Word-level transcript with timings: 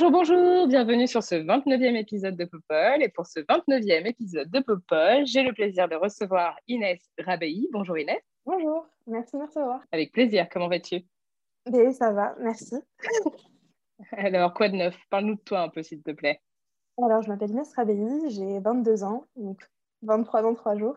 Bonjour, 0.00 0.12
bonjour, 0.12 0.68
bienvenue 0.68 1.08
sur 1.08 1.24
ce 1.24 1.34
29e 1.34 1.96
épisode 1.96 2.36
de 2.36 2.44
Popol. 2.44 3.02
Et 3.02 3.08
pour 3.08 3.26
ce 3.26 3.40
29e 3.40 4.06
épisode 4.06 4.48
de 4.48 4.60
Popol, 4.60 5.26
j'ai 5.26 5.42
le 5.42 5.52
plaisir 5.52 5.88
de 5.88 5.96
recevoir 5.96 6.56
Inès 6.68 7.00
Rabei. 7.18 7.68
Bonjour 7.72 7.98
Inès. 7.98 8.22
Bonjour, 8.46 8.86
merci 9.08 9.32
de 9.32 9.38
me 9.38 9.46
recevoir. 9.46 9.80
Avec 9.90 10.12
plaisir, 10.12 10.48
comment 10.52 10.68
vas-tu? 10.68 11.00
Bien, 11.66 11.90
ça 11.90 12.12
va, 12.12 12.36
merci. 12.38 12.76
Alors, 14.12 14.54
quoi 14.54 14.68
de 14.68 14.76
neuf? 14.76 14.96
Parle-nous 15.10 15.34
de 15.34 15.40
toi 15.40 15.62
un 15.62 15.68
peu, 15.68 15.82
s'il 15.82 16.00
te 16.00 16.12
plaît. 16.12 16.40
Alors, 17.02 17.22
je 17.22 17.28
m'appelle 17.28 17.50
Inès 17.50 17.74
Rabelli, 17.74 18.30
j'ai 18.30 18.60
22 18.60 19.02
ans, 19.02 19.24
donc 19.34 19.68
23 20.02 20.44
ans, 20.44 20.54
3 20.54 20.76
jours. 20.76 20.96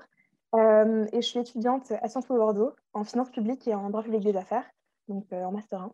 Euh, 0.53 1.07
et 1.11 1.23
je 1.23 1.27
suis 1.27 1.39
étudiante 1.39 1.91
à 1.91 2.07
Sciences 2.07 2.27
Po 2.27 2.37
Bordeaux 2.37 2.75
en 2.93 3.03
finance 3.03 3.31
publique 3.31 3.67
et 3.67 3.73
en 3.73 3.89
droit 3.89 4.03
public 4.03 4.21
des 4.21 4.37
affaires, 4.37 4.69
donc 5.07 5.25
euh, 5.33 5.43
en 5.43 5.51
master 5.51 5.81
1. 5.81 5.91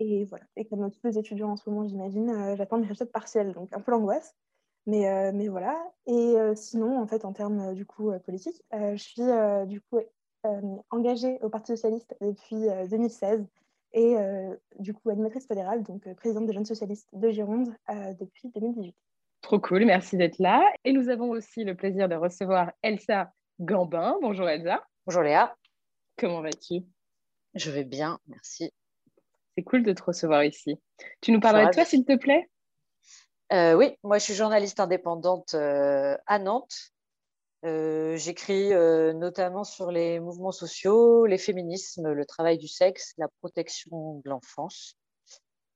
Et 0.00 0.24
voilà, 0.24 0.44
et 0.56 0.64
comme 0.64 0.90
tous 0.90 1.06
les 1.06 1.18
étudiants 1.18 1.50
en 1.50 1.56
ce 1.56 1.68
moment, 1.68 1.86
j'imagine, 1.86 2.30
euh, 2.30 2.56
j'attends 2.56 2.78
mes 2.78 2.86
résultats 2.86 3.06
partiels, 3.06 3.52
donc 3.52 3.68
un 3.72 3.80
peu 3.80 3.90
l'angoisse. 3.90 4.34
Mais, 4.86 5.08
euh, 5.08 5.30
mais 5.34 5.48
voilà. 5.48 5.78
Et 6.06 6.12
euh, 6.12 6.54
sinon, 6.54 6.98
en 6.98 7.06
fait, 7.06 7.26
en 7.26 7.34
termes 7.34 7.74
du 7.74 7.84
coup 7.84 8.10
euh, 8.10 8.18
politiques, 8.18 8.62
euh, 8.72 8.96
je 8.96 9.02
suis 9.02 9.20
euh, 9.20 9.66
du 9.66 9.82
coup 9.82 9.98
euh, 10.46 10.76
engagée 10.90 11.38
au 11.42 11.50
Parti 11.50 11.72
socialiste 11.72 12.16
depuis 12.22 12.68
euh, 12.68 12.86
2016 12.86 13.46
et 13.92 14.16
euh, 14.16 14.56
du 14.78 14.94
coup 14.94 15.10
animatrice 15.10 15.46
fédérale, 15.46 15.82
donc 15.82 16.06
euh, 16.06 16.14
présidente 16.14 16.46
des 16.46 16.54
jeunes 16.54 16.64
socialistes 16.64 17.08
de 17.12 17.28
Gironde 17.28 17.68
euh, 17.90 18.14
depuis 18.14 18.48
2018. 18.48 18.94
Trop 19.42 19.60
cool, 19.60 19.84
merci 19.84 20.16
d'être 20.16 20.38
là. 20.38 20.64
Et 20.84 20.92
nous 20.94 21.10
avons 21.10 21.28
aussi 21.28 21.62
le 21.64 21.74
plaisir 21.74 22.08
de 22.08 22.14
recevoir 22.14 22.72
Elsa 22.82 23.32
Gambin. 23.60 24.16
Bonjour 24.22 24.48
Elsa, 24.48 24.82
Bonjour 25.04 25.22
Léa, 25.22 25.54
comment 26.16 26.40
vas-tu? 26.40 26.84
Je 27.54 27.70
vais 27.70 27.84
bien, 27.84 28.18
merci. 28.28 28.72
C'est 29.56 29.64
cool 29.64 29.82
de 29.82 29.92
te 29.92 30.02
recevoir 30.02 30.44
ici. 30.44 30.78
Tu 31.20 31.32
nous 31.32 31.40
parlerais 31.40 31.66
de 31.66 31.72
toi, 31.72 31.84
s'il 31.84 32.04
te 32.04 32.16
plaît? 32.16 32.48
Euh, 33.52 33.74
oui, 33.74 33.96
moi 34.04 34.18
je 34.18 34.24
suis 34.24 34.34
journaliste 34.34 34.78
indépendante 34.78 35.54
euh, 35.54 36.16
à 36.26 36.38
Nantes. 36.38 36.92
Euh, 37.64 38.16
J'écris 38.16 38.70
notamment 39.14 39.64
sur 39.64 39.90
les 39.90 40.20
mouvements 40.20 40.52
sociaux, 40.52 41.26
les 41.26 41.36
féminismes, 41.36 42.12
le 42.12 42.24
travail 42.24 42.58
du 42.58 42.68
sexe, 42.68 43.12
la 43.18 43.26
protection 43.40 44.22
de 44.24 44.30
l'enfance, 44.30 44.96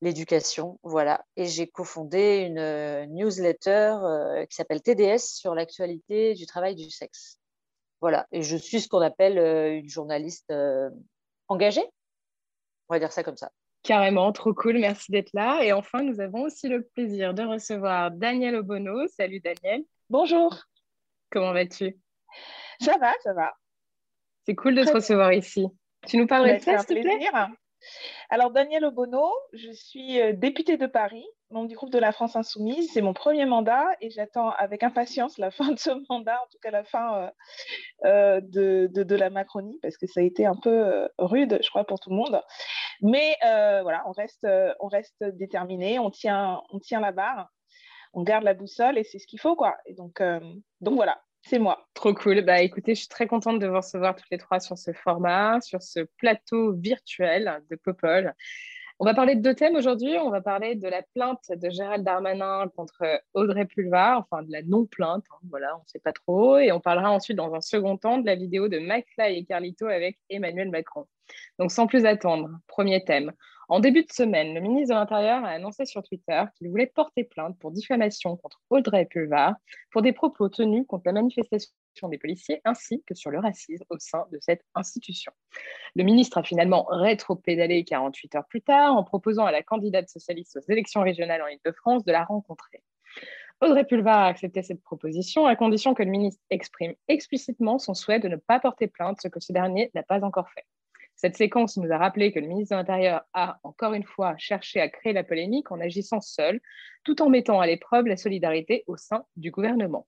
l'éducation, 0.01 0.79
voilà. 0.83 1.25
Et 1.37 1.47
j'ai 1.47 1.67
cofondé 1.67 2.47
une 2.47 3.15
newsletter 3.15 4.47
qui 4.49 4.55
s'appelle 4.57 4.81
TDS 4.81 5.19
sur 5.19 5.55
l'actualité 5.55 6.35
du 6.35 6.47
travail 6.47 6.75
du 6.75 6.91
sexe. 6.91 7.39
Voilà, 8.01 8.27
et 8.33 8.43
je 8.43 8.57
suis 8.57 8.81
ce 8.81 8.89
qu'on 8.89 9.01
appelle 9.01 9.39
une 9.39 9.89
journaliste 9.89 10.53
engagée, 11.49 11.85
on 12.89 12.95
va 12.95 12.99
dire 12.99 13.13
ça 13.13 13.23
comme 13.23 13.37
ça. 13.37 13.51
Carrément, 13.85 14.33
trop 14.33 14.55
cool, 14.55 14.79
merci 14.79 15.13
d'être 15.13 15.31
là. 15.35 15.63
Et 15.63 15.73
enfin, 15.73 16.03
nous 16.03 16.19
avons 16.19 16.43
aussi 16.45 16.69
le 16.69 16.83
plaisir 16.83 17.35
de 17.35 17.43
recevoir 17.43 18.11
Daniel 18.11 18.57
Obono. 18.57 19.07
Salut 19.09 19.41
Daniel, 19.41 19.85
Bonjour, 20.09 20.59
comment 21.31 21.53
vas-tu? 21.53 21.95
Ça 22.81 22.97
va, 22.99 23.13
ça 23.23 23.35
va. 23.35 23.53
C'est 24.47 24.55
cool 24.55 24.75
de 24.75 24.81
te 24.81 24.87
bien. 24.87 24.95
recevoir 24.95 25.33
ici. 25.35 25.67
Tu 26.07 26.17
nous 26.17 26.27
parlerais 26.27 26.61
Mais 26.67 26.73
de 26.73 26.79
un 26.79 26.79
s'il 26.79 26.97
te 26.97 27.03
plaît? 27.03 27.17
plaisir. 27.17 27.49
Alors, 28.31 28.51
Daniel 28.53 28.87
Obono, 28.87 29.31
je 29.53 29.71
suis 29.71 30.19
euh, 30.19 30.33
députée 30.33 30.79
de 30.79 30.87
Paris, 30.87 31.27
du 31.63 31.77
groupe 31.77 31.91
de 31.91 31.99
la 31.99 32.11
France 32.11 32.35
Insoumise. 32.35 32.91
C'est 32.93 33.03
mon 33.03 33.13
premier 33.13 33.47
mandat 33.47 33.87
et 34.01 34.11
j'attends 34.11 34.51
avec 34.51 34.83
impatience 34.83 35.39
la 35.39 35.53
fin 35.53 35.71
de 35.71 35.79
ce 35.79 35.91
mandat, 36.11 36.41
en 36.43 36.47
tout 36.51 36.59
cas 36.61 36.73
la 36.73 36.83
fin 36.83 37.17
euh, 37.17 37.31
euh, 38.05 38.41
de, 38.43 38.89
de, 38.93 39.15
la 39.15 39.31
Macronie, 39.31 39.79
parce 39.81 39.97
que 39.97 40.09
ça 40.09 40.21
a 40.21 40.23
été 40.25 40.45
un 40.45 40.57
peu 40.57 40.71
euh, 40.71 41.09
rude, 41.19 41.61
je 41.63 41.71
crois, 41.71 41.85
pour 41.85 42.01
tout 42.01 42.11
le 42.11 42.17
monde. 42.17 42.43
Mais 43.01 43.37
voilà, 43.41 44.03
on 44.07 44.13
reste, 44.13 44.47
on 44.81 44.89
reste 44.89 45.23
déterminé, 45.23 45.99
on 45.99 46.11
tient, 46.11 46.61
on 46.73 46.81
tient 46.81 47.01
la 47.01 47.13
barre, 47.13 47.49
on 48.13 48.23
garde 48.23 48.45
la 48.45 48.55
boussole 48.55 48.99
et 48.99 49.05
c'est 49.05 49.19
ce 49.19 49.27
qu'il 49.27 49.41
faut, 49.41 49.55
quoi. 49.55 49.77
Et 49.87 49.95
donc, 49.95 50.23
donc 50.81 50.95
voilà, 50.95 51.21
c'est 51.43 51.59
moi. 51.59 51.87
Trop 51.95 52.15
cool. 52.15 52.43
Bah 52.43 52.63
écoutez, 52.63 52.95
je 52.95 53.01
suis 53.01 53.09
très 53.09 53.27
contente 53.27 53.59
de 53.59 53.67
vous 53.67 53.77
recevoir 53.77 54.17
toutes 54.17 54.31
les 54.31 54.39
trois 54.39 54.61
sur 54.61 54.79
ce 54.79 54.93
format, 54.93 55.61
sur 55.61 55.83
ce 55.83 56.01
plateau 56.17 56.73
virtuel 56.73 57.63
de 57.71 57.77
Popol. 57.77 58.35
On 59.01 59.05
va 59.05 59.15
parler 59.15 59.35
de 59.35 59.41
deux 59.41 59.55
thèmes 59.55 59.75
aujourd'hui. 59.75 60.17
On 60.19 60.31
va 60.31 60.41
parler 60.41 60.77
de 60.77 60.89
la 60.89 61.03
plainte 61.03 61.51
de 61.51 61.69
Gérald 61.69 62.05
Darmanin 62.05 62.69
contre 62.77 63.03
Audrey 63.35 63.65
Pulvar, 63.65 64.19
enfin 64.19 64.45
de 64.45 64.53
la 64.53 64.63
non-plainte, 64.63 65.25
hein, 65.33 65.39
voilà, 65.51 65.77
on 65.77 65.81
ne 65.81 65.87
sait 65.87 65.99
pas 65.99 66.13
trop. 66.13 66.59
Et 66.59 66.71
on 66.71 66.81
parlera 66.81 67.11
ensuite 67.11 67.37
dans 67.37 67.55
un 67.55 67.61
second 67.61 67.97
temps 67.97 68.19
de 68.19 68.27
la 68.27 68.37
vidéo 68.37 68.69
de 68.69 68.79
McFly 68.79 69.39
et 69.39 69.45
Carlito 69.45 69.87
avec 69.87 70.19
Emmanuel 70.31 70.71
Macron. 70.71 71.07
Donc 71.59 71.73
sans 71.73 71.89
plus 71.89 72.07
attendre, 72.07 72.51
premier 72.69 73.03
thème. 73.05 73.33
En 73.69 73.81
début 73.81 74.05
de 74.05 74.13
semaine, 74.13 74.55
le 74.55 74.61
ministre 74.61 74.95
de 74.95 75.01
l'Intérieur 75.01 75.45
a 75.45 75.49
annoncé 75.49 75.87
sur 75.87 76.03
Twitter 76.03 76.43
qu'il 76.57 76.69
voulait 76.69 76.87
porter 76.87 77.25
plainte 77.25 77.59
pour 77.59 77.73
diffamation 77.73 78.37
contre 78.37 78.61
Audrey 78.71 79.07
Pulvar 79.07 79.55
pour 79.91 80.03
des 80.03 80.13
propos 80.13 80.49
tenus 80.49 80.87
contre 80.87 81.05
la 81.07 81.13
manifestation 81.13 81.73
des 82.09 82.19
policiers 82.19 82.61
ainsi 82.65 83.03
que 83.07 83.15
sur 83.15 83.31
le 83.31 83.39
racisme 83.39 83.85
au 83.91 83.99
sein 83.99 84.27
de 84.33 84.39
cette 84.41 84.63
institution. 84.75 85.33
Le 85.95 86.05
ministre 86.05 86.39
a 86.39 86.43
finalement 86.43 86.87
rétro-pédalé 86.91 87.85
48 87.85 88.35
heures 88.35 88.47
plus 88.47 88.63
tard 88.63 88.97
en 88.97 89.05
proposant 89.05 89.45
à 89.45 89.53
la 89.53 89.63
candidate 89.63 90.09
socialiste 90.09 90.57
aux 90.57 90.73
élections 90.73 91.03
régionales 91.03 91.43
en 91.43 91.47
Ile-de-France 91.49 92.05
de 92.05 92.13
la 92.13 92.25
rencontrer. 92.25 92.83
Audrey 93.61 93.85
Pulvar 93.85 94.19
a 94.19 94.27
accepté 94.27 94.63
cette 94.63 94.83
proposition 94.83 95.47
à 95.47 95.57
condition 95.57 95.95
que 95.95 96.03
le 96.03 96.11
ministre 96.11 96.43
exprime 96.51 96.95
explicitement 97.09 97.79
son 97.79 97.95
souhait 97.95 98.21
de 98.21 98.29
ne 98.29 98.37
pas 98.37 98.61
porter 98.61 98.89
plainte, 98.89 99.21
ce 99.23 99.29
que 99.29 99.41
ce 99.41 99.53
dernier 99.53 99.91
n'a 99.95 100.03
pas 100.03 100.25
encore 100.25 100.51
fait. 100.51 100.67
Cette 101.17 101.37
séquence 101.37 101.77
nous 101.77 101.93
a 101.93 101.99
rappelé 101.99 102.33
que 102.33 102.41
le 102.41 102.49
ministre 102.49 102.75
de 102.75 102.81
l'Intérieur 102.81 103.23
a, 103.33 103.61
encore 103.63 103.95
une 103.95 104.05
fois, 104.05 104.37
cherché 104.37 104.81
à 104.81 104.89
créer 104.89 105.13
la 105.13 105.23
polémique 105.23 105.71
en 105.71 105.81
agissant 105.81 106.21
seul, 106.21 106.61
tout 107.05 107.23
en 107.23 107.31
mettant 107.31 107.61
à 107.61 107.67
l'épreuve 107.67 108.07
la 108.07 108.17
solidarité 108.17 108.83
au 108.89 108.97
sein 108.97 109.25
du 109.37 109.53
gouvernement. 109.53 110.07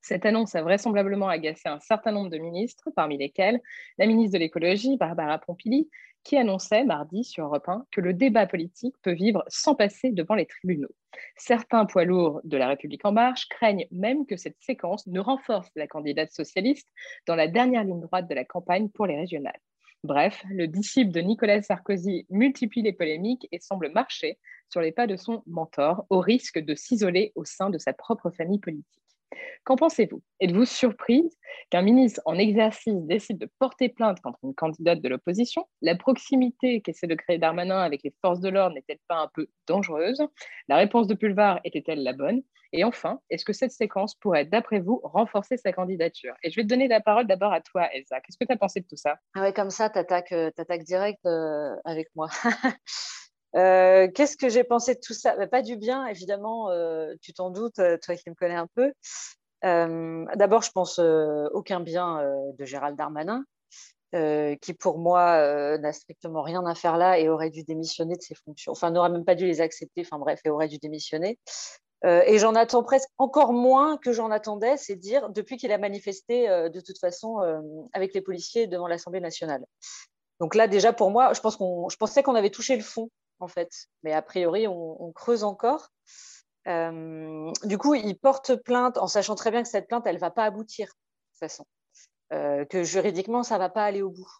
Cette 0.00 0.26
annonce 0.26 0.54
a 0.54 0.62
vraisemblablement 0.62 1.28
agacé 1.28 1.68
un 1.68 1.80
certain 1.80 2.12
nombre 2.12 2.30
de 2.30 2.38
ministres, 2.38 2.90
parmi 2.94 3.18
lesquels 3.18 3.60
la 3.98 4.06
ministre 4.06 4.34
de 4.34 4.38
l'écologie, 4.38 4.96
Barbara 4.96 5.38
Pompili, 5.38 5.88
qui 6.24 6.36
annonçait 6.36 6.84
mardi 6.84 7.22
sur 7.22 7.44
Europe 7.44 7.68
1 7.68 7.86
que 7.90 8.00
le 8.00 8.14
débat 8.14 8.46
politique 8.46 8.94
peut 9.02 9.12
vivre 9.12 9.44
sans 9.48 9.74
passer 9.74 10.10
devant 10.10 10.34
les 10.34 10.46
tribunaux. 10.46 10.94
Certains 11.36 11.84
poids 11.84 12.04
lourds 12.04 12.40
de 12.44 12.56
la 12.56 12.68
République 12.68 13.04
en 13.04 13.12
marche 13.12 13.48
craignent 13.48 13.86
même 13.90 14.26
que 14.26 14.36
cette 14.36 14.56
séquence 14.60 15.06
ne 15.06 15.20
renforce 15.20 15.70
la 15.76 15.86
candidate 15.86 16.32
socialiste 16.32 16.88
dans 17.26 17.36
la 17.36 17.46
dernière 17.46 17.84
ligne 17.84 18.00
droite 18.00 18.28
de 18.28 18.34
la 18.34 18.44
campagne 18.44 18.88
pour 18.88 19.06
les 19.06 19.16
régionales. 19.16 19.60
Bref, 20.02 20.44
le 20.50 20.66
disciple 20.66 21.12
de 21.12 21.20
Nicolas 21.20 21.62
Sarkozy 21.62 22.26
multiplie 22.28 22.82
les 22.82 22.92
polémiques 22.92 23.48
et 23.52 23.58
semble 23.58 23.90
marcher 23.90 24.38
sur 24.68 24.80
les 24.80 24.92
pas 24.92 25.06
de 25.06 25.16
son 25.16 25.42
mentor 25.46 26.04
au 26.10 26.20
risque 26.20 26.58
de 26.58 26.74
s'isoler 26.74 27.32
au 27.36 27.44
sein 27.44 27.70
de 27.70 27.78
sa 27.78 27.92
propre 27.92 28.30
famille 28.30 28.58
politique. 28.58 29.03
Qu'en 29.64 29.76
pensez-vous? 29.76 30.22
Êtes-vous 30.40 30.64
surprise 30.64 31.38
qu'un 31.70 31.82
ministre 31.82 32.20
en 32.24 32.38
exercice 32.38 33.02
décide 33.02 33.38
de 33.38 33.48
porter 33.58 33.88
plainte 33.88 34.20
contre 34.20 34.38
une 34.42 34.54
candidate 34.54 35.00
de 35.00 35.08
l'opposition? 35.08 35.66
La 35.82 35.96
proximité 35.96 36.80
qu'essaie 36.80 37.06
de 37.06 37.14
créer 37.14 37.38
Darmanin 37.38 37.80
avec 37.80 38.02
les 38.02 38.14
forces 38.20 38.40
de 38.40 38.48
l'ordre 38.48 38.74
n'est-elle 38.74 38.98
pas 39.08 39.16
un 39.16 39.30
peu 39.34 39.46
dangereuse? 39.66 40.22
La 40.68 40.76
réponse 40.76 41.06
de 41.06 41.14
Pulvar 41.14 41.60
était-elle 41.64 42.02
la 42.02 42.12
bonne? 42.12 42.42
Et 42.76 42.82
enfin, 42.82 43.20
est-ce 43.30 43.44
que 43.44 43.52
cette 43.52 43.70
séquence 43.70 44.16
pourrait, 44.16 44.46
d'après 44.46 44.80
vous, 44.80 45.00
renforcer 45.04 45.56
sa 45.56 45.72
candidature? 45.72 46.34
Et 46.42 46.50
je 46.50 46.56
vais 46.56 46.64
te 46.64 46.68
donner 46.68 46.88
la 46.88 47.00
parole 47.00 47.26
d'abord 47.26 47.52
à 47.52 47.60
toi, 47.60 47.88
Elsa. 47.94 48.20
Qu'est-ce 48.20 48.36
que 48.36 48.44
tu 48.44 48.52
as 48.52 48.56
pensé 48.56 48.80
de 48.80 48.86
tout 48.86 48.96
ça? 48.96 49.16
Ah 49.36 49.42
ouais, 49.42 49.52
comme 49.52 49.70
ça, 49.70 49.90
tu 49.90 49.98
attaques, 49.98 50.34
direct 50.84 51.24
euh, 51.24 51.76
avec 51.84 52.08
moi. 52.16 52.28
Euh, 53.56 54.08
Qu'est-ce 54.12 54.36
que 54.36 54.48
j'ai 54.48 54.64
pensé 54.64 54.94
de 54.94 55.00
tout 55.00 55.14
ça? 55.14 55.36
Bah, 55.36 55.46
Pas 55.46 55.62
du 55.62 55.76
bien, 55.76 56.06
évidemment, 56.06 56.70
euh, 56.70 57.14
tu 57.20 57.32
t'en 57.32 57.50
doutes, 57.50 57.78
euh, 57.78 57.96
toi 58.02 58.16
qui 58.16 58.28
me 58.30 58.34
connais 58.34 58.56
un 58.56 58.68
peu. 58.74 58.92
D'abord, 59.62 60.62
je 60.62 60.70
pense 60.72 60.98
aucun 60.98 61.80
bien 61.80 62.22
de 62.58 62.64
Gérald 62.66 62.98
Darmanin, 62.98 63.44
qui 64.12 64.74
pour 64.74 64.98
moi 64.98 65.78
n'a 65.78 65.92
strictement 65.94 66.42
rien 66.42 66.66
à 66.66 66.74
faire 66.74 66.98
là 66.98 67.18
et 67.18 67.30
aurait 67.30 67.48
dû 67.48 67.62
démissionner 67.64 68.14
de 68.14 68.20
ses 68.20 68.34
fonctions. 68.34 68.72
Enfin, 68.72 68.90
n'aurait 68.90 69.08
même 69.08 69.24
pas 69.24 69.34
dû 69.34 69.46
les 69.46 69.62
accepter, 69.62 70.02
enfin 70.02 70.18
bref, 70.18 70.40
et 70.44 70.50
aurait 70.50 70.68
dû 70.68 70.76
démissionner. 70.76 71.38
et 72.04 72.36
j'en 72.36 72.54
attends 72.54 72.82
presque 72.82 73.08
encore 73.16 73.54
moins 73.54 73.96
que 73.96 74.12
j'en 74.12 74.30
attendais, 74.30 74.76
c'est 74.76 74.96
dire 74.96 75.30
depuis 75.30 75.56
qu'il 75.56 75.72
a 75.72 75.78
manifesté 75.78 76.46
de 76.46 76.80
toute 76.80 76.98
façon 76.98 77.38
avec 77.94 78.12
les 78.12 78.20
policiers 78.20 78.66
devant 78.66 78.86
l'Assemblée 78.86 79.20
nationale. 79.20 79.64
Donc 80.40 80.54
là, 80.54 80.68
déjà 80.68 80.92
pour 80.92 81.10
moi, 81.10 81.32
je, 81.32 81.40
pense 81.40 81.56
qu'on, 81.56 81.88
je 81.88 81.96
pensais 81.96 82.22
qu'on 82.22 82.34
avait 82.34 82.50
touché 82.50 82.76
le 82.76 82.82
fond, 82.82 83.08
en 83.40 83.48
fait. 83.48 83.70
Mais 84.02 84.12
a 84.12 84.22
priori, 84.22 84.66
on, 84.68 85.12
creuse 85.12 85.44
encore. 85.44 85.90
Euh, 86.66 87.52
du 87.64 87.78
coup, 87.78 87.94
il 87.94 88.18
porte 88.18 88.56
plainte 88.56 88.98
en 88.98 89.06
sachant 89.06 89.34
très 89.34 89.50
bien 89.50 89.62
que 89.62 89.68
cette 89.68 89.86
plainte, 89.86 90.06
elle 90.06 90.16
ne 90.16 90.20
va 90.20 90.30
pas 90.30 90.44
aboutir, 90.44 90.86
de 90.86 90.92
toute 90.92 91.38
façon. 91.40 91.66
Euh, 92.32 92.64
que 92.64 92.82
juridiquement, 92.82 93.42
ça 93.42 93.54
ne 93.54 93.60
va 93.60 93.68
pas 93.68 93.84
aller 93.84 94.02
au 94.02 94.10
bout. 94.10 94.30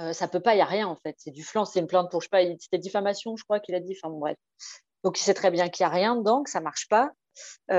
Euh, 0.00 0.12
ça 0.12 0.28
peut 0.28 0.40
pas, 0.40 0.54
il 0.54 0.58
n'y 0.58 0.62
a 0.62 0.66
rien, 0.66 0.88
en 0.88 0.96
fait. 0.96 1.14
C'est 1.18 1.30
du 1.30 1.44
flanc, 1.44 1.64
c'est 1.64 1.80
une 1.80 1.86
plainte 1.86 2.10
pour, 2.10 2.20
je 2.20 2.26
sais 2.26 2.30
pas, 2.30 2.56
c'était 2.60 2.78
diffamation, 2.78 3.36
je 3.36 3.44
crois 3.44 3.60
qu'il 3.60 3.74
a 3.74 3.80
dit. 3.80 3.96
Enfin, 4.02 4.14
bref. 4.14 4.36
Donc, 5.04 5.18
il 5.20 5.22
sait 5.22 5.34
très 5.34 5.50
bien 5.50 5.68
qu'il 5.68 5.84
n'y 5.84 5.92
a 5.92 5.94
rien 5.94 6.16
dedans, 6.16 6.42
que 6.42 6.50
ça 6.50 6.58
ne 6.60 6.64
marche 6.64 6.88
pas. 6.88 7.10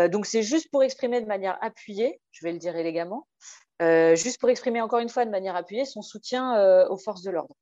donc, 0.09 0.25
c'est 0.25 0.43
juste 0.43 0.69
pour 0.71 0.83
exprimer 0.83 1.19
de 1.19 1.25
manière 1.25 1.57
appuyée, 1.61 2.21
je 2.31 2.45
vais 2.45 2.53
le 2.53 2.59
dire 2.59 2.75
élégamment, 2.75 3.27
juste 3.81 4.39
pour 4.39 4.49
exprimer 4.49 4.81
encore 4.81 4.99
une 4.99 5.09
fois 5.09 5.25
de 5.25 5.31
manière 5.31 5.55
appuyée 5.55 5.83
son 5.85 6.01
soutien 6.01 6.87
aux 6.87 6.97
forces 6.97 7.23
de 7.23 7.31
l'ordre. 7.31 7.55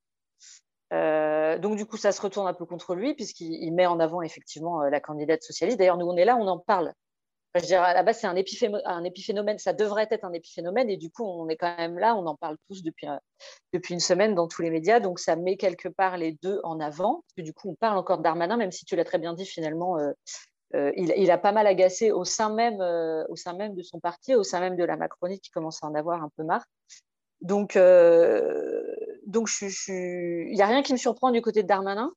Euh, 0.94 1.58
donc 1.58 1.78
du 1.78 1.86
coup, 1.86 1.98
ça 1.98 2.12
se 2.12 2.22
retourne 2.22 2.48
un 2.48 2.54
peu 2.54 2.66
contre 2.66 2.96
lui 2.96 3.16
puisqu'il 3.16 3.72
met 3.74 3.86
en 3.86 4.00
avant 4.00 4.22
effectivement 4.22 4.84
la 4.84 5.00
candidate 5.00 5.42
socialiste. 5.42 5.80
D'ailleurs, 5.80 5.98
nous, 5.98 6.08
on 6.08 6.16
est 6.16 6.26
là, 6.26 6.38
on 6.38 6.48
en 6.48 6.60
parle. 6.60 6.94
je 7.56 7.62
dirais, 7.62 7.86
à 7.86 7.94
la 7.94 8.04
base, 8.04 8.20
c'est 8.20 8.28
un, 8.28 8.36
épiphénomène, 8.36 9.58
ça 9.58 9.74
devrait 9.74 10.08
être 10.12 10.26
un 10.26 10.34
épiphénomène, 10.34 10.90
et 10.90 10.98
du 10.98 11.10
coup, 11.10 11.24
on 11.24 11.48
est 11.50 11.56
quand 11.56 11.76
même 11.78 11.98
là, 11.98 12.16
on 12.16 12.26
en 12.28 12.36
parle 12.36 12.58
tous 12.68 12.84
depuis, 12.84 13.08
depuis 13.74 13.94
une 13.94 14.00
semaine 14.00 14.36
dans 14.36 14.48
tous 14.48 14.62
les 14.62 14.70
médias, 14.70 15.00
donc 15.00 15.20
ça 15.20 15.36
met 15.36 15.58
quelque 15.58 15.88
part 15.88 16.18
les 16.18 16.34
deux 16.44 16.60
en 16.64 16.80
avant, 16.80 17.24
parce 17.36 17.46
du 17.46 17.54
coup, 17.54 17.70
on 17.70 17.76
parle 17.76 17.98
encore 17.98 18.20
d'Armanin, 18.20 18.58
même 18.58 18.72
si 18.72 18.86
tu 18.86 18.96
l'as 18.96 19.06
très 19.06 19.20
bien 19.20 19.34
dit, 19.34 19.46
finalement, 19.46 19.98
euh, 20.76 20.92
il, 20.98 21.32
a 21.32 21.38
pas 21.38 21.52
mal 21.52 21.68
agacé 21.68 22.12
au 22.12 22.26
sein, 22.26 22.54
même, 22.54 22.82
euh, 22.82 23.24
au 23.30 23.36
sein 23.36 23.54
même 23.54 23.76
de 23.76 23.82
son 23.82 24.00
parti, 24.00 24.36
au 24.36 24.44
sein 24.44 24.60
même 24.60 24.76
de 24.76 24.84
la 24.84 24.98
Macronie 24.98 25.40
qui 25.40 25.52
commence 25.52 25.84
à 25.84 25.88
en 25.88 25.96
avoir 25.96 26.22
un 26.24 26.30
peu 26.36 26.44
marre. 26.44 26.66
Donc, 27.42 27.76
euh, 27.76 28.84
donc 29.26 29.50
il 29.62 30.52
n'y 30.54 30.62
a 30.62 30.68
rien 30.68 30.84
qui 30.84 30.94
me 30.94 30.98
surprend 30.98 31.32
du 31.32 31.42
côté 31.42 31.64
de 31.64 31.68
Darmanin. 31.68 32.12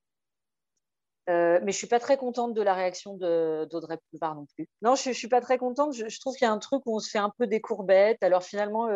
mais 1.26 1.60
je 1.60 1.66
ne 1.66 1.72
suis 1.72 1.86
pas 1.86 2.00
très 2.00 2.16
contente 2.16 2.54
de 2.54 2.62
la 2.62 2.74
réaction 2.74 3.14
d'Audrey 3.14 3.98
Pulvar 4.10 4.34
non 4.34 4.46
plus. 4.54 4.68
Non, 4.82 4.94
je 4.94 5.10
ne 5.10 5.14
suis 5.14 5.28
pas 5.28 5.40
très 5.40 5.58
contente. 5.58 5.94
Je, 5.94 6.20
trouve 6.20 6.34
qu'il 6.34 6.46
y 6.46 6.48
a 6.48 6.52
un 6.52 6.58
truc 6.58 6.82
où 6.86 6.96
on 6.96 7.00
se 7.00 7.10
fait 7.10 7.18
un 7.18 7.32
peu 7.38 7.46
des 7.46 7.60
courbettes. 7.60 8.22
Alors 8.22 8.42
finalement, 8.42 8.88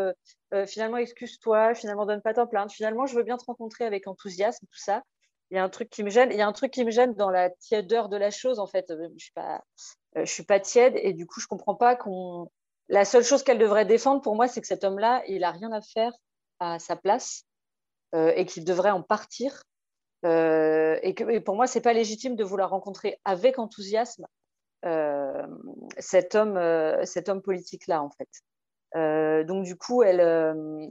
finalement 0.66 0.96
excuse-toi, 0.96 1.74
finalement 1.74 2.06
donne 2.06 2.22
pas 2.22 2.34
ta 2.34 2.46
plainte. 2.46 2.72
Finalement, 2.72 3.06
je 3.06 3.16
veux 3.16 3.22
bien 3.24 3.36
te 3.36 3.44
rencontrer 3.44 3.84
avec 3.84 4.06
enthousiasme, 4.06 4.66
tout 4.66 4.78
ça 4.78 5.02
il 5.52 5.56
y 5.56 5.58
a 5.58 5.64
un 5.64 5.68
truc 5.68 5.90
qui 5.90 6.02
me 6.02 6.08
gêne. 6.08 6.30
Il 6.32 6.38
y 6.38 6.40
a 6.40 6.48
un 6.48 6.52
truc 6.52 6.72
qui 6.72 6.82
me 6.82 6.90
gêne 6.90 7.12
dans 7.12 7.28
la 7.28 7.50
tièdeur 7.50 8.08
de 8.08 8.16
la 8.16 8.30
chose, 8.30 8.58
en 8.58 8.66
fait. 8.66 8.90
Euh, 8.90 9.08
je 9.18 9.30
euh, 9.38 10.24
je 10.24 10.32
suis 10.32 10.44
pas 10.44 10.58
tiède 10.58 10.94
et 10.96 11.12
du 11.12 11.26
coup, 11.26 11.40
je 11.40 11.46
comprends 11.46 11.74
pas 11.74 11.94
qu'on. 11.94 12.48
La 12.88 13.04
seule 13.04 13.22
chose 13.22 13.42
qu'elle 13.42 13.58
devrait 13.58 13.84
défendre, 13.84 14.22
pour 14.22 14.34
moi, 14.34 14.48
c'est 14.48 14.62
que 14.62 14.66
cet 14.66 14.82
homme-là, 14.82 15.22
il 15.28 15.44
a 15.44 15.50
rien 15.50 15.70
à 15.70 15.82
faire 15.82 16.12
à 16.58 16.78
sa 16.78 16.96
place 16.96 17.44
euh, 17.44 17.51
et 18.14 18.44
qu'il 18.46 18.64
devrait 18.64 18.90
en 18.90 19.02
partir. 19.02 19.62
et 20.24 21.14
que 21.16 21.38
pour 21.40 21.56
moi, 21.56 21.66
c'est 21.66 21.80
pas 21.80 21.92
légitime 21.92 22.36
de 22.36 22.44
vouloir 22.44 22.70
rencontrer 22.70 23.18
avec 23.24 23.58
enthousiasme 23.58 24.26
cet 25.98 26.34
homme, 26.34 26.58
cet 27.04 27.28
homme 27.28 27.42
politique-là, 27.42 28.02
en 28.02 28.10
fait. 28.10 29.44
donc 29.46 29.64
du 29.64 29.76
coup, 29.76 30.02
elle, 30.02 30.20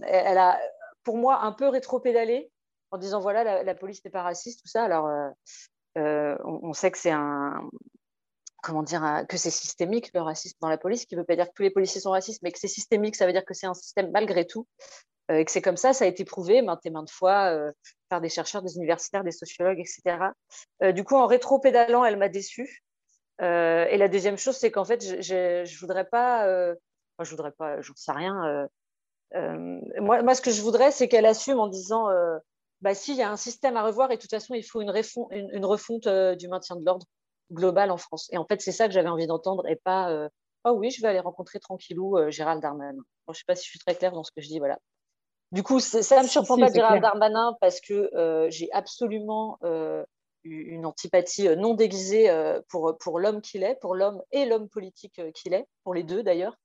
elle 0.04 0.38
a, 0.38 0.60
pour 1.04 1.18
moi, 1.18 1.42
un 1.42 1.52
peu 1.52 1.68
rétro-pédalé 1.68 2.52
en 2.92 2.98
disant 2.98 3.20
voilà, 3.20 3.64
la, 3.64 3.76
police 3.76 4.04
n'est 4.04 4.12
pas 4.12 4.22
raciste, 4.22 4.62
tout 4.62 4.68
ça. 4.68 4.84
Alors, 4.84 5.08
euh, 5.08 5.30
euh, 5.98 6.38
on, 6.44 6.74
sait 6.74 6.92
que 6.92 6.98
c'est 6.98 7.12
un. 7.12 7.70
Comment 8.62 8.84
dire, 8.84 9.26
que 9.28 9.38
c'est 9.38 9.50
systémique 9.50 10.12
le 10.14 10.22
racisme 10.22 10.58
dans 10.62 10.70
la 10.70 10.78
police, 10.78 11.06
qui 11.06 11.16
ne 11.16 11.22
veut 11.22 11.26
pas 11.26 11.36
dire 11.36 11.48
que 11.48 11.54
tous 11.56 11.64
les 11.64 11.72
policiers 11.72 12.00
sont 12.02 12.12
racistes, 12.12 12.44
mais 12.44 12.52
que 12.52 12.60
c'est 12.60 12.68
systémique, 12.68 13.16
ça 13.16 13.26
veut 13.26 13.34
dire 13.34 13.46
que 13.46 13.56
c'est 13.56 13.66
un 13.66 13.74
système 13.74 14.12
malgré 14.12 14.46
tout, 14.46 14.68
euh, 14.78 15.11
et 15.32 15.46
que 15.46 15.52
c'est 15.52 15.62
comme 15.62 15.78
ça, 15.78 15.94
ça 15.94 16.06
a 16.06 16.08
été 16.08 16.26
prouvé 16.26 16.62
maintes 16.62 16.86
et 16.86 16.90
maintes 16.90 17.12
fois 17.12 17.56
par 18.10 18.22
des 18.22 18.30
chercheurs, 18.30 18.62
des 18.62 18.76
universitaires, 18.76 19.24
des 19.24 19.32
sociologues, 19.32 19.80
etc. 19.80 20.18
du 20.94 21.04
coup, 21.04 21.16
en 21.16 21.28
rétro-pédalant, 21.28 22.04
elle 22.06 22.18
m'a 22.18 22.30
déçue. 22.30 22.84
et 23.40 23.98
la 23.98 24.08
deuxième 24.08 24.38
chose, 24.38 24.58
c'est 24.58 24.72
qu'en 24.72 24.86
fait, 24.86 25.02
je 25.22 25.62
ne 25.62 25.80
voudrais 25.80 26.06
pas, 26.06 26.44
enfin, 26.44 27.24
je 27.24 27.30
voudrais 27.30 27.52
pas, 27.52 27.82
j'en 27.82 27.94
sais 27.96 28.12
rien. 28.12 28.68
moi, 30.00 30.36
ce 30.36 30.42
que 30.42 30.52
je 30.52 30.62
voudrais, 30.62 30.92
c'est 30.92 31.08
qu'elle 31.08 31.26
assume 31.26 31.60
en 31.60 31.68
disant 31.68 32.08
bah, 32.82 32.96
si, 32.96 33.12
il 33.12 33.18
y 33.18 33.22
a 33.22 33.32
un 33.32 33.38
système 33.38 33.78
à 33.78 33.84
revoir 33.84 34.12
et 34.12 34.18
de 34.18 34.22
toute 34.22 34.32
façon, 34.32 34.56
il 34.56 34.64
faut 34.64 34.82
une, 34.82 34.90
refonte 35.66 36.08
euh, 36.08 36.36
du 36.36 36.48
maintien 36.48 36.76
de 36.76 36.84
l'ordre 36.84 37.06
global 37.52 37.92
en 37.92 37.98
France. 37.98 38.28
Et 38.32 38.38
en 38.38 38.46
fait, 38.46 38.62
c'est 38.62 38.72
ça 38.72 38.88
que 38.88 38.94
j'avais 38.94 39.10
envie 39.10 39.28
d'entendre 39.28 39.68
et 39.68 39.76
pas 39.76 40.12
euh, 40.12 40.28
Oh 40.64 40.72
oui, 40.72 40.92
je 40.92 41.02
vais 41.02 41.08
aller 41.08 41.20
rencontrer 41.20 41.60
tranquillou 41.60 42.18
euh, 42.18 42.32
Gérald 42.32 42.62
Darmanin. 42.62 42.94
je 43.28 43.32
ne 43.32 43.34
sais 43.34 43.44
pas 43.48 43.56
si 43.56 43.66
je 43.66 43.70
suis 43.70 43.80
très 43.80 43.96
claire 43.96 44.14
dans 44.14 44.24
ce 44.24 44.32
que 44.32 44.42
je 44.42 44.48
dis. 44.48 44.60
Voilà. 44.60 44.80
Du 45.52 45.64
coup, 45.64 45.80
ça 45.80 46.18
ne 46.18 46.24
me 46.24 46.28
surprend 46.28 46.58
pas 46.58 46.72
Gérald 46.72 47.02
Darmanin 47.02 47.58
parce 47.60 47.82
que 47.82 48.10
j'ai 48.50 48.72
absolument 48.72 49.60
une 50.44 50.86
antipathie 50.86 51.50
non 51.58 51.74
déguisée 51.74 52.32
pour, 52.70 52.98
pour 53.00 53.20
l'homme 53.20 53.42
qu'il 53.42 53.64
est, 53.64 53.76
pour 53.82 53.96
l'homme 53.96 54.22
et 54.32 54.46
l'homme 54.46 54.70
politique 54.70 55.22
qu'il 55.34 55.54
est, 55.54 55.66
pour 55.84 55.94
les 55.94 56.04
deux 56.04 56.24
d'ailleurs. 56.24 56.56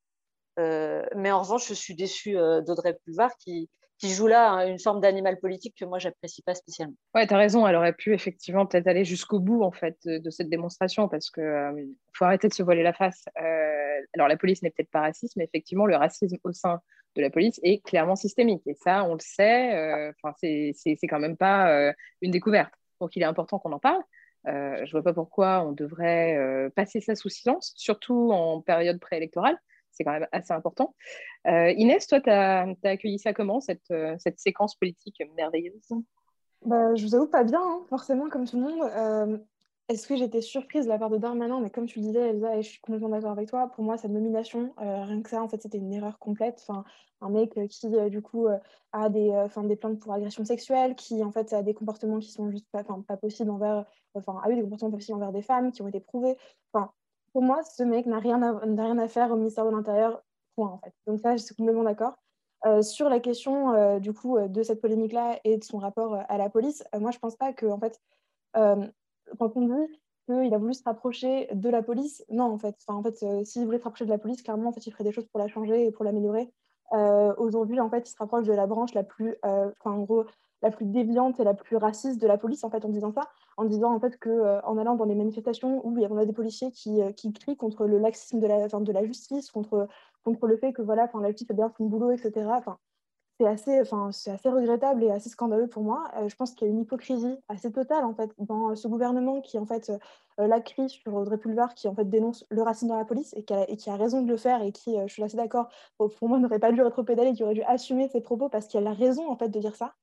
mais 0.57 1.33
en 1.33 1.41
revanche, 1.41 1.69
je 1.69 1.75
suis 1.75 1.97
déçue 1.97 2.35
d'Audrey 2.65 2.97
Pulvar 3.05 3.37
qui, 3.39 3.69
qui 3.99 4.11
joue 4.11 4.27
là 4.27 4.51
hein, 4.51 4.69
une 4.69 4.79
forme 4.79 5.01
d'animal 5.01 5.39
politique 5.39 5.75
que 5.79 5.85
moi, 5.85 5.99
j'apprécie 5.99 6.43
pas 6.43 6.55
spécialement. 6.55 6.97
Ouais, 7.15 7.27
tu 7.27 7.35
as 7.35 7.39
raison, 7.39 7.67
elle 7.67 7.77
aurait 7.77 7.95
pu 7.95 8.15
effectivement 8.15 8.67
peut-être 8.67 8.87
aller 8.87 9.05
jusqu'au 9.05 9.41
bout 9.41 9.63
en 9.63 9.73
fait 9.73 9.97
de, 10.05 10.31
cette 10.31 10.51
démonstration 10.51 11.09
parce 11.09 11.31
que 11.31 11.41
euh, 11.41 11.85
faut 12.13 12.25
arrêter 12.25 12.49
de 12.49 12.55
se 12.55 12.63
voiler 12.63 12.83
la 12.83 12.93
face. 12.93 13.25
Euh, 13.41 14.03
alors 14.15 14.29
la 14.29 14.37
police 14.37 14.63
n'est 14.63 14.71
peut-être 14.71 14.91
pas 14.91 15.01
raciste, 15.01 15.37
mais 15.37 15.45
effectivement, 15.45 15.87
le 15.87 15.97
racisme 15.97 16.37
au 16.45 16.53
sein 16.53 16.81
de 17.17 17.23
la 17.23 17.31
police 17.31 17.59
est 17.63 17.83
clairement 17.85 18.17
systémique 18.17 18.63
et 18.67 18.75
ça, 18.75 19.05
on 19.05 19.15
le 19.15 19.21
sait. 19.21 19.75
Euh, 19.75 20.13
enfin, 20.23 20.35
c'est 20.39 20.97
quand 21.09 21.19
même 21.19 21.37
pas 21.37 21.93
une 22.23 22.31
découverte. 22.31 22.73
Donc, 23.01 23.17
il 23.17 23.23
est 23.23 23.27
important 23.27 23.59
qu'on 23.59 23.73
en 23.73 23.79
parle. 23.79 24.03
je 24.45 24.51
ne 24.51 24.91
vois 24.91 25.03
pas 25.03 25.13
pourquoi 25.13 25.63
on 25.67 25.73
devrait 25.73 26.71
passer 26.77 27.01
ça 27.01 27.15
sous 27.15 27.29
silence, 27.29 27.73
surtout 27.77 28.31
en 28.33 28.61
période 28.61 29.01
préélectorale 29.01 29.59
c'est 29.97 30.05
quand 30.05 30.13
même 30.13 30.27
assez 30.33 30.53
important. 30.53 30.95
Euh, 31.47 31.71
Inès, 31.73 32.07
toi, 32.07 32.21
tu 32.21 32.31
as, 32.31 32.67
accueilli 32.85 33.19
ça 33.19 33.33
comment, 33.33 33.61
cette, 33.61 33.91
euh, 33.91 34.15
cette 34.19 34.39
séquence 34.39 34.75
politique 34.77 35.23
merveilleuse? 35.37 35.89
Bah, 36.65 36.95
Je 36.95 37.05
vous 37.05 37.15
avoue 37.15 37.29
pas 37.29 37.45
bien, 37.45 37.61
hein, 37.61 37.81
forcément, 37.89 38.29
comme 38.29 38.47
tout 38.47 38.57
le 38.57 38.63
monde. 38.63 38.91
Euh, 38.95 39.39
est-ce 39.89 40.07
que 40.07 40.17
j'étais 40.17 40.41
surprise 40.41 40.85
de 40.85 40.91
la 40.91 40.99
part 40.99 41.11
de 41.11 41.19
Darmanin? 41.19 41.61
Mais 41.61 41.71
comme 41.71 41.87
tu 41.87 42.01
le 42.01 42.07
disais, 42.07 42.31
Elsa, 42.31 42.57
et 42.57 42.63
je 42.63 42.71
suis 42.71 42.81
complètement 42.81 43.09
d'accord 43.09 43.31
avec 43.31 43.49
toi, 43.49 43.69
pour 43.69 43.85
moi, 43.85 43.97
cette 43.97 44.11
nomination, 44.11 44.75
rien 44.79 45.23
que 45.23 45.31
ça, 45.31 45.43
en 45.43 45.49
fait, 45.49 45.63
c'était 45.63 45.79
une 45.79 45.93
erreur 45.93 46.19
complète. 46.19 46.65
Enfin, 46.67 46.85
un 47.21 47.31
mec 47.31 47.59
qui, 47.69 47.89
du 48.11 48.21
coup, 48.21 48.49
a 48.93 49.09
des, 49.09 49.47
des 49.65 49.77
plaintes 49.77 50.01
pour 50.01 50.13
agression 50.13 50.45
sexuelle, 50.45 50.97
qui, 50.97 51.23
en 51.23 51.31
fait, 51.31 51.53
a 51.53 51.63
des 51.63 51.73
comportements 51.73 52.19
qui 52.19 52.33
sont 52.33 52.51
juste 52.51 52.67
pas, 52.73 52.83
pas 52.83 53.17
possibles 53.17 53.51
envers... 53.51 53.85
Enfin, 54.15 54.41
a 54.43 54.51
eu 54.51 54.57
des 54.57 54.63
comportements 54.63 54.91
pas 54.91 54.97
possibles 54.97 55.19
envers 55.19 55.33
des 55.33 55.43
femmes, 55.43 55.71
qui 55.71 55.83
ont 55.83 55.89
été 55.89 56.01
prouvés. 56.01 56.37
Enfin, 56.73 56.91
pour 57.33 57.43
moi, 57.43 57.63
ce 57.63 57.83
mec 57.83 58.07
n'a 58.07 58.19
rien, 58.19 58.43
à, 58.43 58.59
rien 58.59 58.99
à 58.99 59.09
faire 59.09 59.31
au 59.31 59.37
ministère 59.37 59.67
de 59.67 59.71
l'Intérieur, 59.71 60.23
point, 60.57 60.71
en 60.71 60.79
fait. 60.79 60.93
Donc 61.07 61.21
ça, 61.21 61.37
je 61.37 61.43
suis 61.43 61.55
complètement 61.55 61.85
d'accord. 61.85 62.19
Euh, 62.65 62.83
sur 62.83 63.09
la 63.09 63.21
question, 63.21 63.73
euh, 63.75 64.01
du 64.01 64.13
coup, 64.13 64.37
euh, 64.37 64.49
de 64.49 64.63
cette 64.63 64.81
polémique-là 64.81 65.39
et 65.45 65.59
de 65.59 65.63
son 65.63 65.79
rapport 65.79 66.19
à 66.29 66.39
la 66.39 66.49
police, 66.49 66.83
moi, 66.99 67.11
je 67.13 67.19
pense 67.19 67.37
pas 67.37 67.53
que, 67.53 67.67
en 67.67 67.79
fait, 67.79 68.01
quand 69.39 69.57
on 69.57 69.67
dit 69.67 70.01
qu'il 70.27 70.55
a 70.55 70.59
voulu 70.59 70.75
se 70.75 70.83
rapprocher 70.83 71.49
de 71.53 71.69
la 71.69 71.83
police, 71.83 72.25
non, 72.31 72.45
en 72.45 72.59
fait. 72.59 72.77
Enfin, 72.87 72.99
en 72.99 73.03
fait, 73.03 73.45
s'il 73.45 73.65
voulait 73.65 73.79
se 73.79 73.85
rapprocher 73.85 74.07
de 74.07 74.11
la 74.11 74.19
police, 74.19 74.43
clairement, 74.43 74.71
en 74.71 74.73
fait, 74.73 74.87
il 74.87 74.91
ferait 74.91 75.05
des 75.05 75.13
choses 75.13 75.27
pour 75.27 75.39
la 75.39 75.49
changer 75.49 75.87
et 75.87 75.91
pour 75.93 76.05
l'améliorer. 76.05 76.51
Aujourd'hui, 77.39 77.81
en 77.81 77.91
fait, 77.91 78.09
il 78.09 78.13
se 78.13 78.19
rapproche 78.19 78.47
de 78.47 78.53
la 78.53 78.67
branche 78.67 78.95
la 78.95 79.05
plus, 79.05 79.37
enfin, 79.43 79.93
en 79.93 80.03
gros, 80.03 80.25
la 80.63 80.71
plus 80.71 80.87
déviante 80.87 81.39
et 81.41 81.45
la 81.45 81.55
plus 81.55 81.77
raciste 81.77 82.21
de 82.21 82.27
la 82.27 82.39
police 82.39 82.65
en 82.65 82.71
fait 82.71 82.85
en 82.85 82.89
disant 82.89 83.13
ça, 83.13 83.29
en 83.57 83.65
disant 83.65 83.95
en 83.95 84.01
fait 84.01 84.19
que 84.19 84.31
euh, 84.31 84.61
en 84.63 84.79
allant 84.79 84.97
dans 84.97 85.05
les 85.05 85.15
manifestations 85.15 85.87
où 85.87 85.97
y 85.99 86.05
a 86.05 86.25
des 86.25 86.33
policiers 86.33 86.73
qui, 86.73 87.03
euh, 87.03 87.13
qui 87.13 87.33
crient 87.33 87.57
contre 87.57 87.87
le 87.87 87.99
laxisme 87.99 88.41
de 88.41 88.47
la, 88.47 88.69
de 88.69 88.93
la 88.93 89.05
justice, 89.05 89.51
contre, 89.51 89.89
contre 90.25 90.47
le 90.47 90.57
fait 90.57 90.73
que 90.73 90.83
voilà, 90.83 91.11
la 91.15 91.29
justice 91.29 91.49
fait 91.49 91.55
bien 91.55 91.73
son 91.77 91.87
boulot, 91.87 92.11
etc. 92.11 92.49
c'est 93.39 93.47
assez, 93.47 93.81
enfin, 93.81 94.11
c'est 94.13 94.31
assez 94.31 94.49
regrettable 94.49 95.05
et 95.05 95.11
assez 95.11 95.29
scandaleux 95.29 95.69
pour 95.69 95.83
moi. 95.83 96.11
Euh, 96.17 96.29
je 96.29 96.37
pense 96.37 96.53
qu'il 96.53 96.67
y 96.67 96.71
a 96.71 96.73
une 96.73 96.81
hypocrisie 96.81 97.37
assez 97.49 97.71
totale 97.71 98.05
en 98.05 98.15
fait 98.15 98.31
dans 98.39 98.75
ce 98.75 98.89
gouvernement 98.89 99.41
qui 99.41 99.59
en 99.59 99.67
fait 99.67 99.93
la 100.39 100.61
crie 100.61 100.91
sur 100.91 101.15
Audrey 101.15 101.39
Pulvar, 101.39 101.75
qui 101.75 101.89
en 101.89 101.95
fait 101.95 102.09
dénonce 102.11 102.45
le 102.51 102.63
racisme 102.63 102.89
dans 102.89 102.99
la 102.99 103.07
police 103.07 103.35
et 103.35 103.45
qui 103.45 103.91
a, 103.91 103.97
raison 103.97 104.21
de 104.21 104.29
le 104.29 104.37
faire 104.37 104.63
et 104.63 104.71
qui, 104.71 104.97
je 105.07 105.13
suis 105.13 105.23
assez 105.23 105.37
d'accord, 105.37 105.69
pour, 105.97 106.29
moi 106.29 106.39
n'aurait 106.39 106.59
pas 106.59 106.73
dû 106.73 106.83
rétro-pédaler, 106.83 107.33
qui 107.33 107.43
aurait 107.43 107.55
dû 107.55 107.63
assumer 107.63 108.09
ses 108.09 108.21
propos 108.21 108.51
parce 108.51 108.69
qu'elle 108.69 108.87
a 108.87 108.93
raison 108.93 109.31
en 109.31 109.37
fait 109.37 109.49
de 109.49 109.59
dire 109.59 109.75
ça. 109.75 109.95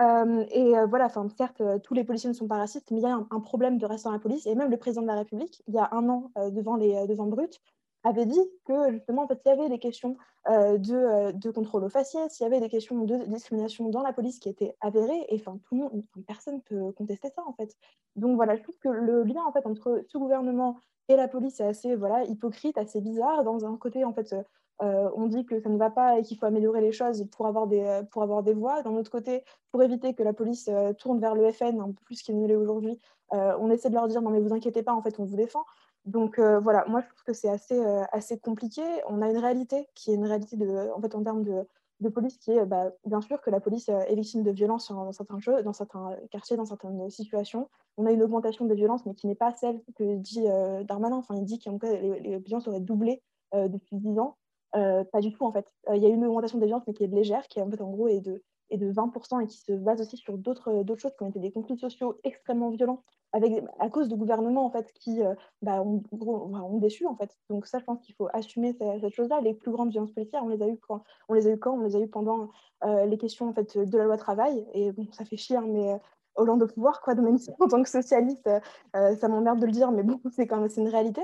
Euh, 0.00 0.44
et 0.50 0.76
euh, 0.76 0.86
voilà, 0.86 1.06
enfin, 1.06 1.28
certes, 1.36 1.60
euh, 1.60 1.78
tous 1.78 1.94
les 1.94 2.04
policiers 2.04 2.30
ne 2.30 2.34
sont 2.34 2.48
pas 2.48 2.56
racistes, 2.56 2.90
mais 2.90 2.98
il 2.98 3.02
y 3.02 3.06
a 3.06 3.14
un, 3.14 3.40
problème 3.40 3.76
de 3.76 3.84
reste 3.84 4.04
dans 4.04 4.12
la 4.12 4.18
police. 4.18 4.46
Et 4.46 4.54
même 4.54 4.70
le 4.70 4.76
président 4.78 5.02
de 5.02 5.06
la 5.06 5.16
République, 5.16 5.62
il 5.68 5.74
y 5.74 5.78
a 5.78 5.88
un 5.92 6.08
an, 6.08 6.30
devant, 6.52 6.76
les, 6.76 7.06
devant 7.06 7.26
Brut, 7.26 7.60
avait 8.02 8.26
dit 8.26 8.40
que 8.64 8.92
justement, 8.92 9.24
en 9.24 9.28
fait, 9.28 9.40
il 9.44 9.48
y 9.48 9.52
avait 9.52 9.68
des 9.68 9.78
questions 9.78 10.16
de, 10.48 11.32
de, 11.32 11.50
contrôle 11.50 11.84
aux 11.84 11.90
faciès, 11.90 12.40
y 12.40 12.44
avait 12.44 12.60
des 12.60 12.70
questions 12.70 13.04
de 13.04 13.16
discrimination 13.26 13.90
dans 13.90 14.02
la 14.02 14.12
police 14.12 14.38
qui 14.38 14.48
étaient 14.48 14.74
avérées, 14.80 15.26
et 15.28 15.34
enfin, 15.34 15.58
tout 15.64 15.74
le 15.74 15.82
monde, 15.82 16.02
personne 16.26 16.56
ne 16.56 16.60
peut 16.60 16.92
contester 16.92 17.28
ça, 17.34 17.42
en 17.46 17.52
fait. 17.52 17.76
Donc 18.16 18.36
voilà, 18.36 18.56
je 18.56 18.62
trouve 18.62 18.78
que 18.78 18.88
le 18.88 19.22
lien, 19.24 19.42
en 19.46 19.52
fait, 19.52 19.66
entre 19.66 20.02
ce 20.08 20.18
gouvernement 20.18 20.78
et 21.08 21.16
la 21.16 21.28
police 21.28 21.60
est 21.60 21.66
assez 21.66 21.94
voilà, 21.96 22.24
hypocrite, 22.24 22.78
assez 22.78 23.00
bizarre. 23.00 23.44
Dans 23.44 23.64
un 23.64 23.76
côté, 23.76 24.04
en 24.04 24.12
fait, 24.12 24.34
euh, 24.82 25.10
on 25.14 25.26
dit 25.26 25.44
que 25.44 25.60
ça 25.60 25.68
ne 25.68 25.76
va 25.76 25.90
pas 25.90 26.18
et 26.18 26.22
qu'il 26.22 26.38
faut 26.38 26.46
améliorer 26.46 26.80
les 26.80 26.92
choses 26.92 27.26
pour 27.32 27.46
avoir 27.46 27.66
des, 27.66 27.80
euh, 27.80 28.02
pour 28.02 28.22
avoir 28.22 28.42
des 28.42 28.54
voix. 28.54 28.82
D'un 28.82 28.94
autre 28.94 29.10
côté, 29.10 29.44
pour 29.72 29.82
éviter 29.82 30.14
que 30.14 30.22
la 30.22 30.32
police 30.32 30.68
euh, 30.68 30.92
tourne 30.94 31.20
vers 31.20 31.34
le 31.34 31.50
FN 31.52 31.80
un 31.80 31.92
plus 32.04 32.22
qu'il 32.22 32.38
ne 32.38 32.46
l'est 32.46 32.56
aujourd'hui, 32.56 32.98
on 33.32 33.70
essaie 33.70 33.90
de 33.90 33.94
leur 33.94 34.08
dire 34.08 34.22
non 34.22 34.30
mais 34.30 34.40
vous 34.40 34.52
inquiétez 34.52 34.82
pas, 34.82 34.92
en 34.92 35.02
fait 35.02 35.20
on 35.20 35.24
vous 35.24 35.36
défend. 35.36 35.64
Donc 36.06 36.38
voilà, 36.38 36.84
moi 36.88 37.00
je 37.00 37.06
trouve 37.08 37.22
que 37.24 37.32
c'est 37.32 37.48
assez, 37.48 37.78
assez 38.12 38.38
compliqué. 38.38 38.82
On 39.08 39.22
a 39.22 39.28
une 39.28 39.38
réalité 39.38 39.86
qui 39.94 40.10
est 40.10 40.14
une 40.14 40.26
réalité 40.26 40.56
de, 40.56 40.90
en 40.94 41.00
fait 41.00 41.14
en 41.14 41.22
termes 41.22 41.44
de, 41.44 42.08
police 42.08 42.38
qui 42.38 42.52
est 42.52 42.64
bah, 42.64 42.90
bien 43.04 43.20
sûr 43.20 43.42
que 43.42 43.50
la 43.50 43.60
police 43.60 43.90
est 43.90 44.14
victime 44.14 44.42
de 44.42 44.50
violences 44.50 44.90
dans 44.90 45.12
certains, 45.12 45.38
jeux, 45.38 45.62
dans 45.62 45.74
certains 45.74 46.16
quartiers, 46.30 46.56
dans 46.56 46.64
certaines 46.64 47.10
situations. 47.10 47.68
On 47.98 48.06
a 48.06 48.12
une 48.12 48.22
augmentation 48.22 48.64
des 48.64 48.74
violences, 48.74 49.04
mais 49.04 49.14
qui 49.14 49.26
n'est 49.26 49.34
pas 49.34 49.52
celle 49.52 49.82
que 49.96 50.16
dit 50.16 50.46
Darmanin. 50.86 51.16
Enfin, 51.16 51.34
il 51.36 51.44
dit 51.44 51.58
que 51.58 51.70
les, 51.86 52.20
les 52.20 52.38
violences 52.38 52.66
auraient 52.66 52.80
doublé 52.80 53.22
depuis 53.52 53.96
10 53.96 54.18
ans. 54.18 54.36
Euh, 54.76 55.04
pas 55.04 55.20
du 55.20 55.32
tout, 55.32 55.44
en 55.44 55.52
fait. 55.52 55.66
Euh, 55.88 55.96
il 55.96 56.02
y 56.02 56.06
a 56.06 56.08
une 56.08 56.24
augmentation 56.24 56.58
des 56.58 56.66
violences, 56.66 56.86
mais 56.86 56.94
qui 56.94 57.04
est 57.04 57.08
légère, 57.08 57.46
qui 57.48 57.60
en 57.60 57.70
fait, 57.70 57.80
en 57.80 57.90
gros, 57.90 58.08
est 58.08 58.20
de, 58.20 58.42
est 58.70 58.78
de 58.78 58.92
20% 58.92 59.42
et 59.42 59.46
qui 59.46 59.58
se 59.58 59.72
base 59.72 60.00
aussi 60.00 60.16
sur 60.16 60.38
d'autres 60.38 60.84
choses 60.96 61.14
qui 61.16 61.22
ont 61.22 61.28
été 61.28 61.40
des 61.40 61.50
conflits 61.50 61.78
sociaux 61.78 62.18
extrêmement 62.24 62.70
violents 62.70 63.02
avec, 63.32 63.64
à 63.78 63.88
cause 63.88 64.08
de 64.08 64.16
gouvernements 64.16 64.66
en 64.66 64.70
fait, 64.70 64.92
qui 64.94 65.22
euh, 65.22 65.34
bah, 65.62 65.82
ont, 65.82 66.78
déçu. 66.78 67.06
En 67.06 67.16
fait. 67.16 67.36
Donc 67.48 67.66
ça, 67.66 67.78
je 67.78 67.84
pense 67.84 68.00
qu'il 68.00 68.14
faut 68.14 68.28
assumer 68.32 68.72
cette, 68.72 69.14
chose-là. 69.14 69.40
Les 69.40 69.54
plus 69.54 69.70
grandes 69.70 69.90
violences 69.90 70.12
policières, 70.12 70.42
on 70.44 70.48
les 70.48 70.62
a 70.62 70.68
eues 70.68 70.78
quand 70.78 71.02
On 71.28 71.34
les 71.34 71.46
a 71.46 71.50
eu 71.50 71.58
quand? 71.58 71.74
On 71.74 71.82
les 71.82 71.96
a 71.96 72.00
eues 72.00 72.08
pendant 72.08 72.50
les 72.84 73.18
questions 73.18 73.48
en 73.48 73.52
fait, 73.52 73.78
de 73.78 73.98
la 73.98 74.04
loi 74.04 74.16
travail. 74.16 74.66
Et 74.72 74.92
bon, 74.92 75.06
ça 75.12 75.24
fait 75.24 75.36
chier, 75.36 75.56
hein, 75.56 75.66
mais 75.66 76.00
Hollande 76.36 76.62
au 76.62 76.66
pouvoir, 76.66 77.02
quoi, 77.02 77.14
même 77.14 77.38
si 77.38 77.50
en 77.60 77.68
tant 77.68 77.82
que 77.82 77.88
socialiste, 77.88 78.48
ça 78.94 79.28
m'emmerde 79.28 79.60
de 79.60 79.66
le 79.66 79.72
dire, 79.72 79.92
mais 79.92 80.02
bon, 80.02 80.20
c'est 80.34 80.46
quand 80.46 80.60
même 80.60 80.70
une 80.76 80.88
réalité. 80.88 81.22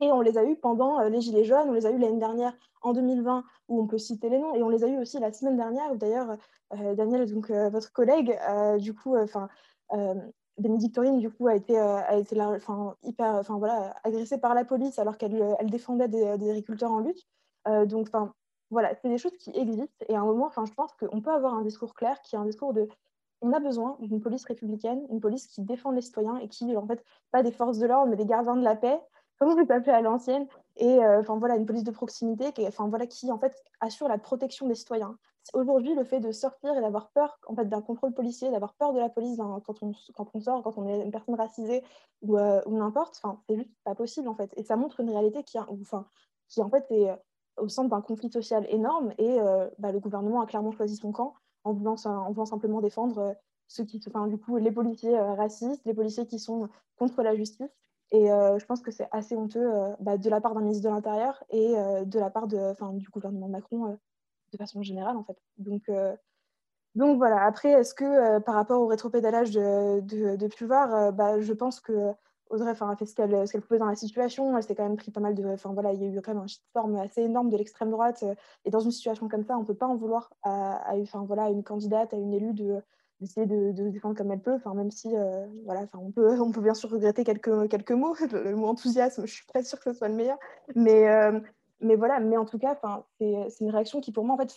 Et 0.00 0.12
on 0.12 0.20
les 0.20 0.38
a 0.38 0.44
eus 0.44 0.56
pendant 0.56 1.00
euh, 1.00 1.08
les 1.08 1.20
Gilets 1.20 1.44
jaunes, 1.44 1.68
on 1.68 1.72
les 1.72 1.86
a 1.86 1.90
eus 1.90 1.98
l'année 1.98 2.18
dernière 2.18 2.54
en 2.82 2.92
2020, 2.92 3.44
où 3.68 3.80
on 3.80 3.86
peut 3.86 3.98
citer 3.98 4.28
les 4.28 4.38
noms, 4.38 4.54
et 4.54 4.62
on 4.62 4.68
les 4.68 4.84
a 4.84 4.88
eus 4.88 4.98
aussi 4.98 5.18
la 5.18 5.32
semaine 5.32 5.56
dernière, 5.56 5.92
où 5.92 5.96
d'ailleurs, 5.96 6.36
euh, 6.74 6.94
Daniel, 6.94 7.32
donc 7.32 7.50
euh, 7.50 7.68
votre 7.70 7.92
collègue, 7.92 8.36
du 8.78 8.94
coup, 8.94 9.16
enfin, 9.16 9.48
Bénédictorine, 10.58 11.18
du 11.18 11.30
coup, 11.30 11.46
a 11.46 11.54
été, 11.54 11.78
a 11.78 12.16
été 12.16 12.36
hyper, 13.02 13.34
enfin 13.34 13.58
voilà, 13.58 13.94
agressée 14.04 14.38
par 14.38 14.54
la 14.54 14.64
police 14.64 14.98
alors 14.98 15.16
qu'elle 15.16 15.56
elle 15.58 15.70
défendait 15.70 16.08
des, 16.08 16.24
agriculteurs 16.24 16.90
en 16.90 17.00
lutte. 17.00 17.26
donc, 17.86 18.08
enfin, 18.08 18.34
voilà, 18.70 18.94
c'est 18.96 19.08
des 19.08 19.18
choses 19.18 19.36
qui 19.38 19.50
existent. 19.54 20.04
Et 20.08 20.16
à 20.16 20.20
un 20.20 20.24
moment, 20.24 20.46
enfin, 20.46 20.64
je 20.66 20.72
pense 20.74 20.92
qu'on 20.94 21.20
peut 21.20 21.30
avoir 21.30 21.54
un 21.54 21.62
discours 21.62 21.94
clair 21.94 22.20
qui 22.22 22.34
est 22.34 22.38
un 22.38 22.44
discours 22.44 22.72
de 22.72 22.88
on 23.40 23.52
a 23.52 23.60
besoin 23.60 23.96
d'une 24.00 24.20
police 24.20 24.44
républicaine, 24.44 25.06
une 25.10 25.20
police 25.20 25.46
qui 25.46 25.62
défend 25.62 25.92
les 25.92 26.00
citoyens 26.00 26.38
et 26.38 26.48
qui, 26.48 26.76
en 26.76 26.86
fait, 26.86 27.04
pas 27.30 27.42
des 27.42 27.52
forces 27.52 27.78
de 27.78 27.86
l'ordre, 27.86 28.10
mais 28.10 28.16
des 28.16 28.26
gardiens 28.26 28.56
de 28.56 28.64
la 28.64 28.74
paix, 28.74 29.00
comment 29.38 29.54
vous 29.54 29.72
appelez 29.72 29.92
à 29.92 30.00
l'ancienne, 30.00 30.46
et 30.76 31.04
euh, 31.04 31.20
enfin 31.20 31.36
voilà, 31.38 31.56
une 31.56 31.66
police 31.66 31.84
de 31.84 31.90
proximité 31.90 32.52
qui, 32.52 32.66
enfin, 32.66 32.88
voilà, 32.88 33.06
qui 33.06 33.30
en 33.32 33.38
fait 33.38 33.54
assure 33.80 34.08
la 34.08 34.18
protection 34.18 34.66
des 34.66 34.74
citoyens. 34.74 35.16
Aujourd'hui, 35.54 35.94
le 35.94 36.04
fait 36.04 36.20
de 36.20 36.30
sortir 36.30 36.76
et 36.76 36.80
d'avoir 36.80 37.10
peur 37.10 37.38
en 37.46 37.54
fait, 37.54 37.64
d'un 37.66 37.80
contrôle 37.80 38.12
policier, 38.12 38.50
d'avoir 38.50 38.74
peur 38.74 38.92
de 38.92 38.98
la 38.98 39.08
police 39.08 39.38
quand 39.38 39.82
on, 39.82 39.92
quand 40.14 40.28
on 40.34 40.40
sort, 40.40 40.62
quand 40.62 40.76
on 40.76 40.86
est 40.86 41.00
une 41.02 41.10
personne 41.10 41.36
racisée 41.36 41.82
ou, 42.22 42.36
euh, 42.36 42.60
ou 42.66 42.76
n'importe, 42.76 43.20
c'est 43.48 43.56
juste 43.56 43.70
pas 43.84 43.94
possible 43.94 44.28
en 44.28 44.34
fait. 44.34 44.52
Et 44.56 44.62
ça 44.62 44.76
montre 44.76 45.00
une 45.00 45.10
réalité 45.10 45.42
qui, 45.42 45.58
enfin, 45.58 46.06
qui 46.48 46.60
en 46.62 46.68
fait 46.68 46.84
est 46.90 47.10
euh, 47.10 47.16
au 47.56 47.68
centre 47.68 47.88
d'un 47.88 48.02
conflit 48.02 48.30
social 48.30 48.66
énorme 48.68 49.12
et 49.18 49.38
bah, 49.80 49.90
le 49.90 49.98
gouvernement 49.98 50.40
a 50.40 50.46
clairement 50.46 50.70
choisi 50.70 50.94
son 50.94 51.10
camp 51.10 51.34
en 51.64 51.72
voulant, 51.72 51.96
en 52.04 52.30
voulant 52.30 52.46
simplement 52.46 52.80
défendre 52.80 53.34
ceux 53.66 53.84
qui, 53.84 54.00
enfin, 54.06 54.28
du 54.28 54.38
coup, 54.38 54.58
les 54.58 54.70
policiers 54.70 55.18
racistes, 55.18 55.84
les 55.84 55.92
policiers 55.92 56.24
qui 56.24 56.38
sont 56.38 56.68
contre 56.96 57.20
la 57.24 57.34
justice 57.34 57.68
et 58.10 58.30
euh, 58.30 58.58
je 58.58 58.64
pense 58.64 58.80
que 58.80 58.90
c'est 58.90 59.08
assez 59.12 59.36
honteux 59.36 59.70
euh, 59.70 59.94
bah, 60.00 60.16
de 60.16 60.30
la 60.30 60.40
part 60.40 60.54
d'un 60.54 60.62
ministre 60.62 60.84
de 60.88 60.94
l'Intérieur 60.94 61.44
et 61.50 61.76
euh, 61.76 62.04
de 62.04 62.18
la 62.18 62.30
part 62.30 62.46
de, 62.46 62.98
du 62.98 63.08
gouvernement 63.10 63.48
Macron 63.48 63.98
de 64.52 64.56
façon 64.56 64.82
générale, 64.82 65.16
en 65.16 65.24
fait. 65.24 65.36
Donc, 65.58 65.90
donc 66.94 67.18
voilà. 67.18 67.44
Après, 67.44 67.70
est-ce 67.70 67.94
que 67.94 68.38
par 68.40 68.54
rapport 68.54 68.80
au 68.80 68.86
rétropédalage 68.86 69.50
de, 69.50 70.00
de, 70.00 70.36
de 70.36 70.46
Pulvar, 70.46 71.12
bah, 71.12 71.38
je 71.38 71.52
pense 71.52 71.80
que 71.80 72.14
Audrey 72.48 72.70
a 72.70 72.96
fait 72.96 73.04
ce 73.04 73.14
qu'elle 73.14 73.60
pouvait 73.60 73.78
dans 73.78 73.84
la 73.84 73.94
situation. 73.94 74.56
Elle 74.56 74.62
s'est 74.62 74.74
quand 74.74 74.84
même 74.84 74.96
pris 74.96 75.10
pas 75.10 75.20
mal 75.20 75.34
de. 75.34 75.44
Enfin 75.44 75.74
voilà, 75.74 75.92
il 75.92 76.02
y 76.02 76.04
a 76.06 76.08
eu 76.08 76.22
quand 76.22 76.32
même 76.32 76.42
un 76.42 76.46
shitstorm 76.46 76.96
assez 76.96 77.20
énorme 77.20 77.50
de 77.50 77.58
l'extrême 77.58 77.90
droite. 77.90 78.24
Et 78.64 78.70
dans 78.70 78.80
une 78.80 78.90
situation 78.90 79.28
comme 79.28 79.44
ça, 79.44 79.58
on 79.58 79.60
ne 79.60 79.66
peut 79.66 79.74
pas 79.74 79.86
en 79.86 79.96
vouloir 79.96 80.32
à, 80.42 80.76
à, 80.90 80.96
voilà, 81.26 81.50
une 81.50 81.62
candidate, 81.62 82.14
à 82.14 82.16
une 82.16 82.32
élue 82.32 82.54
de, 82.54 82.80
d'essayer 83.20 83.46
de, 83.46 83.72
se 83.76 83.88
défendre 83.88 84.16
comme 84.16 84.30
elle 84.30 84.40
peut, 84.40 84.54
enfin, 84.54 84.74
même 84.74 84.90
si 84.90 85.14
euh, 85.14 85.46
voilà, 85.64 85.82
enfin, 85.82 85.98
on, 86.00 86.10
peut, 86.10 86.28
on 86.40 86.52
peut 86.52 86.60
bien 86.60 86.74
sûr 86.74 86.90
regretter 86.90 87.24
quelques, 87.24 87.68
quelques 87.68 87.92
mots. 87.92 88.14
Le, 88.32 88.54
mot 88.54 88.68
enthousiasme, 88.68 89.26
je 89.26 89.32
suis 89.32 89.46
pas 89.52 89.62
sûre 89.62 89.78
que 89.80 89.92
ce 89.92 89.98
soit 89.98 90.08
le 90.08 90.14
meilleur. 90.14 90.38
Mais, 90.74 91.08
euh, 91.08 91.40
mais 91.80 91.96
voilà, 91.96 92.20
mais 92.20 92.36
en 92.36 92.44
tout 92.44 92.58
cas, 92.58 92.78
c'est 93.18 93.60
une 93.60 93.70
réaction 93.70 94.00
qui, 94.00 94.12
pour 94.12 94.24
moi, 94.24 94.34
en 94.34 94.38
fait, 94.38 94.54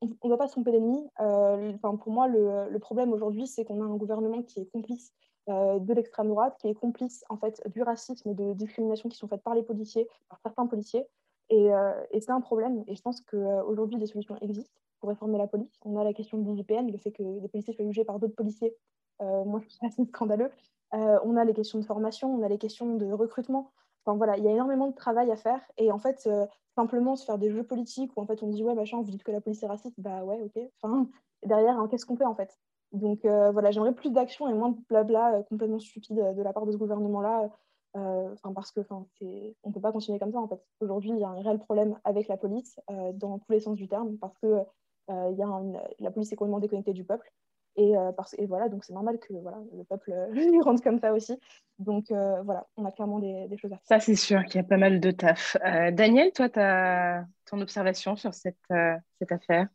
on 0.00 0.08
ne 0.24 0.28
doit 0.28 0.38
pas 0.38 0.48
se 0.48 0.52
tromper 0.52 0.72
d'ennemi. 0.72 1.08
Euh, 1.20 1.72
pour 1.78 2.12
moi, 2.12 2.26
le, 2.26 2.68
le 2.68 2.78
problème 2.78 3.12
aujourd'hui, 3.12 3.46
c'est 3.46 3.64
qu'on 3.64 3.80
a 3.82 3.84
un 3.84 3.96
gouvernement 3.96 4.42
qui 4.42 4.60
est 4.60 4.66
complice 4.66 5.12
de 5.48 5.92
l'extrême 5.92 6.28
droite, 6.28 6.56
qui 6.60 6.68
est 6.68 6.74
complice 6.74 7.24
en 7.28 7.36
fait 7.36 7.60
du 7.66 7.82
racisme 7.82 8.30
et 8.30 8.34
de 8.34 8.52
discrimination 8.52 9.08
qui 9.08 9.18
sont 9.18 9.26
faites 9.26 9.42
par 9.42 9.56
les 9.56 9.64
policiers, 9.64 10.06
par 10.28 10.38
certains 10.40 10.68
policiers. 10.68 11.04
Et 11.50 11.68
c'est 12.20 12.30
un 12.30 12.40
problème. 12.40 12.84
Et 12.86 12.94
je 12.94 13.02
pense 13.02 13.20
qu'aujourd'hui, 13.22 13.98
des 13.98 14.06
solutions 14.06 14.36
existent 14.40 14.80
pour 15.02 15.08
réformer 15.08 15.36
la 15.36 15.48
police. 15.48 15.80
On 15.84 15.96
a 16.00 16.04
la 16.04 16.12
question 16.12 16.38
de 16.38 16.48
l'IGPN, 16.48 16.88
le 16.88 16.96
fait 16.96 17.10
que 17.10 17.24
les 17.24 17.48
policiers 17.48 17.74
soient 17.74 17.84
jugés 17.84 18.04
par 18.04 18.20
d'autres 18.20 18.36
policiers. 18.36 18.72
Euh, 19.20 19.44
moi, 19.44 19.58
je 19.58 19.66
trouve 19.66 19.78
ça 19.80 19.86
assez 19.88 20.04
scandaleux. 20.04 20.48
Euh, 20.94 21.18
on 21.24 21.36
a 21.36 21.44
les 21.44 21.54
questions 21.54 21.80
de 21.80 21.84
formation, 21.84 22.32
on 22.32 22.44
a 22.44 22.48
les 22.48 22.56
questions 22.56 22.94
de 22.94 23.10
recrutement. 23.10 23.72
Enfin 24.04 24.16
voilà, 24.16 24.36
il 24.36 24.44
y 24.44 24.46
a 24.46 24.52
énormément 24.52 24.86
de 24.86 24.94
travail 24.94 25.32
à 25.32 25.36
faire. 25.36 25.60
Et 25.76 25.90
en 25.90 25.98
fait, 25.98 26.22
euh, 26.28 26.46
simplement 26.76 27.16
se 27.16 27.24
faire 27.24 27.36
des 27.36 27.50
jeux 27.50 27.64
politiques 27.64 28.12
où 28.16 28.20
en 28.20 28.26
fait 28.26 28.44
on 28.44 28.48
dit 28.48 28.62
ouais 28.62 28.74
machin, 28.74 29.02
vous 29.02 29.10
dites 29.10 29.24
que 29.24 29.32
la 29.32 29.40
police 29.40 29.64
est 29.64 29.66
raciste, 29.66 29.98
bah 29.98 30.22
ouais, 30.22 30.40
ok. 30.40 30.62
Enfin, 30.80 31.08
derrière, 31.44 31.80
hein, 31.80 31.88
qu'est-ce 31.90 32.06
qu'on 32.06 32.16
fait 32.16 32.24
en 32.24 32.36
fait? 32.36 32.56
Donc 32.92 33.24
voilà, 33.24 33.72
j'aimerais 33.72 33.94
plus 33.94 34.12
d'action 34.12 34.48
et 34.48 34.54
moins 34.54 34.68
de 34.70 34.78
blabla 34.88 35.42
complètement 35.48 35.80
stupide 35.80 36.34
de 36.36 36.42
la 36.42 36.52
part 36.52 36.66
de 36.66 36.72
ce 36.72 36.76
gouvernement-là. 36.76 37.48
Enfin, 37.94 38.52
parce 38.54 38.70
que 38.70 38.80
enfin, 38.80 39.06
peut 39.18 39.80
pas 39.80 39.92
continuer 39.92 40.18
comme 40.18 40.32
ça 40.32 40.38
en 40.38 40.46
fait. 40.46 40.62
Aujourd'hui, 40.80 41.10
il 41.10 41.18
y 41.18 41.24
a 41.24 41.28
un 41.28 41.40
réel 41.40 41.58
problème 41.58 41.98
avec 42.04 42.28
la 42.28 42.36
police 42.36 42.78
dans 43.14 43.38
tous 43.38 43.52
les 43.52 43.60
sens 43.60 43.76
du 43.76 43.88
terme 43.88 44.18
parce 44.18 44.36
que 44.38 44.62
y 45.08 45.42
a 45.42 45.62
la 46.00 46.10
police 46.10 46.32
est 46.32 46.36
complètement 46.36 46.60
déconnectée 46.60 46.92
du 46.92 47.04
peuple. 47.04 47.30
Et, 47.76 47.96
euh, 47.96 48.12
parce, 48.12 48.34
et 48.34 48.46
voilà, 48.46 48.68
donc 48.68 48.84
c'est 48.84 48.92
normal 48.92 49.18
que 49.18 49.32
voilà, 49.32 49.58
le 49.74 49.84
peuple 49.84 50.12
lui 50.32 50.60
rentre 50.60 50.82
comme 50.82 50.98
ça 50.98 51.12
aussi. 51.12 51.38
Donc 51.78 52.10
euh, 52.10 52.42
voilà, 52.42 52.66
on 52.76 52.84
a 52.84 52.92
clairement 52.92 53.18
des, 53.18 53.48
choses 53.56 53.72
à 53.72 53.76
faire. 53.76 53.86
Ça, 53.86 54.00
c'est 54.00 54.16
sûr 54.16 54.44
qu'il 54.44 54.56
y 54.56 54.64
a 54.64 54.66
pas 54.66 54.76
mal 54.76 55.00
de 55.00 55.10
taf. 55.10 55.56
Daniel, 55.92 56.32
toi, 56.32 56.48
tu 56.48 56.60
as 56.60 57.24
ton 57.46 57.60
observation 57.60 58.16
sur 58.16 58.34
cette, 58.34 58.58
cette 59.18 59.32
affaire? 59.32 59.68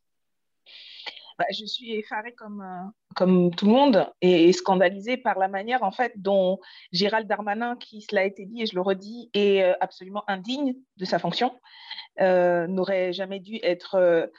Bah, 1.40 1.46
je 1.52 1.66
suis 1.66 1.94
effarée 1.94 2.34
comme, 2.34 2.66
comme 3.16 3.54
tout 3.54 3.68
le 3.68 3.72
monde 3.72 4.12
et, 4.22 4.52
scandalisée 4.54 5.18
par 5.18 5.38
la 5.38 5.48
manière 5.48 5.84
en 5.84 5.92
fait 5.92 6.14
dont 6.16 6.60
Gérald 6.92 7.28
Darmanin, 7.28 7.76
qui 7.76 8.02
cela 8.02 8.22
a 8.22 8.24
été 8.24 8.46
dit 8.46 8.64
et 8.64 8.66
je 8.66 8.74
le 8.74 8.82
redis, 8.82 9.30
est 9.36 9.62
absolument 9.80 10.24
indigne 10.28 10.76
de 10.98 11.06
sa 11.06 11.20
fonction, 11.20 11.52
n'aurait 12.20 13.14
jamais 13.14 13.40
dû 13.40 13.60
être 13.62 14.32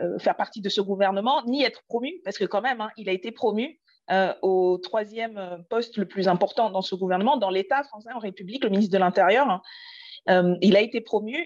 euh, 0.00 0.18
faire 0.18 0.34
partie 0.34 0.60
de 0.60 0.68
ce 0.68 0.80
gouvernement, 0.80 1.44
ni 1.46 1.62
être 1.62 1.84
promu, 1.84 2.20
parce 2.24 2.36
que 2.36 2.44
quand 2.44 2.60
même, 2.60 2.80
hein, 2.80 2.90
il 2.96 3.08
a 3.08 3.12
été 3.12 3.30
promu 3.30 3.78
euh, 4.10 4.34
au 4.42 4.76
troisième 4.78 5.38
euh, 5.38 5.56
poste 5.70 5.98
le 5.98 6.04
plus 6.04 6.26
important 6.26 6.68
dans 6.70 6.82
ce 6.82 6.96
gouvernement, 6.96 7.36
dans 7.36 7.50
l'État 7.50 7.84
français 7.84 8.10
en 8.12 8.18
République, 8.18 8.64
le 8.64 8.70
ministre 8.70 8.92
de 8.92 8.98
l'Intérieur. 8.98 9.48
Hein. 9.48 10.56
il 10.62 10.76
a 10.76 10.80
été 10.80 11.00
promu, 11.00 11.36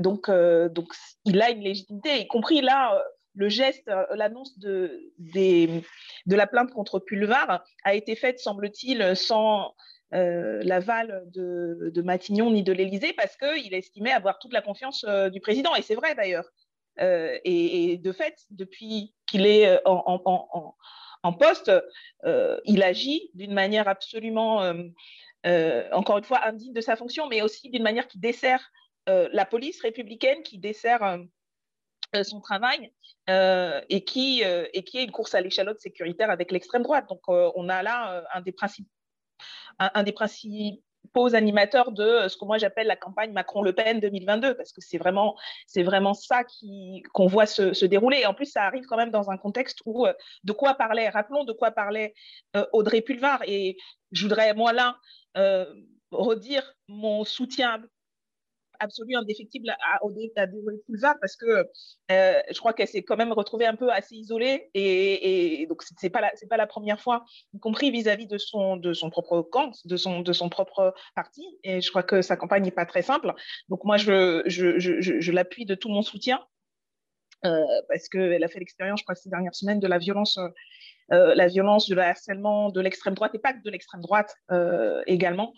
donc, 0.00 0.30
donc 0.30 0.92
il 1.24 1.40
a 1.40 1.50
une 1.50 1.60
légitimité, 1.60 2.20
y 2.20 2.26
compris 2.26 2.60
là, 2.60 3.02
le 3.34 3.48
geste, 3.48 3.90
l'annonce 4.12 4.58
de, 4.58 5.14
de 5.18 6.36
la 6.36 6.46
plainte 6.46 6.72
contre 6.72 6.98
Pulvar 6.98 7.64
a 7.84 7.94
été 7.94 8.16
faite, 8.16 8.38
semble-t-il, 8.38 9.16
sans 9.16 9.72
l'aval 10.10 11.24
de, 11.32 11.90
de, 11.94 12.02
Matignon 12.02 12.50
ni 12.50 12.62
de 12.62 12.72
l'Élysée, 12.72 13.14
parce 13.14 13.36
qu'il 13.36 13.72
estimait 13.72 14.12
avoir 14.12 14.38
toute 14.40 14.52
la 14.52 14.62
confiance 14.62 15.06
du 15.32 15.40
président. 15.40 15.74
Et 15.76 15.82
c'est 15.82 15.94
vrai 15.94 16.14
d'ailleurs. 16.14 16.50
Euh, 17.00 17.38
et, 17.44 17.98
de 17.98 18.12
fait, 18.12 18.44
depuis 18.50 19.14
qu'il 19.26 19.46
est 19.46 19.66
euh, 19.66 19.78
en, 19.84 21.32
poste, 21.32 21.70
euh, 22.24 22.60
il 22.64 22.82
agit 22.82 23.30
d'une 23.34 23.52
manière 23.52 23.88
absolument, 23.88 24.58
encore 25.92 26.18
une 26.18 26.24
fois, 26.24 26.44
indigne 26.46 26.72
de 26.72 26.80
sa 26.80 26.96
fonction, 26.96 27.28
mais 27.28 27.42
aussi 27.42 27.70
d'une 27.70 27.82
manière 27.82 28.08
qui 28.08 28.18
dessert 28.18 28.70
la 29.06 29.46
police 29.46 29.80
républicaine, 29.80 30.42
qui 30.42 30.58
dessert 30.58 31.18
son 32.22 32.40
travail 32.40 32.92
et, 33.28 34.04
qui, 34.04 34.42
est 34.42 35.04
une 35.04 35.10
course 35.10 35.34
à 35.34 35.40
l'échalote 35.40 35.80
sécuritaire 35.80 36.30
avec 36.30 36.52
l'extrême 36.52 36.82
droite. 36.82 37.08
Donc, 37.08 37.22
on 37.28 37.68
a 37.68 37.82
là 37.82 38.24
un 38.34 38.40
des 38.40 38.52
principes, 38.52 38.88
un, 39.78 40.02
des 40.02 40.12
principes 40.12 40.82
pose 41.12 41.34
animateur 41.34 41.92
de 41.92 42.28
ce 42.28 42.36
que 42.36 42.44
moi 42.44 42.58
j'appelle 42.58 42.86
la 42.86 42.96
campagne 42.96 43.32
Macron-Le 43.32 43.72
Pen 43.72 44.00
2022, 44.00 44.54
parce 44.54 44.72
que 44.72 44.80
c'est 44.80 44.98
vraiment, 44.98 45.36
c'est 45.66 45.82
vraiment 45.82 46.14
ça 46.14 46.42
qu'on 47.12 47.26
voit 47.26 47.46
se, 47.46 47.84
dérouler. 47.84 48.18
Et 48.18 48.26
en 48.26 48.34
plus, 48.34 48.46
ça 48.46 48.64
arrive 48.64 48.84
quand 48.86 48.96
même 48.96 49.10
dans 49.10 49.30
un 49.30 49.36
contexte 49.36 49.80
où 49.86 50.06
de 50.44 50.52
quoi 50.52 50.74
parlait, 50.74 51.08
rappelons 51.08 51.44
de 51.44 51.52
quoi 51.52 51.70
parlait 51.70 52.14
Audrey 52.72 53.00
Pulvar. 53.00 53.42
Et 53.46 53.76
je 54.12 54.22
voudrais, 54.24 54.54
moi 54.54 54.72
là, 54.72 54.96
redire 56.10 56.74
mon 56.88 57.24
soutien 57.24 57.82
absolu 58.80 59.14
indéfectible 59.16 59.70
à, 59.70 59.76
à, 59.94 60.42
à 60.42 61.14
parce 61.20 61.36
que 61.36 61.66
euh, 62.10 62.40
je 62.50 62.58
crois 62.58 62.72
qu'elle 62.72 62.88
s'est 62.88 63.02
quand 63.02 63.16
même 63.16 63.32
retrouvée 63.32 63.66
un 63.66 63.76
peu 63.76 63.90
assez 63.90 64.16
isolée 64.16 64.70
et, 64.74 65.66
donc 65.68 65.82
c'est 65.82 66.10
pas 66.10 66.30
pas 66.48 66.56
la 66.56 66.66
première 66.66 67.00
fois, 67.00 67.24
y 67.54 67.58
compris 67.58 67.90
vis-à-vis 67.90 68.26
de 68.26 68.38
son 68.38 68.76
de 68.76 68.92
son 68.92 69.10
propre 69.10 69.42
camp, 69.42 69.72
de 69.84 69.96
son 69.96 70.20
de 70.20 70.32
son 70.32 70.48
propre 70.48 70.94
parti 71.14 71.44
et 71.64 71.80
je 71.80 71.90
crois 71.90 72.02
que 72.02 72.22
sa 72.22 72.36
campagne 72.36 72.64
n'est 72.64 72.70
pas 72.70 72.86
très 72.86 73.02
simple. 73.02 73.32
Donc 73.68 73.84
moi 73.84 73.96
je 73.96 74.42
je, 74.46 74.78
je, 74.78 75.00
je, 75.00 75.32
l'appuie 75.32 75.66
de 75.66 75.74
tout 75.74 75.88
mon 75.88 76.02
soutien 76.02 76.40
euh, 77.44 77.64
parce 77.88 78.08
qu'elle 78.08 78.42
a 78.42 78.48
fait 78.48 78.58
l'expérience, 78.58 79.00
je 79.00 79.04
crois, 79.04 79.14
ces 79.14 79.30
dernières 79.30 79.54
semaines 79.54 79.80
de 79.80 79.86
la 79.86 79.98
violence 79.98 80.38
euh, 81.12 81.34
la 81.34 81.46
violence, 81.46 81.86
du 81.86 81.98
harcèlement 81.98 82.70
de 82.70 82.80
l'extrême 82.80 83.14
droite 83.14 83.34
et 83.34 83.38
pas 83.38 83.52
que 83.52 83.62
de 83.62 83.70
l'extrême 83.70 84.02
droite 84.02 84.34
euh, 84.50 85.02
également. 85.06 85.54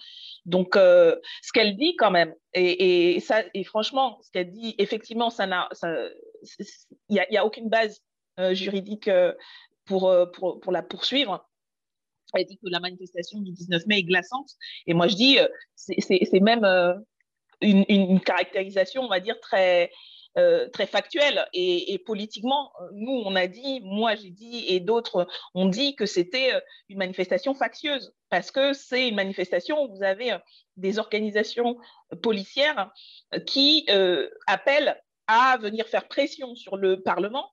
Donc, 0.46 0.76
euh, 0.76 1.16
ce 1.42 1.52
qu'elle 1.52 1.76
dit 1.76 1.96
quand 1.96 2.10
même, 2.10 2.34
et, 2.54 3.20
franchement, 3.64 4.18
ce 4.22 4.30
qu'elle 4.30 4.50
dit, 4.50 4.74
effectivement, 4.78 5.30
il 5.38 5.46
n'y 7.10 7.18
a, 7.18 7.40
a, 7.40 7.44
aucune 7.44 7.68
base 7.68 8.00
juridique 8.52 9.10
pour, 9.84 10.14
pour, 10.32 10.60
pour, 10.60 10.72
la 10.72 10.82
poursuivre. 10.82 11.46
Elle 12.34 12.46
dit 12.46 12.56
que 12.56 12.68
la 12.70 12.80
manifestation 12.80 13.40
du 13.40 13.50
19 13.52 13.86
mai 13.86 13.98
est 13.98 14.04
glaçante. 14.04 14.50
Et 14.86 14.94
moi, 14.94 15.08
je 15.08 15.16
dis, 15.16 15.38
c'est 15.74 16.40
même 16.40 16.64
une, 17.60 18.20
caractérisation, 18.20 19.02
on 19.02 19.08
va 19.08 19.20
dire, 19.20 19.38
très, 19.40 19.90
euh, 20.38 20.68
très 20.68 20.86
factuel. 20.86 21.44
Et, 21.52 21.98
politiquement, 22.06 22.72
nous, 22.92 23.22
on 23.24 23.34
a 23.34 23.48
dit, 23.48 23.80
moi 23.82 24.14
j'ai 24.14 24.30
dit, 24.30 24.64
et 24.68 24.78
d'autres 24.78 25.26
ont 25.54 25.66
dit 25.66 25.96
que 25.96 26.06
c'était 26.06 26.54
euh, 26.54 26.60
une 26.88 26.98
manifestation 26.98 27.52
factieuse, 27.52 28.14
parce 28.28 28.52
que 28.52 28.72
c'est 28.72 29.08
une 29.08 29.16
manifestation 29.16 29.82
où 29.82 29.96
vous 29.96 30.04
avez 30.04 30.32
euh, 30.32 30.38
des 30.76 31.00
organisations 31.00 31.76
policières 32.22 32.92
qui 33.44 33.86
appellent 34.46 35.02
à 35.26 35.58
venir 35.58 35.86
faire 35.88 36.06
pression 36.06 36.54
sur 36.54 36.76
le 36.76 37.02
Parlement 37.02 37.50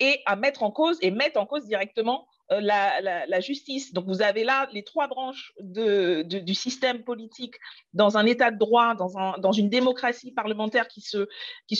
et 0.00 0.20
à 0.26 0.34
mettre 0.34 0.64
en 0.64 0.72
cause 0.72 0.98
et 1.02 1.12
mettre 1.12 1.40
en 1.40 1.46
cause 1.46 1.64
directement 1.66 2.26
euh, 2.52 2.60
la, 2.60 3.40
justice. 3.40 3.92
Donc 3.92 4.06
vous 4.06 4.22
avez 4.22 4.44
là 4.44 4.68
les 4.72 4.84
trois 4.84 5.08
branches 5.08 5.52
du 5.60 6.54
système 6.54 7.02
politique 7.02 7.56
dans 7.92 8.16
un 8.16 8.24
état 8.24 8.52
de 8.52 8.58
droit, 8.58 8.94
dans, 8.94 9.18
un, 9.18 9.36
dans 9.38 9.50
une 9.50 9.68
démocratie 9.68 10.30
parlementaire 10.30 10.86
qui 10.86 11.00
se, 11.00 11.26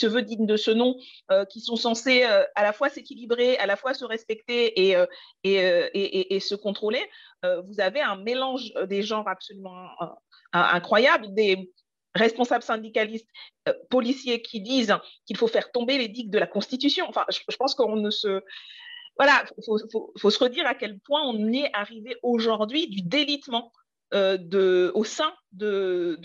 veut 0.07 0.21
digne 0.23 0.45
de 0.45 0.57
ce 0.57 0.71
nom, 0.71 0.97
euh, 1.31 1.45
qui 1.45 1.61
sont 1.61 1.77
censés 1.77 2.25
euh, 2.25 2.43
à 2.55 2.63
la 2.63 2.73
fois 2.73 2.89
s'équilibrer, 2.89 3.57
à 3.59 3.65
la 3.65 3.77
fois 3.77 3.93
se 3.93 4.03
respecter 4.03 4.73
et, 4.81 6.39
se 6.39 6.55
contrôler. 6.55 7.03
vous 7.43 7.79
avez 7.79 8.01
un 8.01 8.17
mélange 8.17 8.73
des 8.87 9.03
genres 9.03 9.27
absolument 9.27 9.87
incroyable, 10.51 11.33
des 11.33 11.71
responsables 12.13 12.63
syndicalistes, 12.63 13.29
policiers 13.89 14.41
qui 14.41 14.59
disent 14.59 14.97
qu'il 15.25 15.37
faut 15.37 15.47
faire 15.47 15.71
tomber 15.71 15.97
les 15.97 16.09
digues 16.09 16.31
de 16.31 16.39
la 16.39 16.47
Constitution. 16.47 17.05
Enfin, 17.07 17.25
je 17.29 17.55
pense 17.55 17.73
qu'on 17.73 17.95
ne 17.95 18.09
se 18.09 18.41
voilà, 19.17 19.43
il 19.57 19.63
faut, 19.91 20.29
se 20.29 20.39
redire 20.39 20.67
à 20.67 20.75
quel 20.75 20.99
point 20.99 21.21
on 21.23 21.51
est 21.51 21.69
arrivé 21.73 22.15
aujourd'hui 22.23 22.87
du 22.87 23.01
délitement 23.01 23.71
euh, 24.13 24.91
au 24.93 25.03
sein 25.03 25.33
de, 25.51 26.17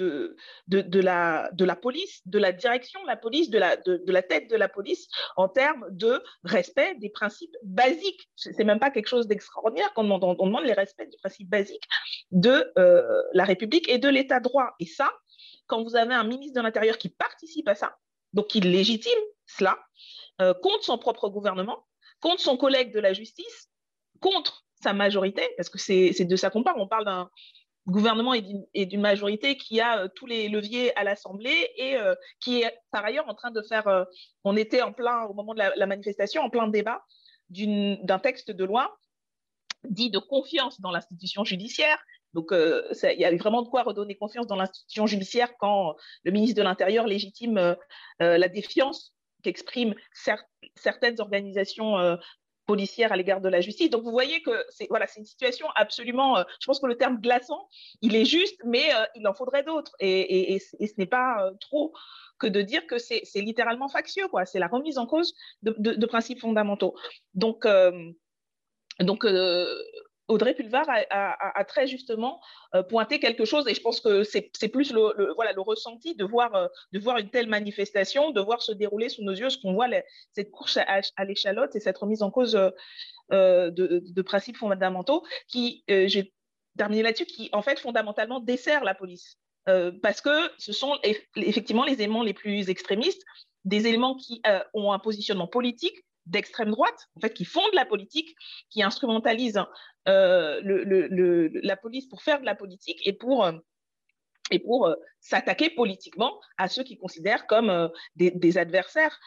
la, 0.68 1.76
police, 1.76 2.20
de 2.26 2.38
la 2.38 2.52
direction 2.52 3.02
de 3.02 3.06
la 3.06 3.16
police, 3.16 3.50
de 3.50 3.58
la, 3.58 4.22
tête 4.22 4.48
de 4.48 4.56
la 4.56 4.68
police, 4.68 5.08
en 5.36 5.48
termes 5.48 5.86
de 5.90 6.22
respect 6.44 6.94
des 7.00 7.10
principes 7.10 7.56
basiques. 7.64 8.30
Ce 8.36 8.50
n'est 8.50 8.64
même 8.64 8.78
pas 8.78 8.90
quelque 8.90 9.08
chose 9.08 9.26
d'extraordinaire 9.26 9.92
quand 9.94 10.02
on 10.02 10.18
demande, 10.18 10.36
on 10.38 10.46
demande 10.46 10.64
les 10.64 10.74
respects 10.74 11.08
des 11.10 11.16
principes 11.16 11.48
basiques 11.48 11.88
de 12.30 12.70
euh, 12.78 13.22
la 13.32 13.44
République 13.44 13.88
et 13.88 13.98
de 13.98 14.08
l'État 14.08 14.38
de 14.38 14.44
droit. 14.44 14.74
Et 14.78 14.86
ça, 14.86 15.10
quand 15.66 15.82
vous 15.82 15.96
avez 15.96 16.14
un 16.14 16.24
ministre 16.24 16.54
de 16.54 16.64
l'Intérieur 16.64 16.98
qui 16.98 17.08
participe 17.08 17.66
à 17.66 17.74
ça, 17.74 17.96
donc 18.32 18.46
qui 18.48 18.60
légitime 18.60 19.18
cela, 19.46 19.78
euh, 20.40 20.54
contre 20.54 20.84
son 20.84 20.98
propre 20.98 21.28
gouvernement, 21.28 21.84
contre 22.22 22.40
son 22.40 22.56
collègue 22.56 22.94
de 22.94 23.00
la 23.00 23.12
justice, 23.12 23.68
contre 24.20 24.64
sa 24.80 24.94
majorité, 24.94 25.42
parce 25.58 25.68
que 25.68 25.78
c'est 25.78 26.24
de 26.24 26.36
ça 26.36 26.48
qu'on 26.48 26.62
parle. 26.62 26.80
On 26.80 26.88
parle 26.88 27.04
d'un 27.04 27.28
gouvernement 27.88 28.32
et 28.32 28.86
d'une 28.86 29.00
majorité 29.00 29.56
qui 29.56 29.80
a 29.80 30.04
euh, 30.04 30.08
tous 30.14 30.26
les 30.26 30.48
leviers 30.48 30.96
à 30.96 31.02
l'Assemblée 31.02 31.68
et 31.76 31.96
euh, 31.96 32.14
qui 32.40 32.62
est 32.62 32.72
par 32.92 33.04
ailleurs 33.04 33.28
en 33.28 33.34
train 33.34 33.50
de 33.50 33.60
faire, 33.62 33.88
euh, 33.88 34.04
on 34.44 34.56
était 34.56 34.82
en 34.82 34.92
plein, 34.92 35.24
au 35.24 35.34
moment 35.34 35.52
de 35.52 35.58
la, 35.58 35.86
manifestation, 35.86 36.42
en 36.42 36.50
plein 36.50 36.68
débat 36.68 37.02
d'un 37.50 38.18
texte 38.18 38.50
de 38.50 38.64
loi 38.64 38.96
dit 39.84 40.10
de 40.10 40.20
confiance 40.20 40.80
dans 40.80 40.92
l'institution 40.92 41.44
judiciaire. 41.44 41.98
Donc, 42.34 42.50
il 42.52 43.18
y 43.18 43.24
a 43.26 43.36
vraiment 43.36 43.60
de 43.60 43.68
quoi 43.68 43.82
redonner 43.82 44.16
confiance 44.16 44.46
dans 44.46 44.56
l'institution 44.56 45.06
judiciaire 45.06 45.52
quand 45.58 45.96
le 46.22 46.30
ministre 46.30 46.56
de 46.56 46.62
l'Intérieur 46.62 47.06
légitime 47.06 47.76
la 48.20 48.48
défiance 48.48 49.12
qu'expriment 49.42 49.94
certaines 50.74 51.20
organisations 51.20 51.98
euh, 51.98 52.16
policières 52.66 53.12
à 53.12 53.16
l'égard 53.16 53.40
de 53.40 53.48
la 53.48 53.60
justice. 53.60 53.90
Donc 53.90 54.02
vous 54.02 54.10
voyez 54.10 54.42
que 54.42 54.64
c'est 54.70 54.86
voilà, 54.88 55.06
une 55.16 55.24
situation 55.24 55.66
absolument, 55.74 56.38
euh, 56.38 56.44
je 56.60 56.66
pense 56.66 56.80
que 56.80 56.86
le 56.86 56.96
terme 56.96 57.20
glaçant, 57.20 57.68
il 58.00 58.14
est 58.14 58.24
juste, 58.24 58.60
mais 58.64 58.94
euh, 58.94 59.04
il 59.14 59.26
en 59.26 59.34
faudrait 59.34 59.64
d'autres. 59.64 59.92
Et, 60.00 60.58
ce 60.58 60.92
n'est 60.98 61.06
pas 61.06 61.50
trop 61.60 61.92
que 62.38 62.46
de 62.46 62.62
dire 62.62 62.86
que 62.86 62.98
c'est 62.98 63.22
littéralement 63.36 63.88
factieux, 63.88 64.28
quoi. 64.28 64.46
C'est 64.46 64.58
la 64.58 64.68
remise 64.68 64.98
en 64.98 65.06
cause 65.06 65.34
de, 65.62 66.06
principes 66.06 66.40
fondamentaux. 66.40 66.94
Donc, 67.34 67.66
donc 68.98 69.24
Audrey 70.28 70.54
Pulvar 70.54 70.86
a, 70.88 71.64
très 71.64 71.86
justement 71.86 72.40
euh, 72.74 72.82
pointé 72.82 73.18
quelque 73.18 73.44
chose, 73.44 73.66
et 73.68 73.74
je 73.74 73.80
pense 73.80 74.00
que 74.00 74.22
c'est 74.22 74.68
plus 74.68 74.92
le, 74.92 75.32
voilà, 75.34 75.52
le 75.52 75.60
ressenti 75.60 76.14
de 76.14 76.24
voir, 76.24 76.54
euh, 76.54 76.68
de 76.92 76.98
voir 76.98 77.18
une 77.18 77.30
telle 77.30 77.48
manifestation, 77.48 78.30
de 78.30 78.40
voir 78.40 78.62
se 78.62 78.72
dérouler 78.72 79.08
sous 79.08 79.22
nos 79.22 79.32
yeux 79.32 79.50
ce 79.50 79.58
qu'on 79.58 79.74
voit, 79.74 79.88
cette 80.32 80.50
course 80.50 80.78
à, 80.78 81.24
l'échalote 81.24 81.74
et 81.76 81.80
cette 81.80 81.98
remise 81.98 82.22
en 82.22 82.30
cause 82.30 82.56
euh, 83.32 83.70
de, 83.70 84.22
principes 84.22 84.56
fondamentaux 84.56 85.24
qui, 85.48 85.84
j'ai 85.88 86.32
terminé 86.78 87.02
là-dessus, 87.02 87.26
qui 87.26 87.50
en 87.52 87.62
fait 87.62 87.78
fondamentalement 87.78 88.40
dessert 88.40 88.84
la 88.84 88.94
police. 88.94 89.36
parce 90.02 90.20
que 90.20 90.50
ce 90.58 90.72
sont 90.72 90.98
effectivement 91.36 91.84
les 91.84 91.94
éléments 91.94 92.22
les 92.22 92.34
plus 92.34 92.70
extrémistes, 92.70 93.24
des 93.64 93.86
éléments 93.86 94.16
qui 94.16 94.40
ont 94.72 94.92
un 94.92 94.98
positionnement 94.98 95.48
politique, 95.48 96.04
d'extrême 96.26 96.70
droite, 96.70 97.08
en 97.16 97.20
fait, 97.20 97.32
qui 97.32 97.44
fondent 97.44 97.74
la 97.74 97.84
politique, 97.84 98.34
qui 98.70 98.82
instrumentalisent 98.82 99.62
euh, 100.08 100.60
la 101.62 101.76
police 101.76 102.06
pour 102.06 102.22
faire 102.22 102.40
de 102.40 102.46
la 102.46 102.54
politique 102.54 103.00
et 103.06 103.12
pour, 103.12 103.44
euh, 103.44 103.52
euh, 104.52 104.94
s'attaquer 105.20 105.70
politiquement 105.70 106.40
à 106.58 106.68
ceux 106.68 106.82
qui 106.82 106.98
considèrent 106.98 107.46
comme 107.46 107.90
des, 108.16 108.58
adversaires. 108.58 109.18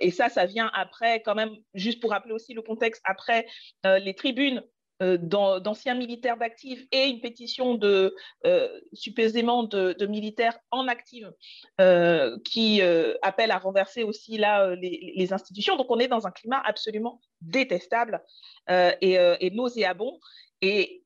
et 0.00 0.10
ça, 0.10 0.28
ça 0.28 0.46
vient 0.46 0.70
après, 0.74 1.22
quand 1.22 1.34
même, 1.34 1.54
juste 1.74 2.00
pour 2.00 2.10
rappeler 2.10 2.34
aussi 2.34 2.54
le 2.54 2.62
contexte, 2.62 3.00
après 3.04 3.46
les 3.84 4.14
tribunes 4.14 4.62
d'anciens 5.00 5.94
militaires 5.94 6.36
d'actifs 6.36 6.84
et 6.92 7.06
une 7.06 7.20
pétition 7.20 7.74
de 7.74 8.14
euh, 8.46 8.80
supposément 8.92 9.62
de, 9.62 10.06
militaires 10.06 10.58
en 10.70 10.88
active 10.88 11.32
euh, 11.80 12.38
qui 12.44 12.80
appelle 13.22 13.50
à 13.50 13.58
renverser 13.58 14.02
aussi 14.02 14.38
là 14.38 14.74
les, 14.74 15.32
institutions. 15.32 15.76
Donc 15.76 15.90
on 15.90 15.98
est 15.98 16.08
dans 16.08 16.26
un 16.26 16.30
climat 16.30 16.62
absolument 16.64 17.20
détestable 17.40 18.22
et, 18.68 19.50
nauséabond. 19.52 20.18
Et 20.62 21.04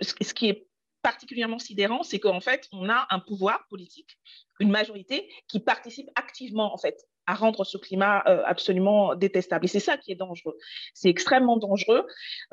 ce 0.00 0.34
qui 0.34 0.48
est 0.48 0.66
particulièrement 1.02 1.58
sidérant, 1.58 2.02
c'est 2.02 2.18
qu'en 2.18 2.40
fait, 2.40 2.68
on 2.72 2.88
a 2.88 3.06
un 3.10 3.20
pouvoir 3.20 3.66
politique, 3.68 4.18
une 4.58 4.70
majorité 4.70 5.30
qui 5.48 5.60
participe 5.60 6.08
activement 6.14 6.74
en 6.74 6.78
fait 6.78 7.06
à 7.30 7.34
rendre 7.34 7.64
ce 7.64 7.78
climat 7.78 8.24
euh, 8.26 8.42
absolument 8.44 9.14
détestable. 9.14 9.64
Et 9.64 9.68
c'est 9.68 9.78
ça 9.78 9.96
qui 9.96 10.10
est 10.10 10.16
dangereux. 10.16 10.56
C'est 10.94 11.08
extrêmement 11.08 11.56
dangereux. 11.56 12.04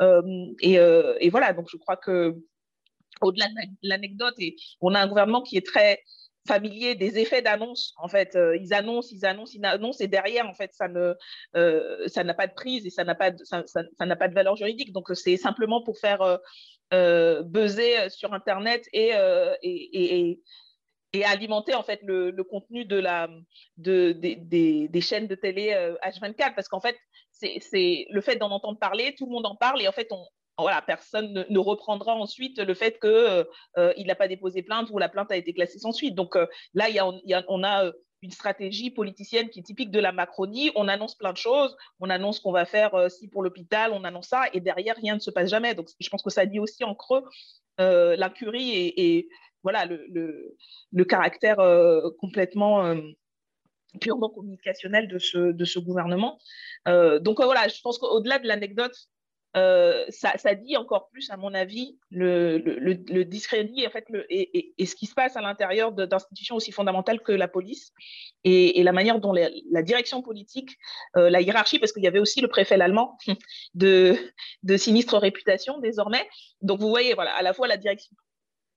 Euh, 0.01 0.21
euh, 0.63 1.15
et, 1.19 1.29
voilà, 1.29 1.53
donc 1.53 1.67
je 1.71 1.77
crois 1.77 1.97
que 1.97 2.35
au-delà 3.21 3.47
de 3.47 3.53
l'anecdote, 3.81 4.35
on 4.81 4.93
a 4.93 4.99
un 4.99 5.07
gouvernement 5.07 5.41
qui 5.41 5.57
est 5.57 5.65
très 5.65 6.03
familier 6.47 6.93
des 6.93 7.17
effets 7.17 7.41
d'annonce. 7.41 7.95
En 7.97 8.07
fait, 8.07 8.37
ils 8.61 8.71
annoncent, 8.75 9.09
ils 9.11 9.25
annoncent, 9.25 9.53
ils 9.55 9.65
annoncent, 9.65 10.03
et 10.03 10.07
derrière, 10.07 10.47
en 10.47 10.53
fait, 10.53 10.71
ça 10.73 10.87
n'a 10.87 12.33
pas 12.35 12.47
de 12.47 12.53
prise 12.53 12.85
et 12.85 12.91
ça 12.91 13.03
n'a 13.03 13.15
pas, 13.15 13.31
de, 13.31 14.33
valeur 14.33 14.55
juridique. 14.55 14.93
Donc, 14.93 15.09
c'est 15.15 15.37
simplement 15.37 15.81
pour 15.81 15.97
faire 15.97 16.39
buzzer 16.91 18.09
sur 18.11 18.33
Internet 18.33 18.87
et, 18.93 19.13
et, 19.63 20.29
et 20.29 20.41
alimenter 21.23 21.75
en 21.75 21.83
fait 21.83 21.99
le, 22.03 22.31
contenu 22.43 22.85
de 22.85 22.97
la, 22.97 23.29
de, 23.77 24.11
des, 24.11 25.01
chaînes 25.01 25.27
de 25.27 25.35
télé 25.35 25.71
H24 26.03 26.49
euh, 26.49 26.53
parce 26.55 26.67
qu'en 26.67 26.81
fait 26.81 26.97
c'est 27.31 28.07
le 28.09 28.21
fait 28.21 28.37
d'en 28.37 28.51
entendre 28.51 28.79
parler, 28.79 29.13
tout 29.15 29.25
le 29.25 29.31
monde 29.31 29.45
en 29.45 29.55
parle 29.55 29.81
et 29.81 29.87
en 29.87 29.91
fait 29.91 30.07
on, 30.11 30.25
voilà, 30.57 30.81
personne 30.81 31.45
ne, 31.47 31.59
reprendra 31.59 32.15
ensuite 32.15 32.59
le 32.59 32.73
fait 32.73 32.99
qu'il 32.99 34.07
n'a 34.07 34.15
pas 34.15 34.27
déposé 34.27 34.63
plainte 34.63 34.89
ou 34.91 34.97
la 34.97 35.09
plainte 35.09 35.31
a 35.31 35.37
été 35.37 35.53
classée 35.53 35.77
sans 35.77 35.91
suite. 35.91 36.15
Donc 36.15 36.35
là, 36.73 36.89
y 36.89 36.97
a, 36.99 37.05
on 37.47 37.63
a 37.63 37.91
une 38.21 38.31
stratégie 38.31 38.89
politicienne 38.89 39.49
qui 39.49 39.59
est 39.59 39.63
typique 39.63 39.91
de 39.91 39.99
la 39.99 40.11
Macronie. 40.11 40.71
On 40.75 40.87
annonce 40.87 41.15
plein 41.15 41.33
de 41.33 41.37
choses, 41.37 41.75
on 41.99 42.09
annonce 42.09 42.39
qu'on 42.39 42.51
va 42.51 42.65
faire 42.65 42.95
euh, 42.95 43.09
ci 43.09 43.27
pour 43.27 43.43
l'hôpital, 43.43 43.91
on 43.93 44.03
annonce 44.03 44.27
ça, 44.27 44.45
et 44.53 44.59
derrière, 44.59 44.95
rien 44.95 45.15
ne 45.15 45.19
se 45.19 45.31
passe 45.31 45.49
jamais. 45.49 45.75
Donc, 45.75 45.87
je 45.99 46.09
pense 46.09 46.23
que 46.23 46.29
ça 46.29 46.45
dit 46.45 46.59
aussi 46.59 46.83
en 46.83 46.95
creux 46.95 47.23
euh, 47.79 48.15
l'incurie 48.15 48.93
et, 48.97 49.29
voilà, 49.63 49.85
le, 49.85 50.05
le, 50.91 51.05
caractère 51.05 51.59
euh, 51.59 52.09
complètement 52.19 52.95
purement 53.99 54.29
communicationnel 54.29 55.07
de 55.07 55.17
ce, 55.19 55.51
de 55.51 55.65
ce 55.65 55.79
gouvernement. 55.79 56.37
donc 56.85 57.41
voilà, 57.41 57.67
je 57.67 57.81
pense 57.81 57.97
qu'au-delà 57.97 58.39
de 58.39 58.47
l'anecdote, 58.47 58.95
euh, 59.57 60.05
ça, 60.09 60.53
dit 60.53 60.77
encore 60.77 61.09
plus, 61.09 61.31
à 61.31 61.37
mon 61.37 61.53
avis, 61.53 61.97
le, 62.11 62.57
le, 62.57 63.25
discrédit 63.25 63.87
en 63.87 63.89
fait, 63.89 64.05
et, 64.29 64.85
ce 64.85 64.95
qui 64.95 65.07
se 65.07 65.15
passe 65.15 65.35
à 65.35 65.41
l'intérieur 65.41 65.91
d'institutions 65.93 66.55
aussi 66.55 66.71
fondamentales 66.71 67.21
que 67.21 67.31
la 67.31 67.47
police 67.47 67.91
et, 68.43 68.83
la 68.83 68.91
manière 68.91 69.19
dont 69.19 69.33
la 69.33 69.81
direction 69.81 70.21
politique, 70.21 70.77
euh, 71.15 71.29
la 71.29 71.41
hiérarchie, 71.41 71.79
parce 71.79 71.91
qu'il 71.91 72.03
y 72.03 72.07
avait 72.07 72.19
aussi 72.19 72.41
le 72.41 72.49
préfet 72.49 72.79
allemand 72.79 73.17
de, 73.73 74.15
de 74.63 74.77
sinistre 74.77 75.17
réputation 75.17 75.79
désormais. 75.79 76.27
Donc 76.61 76.79
vous 76.79 76.89
voyez, 76.89 77.13
voilà, 77.15 77.33
à 77.33 77.41
la 77.41 77.53
fois 77.53 77.67
la 77.67 77.77
direction 77.77 78.15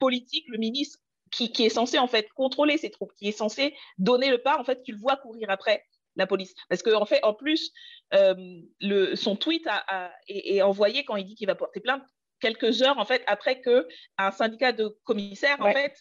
politique, 0.00 0.46
le 0.48 0.58
ministre 0.58 0.98
qui, 1.30 1.52
qui, 1.52 1.64
est 1.64 1.70
censé 1.70 1.98
en 1.98 2.08
fait 2.08 2.28
contrôler 2.30 2.76
ces 2.76 2.90
troupes, 2.90 3.12
qui 3.16 3.28
est 3.28 3.32
censé 3.32 3.76
donner 3.98 4.30
le 4.30 4.42
pas, 4.42 4.58
en 4.58 4.64
fait, 4.64 4.82
tu 4.82 4.90
le 4.90 4.98
vois 4.98 5.16
courir 5.16 5.48
après 5.50 5.84
la 6.16 6.26
police. 6.26 6.54
Parce 6.68 6.82
qu'en 6.82 7.00
en 7.00 7.06
fait, 7.06 7.22
en 7.22 7.34
plus, 7.34 7.70
euh, 8.14 8.34
le, 8.80 9.14
son 9.14 9.36
tweet 9.36 9.64
a, 9.68 10.12
est, 10.26 10.62
envoyé 10.62 11.04
quand 11.04 11.16
il 11.16 11.24
dit 11.24 11.36
qu'il 11.36 11.46
va 11.46 11.54
porter 11.54 11.80
plainte 11.80 12.02
quelques 12.40 12.82
heures 12.82 12.98
en 12.98 13.04
fait 13.04 13.22
après 13.26 13.60
que 13.60 13.86
un 14.16 14.30
syndicat 14.30 14.72
de 14.72 14.98
commissaires 15.04 15.60
en 15.60 15.72
fait 15.72 15.94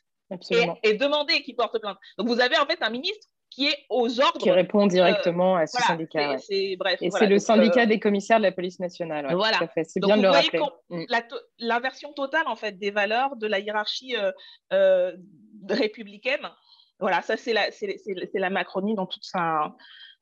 ait, 0.84 0.94
demandé 0.94 1.44
qu'il 1.44 1.56
porte 1.56 1.78
plainte. 1.80 1.98
Donc 2.18 2.28
vous 2.28 2.40
avez 2.40 2.58
en 2.58 2.66
fait 2.66 2.82
un 2.82 2.90
ministre 2.90 3.28
qui 3.50 3.68
est 3.68 3.86
aux 3.90 4.20
ordres. 4.20 4.40
Qui 4.40 4.52
répond 4.52 4.88
directement 4.88 5.56
à 5.56 5.68
ce 5.68 5.82
syndicat. 5.82 6.38
Et 6.50 7.10
c'est 7.10 7.28
le 7.28 7.40
syndicat 7.40 7.84
euh, 7.84 7.86
des 7.86 8.00
commissaires 8.00 8.38
de 8.38 8.44
la 8.44 8.52
police 8.52 8.80
nationale. 8.80 9.28
voilà. 9.34 9.60
C'est 9.84 10.00
bien 10.00 10.18
de 10.18 10.24
le 10.24 10.30
rappeler. 10.30 10.60
Mm. 10.90 11.04
L'inversion 11.60 12.14
totale 12.14 12.48
en 12.48 12.56
fait 12.56 12.78
des 12.78 12.92
valeurs 12.92 13.36
de 13.36 13.48
la 13.48 13.60
hiérarchie 13.60 14.16
euh, 14.74 15.12
républicaine. 15.68 16.50
Voilà, 17.00 17.22
ça 17.22 17.38
c'est 17.38 17.54
la, 17.54 17.72
c'est, 17.72 17.98
la 18.34 18.50
Macronie 18.50 18.94
dans 18.94 19.06
toute 19.06 19.24
sa, 19.24 19.74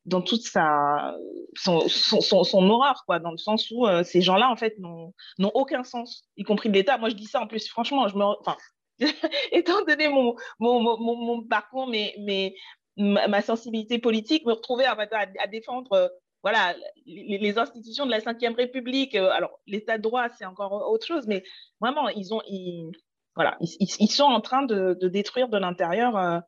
dans 0.05 0.21
toute 0.21 0.43
sa 0.43 1.15
son, 1.55 1.87
son, 1.87 2.43
son, 2.43 2.69
horreur 2.69 3.03
quoi 3.05 3.19
dans 3.19 3.31
le 3.31 3.37
sens 3.37 3.71
où 3.71 3.87
euh, 3.87 4.03
ces 4.03 4.21
gens-là 4.21 4.49
en 4.49 4.55
fait 4.55 4.75
n'ont 4.79 5.13
aucun 5.53 5.83
sens 5.83 6.23
y 6.37 6.43
compris 6.43 6.69
l'État 6.69 6.97
moi 6.97 7.09
je 7.09 7.15
dis 7.15 7.25
ça 7.25 7.41
en 7.41 7.47
plus 7.47 7.67
franchement 7.67 8.07
je 8.07 8.15
me 8.15 8.23
enfin 8.23 8.55
étant 9.51 9.83
donné 9.85 10.07
mon 10.07 10.35
mon, 10.59 10.79
mon, 10.81 11.17
mon 11.17 11.43
parcours 11.43 11.87
mais, 11.87 12.15
mais 12.19 12.55
ma, 12.97 13.41
sensibilité 13.41 13.99
politique 13.99 14.45
me 14.45 14.53
retrouver 14.53 14.85
à, 14.85 15.47
défendre 15.47 15.93
euh, 15.93 16.07
voilà 16.43 16.75
les, 17.05 17.57
institutions 17.57 18.05
de 18.05 18.11
la 18.11 18.19
Ve 18.19 18.55
République 18.55 19.15
euh, 19.15 19.29
alors 19.31 19.59
l'État 19.67 19.97
de 19.97 20.03
droit 20.03 20.29
c'est 20.29 20.45
encore 20.45 20.89
autre 20.89 21.05
chose 21.05 21.27
mais 21.27 21.43
vraiment 21.79 22.09
ils 22.09 22.33
ont 22.33 22.41
ils, 22.47 22.91
voilà 23.35 23.57
ils, 23.61 24.11
sont 24.11 24.23
en 24.23 24.41
train 24.41 24.63
de, 24.63 24.97
de 24.99 25.07
détruire 25.07 25.47
de 25.49 25.57
l'intérieur 25.57 26.41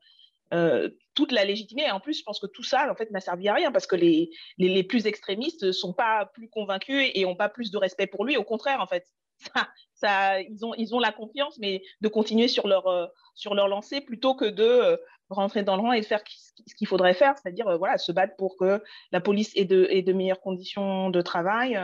euh, 0.52 0.88
toute 1.14 1.30
la 1.32 1.44
légitimité. 1.44 1.88
Et 1.88 1.92
en 1.92 2.00
plus, 2.00 2.18
je 2.18 2.22
pense 2.24 2.40
que 2.40 2.46
tout 2.46 2.64
ça, 2.64 2.90
en 2.90 2.94
fait, 2.96 3.10
n'a 3.10 3.20
servi 3.20 3.48
à 3.48 3.54
rien 3.54 3.70
parce 3.70 3.86
que 3.86 3.94
les, 3.94 4.30
les, 4.58 4.82
plus 4.82 5.06
extrémistes 5.06 5.62
ne 5.62 5.72
sont 5.72 5.92
pas 5.92 6.26
plus 6.34 6.48
convaincus 6.48 7.10
et 7.14 7.22
n'ont 7.24 7.36
pas 7.36 7.48
plus 7.48 7.70
de 7.70 7.78
respect 7.78 8.08
pour 8.08 8.24
lui. 8.24 8.36
Au 8.36 8.42
contraire, 8.42 8.80
en 8.80 8.86
fait, 8.86 9.06
ça, 9.54 9.68
ça, 9.94 10.40
ils, 10.40 10.64
ont, 10.64 10.74
ils 10.74 10.94
ont 10.94 10.98
la 10.98 11.12
confiance, 11.12 11.56
mais 11.60 11.82
de 12.00 12.08
continuer 12.08 12.48
sur 12.48 12.66
leur, 12.66 13.10
sur 13.34 13.54
leur 13.54 13.68
lancée 13.68 14.00
plutôt 14.00 14.34
que 14.34 14.44
de 14.44 14.98
rentrer 15.30 15.62
dans 15.62 15.76
le 15.76 15.82
rang 15.82 15.92
et 15.92 16.02
faire 16.02 16.22
ce 16.66 16.74
qu'il 16.74 16.86
faudrait 16.86 17.14
faire, 17.14 17.34
c'est-à-dire 17.38 17.78
voilà, 17.78 17.98
se 17.98 18.12
battre 18.12 18.36
pour 18.36 18.56
que 18.56 18.82
la 19.12 19.20
police 19.20 19.52
ait 19.56 19.64
de, 19.64 20.12
meilleures 20.12 20.40
conditions 20.40 21.10
de 21.10 21.20
travail, 21.22 21.78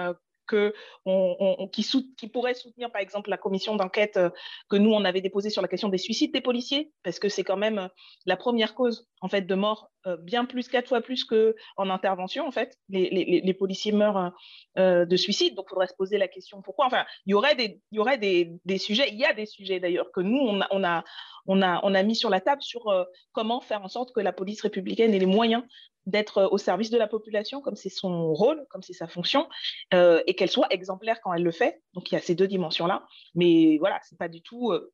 on, 1.04 1.68
qui, 1.72 1.86
qui, 2.16 2.28
pourrait 2.28 2.54
soutenir, 2.54 2.90
par 2.90 3.00
exemple, 3.00 3.30
la 3.30 3.36
commission 3.36 3.76
d'enquête 3.76 4.16
euh, 4.16 4.30
que 4.68 4.76
nous, 4.76 4.92
on 4.92 5.04
avait 5.04 5.20
déposée 5.20 5.50
sur 5.50 5.62
la 5.62 5.68
question 5.68 5.88
des 5.88 5.98
suicides 5.98 6.32
des 6.32 6.40
policiers, 6.40 6.92
parce 7.02 7.18
que 7.18 7.28
c'est 7.28 7.44
quand 7.44 7.56
même 7.56 7.78
euh, 7.78 7.88
la 8.26 8.36
première 8.36 8.74
cause 8.74 9.08
en 9.20 9.28
fait, 9.28 9.42
de 9.42 9.54
mort, 9.54 9.90
euh, 10.06 10.16
bien 10.16 10.44
plus, 10.44 10.68
quatre 10.68 10.88
fois 10.88 11.00
plus 11.00 11.24
qu'en 11.24 11.90
intervention, 11.90 12.46
en 12.46 12.50
fait. 12.50 12.76
Les, 12.88 13.54
policiers 13.54 13.92
meurent 13.92 14.32
de 14.76 15.16
suicide, 15.16 15.54
donc 15.54 15.66
il 15.68 15.70
faudrait 15.70 15.86
se 15.86 15.94
poser 15.94 16.18
la 16.18 16.28
question 16.28 16.62
pourquoi? 16.62 16.86
Enfin, 16.86 17.04
il 17.24 17.30
y 17.30 17.34
aurait 17.34 17.54
des, 17.56 18.78
sujets, 18.78 19.08
il 19.10 19.18
y 19.18 19.24
a 19.24 19.32
des 19.32 19.46
sujets 19.46 19.80
d'ailleurs 19.80 20.10
que 20.12 20.20
nous, 20.20 20.38
on 20.38 21.62
a, 21.62 22.02
mis 22.02 22.16
sur 22.16 22.30
la 22.30 22.40
table 22.40 22.62
sur 22.62 22.92
comment 23.32 23.60
faire 23.60 23.82
en 23.82 23.88
sorte 23.88 24.12
que 24.14 24.20
la 24.20 24.32
police 24.32 24.60
républicaine 24.62 25.14
ait 25.14 25.18
les 25.18 25.26
moyens 25.26 25.62
d'être 26.06 26.48
au 26.50 26.58
service 26.58 26.90
de 26.90 26.98
la 26.98 27.08
population, 27.08 27.60
comme 27.60 27.74
c'est 27.74 27.90
son 27.90 28.32
rôle, 28.32 28.64
comme 28.70 28.82
c'est 28.82 28.92
sa 28.92 29.08
fonction, 29.08 29.48
euh, 29.92 30.22
et 30.26 30.34
qu'elle 30.34 30.50
soit 30.50 30.72
exemplaire 30.72 31.20
quand 31.20 31.34
elle 31.34 31.42
le 31.42 31.50
fait. 31.50 31.82
Donc 31.94 32.10
il 32.10 32.14
y 32.14 32.18
a 32.18 32.20
ces 32.20 32.34
deux 32.34 32.46
dimensions-là. 32.46 33.06
Mais 33.34 33.76
voilà, 33.78 34.00
c'est 34.04 34.18
pas 34.18 34.28
du 34.28 34.40
tout 34.40 34.70
euh, 34.70 34.92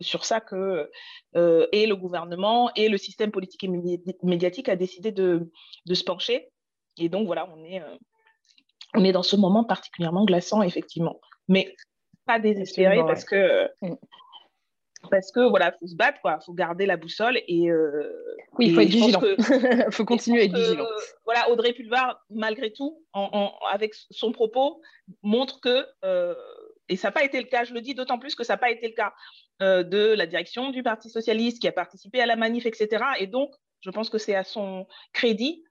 sur 0.00 0.24
ça 0.24 0.40
que 0.40 0.90
euh, 1.36 1.66
et 1.72 1.86
le 1.86 1.96
gouvernement 1.96 2.70
et 2.76 2.88
le 2.88 2.98
système 2.98 3.30
politique 3.30 3.64
et 3.64 3.70
médiatique 4.22 4.68
a 4.68 4.76
décidé 4.76 5.12
de, 5.12 5.50
de 5.86 5.94
se 5.94 6.04
pencher. 6.04 6.50
Et 6.98 7.08
donc 7.08 7.26
voilà, 7.26 7.48
on 7.54 7.64
est, 7.64 7.82
on 8.94 9.04
est 9.04 9.12
dans 9.12 9.22
ce 9.22 9.36
moment 9.36 9.64
particulièrement 9.64 10.24
glaçant, 10.24 10.62
effectivement. 10.62 11.20
Mais 11.48 11.74
pas 12.26 12.38
désespéré 12.38 12.98
parce 12.98 13.24
que 13.24 13.68
mm 13.82 13.96
parce 15.10 15.32
que 15.32 15.40
voilà, 15.48 15.72
faut 15.72 15.86
se 15.86 15.96
battre, 15.96 16.20
quoi. 16.20 16.38
Faut 16.44 16.52
garder 16.52 16.86
la 16.86 16.96
boussole 16.96 17.40
et. 17.48 17.70
Euh, 17.70 18.12
oui, 18.58 18.68
il 18.68 18.74
faut 18.74 18.80
être 18.80 18.88
vigilant. 18.88 19.20
Il 19.22 19.86
faut 19.90 20.04
continuer 20.04 20.42
à 20.42 20.44
être 20.44 20.54
vigilant. 20.54 20.86
voilà, 21.24 21.50
Audrey 21.50 21.72
Pulvar, 21.72 22.20
malgré 22.30 22.72
tout, 22.72 23.02
en, 23.12 23.52
avec 23.70 23.94
son 24.10 24.32
propos, 24.32 24.80
montre 25.22 25.60
que 25.60 25.86
euh, 26.04 26.34
et 26.88 26.96
ça 26.96 27.08
n'a 27.08 27.12
pas 27.12 27.24
été 27.24 27.38
le 27.38 27.46
cas. 27.46 27.64
Je 27.64 27.74
le 27.74 27.80
dis 27.80 27.94
d'autant 27.94 28.18
plus 28.18 28.34
que 28.34 28.44
ça 28.44 28.54
n'a 28.54 28.58
pas 28.58 28.70
été 28.70 28.88
le 28.88 28.94
cas 28.94 29.12
euh, 29.62 29.82
de 29.82 30.14
la 30.14 30.26
direction 30.26 30.70
du 30.70 30.82
Parti 30.82 31.10
socialiste 31.10 31.60
qui 31.60 31.68
a 31.68 31.72
participé 31.72 32.20
à 32.20 32.26
la 32.26 32.36
manif, 32.36 32.66
etc. 32.66 33.04
Et 33.18 33.26
donc, 33.26 33.50
je 33.80 33.90
pense 33.90 34.10
que 34.10 34.18
c'est 34.18 34.34
à 34.34 34.44
son 34.44 34.86
crédit 35.12 35.64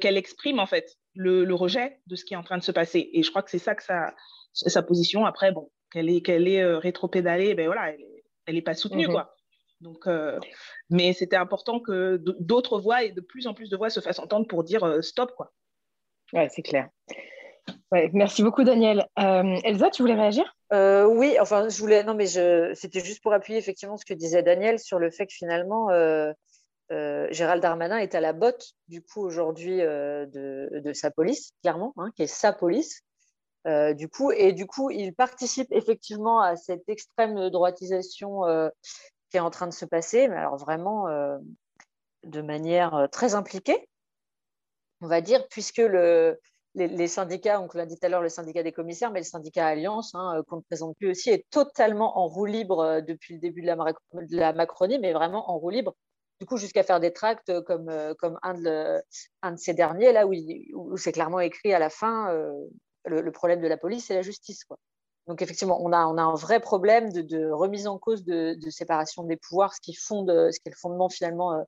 qu'elle 0.00 0.16
exprime 0.16 0.58
en 0.58 0.66
fait 0.66 0.96
le, 1.14 1.54
rejet 1.54 2.00
de 2.08 2.16
ce 2.16 2.24
qui 2.24 2.34
est 2.34 2.36
en 2.36 2.42
train 2.42 2.58
de 2.58 2.64
se 2.64 2.72
passer. 2.72 3.10
Et 3.12 3.22
je 3.22 3.30
crois 3.30 3.44
que 3.44 3.50
c'est 3.50 3.60
ça 3.60 3.76
que 3.76 3.84
sa, 3.84 4.12
sa 4.52 4.82
position. 4.82 5.24
Après, 5.24 5.52
bon, 5.52 5.70
qu'elle 5.92 6.10
est, 6.10 6.20
qu'elle 6.20 6.48
est 6.48 6.64
rétropédalée, 6.64 7.54
ben 7.54 7.66
voilà, 7.66 7.92
elle 7.92 8.00
est, 8.00 8.24
elle 8.48 8.54
n'est 8.54 8.62
pas 8.62 8.74
soutenue, 8.74 9.06
mhm. 9.06 9.12
quoi. 9.12 9.36
Donc, 9.80 10.06
euh, 10.06 10.40
mais 10.90 11.12
c'était 11.12 11.36
important 11.36 11.80
que 11.80 12.16
d'autres 12.40 12.80
voix 12.80 13.04
et 13.04 13.12
de 13.12 13.20
plus 13.20 13.46
en 13.46 13.54
plus 13.54 13.70
de 13.70 13.76
voix 13.76 13.90
se 13.90 14.00
fassent 14.00 14.18
entendre 14.18 14.48
pour 14.48 14.64
dire 14.64 14.84
euh, 14.84 15.02
stop, 15.02 15.32
quoi. 15.36 15.52
Ouais, 16.32 16.48
c'est 16.50 16.62
clair. 16.62 16.88
Merci 18.12 18.42
beaucoup, 18.42 18.64
Daniel. 18.64 19.06
Euh, 19.18 19.56
Elsa, 19.64 19.90
tu 19.90 20.02
voulais 20.02 20.14
réagir? 20.14 20.44
Oui, 20.70 21.36
enfin, 21.40 21.68
je 21.68 21.78
voulais. 21.80 22.04
Non, 22.04 22.14
mais 22.14 22.26
c'était 22.74 23.00
juste 23.00 23.22
pour 23.22 23.32
appuyer 23.32 23.58
effectivement 23.58 23.96
ce 23.96 24.04
que 24.04 24.14
disait 24.14 24.42
Daniel 24.42 24.78
sur 24.78 24.98
le 24.98 25.10
fait 25.10 25.26
que 25.26 25.34
finalement, 25.34 25.88
Gérald 26.90 27.62
Darmanin 27.62 27.98
est 27.98 28.14
à 28.14 28.20
la 28.20 28.32
botte, 28.32 28.72
du 28.88 29.02
coup, 29.02 29.22
aujourd'hui, 29.22 29.78
de, 29.78 30.92
sa 30.94 31.10
police, 31.10 31.52
clairement, 31.62 31.92
hein, 31.96 32.10
qui 32.16 32.22
est 32.22 32.26
sa 32.26 32.52
police. 32.52 33.02
Euh, 33.66 33.92
du 33.92 34.08
coup, 34.08 34.30
et 34.30 34.52
du 34.52 34.66
coup, 34.66 34.90
il 34.90 35.14
participe 35.14 35.68
effectivement 35.72 36.40
à 36.40 36.56
cette 36.56 36.88
extrême 36.88 37.50
droitisation 37.50 38.46
euh, 38.46 38.68
qui 39.30 39.36
est 39.36 39.40
en 39.40 39.50
train 39.50 39.66
de 39.66 39.74
se 39.74 39.84
passer, 39.84 40.28
mais 40.28 40.36
alors 40.36 40.56
vraiment 40.56 41.08
euh, 41.08 41.36
de 42.24 42.40
manière 42.40 43.08
très 43.12 43.34
impliquée, 43.34 43.88
on 45.00 45.08
va 45.08 45.20
dire, 45.20 45.46
puisque 45.48 45.78
le, 45.78 46.40
les, 46.86 47.08
syndicats, 47.08 47.60
on 47.60 47.68
l'a 47.76 47.86
dit 47.86 47.98
tout 47.98 48.06
à 48.06 48.08
l'heure, 48.08 48.22
le 48.22 48.28
syndicat 48.28 48.62
des 48.62 48.72
commissaires, 48.72 49.10
mais 49.10 49.20
le 49.20 49.24
syndicat 49.24 49.66
Alliance, 49.66 50.14
hein, 50.14 50.42
qu'on 50.48 50.56
ne 50.56 50.62
présente 50.62 50.96
plus 50.96 51.10
aussi, 51.10 51.30
est 51.30 51.44
totalement 51.50 52.18
en 52.18 52.26
roue 52.26 52.46
libre 52.46 53.00
depuis 53.06 53.34
le 53.34 53.40
début 53.40 53.62
de 53.62 53.66
la, 54.36 54.52
Macronie, 54.52 54.98
mais 54.98 55.12
vraiment 55.12 55.50
en 55.50 55.58
roue 55.58 55.70
libre 55.70 55.94
du 56.40 56.46
coup, 56.46 56.56
jusqu'à 56.56 56.84
faire 56.84 57.00
des 57.00 57.12
tracts 57.12 57.52
comme, 57.62 57.90
comme 58.16 58.38
un, 58.42 58.54
de, 58.54 59.02
ces 59.56 59.74
derniers, 59.74 60.12
là 60.12 60.24
où, 60.24 60.96
c'est 60.96 61.10
clairement 61.10 61.40
écrit 61.40 61.72
à 61.72 61.80
la 61.80 61.90
fin, 61.90 62.32
le, 63.04 63.32
problème 63.32 63.60
de 63.60 63.66
la 63.68 63.76
police, 63.76 64.06
c'est 64.06 64.14
la 64.14 64.22
justice. 64.22 64.64
Donc 65.26 65.42
effectivement, 65.42 65.78
on 65.82 65.92
a, 65.92 65.98
un 65.98 66.34
vrai 66.34 66.60
problème 66.60 67.12
de, 67.12 67.50
remise 67.50 67.86
en 67.86 67.98
cause 67.98 68.24
de, 68.24 68.56
séparation 68.70 69.24
des 69.24 69.36
pouvoirs, 69.36 69.74
ce 69.74 69.80
qui, 69.80 69.90
est 69.90 70.70
le 70.70 70.76
fondement 70.76 71.08
finalement 71.08 71.64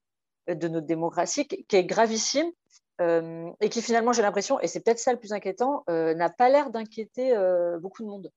euh, 0.48 0.54
de 0.54 0.68
notre 0.68 0.86
démocratie, 0.86 1.46
qui 1.46 1.76
est 1.76 1.84
gravissime 1.84 2.50
euh, 3.00 3.50
et 3.60 3.68
qui 3.68 3.82
finalement, 3.82 4.12
j'ai 4.12 4.22
l'impression, 4.22 4.60
et 4.60 4.66
c'est 4.66 4.80
peut-être 4.80 4.98
ça 4.98 5.12
le 5.12 5.18
plus 5.18 5.32
inquiétant, 5.32 5.84
euh, 5.88 6.14
n'a 6.14 6.30
pas 6.30 6.48
l'air 6.48 6.70
d'inquiéter 6.70 7.34
beaucoup 7.80 8.02
de 8.02 8.08
monde. 8.08 8.30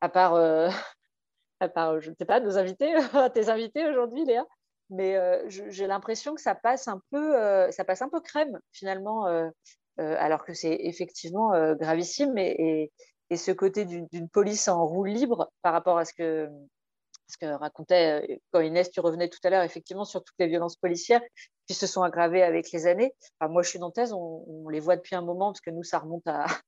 À 0.00 0.08
part, 0.08 0.34
à 1.60 1.68
part, 1.68 2.00
je 2.00 2.10
ne 2.10 2.14
sais 2.16 2.24
pas, 2.24 2.40
nos 2.40 2.58
invités, 2.58 2.94
tes 3.34 3.48
invités 3.48 3.88
aujourd'hui, 3.88 4.24
Léa. 4.24 4.46
Mais 4.90 5.16
j'ai 5.48 5.86
l'impression 5.86 6.34
que 6.34 6.40
ça 6.42 6.54
passe 6.54 6.86
un 6.86 7.00
peu, 7.10 7.32
ça 7.70 7.82
passe 7.84 8.02
un 8.02 8.10
peu 8.10 8.20
crème 8.20 8.60
finalement 8.72 9.26
euh, 10.00 10.16
alors 10.18 10.44
que 10.44 10.54
c'est 10.54 10.74
effectivement 10.80 11.52
euh, 11.52 11.74
gravissime 11.74 12.38
et 12.38 12.90
ce 13.34 13.50
côté 13.50 13.84
d'une 13.84 14.28
police 14.28 14.68
en 14.68 14.86
roue 14.86 15.04
libre 15.04 15.50
par 15.62 15.72
rapport 15.72 15.98
à 15.98 16.04
ce 16.04 16.12
que, 16.12 16.48
ce 17.32 17.38
que 17.38 17.46
racontait 17.46 18.22
euh, 18.22 18.36
quand 18.52 18.60
Inès, 18.60 18.90
tu 18.90 19.00
revenais 19.00 19.28
tout 19.28 19.38
à 19.44 19.50
l'heure, 19.50 19.62
effectivement, 19.62 20.04
sur 20.04 20.22
toutes 20.22 20.36
les 20.38 20.46
violences 20.46 20.76
policières 20.76 21.22
qui 21.66 21.74
se 21.74 21.86
sont 21.86 22.02
aggravées 22.02 22.42
avec 22.42 22.70
les 22.72 22.86
années. 22.86 23.14
moi, 23.40 23.62
je 23.62 23.70
suis 23.70 23.78
nantaise, 23.78 24.12
on, 24.12 24.68
les 24.68 24.80
voit 24.80 24.96
depuis 24.96 25.16
un 25.16 25.22
moment, 25.22 25.52
parce 25.52 25.60
que 25.60 25.70
nous, 25.70 25.82
ça 25.82 25.98
remonte 25.98 26.26
à. 26.26 26.46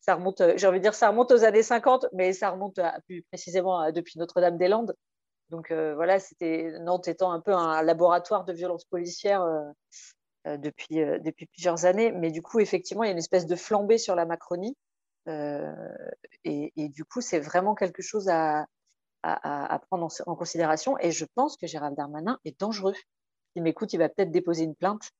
Ça 0.00 0.14
remonte, 0.14 0.40
j'ai 0.54 0.68
envie 0.68 0.78
de 0.78 0.84
dire, 0.84 0.94
ça 0.94 1.08
remonte 1.08 1.32
aux 1.32 1.42
années 1.42 1.64
50, 1.64 2.06
mais 2.12 2.32
ça 2.32 2.50
remonte 2.50 2.78
plus 3.08 3.24
précisément 3.24 3.90
depuis 3.90 4.20
Notre-Dame-des-Landes. 4.20 4.94
Donc 5.50 5.72
euh, 5.72 5.96
voilà, 5.96 6.20
c'était 6.20 6.78
Nantes 6.78 7.08
étant 7.08 7.32
un 7.32 7.40
peu 7.40 7.52
un 7.52 7.82
laboratoire 7.82 8.44
de 8.44 8.52
violences 8.52 8.84
policières 8.84 9.42
euh, 9.42 10.56
depuis, 10.58 10.94
depuis 10.94 11.46
plusieurs 11.46 11.86
années. 11.86 12.12
Mais 12.12 12.30
du 12.30 12.40
coup, 12.40 12.60
effectivement, 12.60 13.02
il 13.02 13.06
y 13.06 13.08
a 13.08 13.12
une 13.12 13.18
espèce 13.18 13.46
de 13.46 13.56
flambée 13.56 13.98
sur 13.98 14.14
la 14.14 14.26
Macronie. 14.26 14.76
Et, 16.44 16.70
du 16.76 17.04
coup, 17.04 17.20
c'est 17.20 17.40
vraiment 17.40 17.74
quelque 17.74 18.00
chose 18.00 18.28
à, 18.28 18.64
à, 19.26 19.78
prendre 19.90 20.08
en, 20.26 20.34
considération. 20.36 20.96
Et 21.00 21.10
je 21.10 21.24
pense 21.34 21.56
que 21.56 21.66
Gérald 21.66 21.96
Darmanin 21.96 22.38
est 22.44 22.58
dangereux. 22.60 22.94
Il 23.54 23.62
m'écoute, 23.62 23.92
il 23.92 23.98
va 23.98 24.08
peut-être 24.08 24.30
déposer 24.30 24.64
une 24.64 24.74
plainte. 24.74 25.10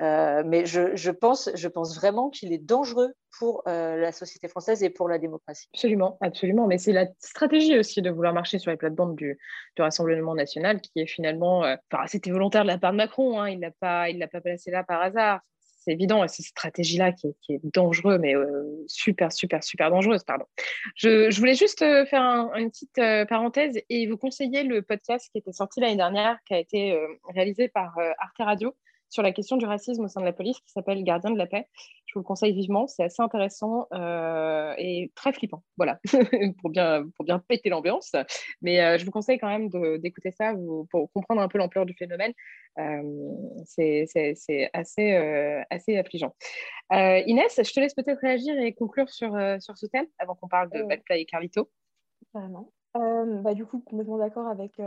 Euh, 0.00 0.42
mais 0.44 0.66
je, 0.66 1.10
pense, 1.10 1.50
je 1.54 1.68
pense 1.68 1.96
vraiment 1.96 2.28
qu'il 2.28 2.52
est 2.52 2.58
dangereux 2.58 3.12
pour 3.38 3.62
euh, 3.68 3.96
la 3.96 4.10
société 4.10 4.48
française 4.48 4.82
et 4.82 4.90
pour 4.90 5.08
la 5.08 5.18
démocratie. 5.18 5.68
Absolument, 5.74 6.18
absolument. 6.20 6.66
Mais 6.66 6.78
c'est 6.78 6.92
la 6.92 7.06
stratégie 7.18 7.78
aussi 7.78 8.02
de 8.02 8.10
vouloir 8.10 8.32
marcher 8.32 8.58
sur 8.58 8.70
les 8.70 8.76
plates-bandes 8.76 9.14
du, 9.14 9.38
Rassemblement 9.78 10.34
national 10.34 10.80
qui 10.80 10.90
est 10.96 11.06
finalement. 11.06 11.64
Euh, 11.64 11.76
enfin, 11.92 12.06
c'était 12.06 12.30
volontaire 12.30 12.62
de 12.62 12.68
la 12.68 12.78
part 12.78 12.92
de 12.92 12.96
Macron, 12.96 13.40
hein, 13.40 13.48
il 13.48 13.58
ne 13.58 14.18
l'a 14.18 14.28
pas 14.28 14.40
placé 14.40 14.70
là 14.70 14.82
par 14.82 15.02
hasard 15.02 15.40
c'est 15.84 15.92
évident, 15.92 16.26
c'est 16.28 16.42
cette 16.42 16.50
stratégie-là 16.50 17.12
qui, 17.12 17.34
est 17.48 17.60
dangereuse, 17.74 18.18
mais 18.20 18.34
euh, 18.34 18.84
super, 18.86 19.32
super, 19.32 19.62
super 19.62 19.90
dangereuse, 19.90 20.22
pardon. 20.24 20.44
Je, 20.94 21.36
voulais 21.38 21.54
juste 21.54 21.82
euh, 21.82 22.06
faire 22.06 22.22
une 22.56 22.70
petite 22.70 22.98
euh, 22.98 23.24
parenthèse 23.24 23.80
et 23.88 24.06
vous 24.06 24.16
conseiller 24.16 24.62
le 24.62 24.82
podcast 24.82 25.28
qui 25.32 25.38
était 25.38 25.52
sorti 25.52 25.80
l'année 25.80 25.96
dernière, 25.96 26.38
qui 26.46 26.54
a 26.54 26.58
été 26.58 26.96
réalisé 27.34 27.68
par 27.68 27.96
Arte 28.18 28.38
Radio 28.38 28.74
sur 29.12 29.22
la 29.22 29.32
question 29.32 29.58
du 29.58 29.66
racisme 29.66 30.04
au 30.04 30.08
sein 30.08 30.22
de 30.22 30.24
la 30.24 30.32
police, 30.32 30.58
qui 30.60 30.72
s'appelle 30.72 31.04
Gardien 31.04 31.30
de 31.30 31.36
la 31.36 31.46
paix. 31.46 31.68
Je 32.06 32.14
vous 32.14 32.20
le 32.20 32.24
conseille 32.24 32.54
vivement, 32.54 32.86
c'est 32.86 33.04
assez 33.04 33.22
intéressant 33.22 33.86
et 34.78 35.12
très 35.14 35.34
flippant, 35.34 35.62
voilà, 35.76 36.00
pour, 36.60 36.70
bien, 36.70 37.04
pour 37.14 37.26
bien 37.26 37.38
péter 37.38 37.68
l'ambiance. 37.68 38.12
Mais 38.62 38.98
je 38.98 39.04
vous 39.04 39.10
conseille 39.10 39.38
quand 39.38 39.48
même 39.48 39.68
d'écouter 39.98 40.30
ça 40.30 40.54
pour 40.90 41.12
comprendre 41.12 41.42
un 41.42 41.48
peu 41.48 41.58
l'ampleur 41.58 41.84
du 41.84 41.92
phénomène. 41.92 42.32
c'est 43.66 44.06
assez, 44.72 45.14
assez 45.70 45.96
affligeant. 45.98 46.34
Inès, 46.90 47.60
je 47.62 47.72
te 47.72 47.80
laisse 47.80 47.94
peut-être 47.94 48.20
réagir 48.20 48.58
et 48.58 48.72
conclure 48.72 49.10
sur, 49.10 49.36
sur 49.60 49.76
ce 49.76 49.86
thème 49.86 50.06
avant 50.18 50.34
qu'on 50.34 50.48
parle 50.48 50.70
de 50.70 50.84
Bad 50.84 51.00
et 51.10 51.26
Carlito. 51.26 51.68
Vraiment. 52.32 52.72
bah, 52.94 53.52
du 53.52 53.66
coup, 53.66 53.80
complètement 53.80 54.16
d'accord 54.16 54.48
avec, 54.48 54.80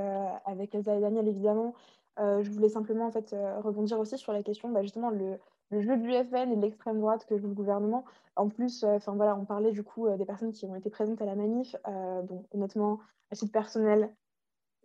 avec 0.46 0.74
Elsa 0.74 0.98
et 0.98 1.02
Daniel, 1.02 1.28
évidemment. 1.28 1.76
Euh, 2.20 2.44
je 2.44 2.52
voulais 2.52 2.70
simplement 2.70 3.08
en 3.08 3.12
fait, 3.12 3.34
euh, 3.34 3.60
rebondir 3.60 4.00
aussi 4.00 4.18
sur 4.18 4.32
la 4.32 4.42
question, 4.42 4.70
bah, 4.70 4.82
justement, 4.82 5.10
le, 5.10 5.38
jeu 5.72 5.98
du 5.98 6.12
FN 6.12 6.52
et 6.52 6.56
de 6.56 6.62
l'extrême 6.62 7.00
droite 7.00 7.26
que 7.26 7.38
joue 7.38 7.48
le 7.48 7.54
gouvernement. 7.54 8.06
En 8.36 8.48
plus, 8.48 8.84
euh, 8.84 8.98
voilà, 9.08 9.36
on 9.36 9.46
parlait 9.46 9.72
du 9.72 9.84
coup 9.84 10.08
des 10.10 10.26
personnes 10.26 10.54
qui 10.54 10.66
ont 10.66 10.76
été 10.76 10.90
présentes 10.90 11.22
à 11.22 11.26
la 11.26 11.36
manif. 11.36 11.76
bon, 11.86 12.46
honnêtement, 12.54 13.00
à 13.32 13.36
titre 13.36 13.52
personnel, 13.52 14.10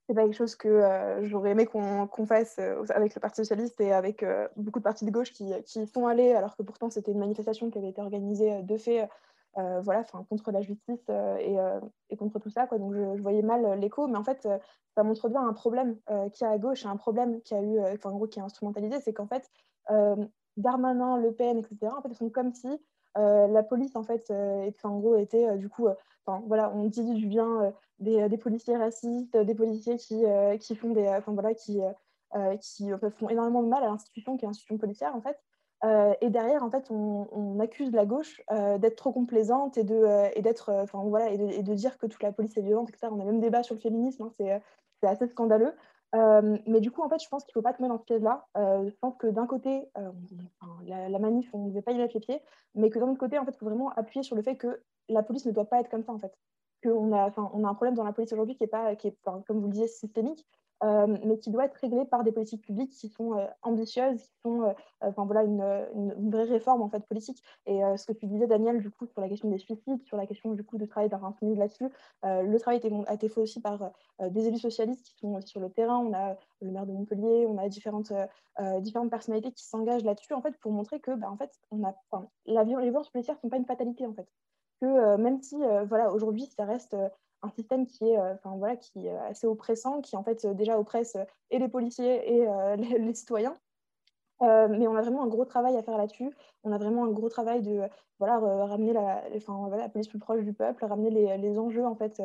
c'est 0.06 0.14
pas 0.14 0.22
quelque 0.22 0.34
chose 0.34 0.56
que 0.56 1.20
j'aurais 1.22 1.50
aimé 1.50 1.66
qu'on 1.66 2.26
fasse 2.26 2.58
avec 2.88 3.14
le 3.14 3.20
Parti 3.20 3.36
socialiste 3.36 3.80
et 3.80 3.92
avec 3.92 4.24
beaucoup 4.56 4.80
de 4.80 4.84
partis 4.84 5.04
de 5.04 5.10
gauche 5.12 5.32
qui, 5.32 5.52
qui 5.64 5.86
sont 5.86 6.06
allés, 6.06 6.32
alors 6.32 6.56
que 6.56 6.62
pourtant 6.64 6.90
c'était 6.90 7.12
une 7.12 7.20
manifestation 7.20 7.70
qui 7.70 7.78
avait 7.78 7.90
été 7.90 8.00
organisée 8.00 8.62
de 8.62 8.76
fait 8.76 9.08
euh, 9.58 9.80
voilà, 9.80 10.04
contre 10.04 10.52
la 10.52 10.62
justice 10.62 11.04
euh, 11.10 11.36
euh, 11.40 11.80
et, 12.08 12.16
contre 12.16 12.38
tout 12.38 12.50
ça. 12.50 12.68
Quoi. 12.68 12.78
Donc 12.78 12.94
je, 12.94 13.20
voyais 13.20 13.42
mal 13.42 13.80
l'écho, 13.80 14.06
mais 14.06 14.16
en 14.16 14.22
fait, 14.22 14.48
ça 14.94 15.02
montre 15.02 15.28
bien 15.28 15.46
un 15.46 15.52
problème 15.52 15.96
qui 16.32 16.44
a 16.44 16.50
à 16.50 16.58
gauche, 16.58 16.86
un 16.86 16.96
problème 16.96 17.40
qui 17.42 17.54
a 17.54 17.62
eu, 17.62 17.80
en 18.04 18.12
gros, 18.12 18.26
qui 18.28 18.38
est 18.38 18.42
instrumentalisé, 18.42 19.00
c'est 19.00 19.12
qu'en 19.12 19.26
fait, 19.26 19.50
Darmanin, 20.56 21.16
Le 21.16 21.32
Pen, 21.32 21.58
etc., 21.58 21.92
en 21.96 22.02
fait, 22.02 22.14
sont 22.14 22.30
comme 22.30 22.52
si 22.52 22.68
la 23.16 23.62
police, 23.62 23.96
en 23.96 24.04
fait, 24.04 24.32
en 24.84 24.98
gros, 24.98 25.16
était 25.16 25.56
du 25.56 25.68
coup, 25.68 25.88
voilà, 26.46 26.72
on 26.72 26.84
dit 26.84 27.14
du 27.14 27.26
bien 27.26 27.72
des, 27.98 28.38
policiers 28.38 28.76
racistes, 28.76 29.36
des 29.36 29.54
policiers 29.54 29.96
qui, 29.96 30.22
qui 30.60 30.76
font 30.76 30.90
des, 30.90 31.18
voilà, 31.26 31.54
qui, 31.54 31.80
qui 32.60 32.90
font 33.18 33.28
énormément 33.28 33.62
de 33.62 33.68
mal 33.68 33.82
à 33.82 33.86
l'institution 33.86 34.36
qui 34.36 34.44
est 34.44 34.48
l'institution 34.48 34.78
policière, 34.78 35.14
en 35.16 35.20
fait. 35.20 35.38
Euh, 35.84 36.14
et 36.20 36.28
derrière, 36.28 36.62
en 36.62 36.70
fait, 36.70 36.90
on, 36.90 37.58
accuse 37.60 37.92
la 37.92 38.06
gauche 38.06 38.42
euh, 38.50 38.78
d'être 38.78 38.96
trop 38.96 39.12
complaisante 39.12 39.78
et 39.78 39.84
de, 39.84 39.94
euh, 39.94 40.28
et 40.34 40.42
d'être, 40.42 40.70
enfin 40.70 41.02
voilà, 41.04 41.30
et 41.30 41.62
de, 41.62 41.74
dire 41.74 41.98
que 41.98 42.06
toute 42.06 42.22
la 42.22 42.32
police 42.32 42.56
est 42.56 42.62
violente, 42.62 42.88
etc. 42.88 43.08
On 43.10 43.20
a 43.20 43.24
même 43.24 43.40
débat 43.40 43.62
sur 43.62 43.74
le 43.74 43.80
féminisme, 43.80 44.24
hein, 44.24 44.30
c'est, 44.36 45.06
assez 45.06 45.26
scandaleux. 45.28 45.72
mais 46.12 46.80
du 46.80 46.90
coup, 46.90 47.02
en 47.02 47.08
fait, 47.08 47.22
je 47.22 47.28
pense 47.28 47.44
qu'il 47.44 47.52
ne 47.52 47.60
faut 47.60 47.62
pas 47.62 47.72
tomber 47.72 47.88
dans 47.88 47.98
ce 47.98 48.04
piège-là. 48.04 48.46
je 48.56 48.94
pense 49.00 49.16
que 49.16 49.26
d'un 49.26 49.46
côté, 49.46 49.88
la, 50.86 51.18
manif, 51.18 51.48
on 51.54 51.64
ne 51.64 51.70
devait 51.70 51.82
pas 51.82 51.92
y 51.92 51.98
mettre 51.98 52.14
les 52.14 52.20
pieds, 52.20 52.42
mais 52.74 52.90
que 52.90 52.98
d'un 52.98 53.08
autre 53.08 53.18
côté, 53.18 53.38
en 53.38 53.44
fait, 53.44 53.52
il 53.52 53.58
faut 53.58 53.66
vraiment 53.66 53.90
appuyer 53.90 54.22
sur 54.22 54.36
le 54.36 54.42
fait 54.42 54.56
que 54.56 54.82
la 55.08 55.22
police 55.22 55.46
ne 55.46 55.52
doit 55.52 55.64
pas 55.64 55.80
être 55.80 55.88
comme 55.88 56.02
ça, 56.02 56.12
en 56.12 56.18
fait. 56.18 56.36
Qu'on 56.82 57.12
a, 57.14 57.30
on 57.36 57.64
a 57.64 57.68
un 57.68 57.74
problème 57.74 57.94
dans 57.94 58.04
la 58.04 58.12
police 58.12 58.32
aujourd'hui 58.32 58.56
qui 58.56 58.64
est, 58.64 58.66
pas, 58.66 58.94
qui 58.96 59.08
est 59.08 59.16
comme 59.22 59.60
vous 59.60 59.66
le 59.66 59.72
disiez, 59.72 59.88
systémique, 59.88 60.46
euh, 60.82 61.06
mais 61.24 61.38
qui 61.38 61.50
doit 61.50 61.66
être 61.66 61.74
réglé 61.74 62.06
par 62.06 62.24
des 62.24 62.32
politiques 62.32 62.62
publiques 62.62 62.92
qui 62.92 63.08
sont 63.08 63.34
euh, 63.34 63.46
ambitieuses, 63.62 64.22
qui 64.22 64.40
sont 64.42 64.62
euh, 64.62 64.72
enfin, 65.02 65.26
voilà, 65.26 65.42
une, 65.42 66.30
vraie 66.30 66.44
réforme 66.44 66.80
en 66.80 66.88
fait, 66.88 67.06
politique. 67.06 67.42
Et 67.66 67.80
ce 67.96 68.06
que 68.06 68.12
tu 68.12 68.26
disais, 68.26 68.46
Daniel, 68.46 68.80
du 68.80 68.90
coup, 68.90 69.06
sur 69.06 69.20
la 69.20 69.28
question 69.28 69.50
des 69.50 69.58
suicides, 69.58 70.02
sur 70.04 70.16
la 70.16 70.26
question 70.26 70.52
du 70.52 70.64
coup 70.64 70.78
de 70.78 70.86
travail 70.86 71.08
d'un 71.08 71.20
là-dessus, 71.42 71.88
le 72.22 72.56
travail 72.58 72.80
a 73.06 73.14
été, 73.14 73.28
fait 73.28 73.40
aussi 73.40 73.60
par 73.60 73.92
des 74.20 74.46
élus 74.46 74.58
socialistes 74.58 75.04
qui 75.04 75.14
sont 75.18 75.40
sur 75.42 75.60
le 75.60 75.70
terrain. 75.70 75.98
On 75.98 76.12
a 76.12 76.36
le 76.60 76.70
maire 76.70 76.86
de 76.86 76.92
Montpellier, 76.92 77.46
on 77.48 77.58
a 77.58 77.68
différentes, 77.68 78.12
différentes 78.80 79.10
personnalités 79.10 79.52
qui 79.52 79.64
s'engagent 79.64 80.04
là-dessus 80.04 80.34
en 80.34 80.42
fait, 80.42 80.56
pour 80.58 80.72
montrer 80.72 81.00
que 81.00 81.12
bah, 81.12 81.30
en 81.30 81.36
fait, 81.36 81.50
on 81.70 81.84
a, 81.84 81.94
la, 82.46 82.64
les 82.64 82.74
violences 82.74 83.10
policières 83.10 83.36
ne 83.36 83.40
sont 83.40 83.48
pas 83.48 83.56
une 83.56 83.66
fatalité. 83.66 84.06
En 84.06 84.14
fait. 84.14 84.28
Que 84.80 85.16
même 85.16 85.42
si 85.42 85.56
voilà, 85.88 86.12
aujourd'hui, 86.12 86.46
ça 86.46 86.64
reste 86.64 86.96
un 87.42 87.50
système 87.50 87.86
qui 87.86 88.04
est, 88.04 88.18
euh, 88.18 88.34
enfin, 88.34 88.56
voilà, 88.56 88.76
qui 88.76 89.08
assez 89.08 89.46
oppressant, 89.46 90.00
qui 90.00 90.16
en 90.16 90.22
fait 90.22 90.44
euh, 90.44 90.54
déjà 90.54 90.78
oppresse 90.78 91.16
euh, 91.16 91.24
et 91.50 91.58
les 91.58 91.68
policiers 91.68 92.32
et 92.34 92.46
les, 92.98 93.14
citoyens. 93.14 93.56
Mais 94.40 94.86
on 94.86 94.94
a 94.94 95.02
vraiment 95.02 95.22
un 95.22 95.28
gros 95.28 95.44
travail 95.44 95.76
à 95.76 95.82
faire 95.82 95.98
là-dessus. 95.98 96.30
On 96.64 96.72
a 96.72 96.78
vraiment 96.78 97.04
un 97.04 97.10
gros 97.10 97.28
travail 97.28 97.62
de 97.62 97.82
voilà, 98.18 98.38
ramener 98.66 98.92
la, 98.92 99.22
enfin, 99.36 99.56
voilà, 99.68 99.84
la 99.84 99.88
police 99.88 100.08
plus 100.08 100.18
proche 100.18 100.42
du 100.42 100.52
peuple, 100.52 100.84
ramener 100.84 101.10
les, 101.10 101.38
les 101.38 101.58
enjeux 101.58 101.86
en 101.86 101.94
fait, 101.94 102.22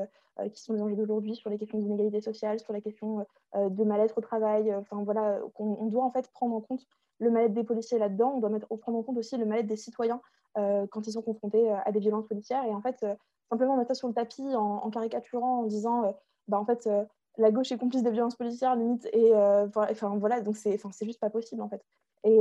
qui 0.54 0.62
sont 0.62 0.74
les 0.74 0.82
enjeux 0.82 0.96
d'aujourd'hui 0.96 1.36
sur 1.36 1.50
les 1.50 1.58
questions 1.58 1.78
d'inégalité 1.78 2.22
sociale, 2.22 2.60
sur 2.60 2.74
les 2.74 2.82
questions 2.82 3.26
de 3.56 3.84
mal-être 3.84 4.18
au 4.18 4.22
travail. 4.22 4.74
Enfin, 4.76 5.04
voilà, 5.04 5.40
on, 5.58 5.86
doit 5.86 6.04
en 6.04 6.12
fait 6.12 6.30
prendre 6.32 6.56
en 6.56 6.62
compte 6.62 6.86
le 7.20 7.32
mal-être 7.32 7.54
des 7.54 7.64
policiers 7.64 8.00
là-dedans. 8.00 8.34
On 8.36 8.40
doit 8.40 8.50
mettre, 8.50 8.68
prendre 8.76 8.98
en 8.98 9.04
compte 9.04 9.18
aussi 9.18 9.38
le 9.38 9.46
mal-être 9.46 9.68
des 9.68 9.78
citoyens 9.78 10.22
quand 10.56 11.08
ils 11.08 11.14
sont 11.14 11.22
confrontés 11.22 11.70
à 11.70 11.92
des 11.92 12.00
violences 12.00 12.28
policières. 12.28 12.66
Et 12.66 12.74
en 12.74 12.82
fait, 12.82 13.06
simplement 13.50 13.78
mettre 13.78 13.90
ça 13.90 13.96
sur 13.96 14.08
le 14.08 14.14
tapis 14.14 14.56
en, 14.56 14.90
caricaturant, 14.90 15.62
en 15.62 15.64
disant 15.64 16.06
euh, 16.06 16.12
bah, 16.48 16.60
en 16.60 16.66
fait, 16.66 16.88
euh, 16.88 17.04
la 17.38 17.52
gauche 17.52 17.72
est 17.72 17.78
complice 17.78 18.04
des 18.04 18.12
violences 18.12 18.36
policières, 18.36 18.76
limite, 18.76 19.08
et 19.14 19.34
euh, 19.34 19.68
enfin 19.76 20.18
voilà, 20.18 20.42
donc 20.42 20.56
c'est 20.58 20.80
juste 21.02 21.20
pas 21.20 21.30
possible 21.30 21.62
en 21.62 21.70
fait. 21.70 21.84
Et, 22.26 22.40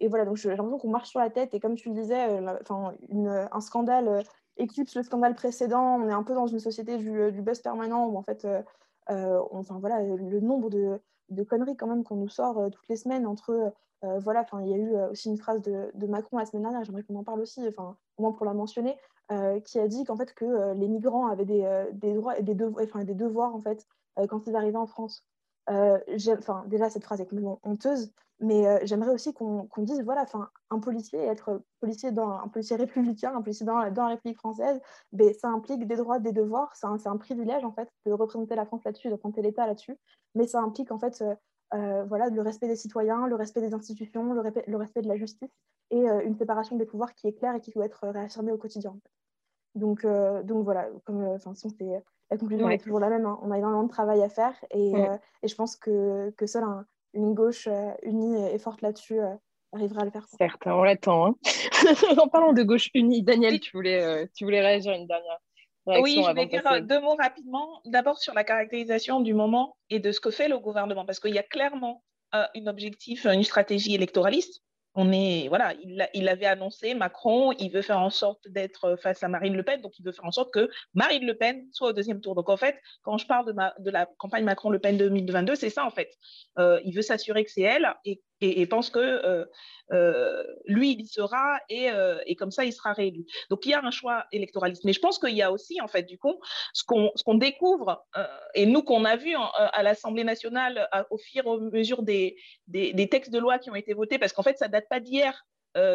et 0.00 0.08
voilà, 0.08 0.24
donc 0.24 0.36
j'ai 0.36 0.48
l'impression 0.48 0.78
qu'on 0.78 0.90
marche 0.90 1.10
sur 1.10 1.20
la 1.20 1.30
tête, 1.30 1.54
et 1.54 1.60
comme 1.60 1.76
tu 1.76 1.88
le 1.88 1.94
disais, 1.94 2.40
enfin 2.60 2.92
un 3.52 3.60
scandale 3.60 4.24
éclipse 4.56 4.96
le 4.96 5.04
scandale 5.04 5.36
précédent, 5.36 6.00
on 6.00 6.08
est 6.08 6.12
un 6.12 6.24
peu 6.24 6.34
dans 6.34 6.48
une 6.48 6.58
société 6.58 6.98
du, 6.98 7.40
buzz 7.40 7.60
permanent 7.60 8.06
où 8.08 8.18
en 8.18 8.22
fait, 8.22 8.46
voilà, 9.08 10.02
le 10.02 10.40
nombre 10.40 10.70
de, 10.70 11.00
conneries 11.44 11.76
quand 11.76 11.86
même 11.86 12.02
qu'on 12.02 12.16
nous 12.16 12.28
sort 12.28 12.68
toutes 12.72 12.88
les 12.88 12.96
semaines 12.96 13.26
entre 13.26 13.72
voilà, 14.02 14.44
il 14.60 14.68
y 14.68 14.74
a 14.74 14.76
eu 14.76 14.96
aussi 15.12 15.28
une 15.28 15.38
phrase 15.38 15.62
de, 15.62 16.06
Macron 16.08 16.38
la 16.38 16.46
semaine 16.46 16.64
dernière, 16.64 16.82
j'aimerais 16.82 17.04
qu'on 17.04 17.14
en 17.14 17.22
parle 17.22 17.40
aussi, 17.40 17.64
enfin, 17.68 17.96
au 18.16 18.22
moins 18.22 18.32
pour 18.32 18.44
la 18.44 18.54
mentionner, 18.54 18.96
euh, 19.32 19.60
qui 19.60 19.78
a 19.78 19.88
dit 19.88 20.04
qu'en 20.04 20.16
fait 20.16 20.34
que 20.34 20.44
euh, 20.44 20.74
les 20.74 20.88
migrants 20.88 21.26
avaient 21.26 21.46
des, 21.46 21.62
euh, 21.62 21.86
des 21.92 22.12
droits 22.12 22.38
et 22.38 22.42
des, 22.42 22.54
devoirs, 22.54 22.84
enfin, 22.84 23.04
des 23.04 23.14
devoirs 23.14 23.54
en 23.54 23.60
fait 23.60 23.86
quand 24.28 24.46
ils 24.46 24.54
arrivaient 24.54 24.76
en 24.76 24.86
France. 24.86 25.24
Enfin, 25.68 26.64
déjà 26.66 26.90
cette 26.90 27.04
phrase 27.04 27.20
est 27.20 27.26
complètement 27.26 27.60
honteuse, 27.62 28.12
mais 28.40 28.84
j'aimerais 28.84 29.12
aussi 29.12 29.32
qu'on 29.32 29.68
dise 29.78 30.02
voilà, 30.02 30.26
un 30.70 30.78
policier, 30.80 31.20
être 31.20 31.62
policier 31.80 32.10
dans 32.10 32.30
un 32.30 32.48
policier 32.48 32.76
républicain, 32.76 33.32
un 33.36 33.42
policier 33.42 33.64
dans, 33.64 33.78
la 33.78 34.08
République 34.08 34.38
française, 34.38 34.80
ben, 35.12 35.32
ça 35.34 35.48
implique 35.48 35.86
des 35.86 35.96
droits, 35.96 36.18
des 36.18 36.32
devoirs. 36.32 36.74
C'est 36.74 37.08
un, 37.08 37.16
privilège 37.16 37.64
en 37.64 37.72
fait 37.72 37.88
de 38.04 38.12
représenter 38.12 38.56
la 38.56 38.66
France 38.66 38.82
là-dessus, 38.84 39.08
de 39.08 39.12
représenter 39.12 39.42
l'État 39.42 39.66
là-dessus, 39.66 39.96
mais 40.34 40.46
ça 40.48 40.60
implique 40.60 40.90
en 40.90 40.98
fait 40.98 41.22
euh, 41.74 42.04
voilà, 42.04 42.28
le 42.28 42.42
respect 42.42 42.68
des 42.68 42.76
citoyens, 42.76 43.26
le 43.26 43.34
respect 43.34 43.62
des 43.62 43.72
institutions, 43.72 44.34
le, 44.34 44.76
respect 44.76 45.02
de 45.02 45.08
la 45.08 45.16
justice 45.16 45.50
et 45.90 46.08
euh, 46.08 46.20
une 46.22 46.36
séparation 46.36 46.76
des 46.76 46.84
pouvoirs 46.84 47.14
qui 47.14 47.28
est 47.28 47.32
claire 47.32 47.54
et 47.54 47.60
qui 47.60 47.70
doit 47.70 47.86
être 47.86 48.08
réaffirmée 48.08 48.52
au 48.52 48.58
quotidien. 48.58 48.94
Donc, 49.74 50.04
euh, 50.04 50.42
donc 50.42 50.64
voilà, 50.64 50.88
comme 51.04 51.38
la 52.32 52.38
conclusion 52.38 52.70
est 52.70 52.78
toujours 52.78 53.00
la 53.00 53.08
même. 53.08 53.26
Hein. 53.26 53.38
On 53.42 53.50
a 53.50 53.58
énormément 53.58 53.84
de 53.84 53.90
travail 53.90 54.22
à 54.22 54.28
faire 54.28 54.54
et, 54.70 54.92
et 55.42 55.48
je 55.48 55.54
pense 55.54 55.76
que, 55.76 56.30
que 56.36 56.46
seule 56.46 56.64
une 57.14 57.34
gauche 57.34 57.68
unie 58.02 58.42
et 58.52 58.58
forte 58.58 58.80
là-dessus 58.80 59.20
arrivera 59.72 60.02
à 60.02 60.04
le 60.04 60.10
faire. 60.10 60.26
Certes, 60.38 60.62
on 60.66 60.82
l'attend. 60.82 61.26
Hein. 61.26 61.34
en 62.18 62.28
parlant 62.28 62.52
de 62.52 62.62
gauche 62.62 62.90
unie, 62.94 63.22
Daniel, 63.22 63.60
tu 63.60 63.72
voulais, 63.76 64.02
euh, 64.02 64.26
tu 64.34 64.44
voulais 64.44 64.60
réagir 64.60 64.92
une 64.92 65.06
dernière 65.06 65.38
oui, 65.86 66.22
je 66.24 66.32
vais 66.32 66.46
dire 66.46 66.62
deux 66.82 67.00
mots 67.00 67.16
rapidement. 67.16 67.80
D'abord 67.84 68.18
sur 68.18 68.34
la 68.34 68.44
caractérisation 68.44 69.20
du 69.20 69.34
moment 69.34 69.76
et 69.90 69.98
de 69.98 70.12
ce 70.12 70.20
que 70.20 70.30
fait 70.30 70.48
le 70.48 70.58
gouvernement, 70.58 71.04
parce 71.04 71.18
qu'il 71.18 71.34
y 71.34 71.38
a 71.38 71.42
clairement 71.42 72.04
un 72.30 72.66
objectif, 72.66 73.26
une 73.26 73.42
stratégie 73.42 73.94
électoraliste 73.94 74.62
on 74.94 75.10
est, 75.12 75.48
voilà, 75.48 75.74
il, 76.14 76.28
avait 76.28 76.46
annoncé, 76.46 76.94
Macron, 76.94 77.52
il 77.52 77.70
veut 77.70 77.82
faire 77.82 78.00
en 78.00 78.10
sorte 78.10 78.46
d'être 78.48 78.96
face 78.96 79.22
à 79.22 79.28
Marine 79.28 79.56
Le 79.56 79.62
Pen, 79.62 79.80
donc 79.80 79.98
il 79.98 80.04
veut 80.04 80.12
faire 80.12 80.26
en 80.26 80.32
sorte 80.32 80.52
que 80.52 80.68
Marine 80.94 81.24
Le 81.24 81.36
Pen 81.36 81.66
soit 81.72 81.88
au 81.88 81.92
deuxième 81.92 82.20
tour. 82.20 82.34
Donc 82.34 82.50
en 82.50 82.56
fait, 82.56 82.78
quand 83.02 83.16
je 83.16 83.26
parle 83.26 83.46
de, 83.46 83.82
de 83.82 83.90
la 83.90 84.06
campagne 84.18 84.44
Macron-Le 84.44 84.78
Pen 84.78 84.98
2022, 84.98 85.54
c'est 85.54 85.70
ça 85.70 85.86
en 85.86 85.90
fait. 85.90 86.10
Euh, 86.58 86.80
il 86.84 86.94
veut 86.94 87.02
s'assurer 87.02 87.44
que 87.44 87.50
c'est 87.50 87.62
elle 87.62 87.94
et 88.04 88.20
et, 88.42 88.66
pense 88.66 88.90
que 88.90 88.98
euh, 88.98 89.44
euh, 89.92 90.42
lui, 90.66 90.92
il 90.92 91.00
y 91.02 91.06
sera 91.06 91.60
euh, 91.70 92.18
et, 92.26 92.36
comme 92.36 92.50
ça, 92.50 92.64
il 92.64 92.72
sera 92.72 92.92
réélu. 92.92 93.24
Donc, 93.50 93.64
il 93.64 93.70
y 93.70 93.74
a 93.74 93.84
un 93.84 93.90
choix 93.90 94.24
électoraliste. 94.32 94.84
Mais 94.84 94.92
je 94.92 95.00
pense 95.00 95.18
qu'il 95.18 95.34
y 95.34 95.42
a 95.42 95.52
aussi, 95.52 95.80
en 95.80 95.88
fait, 95.88 96.02
du 96.02 96.18
coup, 96.18 96.40
ce 96.72 96.82
qu'on 96.84 97.34
découvre, 97.34 98.04
et 98.54 98.66
nous 98.66 98.82
qu'on 98.82 99.04
a 99.04 99.16
vu 99.16 99.34
à 99.56 99.82
l'Assemblée 99.82 100.24
nationale 100.24 100.88
au 101.10 101.18
fur 101.18 101.44
et 101.46 101.48
à 101.48 101.56
mesure 101.58 102.02
des, 102.02 102.36
des, 102.66 103.08
textes 103.08 103.32
de 103.32 103.38
loi 103.38 103.58
qui 103.58 103.70
ont 103.70 103.74
été 103.74 103.94
votés, 103.94 104.18
parce 104.18 104.32
qu'en 104.32 104.42
fait, 104.42 104.58
ça 104.58 104.68
date 104.68 104.88
pas 104.88 105.00
d'hier, 105.00 105.46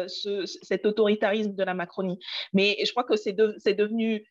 cet 0.06 0.86
autoritarisme 0.86 1.54
de 1.54 1.64
la 1.64 1.74
Macronie. 1.74 2.18
Mais 2.52 2.78
je 2.84 2.90
crois 2.90 3.04
que 3.04 3.16
c'est 3.16 3.32
devenu 3.32 4.24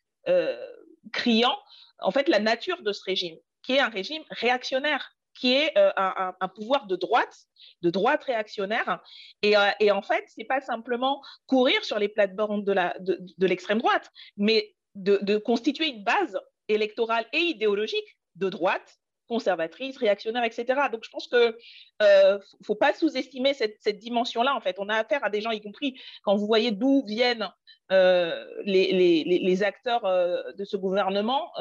criant, 1.13 1.57
en 1.99 2.11
fait, 2.11 2.27
la 2.27 2.39
nature 2.39 2.81
de 2.81 2.91
ce 2.91 3.03
régime, 3.03 3.37
qui 3.63 3.73
est 3.73 3.79
un 3.79 3.89
régime 3.89 4.23
réactionnaire 4.29 5.16
qui 5.37 5.53
est 5.53 5.77
euh, 5.77 5.91
un, 5.95 6.47
pouvoir 6.49 6.87
de 6.87 6.95
droite, 6.95 7.35
de 7.81 7.89
droite 7.89 8.23
réactionnaire. 8.23 9.01
Et, 9.41 9.55
euh, 9.55 9.69
et 9.79 9.91
en 9.91 10.01
fait, 10.01 10.25
ce 10.27 10.33
n'est 10.37 10.45
pas 10.45 10.61
simplement 10.61 11.21
courir 11.45 11.83
sur 11.85 11.99
les 11.99 12.09
plates-bandes 12.09 12.65
de 12.65 13.47
l'extrême 13.47 13.77
droite, 13.77 14.09
mais 14.35 14.75
de, 14.95 15.37
constituer 15.37 15.87
une 15.87 16.03
base 16.03 16.39
électorale 16.67 17.25
et 17.33 17.39
idéologique 17.39 18.17
de 18.35 18.49
droite 18.49 18.97
conservatrice, 19.27 19.97
réactionnaire, 19.97 20.45
etc. 20.45 20.65
Donc 20.89 21.03
je 21.03 21.09
pense 21.09 21.27
que 21.27 21.57
euh, 22.01 22.39
faut 22.63 22.75
pas 22.75 22.93
sous-estimer 22.93 23.53
cette, 23.53 23.99
dimension-là. 23.99 24.55
En 24.55 24.61
fait, 24.61 24.77
on 24.79 24.87
a 24.87 24.95
affaire 24.95 25.21
à 25.23 25.29
des 25.29 25.41
gens, 25.41 25.51
y 25.51 25.59
compris 25.59 25.99
quand 26.23 26.37
vous 26.37 26.47
voyez 26.47 26.71
d'où 26.71 27.03
viennent 27.05 27.49
euh, 27.91 28.45
les, 28.63 29.63
acteurs 29.63 30.03
de 30.57 30.63
ce 30.63 30.77
gouvernement. 30.77 31.51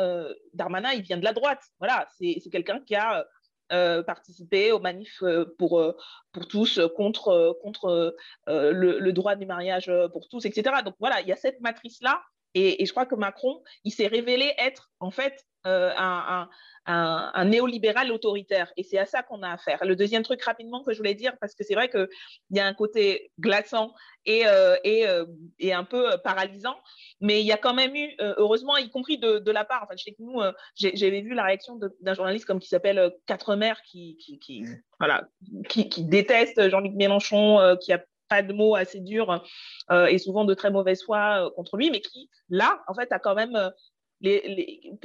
Darmanin, 0.55 0.93
il 0.93 1.03
vient 1.03 1.17
de 1.17 1.25
la 1.25 1.33
droite. 1.33 1.65
Voilà, 1.81 2.09
c'est 2.17 2.41
quelqu'un 2.53 2.79
qui 2.79 2.95
a 2.95 3.27
euh, 3.73 4.03
participer 4.03 4.71
aux 4.73 4.79
manifs 4.79 5.23
euh, 5.23 5.45
pour, 5.59 5.81
euh, 5.81 5.97
pour 6.33 6.47
tous, 6.47 6.81
contre, 6.95 7.59
contre 7.63 8.15
le, 8.47 9.11
droit 9.11 9.35
du 9.35 9.47
mariage 9.47 9.91
pour 10.13 10.29
tous, 10.29 10.45
etc. 10.45 10.83
Donc 10.85 10.95
voilà, 11.01 11.21
il 11.21 11.29
y 11.29 11.33
a 11.33 11.37
cette 11.37 11.61
matrice-là. 11.61 12.23
Et, 12.55 12.83
et, 12.83 12.87
je 12.87 12.93
crois 12.93 13.07
que 13.07 13.15
Macron, 13.15 13.63
il 13.85 13.93
s'est 13.93 14.07
révélé 14.07 14.55
être 14.59 14.91
en 15.01 15.11
fait 15.11 15.45
un, 15.67 16.49
un, 16.87 17.45
néolibéral 17.45 18.13
autoritaire. 18.13 18.73
Et 18.77 18.83
c'est 18.83 18.99
à 18.99 19.07
ça 19.07 19.23
qu'on 19.23 19.43
a 19.43 19.51
affaire. 19.51 19.85
Le 19.85 19.97
deuxième 19.97 20.23
truc 20.23 20.43
rapidement 20.43 20.83
que 20.83 20.93
je 20.93 20.99
voulais 20.99 21.15
dire, 21.15 21.33
parce 21.41 21.55
que 21.55 21.65
c'est 21.65 21.75
vrai 21.75 21.89
qu'il 21.91 22.09
y 22.51 22.61
a 22.61 22.67
un 22.67 22.75
côté 22.75 23.31
glaçant 23.41 23.93
et, 24.25 24.47
euh, 24.47 24.77
et, 24.85 25.07
euh, 25.07 25.25
et, 25.59 25.73
un 25.73 25.85
peu 25.85 26.13
euh, 26.13 26.19
paralysant, 26.19 26.77
mais 27.21 27.41
il 27.41 27.47
y 27.47 27.53
a 27.53 27.57
quand 27.57 27.75
même 27.75 27.95
eu, 27.95 28.15
heureusement, 28.19 28.77
y 28.77 28.89
compris 28.91 29.19
de, 29.19 29.39
de 29.39 29.51
la 29.51 29.65
part, 29.65 29.85
enfin, 29.85 29.95
nous, 30.19 30.41
j'avais 30.77 31.21
vu 31.21 31.35
la 31.35 31.45
réaction 31.45 31.79
d'un 32.01 32.15
journaliste 32.15 32.45
comme 32.45 32.61
qui 32.61 32.69
s'appelle 32.69 33.13
Quatre 33.27 33.57
Mères, 33.57 33.83
qui, 33.83 34.17
qui, 34.19 34.39
qui 34.39 34.65
voilà, 34.99 35.29
qui, 35.69 35.89
qui, 35.89 36.05
déteste 36.05 36.69
Jean-Luc 36.69 36.95
Mélenchon, 36.95 37.77
qui 37.81 37.93
a 37.93 38.03
pas 38.29 38.43
de 38.43 38.53
mots 38.53 38.75
assez 38.75 39.01
durs 39.01 39.45
et 39.91 40.19
souvent 40.19 40.45
de 40.45 40.55
très 40.55 40.71
mauvaise 40.71 41.03
foi 41.05 41.51
contre 41.55 41.77
lui, 41.77 41.91
mais 41.91 42.01
qui, 42.01 42.29
là, 42.49 42.83
en 42.89 42.95
fait, 42.95 43.13
a 43.13 43.19
quand 43.19 43.35
même 43.35 43.73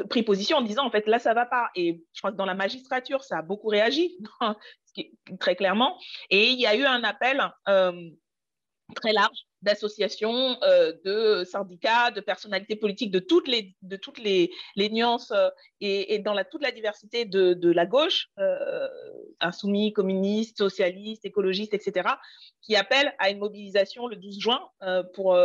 pris 0.10 0.24
position 0.24 0.58
en 0.58 0.62
disant 0.62 0.86
en 0.86 0.92
fait 0.92 1.08
là 1.08 1.20
ça 1.20 1.34
va 1.34 1.46
pas 1.46 1.70
et 1.76 2.04
je 2.14 2.22
crois 2.22 2.32
que 2.32 2.38
dans 2.38 2.46
la 2.46 2.54
magistrature 2.54 3.24
ça 3.24 3.40
a 3.40 3.42
beaucoup 3.42 3.68
réagi 3.68 4.18
très 5.40 5.56
clairement 5.56 5.98
et 6.30 6.50
il 6.50 6.60
y 6.60 6.66
a 6.66 6.76
eu 6.76 6.86
un 6.86 7.04
appel 7.04 7.42
euh, 7.68 8.10
très 8.96 9.14
large 9.14 9.38
d'associations, 9.62 10.58
euh, 10.64 10.92
de 11.06 11.44
syndicats, 11.44 12.10
de 12.10 12.20
personnalités 12.20 12.76
politiques 12.76 13.12
de 13.12 13.20
toutes 13.20 13.48
les, 13.48 13.76
de 13.84 13.96
toutes 13.96 14.18
les, 14.18 14.52
les 14.76 14.90
nuances 14.90 15.32
euh, 15.32 15.50
et, 15.82 16.16
et, 16.16 16.20
dans 16.20 16.34
la, 16.34 16.44
toute 16.44 16.64
la 16.64 16.72
diversité 16.72 17.26
de, 17.26 17.54
de 17.54 17.72
la 17.72 17.86
gauche, 17.86 18.30
insoumis, 19.40 19.94
communistes, 19.94 20.58
socialistes, 20.58 21.26
écologistes, 21.26 21.76
etc., 21.76 22.10
qui 22.62 22.76
appellent 22.76 23.14
à 23.20 23.30
une 23.30 23.38
mobilisation 23.38 24.08
le 24.08 24.16
12 24.16 24.40
juin 24.40 24.62
pour 25.14 25.36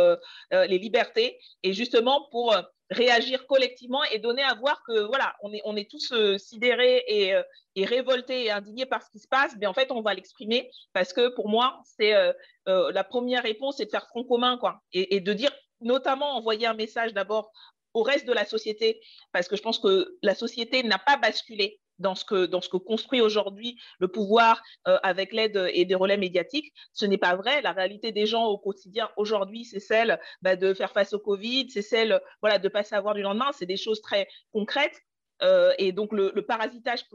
les 0.51 0.77
libertés 0.79 1.39
et 1.63 1.73
justement 1.73 2.27
pour 2.31 2.55
réagir 2.89 3.45
collectivement 3.47 4.03
et 4.05 4.19
donner 4.19 4.43
à 4.43 4.53
voir 4.53 4.81
que 4.83 5.05
voilà, 5.07 5.35
on 5.41 5.75
est, 5.75 5.89
tous 5.89 6.11
euh, 6.13 6.37
sidérés 6.37 7.03
et, 7.07 7.33
euh, 7.33 7.43
et, 7.75 7.85
révoltés 7.85 8.45
et 8.45 8.51
indignés 8.51 8.85
par 8.85 9.03
ce 9.03 9.09
qui 9.09 9.19
se 9.19 9.27
passe, 9.27 9.55
mais 9.59 9.67
en 9.67 9.73
fait, 9.73 9.91
on 9.91 10.01
va 10.01 10.13
l'exprimer 10.13 10.71
parce 10.93 11.13
que 11.13 11.33
pour 11.35 11.49
moi, 11.49 11.81
c'est 11.97 12.13
euh, 12.13 12.33
la 12.65 13.03
première 13.03 13.43
réponse, 13.43 13.77
c'est 13.77 13.85
de 13.85 13.91
faire 13.91 14.07
front 14.07 14.23
commun, 14.23 14.57
quoi, 14.57 14.81
et 14.93 15.19
de 15.19 15.33
dire, 15.33 15.51
notamment, 15.81 16.35
envoyer 16.35 16.67
un 16.67 16.73
message 16.73 17.13
d'abord 17.13 17.51
au 17.93 18.03
reste 18.03 18.27
de 18.27 18.33
la 18.33 18.45
société, 18.45 19.01
parce 19.31 19.47
que 19.47 19.55
je 19.55 19.61
pense 19.61 19.79
que 19.79 20.17
la 20.21 20.35
société 20.35 20.83
n'a 20.83 20.99
pas 20.99 21.17
basculé 21.17 21.79
dans 21.99 22.15
ce 22.15 22.25
que, 22.25 22.45
dans 22.45 22.61
ce 22.61 22.69
que 22.69 22.77
construit 22.77 23.21
aujourd'hui 23.21 23.79
le 23.99 24.07
pouvoir 24.07 24.61
euh, 24.87 24.97
avec 25.03 25.33
l'aide 25.33 25.69
et 25.73 25.85
des 25.85 25.95
relais 25.95 26.17
médiatiques. 26.17 26.73
Ce 26.93 27.05
n'est 27.05 27.17
pas 27.17 27.35
vrai. 27.35 27.61
La 27.61 27.71
réalité 27.71 28.11
des 28.11 28.25
gens 28.25 28.45
au 28.45 28.57
quotidien 28.57 29.09
aujourd'hui, 29.17 29.65
c'est 29.65 29.79
celle 29.79 30.19
bah, 30.41 30.55
de 30.55 30.73
faire 30.73 30.91
face 30.91 31.13
au 31.13 31.19
Covid, 31.19 31.69
c'est 31.69 31.81
celle 31.81 32.21
voilà, 32.41 32.59
de 32.59 32.67
ne 32.67 32.69
pas 32.69 32.83
savoir 32.83 33.13
du 33.13 33.21
lendemain. 33.21 33.51
C'est 33.53 33.65
des 33.65 33.77
choses 33.77 34.01
très 34.01 34.27
concrètes. 34.51 35.01
Euh, 35.43 35.73
et 35.77 35.91
donc, 35.91 36.13
le, 36.13 36.31
parasitage 36.41 37.05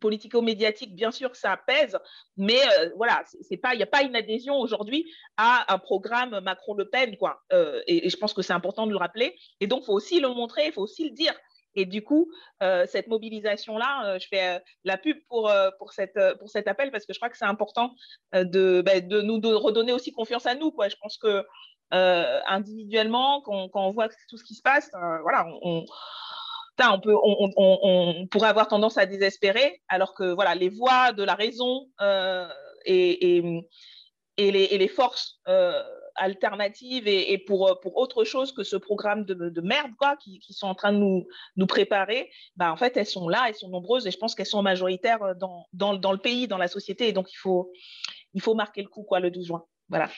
politico-médiatique, 0.00 0.94
bien 0.94 1.10
sûr, 1.10 1.36
ça 1.36 1.56
pèse, 1.66 1.98
mais 2.36 2.58
euh, 2.78 2.90
voilà, 2.96 3.22
il 3.50 3.76
n'y 3.76 3.82
a 3.82 3.86
pas 3.86 4.02
une 4.02 4.16
adhésion 4.16 4.56
aujourd'hui 4.56 5.12
à 5.36 5.72
un 5.72 5.78
programme 5.78 6.40
Macron-Le 6.40 6.88
Pen, 6.88 7.16
quoi. 7.16 7.42
et, 7.86 8.06
et, 8.06 8.10
je 8.10 8.16
pense 8.16 8.32
que 8.32 8.42
c'est 8.42 8.52
important 8.52 8.86
de 8.86 8.92
le 8.92 8.96
rappeler. 8.96 9.36
Et 9.60 9.66
donc, 9.66 9.84
faut 9.84 9.92
aussi 9.92 10.18
le 10.18 10.28
montrer, 10.28 10.66
il 10.66 10.72
faut 10.72 10.82
aussi 10.82 11.04
le 11.04 11.10
dire. 11.10 11.34
Et 11.74 11.86
du 11.86 12.02
coup, 12.02 12.30
euh, 12.62 12.86
cette 12.88 13.06
mobilisation-là, 13.08 14.06
euh, 14.06 14.18
je 14.18 14.26
fais 14.28 14.56
euh, 14.56 14.58
la 14.84 14.98
pub 14.98 15.16
pour, 15.28 15.52
pour, 15.78 15.92
cette, 15.92 16.18
pour 16.38 16.48
cet 16.48 16.68
appel 16.68 16.90
parce 16.90 17.06
que 17.06 17.12
je 17.12 17.18
crois 17.18 17.28
que 17.28 17.36
c'est 17.36 17.44
important 17.44 17.94
de, 18.32 18.82
bah, 18.82 19.00
de 19.00 19.20
nous 19.20 19.40
redonner 19.58 19.92
aussi 19.92 20.12
confiance 20.12 20.46
à 20.46 20.54
nous. 20.54 20.72
Quoi. 20.72 20.88
Je 20.88 20.96
pense 21.00 21.18
que 21.18 21.44
individuellement, 21.92 23.42
quand, 23.42 23.68
quand, 23.68 23.86
on 23.86 23.92
voit 23.92 24.08
tout 24.28 24.36
ce 24.36 24.44
qui 24.44 24.54
se 24.54 24.62
passe, 24.62 24.90
voilà, 24.92 25.46
on, 25.62 25.84
peut, 27.00 27.16
on, 27.22 28.26
pourrait 28.30 28.48
avoir 28.48 28.68
tendance 28.68 28.96
à 28.96 29.06
désespérer, 29.06 29.82
alors 29.88 30.14
que 30.14 30.32
voilà, 30.32 30.54
les 30.54 30.68
voix 30.68 31.12
de 31.12 31.24
la 31.24 31.34
raison 31.34 31.88
et, 32.84 33.36
et, 33.36 34.50
les, 34.50 34.64
et, 34.64 34.78
les, 34.78 34.88
forces 34.88 35.40
alternatives 36.16 37.06
et, 37.06 37.38
pour, 37.38 37.68
euh, 37.68 37.74
pour 37.80 37.96
autre 37.96 38.24
chose 38.24 38.52
que 38.52 38.62
ce 38.62 38.76
programme 38.76 39.24
de, 39.24 39.34
de 39.34 39.60
merde 39.60 39.92
quoi, 39.98 40.16
qui, 40.16 40.40
sont 40.50 40.66
en 40.66 40.74
train 40.74 40.92
de 40.92 40.98
nous, 40.98 41.66
préparer, 41.66 42.30
bah, 42.56 42.72
en 42.72 42.76
fait, 42.76 42.96
elles 42.96 43.06
sont 43.06 43.28
là, 43.28 43.44
elles 43.48 43.54
sont 43.54 43.68
nombreuses 43.68 44.06
et 44.06 44.10
je 44.10 44.18
pense 44.18 44.34
qu'elles 44.34 44.46
sont 44.46 44.62
majoritaires 44.62 45.22
euh, 45.22 45.34
dans, 45.72 46.12
le 46.12 46.18
pays, 46.18 46.48
dans 46.48 46.58
la 46.58 46.68
société. 46.68 47.08
Et 47.08 47.12
donc, 47.12 47.32
il 47.32 47.36
faut, 47.36 48.54
marquer 48.54 48.82
le 48.82 48.88
coup 48.88 49.06
le 49.10 49.30
12 49.30 49.46
juin. 49.46 49.64
Voilà. 49.88 50.08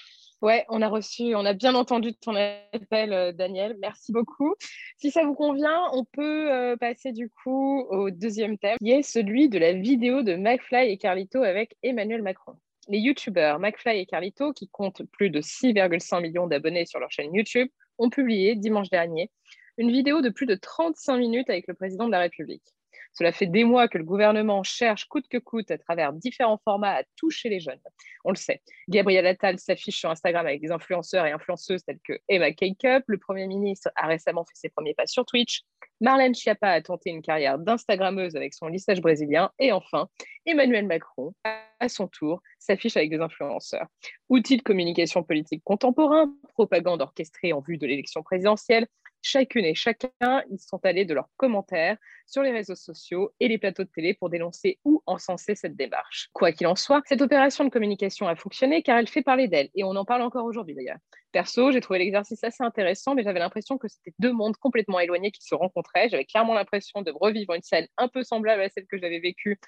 Ouais, 0.41 0.67
on 0.69 0.83
a 0.83 0.89
reçu, 0.89 1.37
on 1.37 1.45
a 1.45 1.53
bien 1.53 1.77
entendu 1.77 2.15
ton 2.15 2.35
appel, 2.35 3.13
euh, 3.13 3.33
Daniel. 3.33 3.77
Merci 3.81 4.11
beaucoup. 4.11 4.55
Si 4.99 5.13
ça 5.13 5.25
vous 5.25 5.35
convient, 5.35 5.83
on 5.93 6.05
peut 6.05 6.77
passer 6.81 7.13
du 7.13 7.31
coup 7.31 7.87
au 7.91 8.11
deuxième 8.11 8.59
thème, 8.59 8.77
qui 8.79 8.91
est 8.91 9.03
celui 9.03 9.49
de 9.49 9.59
la 9.59 9.73
vidéo 9.73 10.23
de 10.23 10.35
McFly 10.35 10.91
et 10.91 10.99
Carlito 10.99 11.43
avec 11.43 11.77
Emmanuel 11.83 12.23
Macron 12.23 12.57
les 12.89 12.99
youtubeurs 12.99 13.59
McFly 13.59 13.99
et 13.99 14.07
Carlito, 14.07 14.53
qui 14.53 14.69
comptent 14.69 15.03
plus 15.13 15.31
de 15.31 15.41
6,5 15.41 16.21
millions 16.21 16.47
d'abonnés 16.47 16.87
sur 16.87 17.01
leur 17.01 17.11
chaîne 17.11 17.35
YouTube, 17.35 17.69
ont 17.99 18.11
publié 18.11 18.57
dimanche 18.57 18.91
dernier 18.91 19.31
une 19.79 19.91
vidéo 19.91 20.21
de 20.21 20.29
plus 20.29 20.47
de 20.47 20.55
35 20.55 21.17
minutes 21.17 21.49
avec 21.49 21.67
le 21.67 21.75
président 21.75 22.07
de 22.07 22.13
la 22.13 22.21
République. 22.21 22.75
Cela 23.13 23.33
fait 23.33 23.47
des 23.47 23.65
mois 23.65 23.89
que 23.89 23.99
le 23.99 24.05
gouvernement 24.05 24.63
cherche 24.63 25.07
coûte 25.07 25.29
que 25.29 25.39
coûte 25.39 25.71
à 25.71 25.79
travers 25.79 26.13
différents 26.13 26.61
formats 26.65 26.97
à 26.97 27.03
toucher 27.17 27.49
les 27.49 27.61
jeunes. 27.61 27.81
On 28.25 28.31
le 28.31 28.37
sait. 28.37 28.63
Gabriel 28.89 29.27
Attal 29.27 29.59
s'affiche 29.59 29.99
sur 29.99 30.11
Instagram 30.11 30.47
avec 30.47 30.61
des 30.61 30.71
influenceurs 30.71 31.27
et 31.27 31.33
influenceuses 31.33 31.85
tels 31.85 32.01
que 32.03 32.19
Emma 32.29 32.53
Cakeup. 32.53 33.05
Le 33.07 33.19
Premier 33.19 33.47
ministre 33.47 33.91
a 33.97 34.07
récemment 34.07 34.45
fait 34.45 34.55
ses 34.55 34.69
premiers 34.71 34.95
pas 34.95 35.07
sur 35.07 35.27
Twitch. 35.27 35.63
Marlène 36.01 36.35
Schiappa 36.35 36.69
a 36.69 36.81
tenté 36.83 37.11
une 37.11 37.23
carrière 37.23 37.59
d'Instagrammeuse 37.59 38.35
avec 38.35 38.55
son 38.55 38.67
lissage 38.67 39.01
brésilien. 39.01 39.51
Et 39.59 39.71
enfin, 39.71 40.09
Emmanuel 40.47 40.87
Macron, 40.87 41.33
à 41.45 41.89
son 41.89 42.09
tour, 42.09 42.41
s'affiche 42.59 42.97
avec 42.97 43.11
des 43.11 43.21
influenceurs. 43.21 43.87
Outils 44.29 44.57
de 44.57 44.63
communication 44.63 45.23
politique 45.23 45.63
contemporain, 45.65 46.35
propagande 46.55 47.03
orchestrée 47.03 47.53
en 47.53 47.61
vue 47.61 47.79
de 47.79 47.87
l'élection 47.87 48.23
présidentielle, 48.23 48.87
chacune 49.23 49.65
et 49.65 49.75
chacun, 49.75 50.43
ils 50.51 50.59
sont 50.59 50.81
allés 50.85 51.05
de 51.05 51.15
leurs 51.15 51.29
commentaires 51.37 51.97
sur 52.27 52.43
les 52.43 52.51
réseaux 52.51 52.75
sociaux 52.75 53.33
et 53.41 53.49
les 53.49 53.59
plateaux 53.59 53.85
de 53.85 53.89
télé 53.89 54.15
pour 54.15 54.31
dénoncer 54.31 54.79
ou 54.85 55.03
encenser 55.07 55.55
cette 55.55 55.77
démarche. 55.77 56.29
Quoi 56.33 56.53
qu'il 56.53 56.67
en 56.67 56.77
soit, 56.77 57.03
cette 57.07 57.23
opération 57.23 57.65
de 57.65 57.71
communication 57.71 58.27
a 58.29 58.37
fonctionné 58.37 58.83
car 58.83 58.99
elle 58.99 59.09
fait 59.09 59.23
parler 59.23 59.49
d'elle 59.49 59.69
et 59.75 59.85
on 59.85 59.97
en 59.97 60.05
parle 60.05 60.23
encore 60.23 60.45
aujourd'hui 60.45 60.75
d'ailleurs. 60.75 60.99
Perso, 61.33 61.73
j'ai 61.73 61.81
trouvé 61.81 61.99
l'exercice 61.99 62.45
assez 62.45 62.63
intéressant, 62.63 63.15
mais 63.15 63.23
j'avais 63.23 63.39
l'impression 63.39 63.79
que 63.79 63.89
c'était 63.89 64.15
deux 64.19 64.33
mondes 64.33 64.57
complètement 64.59 65.01
éloignés 65.01 65.31
qui 65.31 65.43
se 65.43 65.55
rencontraient. 65.55 66.09
J'avais 66.11 66.27
clairement 66.27 66.55
l'impression 66.55 67.01
de 67.01 67.11
revivre 67.11 67.55
une 67.55 67.63
scène 67.63 67.87
un 67.97 68.09
peu 68.09 68.23
semblable 68.23 68.63
à 68.63 68.69
celle 68.69 68.87
que 68.87 68.99
j'avais 68.99 69.21
vécue 69.21 69.59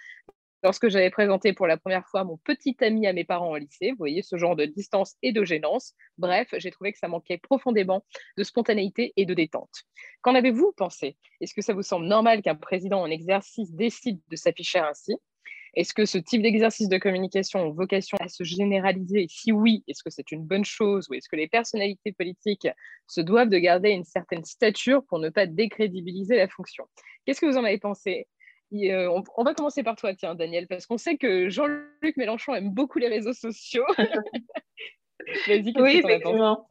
lorsque 0.64 0.88
j'avais 0.88 1.10
présenté 1.10 1.52
pour 1.52 1.66
la 1.66 1.76
première 1.76 2.08
fois 2.08 2.24
mon 2.24 2.38
petit 2.38 2.74
ami 2.80 3.06
à 3.06 3.12
mes 3.12 3.24
parents 3.24 3.50
au 3.50 3.56
lycée. 3.56 3.90
Vous 3.90 3.98
voyez 3.98 4.22
ce 4.22 4.36
genre 4.36 4.56
de 4.56 4.64
distance 4.64 5.14
et 5.22 5.30
de 5.30 5.44
gênance. 5.44 5.92
Bref, 6.18 6.48
j'ai 6.56 6.70
trouvé 6.70 6.92
que 6.92 6.98
ça 6.98 7.06
manquait 7.06 7.38
profondément 7.38 8.04
de 8.38 8.42
spontanéité 8.42 9.12
et 9.16 9.26
de 9.26 9.34
détente. 9.34 9.84
Qu'en 10.22 10.34
avez-vous 10.34 10.72
pensé? 10.76 11.16
Est-ce 11.40 11.54
que 11.54 11.62
ça 11.62 11.74
vous 11.74 11.82
semble 11.82 12.06
normal 12.06 12.42
qu'un 12.42 12.54
président 12.54 13.02
en 13.02 13.10
exercice 13.10 13.72
décide 13.72 14.20
de 14.30 14.36
s'afficher 14.36 14.78
ainsi? 14.78 15.14
Est-ce 15.76 15.92
que 15.92 16.06
ce 16.06 16.18
type 16.18 16.40
d'exercice 16.40 16.88
de 16.88 16.98
communication 16.98 17.60
a 17.60 17.70
vocation 17.70 18.16
à 18.20 18.28
se 18.28 18.44
généraliser? 18.44 19.26
Si 19.28 19.52
oui, 19.52 19.82
est-ce 19.88 20.04
que 20.04 20.10
c'est 20.10 20.30
une 20.30 20.44
bonne 20.44 20.64
chose 20.64 21.08
ou 21.10 21.14
est-ce 21.14 21.28
que 21.28 21.36
les 21.36 21.48
personnalités 21.48 22.12
politiques 22.12 22.68
se 23.08 23.20
doivent 23.20 23.48
de 23.48 23.58
garder 23.58 23.90
une 23.90 24.04
certaine 24.04 24.44
stature 24.44 25.04
pour 25.08 25.18
ne 25.18 25.30
pas 25.30 25.46
décrédibiliser 25.46 26.36
la 26.36 26.48
fonction? 26.48 26.84
Qu'est-ce 27.26 27.40
que 27.40 27.46
vous 27.46 27.58
en 27.58 27.64
avez 27.64 27.78
pensé? 27.78 28.28
Euh, 28.74 29.20
on, 29.36 29.44
va 29.44 29.54
commencer 29.54 29.82
par 29.82 29.96
toi, 29.96 30.14
tiens, 30.14 30.34
Daniel, 30.34 30.66
parce 30.66 30.86
qu'on 30.86 30.98
sait 30.98 31.16
que 31.16 31.48
Jean-Luc 31.48 32.16
Mélenchon 32.16 32.54
aime 32.54 32.70
beaucoup 32.70 32.98
les 32.98 33.08
réseaux 33.08 33.32
sociaux. 33.32 33.84
oui, 35.48 36.02
effectivement. 36.04 36.66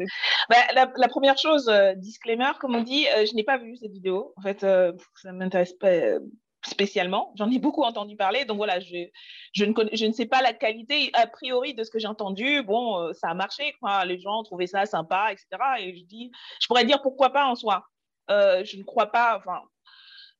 Bah, 0.49 0.57
la, 0.73 1.07
première 1.07 1.37
chose, 1.37 1.69
euh, 1.69 1.93
disclaimer, 1.95 2.51
comme 2.59 2.75
on 2.75 2.81
dit, 2.81 3.07
euh, 3.07 3.25
je 3.25 3.33
n'ai 3.35 3.43
pas 3.43 3.57
vu 3.57 3.77
cette 3.77 3.91
vidéo. 3.91 4.33
En 4.37 4.41
fait, 4.41 4.61
ça 4.61 4.91
ne 5.25 5.37
m'intéresse 5.37 5.73
pas 5.73 6.17
spécialement. 6.65 7.33
J'en 7.35 7.51
ai 7.51 7.59
beaucoup 7.59 7.83
entendu 7.83 8.15
parler. 8.15 8.45
Donc 8.45 8.57
voilà, 8.57 8.79
je, 8.79 9.07
je, 9.53 9.65
ne 9.65 9.73
je 9.93 10.05
ne 10.05 10.13
sais 10.13 10.25
pas 10.25 10.41
la 10.41 10.53
qualité 10.53 11.09
a 11.13 11.27
priori 11.27 11.73
de 11.73 11.83
ce 11.83 11.91
que 11.91 11.99
j'ai 11.99 12.07
entendu. 12.07 12.63
Bon, 12.63 13.13
ça 13.13 13.29
a 13.29 13.33
marché. 13.33 13.73
Quoi. 13.81 14.05
Les 14.05 14.19
gens 14.19 14.43
trouvaient 14.43 14.67
ça 14.67 14.85
sympa, 14.85 15.31
etc. 15.31 15.47
Et 15.79 15.95
je 15.95 16.05
dis, 16.05 16.31
je 16.61 16.67
pourrais 16.67 16.85
dire 16.85 17.01
pourquoi 17.01 17.31
pas 17.31 17.45
en 17.45 17.55
soi. 17.55 17.85
je 18.29 18.77
ne 18.77 18.83
crois 18.83 19.11
pas, 19.11 19.37
enfin, 19.37 19.61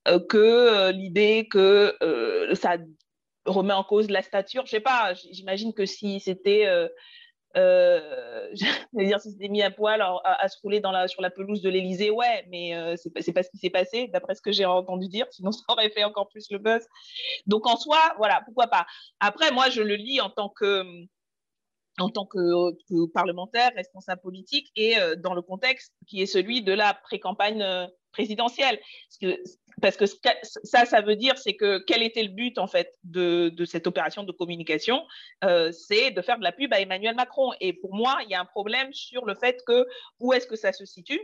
que 0.06 0.38
euh, 0.38 0.92
l'idée 0.92 1.48
que 1.50 1.96
euh, 2.02 2.56
ça 2.56 2.78
remet 3.46 3.74
en 3.74 3.84
cause 3.84 4.10
la 4.10 4.22
stature. 4.22 4.66
Je 4.66 4.72
sais 4.72 4.80
pas, 4.80 5.14
j'imagine 5.14 5.74
que 5.74 5.86
si 5.86 6.20
c'était 6.20 6.68
euh, 7.56 8.50
dire 8.94 9.20
si 9.20 9.32
c'était 9.32 9.50
mis 9.50 9.62
à 9.62 9.72
poil 9.72 10.02
à, 10.02 10.48
se 10.48 10.58
rouler 10.62 10.82
sur 11.08 11.22
la 11.22 11.30
pelouse 11.30 11.62
de 11.62 11.70
l'Elysée, 11.70 12.10
ouais, 12.10 12.46
mais 12.50 12.76
euh, 12.76 12.96
c'est 12.98 13.12
pas, 13.12 13.22
pas 13.34 13.44
ce 13.44 13.50
qui 13.50 13.58
s'est 13.58 13.70
passé, 13.70 14.08
d'après 14.08 14.36
ce 14.36 14.42
que 14.42 14.52
j'ai 14.52 14.66
entendu 14.66 15.08
dire, 15.08 15.28
sinon 15.32 15.52
ça 15.52 15.64
aurait 15.70 15.90
fait 15.90 16.04
encore 16.04 16.30
plus 16.30 16.50
le 16.52 16.58
buzz. 16.58 16.86
Donc 17.46 17.68
en 17.68 17.78
soi, 17.78 18.00
voilà, 18.18 18.42
pourquoi 18.46 18.68
pas. 18.68 18.86
Après, 19.20 19.52
moi, 19.52 19.70
je 19.70 19.82
le 19.82 19.96
lis 19.96 20.22
en 20.22 20.30
tant 20.30 20.50
que 20.50 20.84
en 22.00 22.10
tant 22.10 22.26
que 22.26 23.06
parlementaire, 23.14 23.70
responsable 23.76 24.20
politique, 24.22 24.72
et 24.76 24.96
dans 25.18 25.36
le 25.36 25.44
contexte 25.44 25.94
qui 26.08 26.24
est 26.24 26.26
celui 26.26 26.64
de 26.64 26.74
la 26.74 26.96
pré-campagne 26.96 27.64
présidentielle. 28.14 28.80
Parce 29.82 29.98
que 29.98 30.06
ça, 30.06 30.86
ça 30.86 31.02
veut 31.02 31.16
dire, 31.16 31.38
c'est 31.38 31.56
que 31.56 31.80
quel 31.80 32.04
était 32.04 32.24
le 32.24 32.30
but 32.30 32.58
en 32.58 32.68
fait 32.68 32.94
de, 33.04 33.54
cette 33.66 33.88
opération 33.88 34.24
de 34.24 34.32
communication 34.32 35.06
euh, 35.44 35.72
C'est 35.72 36.12
de 36.12 36.22
faire 36.22 36.38
de 36.38 36.44
la 36.44 36.52
pub 36.52 36.74
à 36.74 36.80
Emmanuel 36.80 37.16
Macron. 37.16 37.52
Et 37.60 37.74
pour 37.74 37.94
moi, 37.94 38.20
il 38.24 38.30
y 38.30 38.36
a 38.36 38.40
un 38.40 38.46
problème 38.46 38.94
sur 38.94 39.26
le 39.26 39.36
fait 39.36 39.62
que 39.68 39.86
où 40.20 40.32
est-ce 40.32 40.48
que 40.48 40.56
ça 40.56 40.72
se 40.72 40.86
situe 40.86 41.22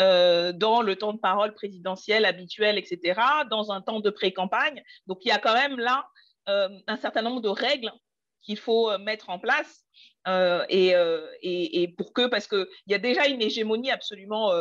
euh, 0.00 0.52
dans 0.52 0.82
le 0.82 0.96
temps 0.96 1.12
de 1.12 1.18
parole 1.18 1.54
présidentiel 1.54 2.24
habituel, 2.24 2.78
etc., 2.78 3.20
dans 3.48 3.70
un 3.70 3.80
temps 3.80 4.00
de 4.00 4.10
pré-campagne. 4.10 4.82
Donc 5.06 5.24
il 5.24 5.28
y 5.28 5.32
a 5.32 5.38
quand 5.38 5.54
même 5.54 5.78
là 5.78 6.06
euh, 6.48 6.68
un 6.86 6.96
certain 6.96 7.22
nombre 7.22 7.40
de 7.40 7.48
règles 7.48 7.92
qu'il 8.42 8.58
faut 8.58 8.96
mettre 8.98 9.30
en 9.30 9.38
place. 9.38 9.82
Et, 10.68 10.94
et, 11.42 11.82
et, 11.82 11.88
pour 11.88 12.12
que, 12.12 12.26
parce 12.26 12.48
qu'il 12.48 12.66
y 12.86 12.94
a 12.94 12.98
déjà 12.98 13.26
une 13.28 13.42
hégémonie 13.42 13.90
absolument 13.90 14.52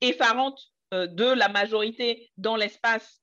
effarante 0.00 0.70
de 0.92 1.24
la 1.24 1.48
majorité 1.48 2.30
dans 2.36 2.56
l'espace 2.56 3.20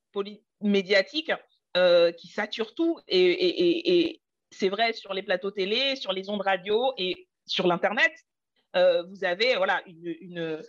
médiatique 0.62 1.32
euh, 1.78 2.12
qui 2.12 2.28
sature 2.28 2.74
tout. 2.76 3.00
Et, 3.08 4.22
c'est 4.52 4.70
vrai 4.70 4.94
sur 4.94 5.14
les 5.14 5.24
plateaux 5.24 5.52
télé, 5.52 5.98
sur 5.98 6.14
les 6.14 6.30
ondes 6.30 6.42
radio 6.42 6.94
et 6.98 7.28
sur 7.46 7.68
l'Internet. 7.68 8.14
Euh, 8.78 9.04
vous 9.04 9.26
avez 9.26 9.56
voilà, 9.56 9.82
une, 9.86 10.64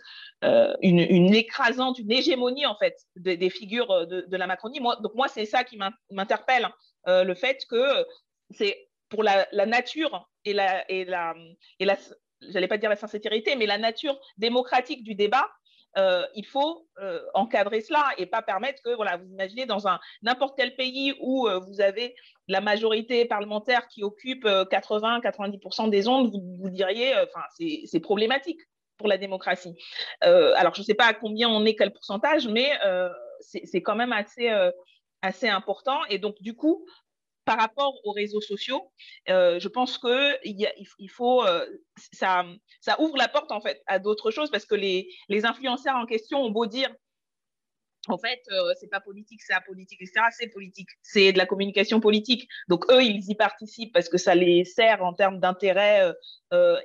une, 0.81 1.33
écrasante, 1.33 1.99
une 1.99 2.11
hégémonie 2.11 2.65
en 2.65 2.75
fait 2.75 2.97
des 3.15 3.49
figures 3.49 4.05
de, 4.07 4.35
la 4.35 4.47
Macronie. 4.47 4.81
Moi, 4.81 4.97
donc 4.97 5.13
moi, 5.15 5.27
c'est 5.29 5.45
ça 5.45 5.63
qui 5.63 5.79
m'interpelle, 6.11 6.67
le 7.05 7.33
fait 7.33 7.63
que 7.69 8.05
c'est 8.51 8.89
pour 9.07 9.23
la, 9.23 9.47
nature 9.65 10.29
et 10.43 10.53
la, 10.53 10.89
et 10.91 11.05
la, 11.05 11.33
et 11.79 11.85
la 11.85 11.97
j'allais 12.41 12.67
pas 12.67 12.77
dire 12.77 12.89
la 12.89 12.97
sincérité, 12.97 13.55
mais 13.55 13.65
la 13.65 13.77
nature 13.77 14.19
démocratique 14.37 15.03
du 15.03 15.15
débat, 15.15 15.49
euh, 15.97 16.25
il 16.35 16.45
faut 16.45 16.87
euh, 17.01 17.21
encadrer 17.33 17.81
cela 17.81 18.09
et 18.17 18.25
pas 18.25 18.41
permettre 18.41 18.81
que, 18.83 18.95
voilà, 18.95 19.17
vous 19.17 19.29
imaginez 19.31 19.65
dans 19.65 19.87
un 19.87 19.99
n'importe 20.21 20.55
quel 20.57 20.75
pays 20.75 21.15
où 21.21 21.47
euh, 21.47 21.59
vous 21.59 21.81
avez 21.81 22.15
la 22.47 22.61
majorité 22.61 23.25
parlementaire 23.25 23.87
qui 23.87 24.03
occupe 24.03 24.45
80-90% 24.45 25.89
des 25.89 26.07
ondes, 26.07 26.31
vous, 26.31 26.69
diriez, 26.69 27.13
enfin, 27.15 27.41
c'est 27.57 27.99
problématique 27.99 28.61
pour 28.97 29.07
la 29.07 29.17
démocratie. 29.17 29.75
alors, 30.21 30.73
je 30.73 30.81
ne 30.81 30.85
sais 30.85 30.93
pas 30.93 31.07
à 31.07 31.13
combien 31.13 31.49
on 31.49 31.65
est, 31.65 31.75
quel 31.75 31.91
pourcentage, 31.91 32.47
mais 32.47 32.71
c'est 33.41 33.81
quand 33.81 33.95
même 33.95 34.13
assez, 34.13 34.49
assez 35.21 35.49
important. 35.49 35.99
Et 36.09 36.19
donc, 36.19 36.41
du 36.41 36.55
coup, 36.55 36.85
par 37.47 37.57
rapport 37.57 37.95
aux 38.03 38.11
réseaux 38.11 38.41
sociaux, 38.41 38.91
euh, 39.29 39.57
je 39.57 39.69
pense 39.69 39.97
que 39.97 40.37
il, 40.43 41.09
faut, 41.09 41.45
euh, 41.45 41.65
ça, 42.11 42.43
ouvre 42.99 43.15
la 43.15 43.29
porte 43.29 43.53
en 43.53 43.61
fait 43.61 43.81
à 43.87 43.99
d'autres 43.99 44.31
choses 44.31 44.51
parce 44.51 44.65
que 44.65 44.75
les, 44.75 45.07
influenceurs 45.45 45.95
en 45.95 46.05
question 46.05 46.43
ont 46.43 46.51
beau 46.51 46.65
dire 46.65 46.93
en 48.09 48.17
fait, 48.17 48.41
euh, 48.51 48.73
c'est 48.79 48.89
pas 48.89 48.99
politique, 48.99 49.41
c'est 49.41 49.53
apolitique, 49.53 50.01
etc. 50.01 50.25
C'est 50.37 50.47
politique, 50.47 50.89
c'est 51.01 51.31
de 51.31 51.37
la 51.37 51.45
communication 51.45 52.01
politique. 52.01 52.49
Donc 52.67 52.91
eux, 52.91 53.01
ils 53.01 53.29
y 53.29 53.35
participent 53.35 53.93
parce 53.93 54.09
que 54.09 54.17
ça 54.17 54.35
les 54.35 54.65
sert 54.65 55.01
en 55.01 55.13
termes 55.13 55.39
d'intérêt 55.39 56.13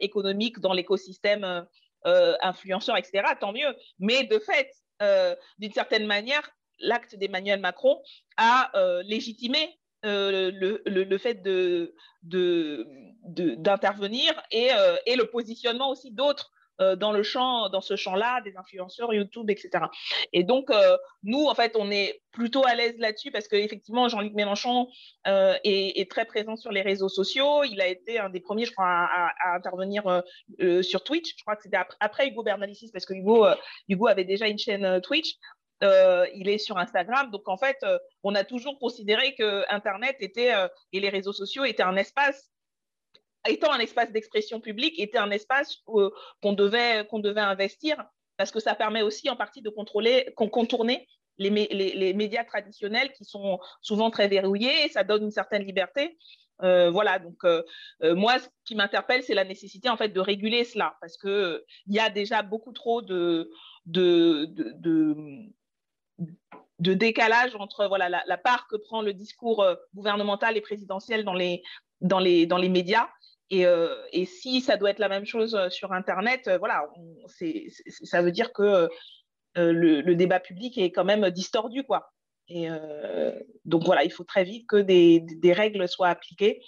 économique 0.00 0.60
dans 0.60 0.72
l'écosystème 0.72 1.66
influenceur, 2.04 2.96
etc. 2.96 3.34
Tant 3.40 3.52
mieux. 3.52 3.74
Mais 3.98 4.24
de 4.24 4.38
fait, 4.38 4.70
d'une 5.58 5.72
certaine 5.72 6.06
manière, 6.06 6.48
l'acte 6.78 7.16
d'Emmanuel 7.16 7.60
Macron 7.60 8.00
a 8.36 8.70
légitimé 9.04 9.76
euh, 10.04 10.50
le, 10.52 10.82
le, 10.84 11.18
fait 11.18 11.42
de, 11.42 11.94
d'intervenir 13.24 14.32
et, 14.50 14.72
euh, 14.72 14.96
et, 15.06 15.14
le 15.14 15.26
positionnement 15.26 15.90
aussi 15.90 16.10
d'autres 16.10 16.50
euh, 16.80 16.96
dans 16.96 17.12
le 17.12 17.22
champ, 17.22 17.68
dans 17.68 17.80
ce 17.80 17.94
champ-là, 17.94 18.40
des 18.40 18.56
influenceurs 18.56 19.14
YouTube, 19.14 19.48
etc. 19.48 19.84
Et 20.32 20.42
donc, 20.42 20.72
nous, 21.22 21.46
en 21.46 21.54
fait, 21.54 21.76
on 21.76 21.92
est 21.92 22.20
plutôt 22.32 22.66
à 22.66 22.74
l'aise 22.74 22.96
là-dessus 22.98 23.30
parce 23.30 23.46
qu'effectivement, 23.46 24.08
Jean-Luc 24.08 24.34
Mélenchon 24.34 24.88
est, 25.24 26.10
très 26.10 26.24
présent 26.24 26.56
sur 26.56 26.72
les 26.72 26.82
réseaux 26.82 27.08
sociaux. 27.08 27.62
Il 27.62 27.80
a 27.80 27.86
été 27.86 28.18
un 28.18 28.28
des 28.28 28.40
premiers, 28.40 28.64
je 28.64 28.72
crois, 28.72 28.86
à, 28.86 29.54
intervenir 29.54 30.02
sur 30.82 31.04
Twitch. 31.04 31.36
Je 31.36 31.42
crois 31.44 31.54
que 31.54 31.62
c'était 31.62 31.78
après, 32.00 32.26
Hugo 32.26 32.42
Bernalicis 32.42 32.90
parce 32.92 33.06
que 33.06 33.14
Hugo, 33.14 33.46
Hugo 33.88 34.08
avait 34.08 34.24
déjà 34.24 34.48
une 34.48 34.58
chaîne 34.58 35.00
Twitch. 35.00 35.36
Euh, 35.82 36.26
il 36.34 36.48
est 36.48 36.58
sur 36.58 36.78
Instagram. 36.78 37.30
Donc, 37.30 37.48
en 37.48 37.56
fait, 37.56 37.78
euh, 37.82 37.98
on 38.22 38.34
a 38.34 38.44
toujours 38.44 38.78
considéré 38.78 39.34
que 39.34 39.64
Internet 39.68 40.16
était, 40.20 40.54
euh, 40.54 40.68
et 40.92 41.00
les 41.00 41.08
réseaux 41.08 41.32
sociaux 41.32 41.64
étaient 41.64 41.82
un 41.82 41.96
espace, 41.96 42.50
étant 43.48 43.72
un 43.72 43.80
espace 43.80 44.12
d'expression 44.12 44.60
publique, 44.60 45.00
était 45.00 45.18
un 45.18 45.30
espace 45.30 45.78
qu'on 46.40 46.52
devait, 46.52 47.04
devait 47.12 47.40
investir 47.40 47.96
parce 48.36 48.50
que 48.50 48.60
ça 48.60 48.74
permet 48.74 49.02
aussi 49.02 49.28
en 49.28 49.36
partie 49.36 49.62
de 49.62 49.70
contrôler, 49.70 50.32
contourner 50.36 51.08
les, 51.38 51.50
les, 51.50 52.14
médias 52.14 52.44
traditionnels 52.44 53.12
qui 53.12 53.24
sont 53.24 53.58
souvent 53.80 54.10
très 54.10 54.28
verrouillés 54.28 54.84
et 54.84 54.88
ça 54.88 55.02
donne 55.02 55.24
une 55.24 55.30
certaine 55.30 55.64
liberté. 55.64 56.16
voilà, 56.60 57.18
donc 57.18 57.44
moi, 58.00 58.38
ce 58.38 58.48
qui 58.64 58.74
m'interpelle, 58.74 59.22
c'est 59.22 59.34
la 59.34 59.44
nécessité 59.44 59.88
en 59.90 59.96
fait 59.96 60.08
de 60.08 60.20
réguler 60.20 60.64
cela, 60.64 60.96
parce 61.00 61.16
qu'il 61.16 61.60
il 61.86 61.94
y 61.94 62.00
a 62.00 62.10
déjà 62.10 62.42
beaucoup 62.42 62.72
trop 62.72 63.02
de, 63.02 63.50
de, 63.86 64.46
de 64.46 65.52
décalage 66.90 67.54
entre 67.54 67.86
voilà, 67.86 68.08
la, 68.08 68.38
part 68.38 68.66
que 68.68 68.76
prend 68.76 69.02
le 69.02 69.12
discours 69.12 69.62
euh, 69.62 69.74
gouvernemental 69.94 70.56
et 70.56 70.60
présidentiel 70.60 71.24
dans 71.24 71.34
les, 71.34 71.62
dans 72.00 72.18
les, 72.18 72.46
dans 72.46 72.58
les 72.58 72.68
médias. 72.68 73.08
Et, 73.50 73.66
euh, 73.66 73.94
et, 74.12 74.24
si 74.24 74.60
ça 74.60 74.76
doit 74.76 74.90
être 74.90 74.98
la 74.98 75.08
même 75.08 75.26
chose 75.26 75.54
euh, 75.54 75.68
sur 75.70 75.92
Internet, 75.92 76.50
voilà, 76.58 76.86
ça 78.02 78.22
veut 78.22 78.32
dire 78.32 78.52
que 78.52 78.88
le, 79.54 80.14
débat 80.14 80.40
public 80.40 80.78
est 80.78 80.90
quand 80.90 81.04
même 81.04 81.30
distordu. 81.30 81.84
Quoi. 81.84 82.10
Et 82.48 82.68
donc 83.64 83.84
voilà, 83.84 84.04
il 84.04 84.10
faut 84.12 84.24
très 84.24 84.44
vite 84.44 84.66
que 84.66 84.76
des, 84.76 85.20
des 85.20 85.52
règles 85.52 85.86
soient 85.88 86.08
appliquées. 86.08 86.60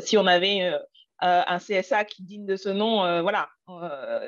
si 0.00 0.18
on 0.18 0.26
avait 0.26 0.72
un 1.20 1.58
CSA 1.58 2.04
qui 2.04 2.22
digne 2.22 2.46
de 2.46 2.56
ce 2.56 2.70
nom, 2.70 3.22
voilà, 3.22 3.48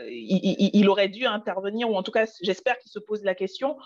il, 0.08 0.88
aurait 0.88 1.08
dû 1.08 1.24
intervenir, 1.24 1.90
ou 1.90 1.96
en 1.96 2.02
tout 2.02 2.12
cas, 2.12 2.26
j'espère 2.42 2.78
qu'il 2.78 2.90
se 2.90 2.98
pose 2.98 3.22
la 3.24 3.34
question. 3.34 3.76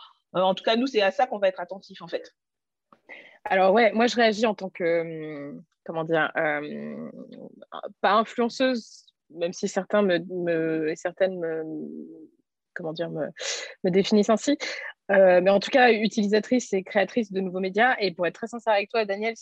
En 0.43 0.55
tout 0.55 0.64
cas, 0.64 0.76
nous, 0.76 0.87
c'est 0.87 1.03
à 1.03 1.11
ça 1.11 1.26
qu'on 1.26 1.39
va 1.39 1.49
être 1.49 1.61
attentif, 1.61 2.03
en 2.03 2.09
fait. 2.09 2.34
Alors, 3.45 3.72
ouais, 3.72 3.93
moi, 3.93 4.07
je 4.07 4.16
réagis 4.16 4.47
en 4.47 4.55
tant 4.55 4.70
que, 4.70 5.01
hum, 5.01 5.62
comment 5.84 6.05
dire, 6.05 6.30
pas 8.01 8.14
influenceuse, 8.14 9.07
même 9.30 9.53
si 9.53 9.68
certains 9.68 10.03
me, 10.03 10.95
certaines 10.97 11.39
me, 11.39 11.62
comment 12.74 12.93
dire, 12.93 13.11
me, 13.11 13.91
définissent 13.91 14.30
ainsi. 14.30 14.59
Euh, 15.12 15.41
mais 15.41 15.51
en 15.51 15.61
tout 15.61 15.70
cas, 15.70 15.93
utilisatrice 15.93 16.72
et 16.72 16.82
créatrice 16.82 17.32
de 17.32 17.41
nouveaux 17.41 17.61
médias. 17.61 17.97
Et 18.01 18.12
pour 18.12 18.26
être 18.26 18.34
très 18.34 18.49
sincère 18.49 18.74
avec 18.74 18.91
toi, 18.91 19.05
Daniel, 19.05 19.34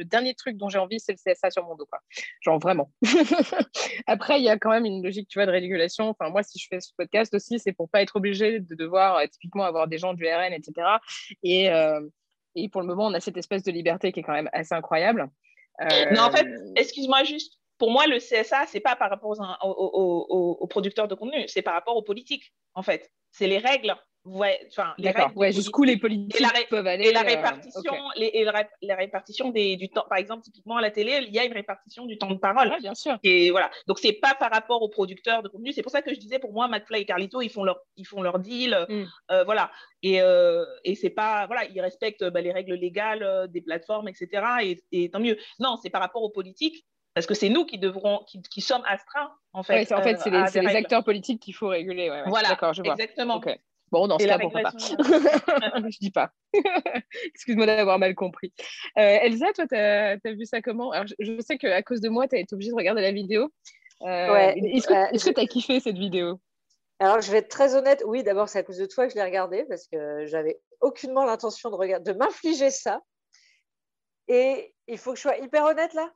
le 0.00 0.06
dernier 0.06 0.34
truc 0.34 0.56
dont 0.56 0.70
j'ai 0.70 0.78
envie, 0.78 0.98
c'est 0.98 1.12
le 1.12 1.18
CSA 1.18 1.50
sur 1.50 1.64
mon 1.66 1.76
dos. 1.76 1.84
Quoi. 1.84 2.00
Genre 2.40 2.58
vraiment. 2.58 2.90
Après, 4.06 4.40
il 4.40 4.44
y 4.44 4.48
a 4.48 4.58
quand 4.58 4.70
même 4.70 4.86
une 4.86 5.02
logique 5.02 5.28
tu 5.28 5.38
vois, 5.38 5.44
de 5.44 5.50
régulation. 5.50 6.08
Enfin, 6.08 6.30
moi, 6.30 6.42
si 6.42 6.58
je 6.58 6.66
fais 6.68 6.80
ce 6.80 6.92
podcast 6.96 7.34
aussi, 7.34 7.58
c'est 7.58 7.72
pour 7.72 7.90
pas 7.90 8.00
être 8.00 8.16
obligé 8.16 8.60
de 8.60 8.74
devoir 8.74 9.18
euh, 9.18 9.26
typiquement 9.26 9.64
avoir 9.64 9.88
des 9.88 9.98
gens 9.98 10.14
du 10.14 10.26
RN, 10.26 10.54
etc. 10.54 10.88
Et, 11.42 11.70
euh, 11.70 12.00
et 12.54 12.70
pour 12.70 12.80
le 12.80 12.86
moment, 12.86 13.06
on 13.08 13.14
a 13.14 13.20
cette 13.20 13.36
espèce 13.36 13.62
de 13.62 13.70
liberté 13.70 14.10
qui 14.10 14.20
est 14.20 14.22
quand 14.22 14.32
même 14.32 14.50
assez 14.54 14.74
incroyable. 14.74 15.28
Non, 16.12 16.22
en 16.22 16.30
fait, 16.30 16.46
excuse-moi 16.76 17.24
juste, 17.24 17.58
pour 17.78 17.90
moi, 17.90 18.06
le 18.06 18.18
CSA, 18.18 18.66
c'est 18.66 18.80
pas 18.80 18.96
par 18.96 19.08
rapport 19.08 19.34
aux, 19.62 20.66
producteurs 20.66 21.08
de 21.08 21.14
contenu, 21.14 21.44
c'est 21.48 21.62
par 21.62 21.74
rapport 21.74 21.96
aux 21.96 22.02
politiques, 22.02 22.52
en 22.74 22.82
fait. 22.82 23.10
C'est 23.32 23.46
les 23.46 23.58
règles 23.58 23.94
Ouais, 24.26 24.60
enfin, 24.68 24.92
les 24.98 25.14
ouais, 25.34 25.50
jusqu'où 25.50 25.82
les 25.82 25.96
politiques 25.96 26.46
peuvent 26.68 26.86
aller. 26.86 27.08
Et 27.08 27.12
la 27.12 27.22
euh, 27.22 27.24
répartition, 27.24 27.94
et 28.16 28.44
la, 28.82 28.94
répartition 28.94 29.48
des, 29.48 29.76
du 29.76 29.88
temps. 29.88 30.04
Par 30.10 30.18
exemple, 30.18 30.42
typiquement 30.42 30.76
à 30.76 30.82
la 30.82 30.90
télé, 30.90 31.24
il 31.26 31.34
y 31.34 31.38
a 31.38 31.44
une 31.44 31.54
répartition 31.54 32.04
du 32.04 32.18
temps 32.18 32.30
de 32.30 32.38
parole. 32.38 32.70
bien 32.80 32.94
sûr. 32.94 33.18
Et 33.22 33.50
voilà. 33.50 33.70
Donc, 33.86 33.98
c'est 33.98 34.12
pas 34.12 34.34
par 34.34 34.50
rapport 34.50 34.82
aux 34.82 34.90
producteurs 34.90 35.42
de 35.42 35.48
contenu. 35.48 35.72
C'est 35.72 35.82
pour 35.82 35.90
ça 35.90 36.02
que 36.02 36.12
je 36.12 36.20
disais, 36.20 36.38
pour 36.38 36.52
moi, 36.52 36.68
McFly 36.68 37.00
et 37.00 37.04
Carlito, 37.06 37.40
ils 37.40 37.48
font 37.48 37.64
leur, 37.64 37.80
ils 37.96 38.06
font 38.06 38.20
leur 38.20 38.38
deal. 38.40 38.76
Mm. 38.90 39.04
Euh, 39.30 39.44
voilà. 39.44 39.70
Et, 40.02 40.20
euh, 40.20 40.66
et 40.84 40.96
c'est 40.96 41.10
pas. 41.10 41.46
Voilà, 41.46 41.64
ils 41.64 41.80
respectent 41.80 42.24
bah, 42.24 42.42
les 42.42 42.52
règles 42.52 42.74
légales 42.74 43.48
des 43.48 43.62
plateformes, 43.62 44.08
etc. 44.08 44.28
Et, 44.62 44.84
et 44.92 45.10
tant 45.10 45.20
mieux. 45.20 45.38
Non, 45.60 45.78
c'est 45.82 45.90
par 45.90 46.02
rapport 46.02 46.22
aux 46.22 46.30
politiques 46.30 46.84
parce 47.14 47.26
que 47.26 47.34
c'est 47.34 47.48
nous 47.48 47.64
qui 47.64 47.78
devrons, 47.78 48.22
qui, 48.28 48.40
qui, 48.42 48.60
sommes 48.60 48.84
astreints 48.86 49.32
en 49.52 49.62
fait. 49.62 49.90
Oui, 49.90 49.98
en 49.98 50.02
fait, 50.02 50.18
c'est 50.18 50.30
les, 50.30 50.68
les 50.68 50.76
acteurs 50.76 51.02
politiques 51.02 51.42
qu'il 51.42 51.54
faut 51.54 51.68
réguler. 51.68 52.08
Voilà, 52.26 52.50
d'accord, 52.50 52.72
je 52.72 52.82
vois. 52.82 52.92
Exactement. 52.92 53.40
Bon, 53.90 54.06
dans 54.06 54.18
ce 54.18 54.26
cas, 54.26 54.38
pourquoi 54.38 54.62
pas 54.62 54.72
Je 54.78 55.98
dis 55.98 56.10
pas. 56.10 56.30
Excuse-moi 57.34 57.66
d'avoir 57.66 57.98
mal 57.98 58.14
compris. 58.14 58.52
Euh, 58.98 59.18
Elsa, 59.22 59.52
toi, 59.52 59.66
tu 59.66 59.74
as, 59.74 60.32
vu 60.32 60.46
ça 60.46 60.62
comment? 60.62 60.92
Alors, 60.92 61.06
je, 61.18 61.40
sais 61.40 61.58
qu'à 61.58 61.82
cause 61.82 62.00
de 62.00 62.08
moi, 62.08 62.28
tu 62.28 62.36
as 62.36 62.38
été 62.38 62.54
obligée 62.54 62.70
de 62.70 62.76
regarder 62.76 63.02
la 63.02 63.12
vidéo. 63.12 63.50
Euh, 64.02 64.32
ouais, 64.32 64.54
Est-ce 64.56 64.86
que 65.24 65.34
tu 65.34 65.40
as 65.40 65.46
kiffé 65.46 65.80
cette 65.80 65.98
vidéo? 65.98 66.40
Alors, 67.00 67.20
je 67.20 67.32
vais 67.32 67.38
être 67.38 67.48
très 67.48 67.74
honnête. 67.74 68.02
Oui, 68.06 68.22
d'abord, 68.22 68.48
c'est 68.48 68.58
à 68.58 68.62
cause 68.62 68.76
de 68.76 68.86
toi 68.86 69.06
que 69.06 69.12
je 69.12 69.16
l'ai 69.16 69.24
regardée 69.24 69.64
parce 69.64 69.88
que 69.88 70.26
j'avais 70.26 70.60
aucunement 70.80 71.24
l'intention 71.24 71.70
de, 71.70 71.74
regarder, 71.74 72.12
de 72.12 72.18
m'infliger 72.18 72.70
ça. 72.70 73.00
Et 74.28 74.74
il 74.86 74.98
faut 74.98 75.12
que 75.12 75.16
je 75.16 75.22
sois 75.22 75.38
hyper 75.38 75.64
honnête 75.64 75.94
là. 75.94 76.12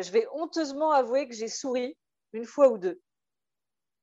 Je 0.00 0.10
vais 0.10 0.26
honteusement 0.32 0.92
avouer 0.92 1.28
que 1.28 1.34
j'ai 1.34 1.48
souri 1.48 1.96
une 2.32 2.44
fois 2.44 2.68
ou 2.68 2.78
deux. 2.78 3.00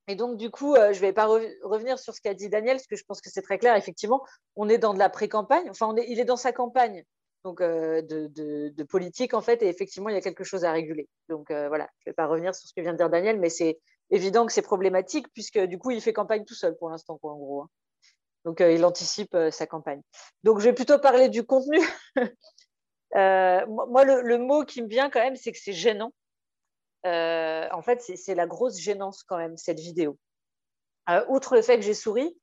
Et 0.08 0.16
donc, 0.16 0.38
du 0.38 0.52
coup, 0.52 0.76
euh, 0.76 0.94
je 0.94 0.98
ne 0.98 1.02
vais 1.02 1.14
pas 1.14 1.26
revenir 1.26 1.98
sur 1.98 2.14
ce 2.14 2.22
qu'a 2.22 2.34
dit 2.34 2.50
Daniel, 2.50 2.78
parce 2.78 2.88
que 2.88 2.96
je 2.96 3.04
pense 3.04 3.22
que 3.22 3.30
c'est 3.30 3.42
très 3.42 3.58
clair. 3.58 3.76
Effectivement, 3.76 4.24
on 4.56 4.70
est 4.70 4.78
dans 4.78 4.94
de 4.94 5.00
la 5.00 5.10
pré-campagne. 5.10 5.68
Enfin, 5.70 5.94
il 6.08 6.20
est 6.20 6.26
dans 6.26 6.38
sa 6.38 6.52
campagne 6.52 7.04
donc, 7.44 7.62
euh, 7.62 8.02
de, 8.04 8.84
politique, 8.84 9.34
en 9.34 9.42
fait, 9.42 9.64
et 9.64 9.68
effectivement, 9.68 10.10
il 10.10 10.16
y 10.16 10.18
a 10.18 10.22
quelque 10.22 10.44
chose 10.44 10.64
à 10.64 10.72
réguler. 10.72 11.08
Donc, 11.30 11.50
euh, 11.50 11.68
voilà, 11.68 11.88
je 12.00 12.10
ne 12.10 12.12
vais 12.12 12.16
pas 12.16 12.28
revenir 12.28 12.54
sur 12.54 12.68
ce 12.68 12.74
que 12.74 12.82
vient 12.82 12.94
de 12.94 12.98
dire 12.98 13.10
Daniel, 13.10 13.40
mais 13.40 13.50
c'est 13.50 13.80
évident 14.12 14.46
que 14.46 14.54
c'est 14.54 14.62
problématique, 14.62 15.28
puisque 15.34 15.60
du 15.60 15.80
coup, 15.80 15.92
il 15.92 16.02
fait 16.02 16.14
campagne 16.14 16.46
tout 16.46 16.56
seul 16.56 16.78
pour 16.78 16.90
l'instant, 16.90 17.20
en 17.24 17.36
gros. 17.36 17.62
Hein. 17.62 17.70
Donc, 18.46 18.60
il 18.60 18.86
anticipe 18.86 19.36
sa 19.50 19.66
campagne. 19.66 20.02
Donc, 20.44 20.60
je 20.60 20.66
vais 20.66 20.74
plutôt 20.74 21.00
parler 21.00 21.30
du 21.30 21.44
contenu. 21.44 21.80
moi, 23.16 24.04
le, 24.06 24.38
mot 24.38 24.64
qui 24.66 24.84
me 24.84 24.88
vient 24.88 25.10
quand 25.10 25.22
même, 25.22 25.36
c'est 25.36 25.52
que 25.52 25.58
c'est 25.60 25.74
gênant. 25.74 26.14
Euh, 27.06 27.68
en 27.72 27.82
fait, 27.82 28.02
c'est 28.02 28.36
la 28.36 28.48
grosse 28.48 28.80
gênance 28.80 29.24
quand 29.24 29.38
même, 29.38 29.58
cette 29.58 29.80
vidéo. 29.80 30.18
Euh, 31.10 31.24
outre 31.28 31.56
le 31.56 31.62
fait 31.62 31.76
que 31.76 31.84
j'ai 31.84 31.94
souri, 31.94 32.36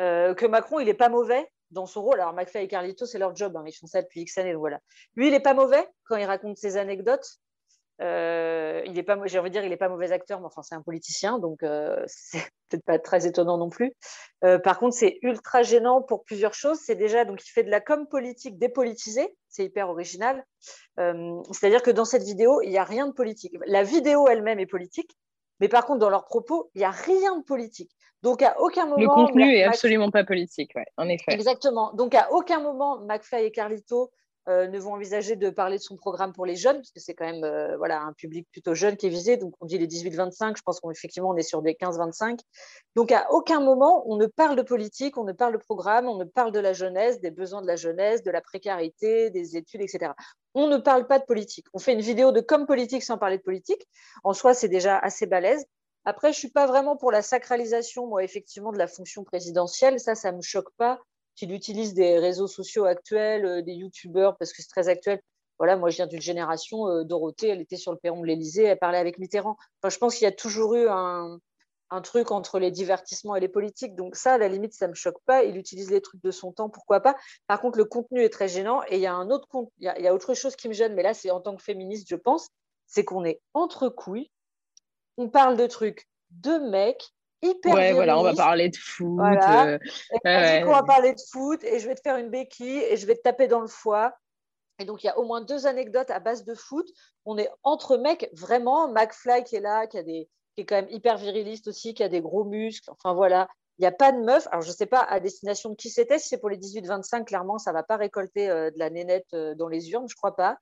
euh, 0.00 0.34
que 0.34 0.46
Macron, 0.46 0.78
il 0.78 0.86
n'est 0.86 0.94
pas 0.94 1.08
mauvais 1.08 1.50
dans 1.70 1.86
son 1.86 2.02
rôle. 2.02 2.20
Alors, 2.20 2.32
McFly 2.32 2.64
et 2.64 2.68
Carlito, 2.68 3.06
c'est 3.06 3.18
leur 3.18 3.34
job, 3.34 3.56
hein, 3.56 3.64
ils 3.66 3.72
font 3.72 3.86
ça 3.86 4.02
depuis 4.02 4.20
X 4.20 4.38
années. 4.38 4.54
voilà. 4.54 4.78
Lui, 5.16 5.26
il 5.26 5.32
n'est 5.32 5.40
pas 5.40 5.54
mauvais 5.54 5.86
quand 6.04 6.16
il 6.16 6.24
raconte 6.24 6.56
ses 6.58 6.76
anecdotes. 6.76 7.40
Euh, 8.00 8.82
il 8.86 8.98
est 8.98 9.02
pas, 9.02 9.18
j'ai 9.26 9.38
envie 9.38 9.50
de 9.50 9.54
dire, 9.54 9.64
il 9.64 9.70
n'est 9.70 9.76
pas 9.76 9.88
mauvais 9.88 10.12
acteur, 10.12 10.40
mais 10.40 10.46
enfin, 10.46 10.62
c'est 10.62 10.74
un 10.74 10.82
politicien, 10.82 11.38
donc 11.38 11.62
euh, 11.62 12.02
c'est 12.06 12.42
peut-être 12.68 12.84
pas 12.84 12.98
très 12.98 13.26
étonnant 13.26 13.58
non 13.58 13.70
plus. 13.70 13.92
Euh, 14.44 14.58
par 14.58 14.78
contre, 14.78 14.94
c'est 14.94 15.18
ultra 15.22 15.62
gênant 15.62 16.02
pour 16.02 16.24
plusieurs 16.24 16.54
choses. 16.54 16.78
C'est 16.78 16.94
déjà, 16.94 17.24
donc, 17.24 17.44
il 17.44 17.50
fait 17.50 17.64
de 17.64 17.70
la 17.70 17.80
com 17.80 18.06
politique 18.06 18.58
dépolitisée, 18.58 19.34
c'est 19.48 19.64
hyper 19.64 19.88
original. 19.88 20.44
c'est-à-dire 20.96 21.82
que 21.82 21.90
dans 21.90 22.04
cette 22.04 22.22
vidéo, 22.22 22.60
il 22.62 22.70
n'y 22.70 22.78
a 22.78 22.84
rien 22.84 23.06
de 23.06 23.12
politique. 23.12 23.56
La 23.66 23.82
vidéo 23.82 24.28
elle-même 24.28 24.58
est 24.58 24.66
politique, 24.66 25.16
mais 25.60 25.68
par 25.68 25.86
contre, 25.86 25.98
dans 25.98 26.10
leurs 26.10 26.26
propos, 26.26 26.70
il 26.74 26.78
n'y 26.78 26.84
a 26.84 26.90
rien 26.90 27.38
de 27.38 27.44
politique. 27.44 27.90
Donc, 28.22 28.42
à 28.42 28.60
aucun 28.60 28.86
moment. 28.86 29.00
Le 29.00 29.08
contenu 29.08 29.54
est 29.54 29.62
absolument 29.62 30.10
pas 30.10 30.24
politique, 30.24 30.72
ouais, 30.74 30.86
en 30.96 31.08
effet. 31.08 31.32
Exactement. 31.32 31.92
Donc, 31.94 32.14
à 32.14 32.32
aucun 32.32 32.60
moment, 32.60 32.98
McFly 33.00 33.44
et 33.44 33.50
Carlito 33.52 34.02
euh, 34.02 34.06
ne 34.48 34.78
vont 34.78 34.94
envisager 34.94 35.36
de 35.36 35.50
parler 35.50 35.76
de 35.76 35.82
son 35.82 35.96
programme 35.96 36.32
pour 36.32 36.46
les 36.46 36.56
jeunes, 36.56 36.76
parce 36.76 36.90
que 36.90 37.00
c'est 37.00 37.14
quand 37.14 37.26
même 37.26 37.44
euh, 37.44 37.76
voilà, 37.76 38.00
un 38.00 38.14
public 38.14 38.48
plutôt 38.50 38.74
jeune 38.74 38.96
qui 38.96 39.06
est 39.06 39.10
visé. 39.10 39.36
Donc, 39.36 39.54
on 39.60 39.66
dit 39.66 39.76
les 39.76 39.86
18-25, 39.86 40.56
je 40.56 40.62
pense 40.62 40.80
qu'effectivement, 40.80 41.28
on 41.28 41.36
est 41.36 41.42
sur 41.42 41.60
des 41.60 41.74
15-25. 41.74 42.40
Donc, 42.96 43.12
à 43.12 43.30
aucun 43.30 43.60
moment, 43.60 44.04
on 44.10 44.16
ne 44.16 44.26
parle 44.26 44.56
de 44.56 44.62
politique, 44.62 45.18
on 45.18 45.24
ne 45.24 45.32
parle 45.32 45.52
de 45.52 45.58
programme, 45.58 46.08
on 46.08 46.16
ne 46.16 46.24
parle 46.24 46.52
de 46.52 46.60
la 46.60 46.72
jeunesse, 46.72 47.20
des 47.20 47.30
besoins 47.30 47.60
de 47.60 47.66
la 47.66 47.76
jeunesse, 47.76 48.22
de 48.22 48.30
la 48.30 48.40
précarité, 48.40 49.30
des 49.30 49.56
études, 49.56 49.82
etc. 49.82 50.12
On 50.54 50.66
ne 50.68 50.78
parle 50.78 51.06
pas 51.06 51.18
de 51.18 51.24
politique. 51.24 51.66
On 51.74 51.78
fait 51.78 51.92
une 51.92 52.00
vidéo 52.00 52.32
de 52.32 52.40
comme 52.40 52.66
politique 52.66 53.02
sans 53.02 53.18
parler 53.18 53.36
de 53.36 53.42
politique. 53.42 53.86
En 54.24 54.32
soi, 54.32 54.54
c'est 54.54 54.68
déjà 54.68 54.98
assez 54.98 55.26
balèze. 55.26 55.66
Après, 56.06 56.32
je 56.32 56.38
ne 56.38 56.40
suis 56.40 56.50
pas 56.50 56.66
vraiment 56.66 56.96
pour 56.96 57.12
la 57.12 57.20
sacralisation, 57.20 58.06
moi, 58.06 58.24
effectivement, 58.24 58.72
de 58.72 58.78
la 58.78 58.86
fonction 58.86 59.24
présidentielle. 59.24 60.00
Ça, 60.00 60.14
ça 60.14 60.32
ne 60.32 60.38
me 60.38 60.42
choque 60.42 60.70
pas 60.78 61.00
qu'il 61.38 61.52
utilise 61.52 61.94
des 61.94 62.18
réseaux 62.18 62.48
sociaux 62.48 62.84
actuels, 62.84 63.46
euh, 63.46 63.62
des 63.62 63.74
youtubeurs, 63.74 64.36
parce 64.36 64.52
que 64.52 64.60
c'est 64.60 64.68
très 64.68 64.88
actuel. 64.88 65.20
Voilà, 65.58 65.76
moi, 65.76 65.90
je 65.90 65.96
viens 65.96 66.06
d'une 66.06 66.20
génération, 66.20 66.88
euh, 66.88 67.04
Dorothée, 67.04 67.48
elle 67.48 67.60
était 67.60 67.76
sur 67.76 67.92
le 67.92 67.98
perron 67.98 68.20
de 68.20 68.26
l'Élysée, 68.26 68.64
elle 68.64 68.78
parlait 68.78 68.98
avec 68.98 69.18
Mitterrand. 69.18 69.56
Enfin, 69.80 69.90
je 69.90 69.98
pense 69.98 70.16
qu'il 70.16 70.24
y 70.24 70.28
a 70.28 70.32
toujours 70.32 70.74
eu 70.74 70.88
un, 70.88 71.38
truc 72.02 72.30
entre 72.32 72.58
les 72.58 72.70
divertissements 72.70 73.34
et 73.34 73.40
les 73.40 73.48
politiques. 73.48 73.94
Donc 73.94 74.14
ça, 74.14 74.34
à 74.34 74.38
la 74.38 74.48
limite, 74.48 74.74
ça 74.74 74.86
ne 74.86 74.90
me 74.90 74.94
choque 74.94 75.20
pas. 75.24 75.44
Il 75.44 75.56
utilise 75.56 75.90
les 75.90 76.02
trucs 76.02 76.22
de 76.22 76.30
son 76.30 76.52
temps, 76.52 76.68
pourquoi 76.68 77.00
pas. 77.00 77.16
Par 77.46 77.60
contre, 77.60 77.78
le 77.78 77.86
contenu 77.86 78.22
est 78.22 78.28
très 78.28 78.46
gênant. 78.46 78.82
Et 78.88 78.96
il 78.96 79.00
y 79.00 79.06
a 79.06 79.14
un 79.14 79.30
autre 79.30 79.48
il 79.78 79.84
y 79.84 80.06
a, 80.06 80.14
autre 80.14 80.34
chose 80.34 80.54
qui 80.54 80.68
me 80.68 80.74
gêne, 80.74 80.94
mais 80.94 81.02
là, 81.02 81.14
c'est 81.14 81.30
en 81.30 81.40
tant 81.40 81.56
que 81.56 81.62
féministe, 81.62 82.06
je 82.08 82.16
pense, 82.16 82.50
c'est 82.86 83.04
qu'on 83.04 83.24
est 83.24 83.40
entre 83.54 83.88
couilles. 83.88 84.30
On 85.16 85.30
parle 85.30 85.56
de 85.56 85.66
trucs 85.66 86.08
de 86.30 86.58
mecs 86.70 87.14
hyper 87.42 87.74
Ouais, 87.74 87.92
voilà, 87.92 88.18
on 88.18 88.22
va 88.22 88.34
parler 88.34 88.68
de 88.68 88.76
foot. 88.76 89.16
Voilà. 89.16 89.78
Euh, 90.26 90.62
on 90.66 90.72
va 90.72 90.82
parler 90.82 91.12
de 91.12 91.20
foot 91.30 91.62
et 91.64 91.78
je 91.78 91.88
vais 91.88 91.94
te 91.94 92.00
faire 92.00 92.16
une 92.16 92.30
béquille 92.30 92.78
et 92.78 92.96
je 92.96 93.06
vais 93.06 93.14
te 93.14 93.22
taper 93.22 93.48
dans 93.48 93.60
le 93.60 93.68
foie. 93.68 94.14
Et 94.78 94.84
donc, 94.84 95.02
il 95.02 95.06
y 95.06 95.10
a 95.10 95.18
au 95.18 95.24
moins 95.24 95.40
deux 95.40 95.66
anecdotes 95.66 96.10
à 96.10 96.20
base 96.20 96.44
de 96.44 96.54
foot. 96.54 96.86
On 97.24 97.36
est 97.36 97.50
entre 97.64 97.96
mecs, 97.96 98.30
vraiment. 98.32 98.88
McFly 98.88 99.44
qui 99.44 99.56
est 99.56 99.60
là, 99.60 99.86
qui, 99.86 99.98
a 99.98 100.02
des, 100.02 100.28
qui 100.54 100.62
est 100.62 100.64
quand 100.64 100.76
même 100.76 100.90
hyper 100.90 101.16
viriliste 101.16 101.68
aussi, 101.68 101.94
qui 101.94 102.02
a 102.02 102.08
des 102.08 102.20
gros 102.20 102.44
muscles. 102.44 102.90
Enfin, 102.90 103.14
voilà. 103.14 103.48
Il 103.78 103.82
n'y 103.82 103.86
a 103.86 103.92
pas 103.92 104.12
de 104.12 104.18
meuf. 104.18 104.46
Alors, 104.50 104.62
je 104.62 104.70
ne 104.70 104.74
sais 104.74 104.86
pas 104.86 105.00
à 105.00 105.20
destination 105.20 105.70
de 105.70 105.74
qui 105.74 105.90
c'était. 105.90 106.18
Si 106.18 106.28
c'est 106.28 106.38
pour 106.38 106.50
les 106.50 106.58
18-25, 106.58 107.24
clairement, 107.24 107.58
ça 107.58 107.70
ne 107.70 107.74
va 107.74 107.82
pas 107.82 107.96
récolter 107.96 108.50
euh, 108.50 108.70
de 108.70 108.78
la 108.78 108.90
nénette 108.90 109.32
euh, 109.34 109.54
dans 109.54 109.68
les 109.68 109.90
urnes, 109.90 110.08
je 110.08 110.14
ne 110.14 110.16
crois 110.16 110.36
pas 110.36 110.58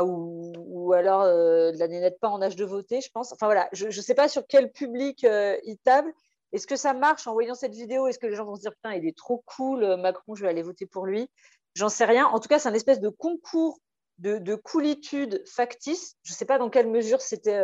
ou, 0.00 0.92
alors 0.94 1.22
euh, 1.22 1.72
de 1.72 1.78
la 1.78 1.88
nénette 1.88 2.18
pas 2.20 2.28
en 2.28 2.40
âge 2.40 2.56
de 2.56 2.64
voter, 2.64 3.00
je 3.00 3.10
pense. 3.10 3.32
Enfin 3.32 3.46
voilà, 3.46 3.68
je 3.72 3.86
ne 3.86 3.90
sais 3.90 4.14
pas 4.14 4.28
sur 4.28 4.46
quel 4.46 4.72
public 4.72 5.24
euh, 5.24 5.58
il 5.64 5.76
table. 5.78 6.12
Est-ce 6.52 6.66
que 6.66 6.76
ça 6.76 6.94
marche 6.94 7.26
en 7.26 7.32
voyant 7.32 7.54
cette 7.54 7.74
vidéo? 7.74 8.06
Est-ce 8.06 8.18
que 8.18 8.26
les 8.26 8.34
gens 8.34 8.44
vont 8.44 8.56
se 8.56 8.60
dire 8.60 8.72
putain, 8.74 8.94
il 8.94 9.06
est 9.06 9.16
trop 9.16 9.42
cool, 9.46 9.84
euh, 9.84 9.96
Macron, 9.96 10.34
je 10.34 10.42
vais 10.42 10.48
aller 10.48 10.62
voter 10.62 10.86
pour 10.86 11.06
lui? 11.06 11.28
J'en 11.74 11.88
sais 11.88 12.04
rien. 12.04 12.26
En 12.26 12.40
tout 12.40 12.48
cas, 12.48 12.58
c'est 12.58 12.68
un 12.68 12.74
espèce 12.74 13.00
de 13.00 13.08
concours 13.08 13.78
de, 14.18 14.54
coolitude 14.54 15.42
factice. 15.46 16.16
Je 16.22 16.32
ne 16.32 16.36
sais 16.36 16.44
pas 16.44 16.58
dans 16.58 16.70
quelle 16.70 16.88
mesure 16.88 17.20
c'était 17.20 17.60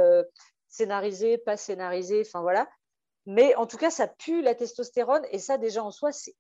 scénarisé, 0.67 1.39
pas 1.39 1.57
scénarisé, 1.57 2.23
enfin 2.27 2.41
voilà. 2.41 2.67
Mais 3.27 3.55
en 3.57 3.67
tout 3.67 3.77
cas, 3.77 3.91
ça 3.91 4.09
pue 4.09 4.41
la 4.41 4.55
testostérone 4.55 5.23
et 5.31 5.39
ça, 5.39 5.59
déjà 5.59 5.85
en 5.85 5.91
soi, 5.91 6.11
c'est 6.13 6.35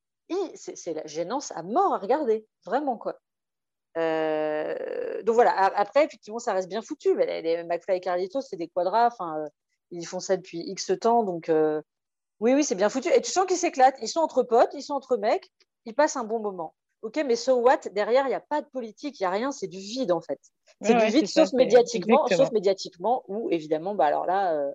la 0.94 1.06
gênance 1.06 1.52
à 1.52 1.62
mort 1.62 1.94
à 1.94 1.98
regarder. 1.98 2.46
Vraiment, 2.64 2.96
quoi. 2.96 3.20
Euh, 3.96 5.22
donc 5.22 5.34
voilà, 5.34 5.52
après, 5.52 6.04
effectivement, 6.04 6.38
ça 6.38 6.52
reste 6.52 6.68
bien 6.68 6.82
foutu. 6.82 7.14
Mais 7.14 7.42
les, 7.42 7.64
McFly 7.64 7.96
et 7.96 8.00
Carlito, 8.00 8.40
c'est 8.40 8.56
des 8.56 8.68
quadras. 8.68 9.06
Enfin, 9.06 9.38
euh, 9.38 9.48
ils 9.90 10.06
font 10.06 10.20
ça 10.20 10.36
depuis 10.36 10.60
X 10.60 10.92
temps. 11.00 11.24
Donc, 11.24 11.48
euh, 11.48 11.82
oui, 12.40 12.54
oui, 12.54 12.64
c'est 12.64 12.74
bien 12.74 12.88
foutu. 12.88 13.08
Et 13.08 13.20
tu 13.20 13.30
sens 13.30 13.46
qu'ils 13.46 13.56
s'éclatent. 13.56 13.98
Ils 14.02 14.08
sont 14.08 14.20
entre 14.20 14.42
potes, 14.42 14.70
ils 14.74 14.82
sont 14.82 14.94
entre 14.94 15.16
mecs. 15.16 15.50
Ils 15.84 15.94
passent 15.94 16.16
un 16.16 16.24
bon 16.24 16.40
moment. 16.40 16.74
OK, 17.02 17.16
mais 17.26 17.36
so 17.36 17.56
what 17.56 17.80
Derrière, 17.92 18.26
il 18.26 18.30
n'y 18.30 18.34
a 18.34 18.40
pas 18.40 18.60
de 18.60 18.66
politique, 18.68 19.20
il 19.20 19.22
n'y 19.22 19.26
a 19.26 19.30
rien. 19.30 19.52
C'est 19.52 19.68
du 19.68 19.78
vide, 19.78 20.12
en 20.12 20.20
fait. 20.20 20.40
C'est 20.80 20.94
du 20.94 21.06
vide, 21.06 21.26
sauf 21.26 21.52
médiatiquement, 21.52 22.26
sauf 22.28 22.52
médiatiquement, 22.52 23.24
où 23.26 23.50
évidemment, 23.50 23.94
bah 23.94 24.06
alors 24.06 24.26
là, 24.26 24.54
euh, 24.54 24.70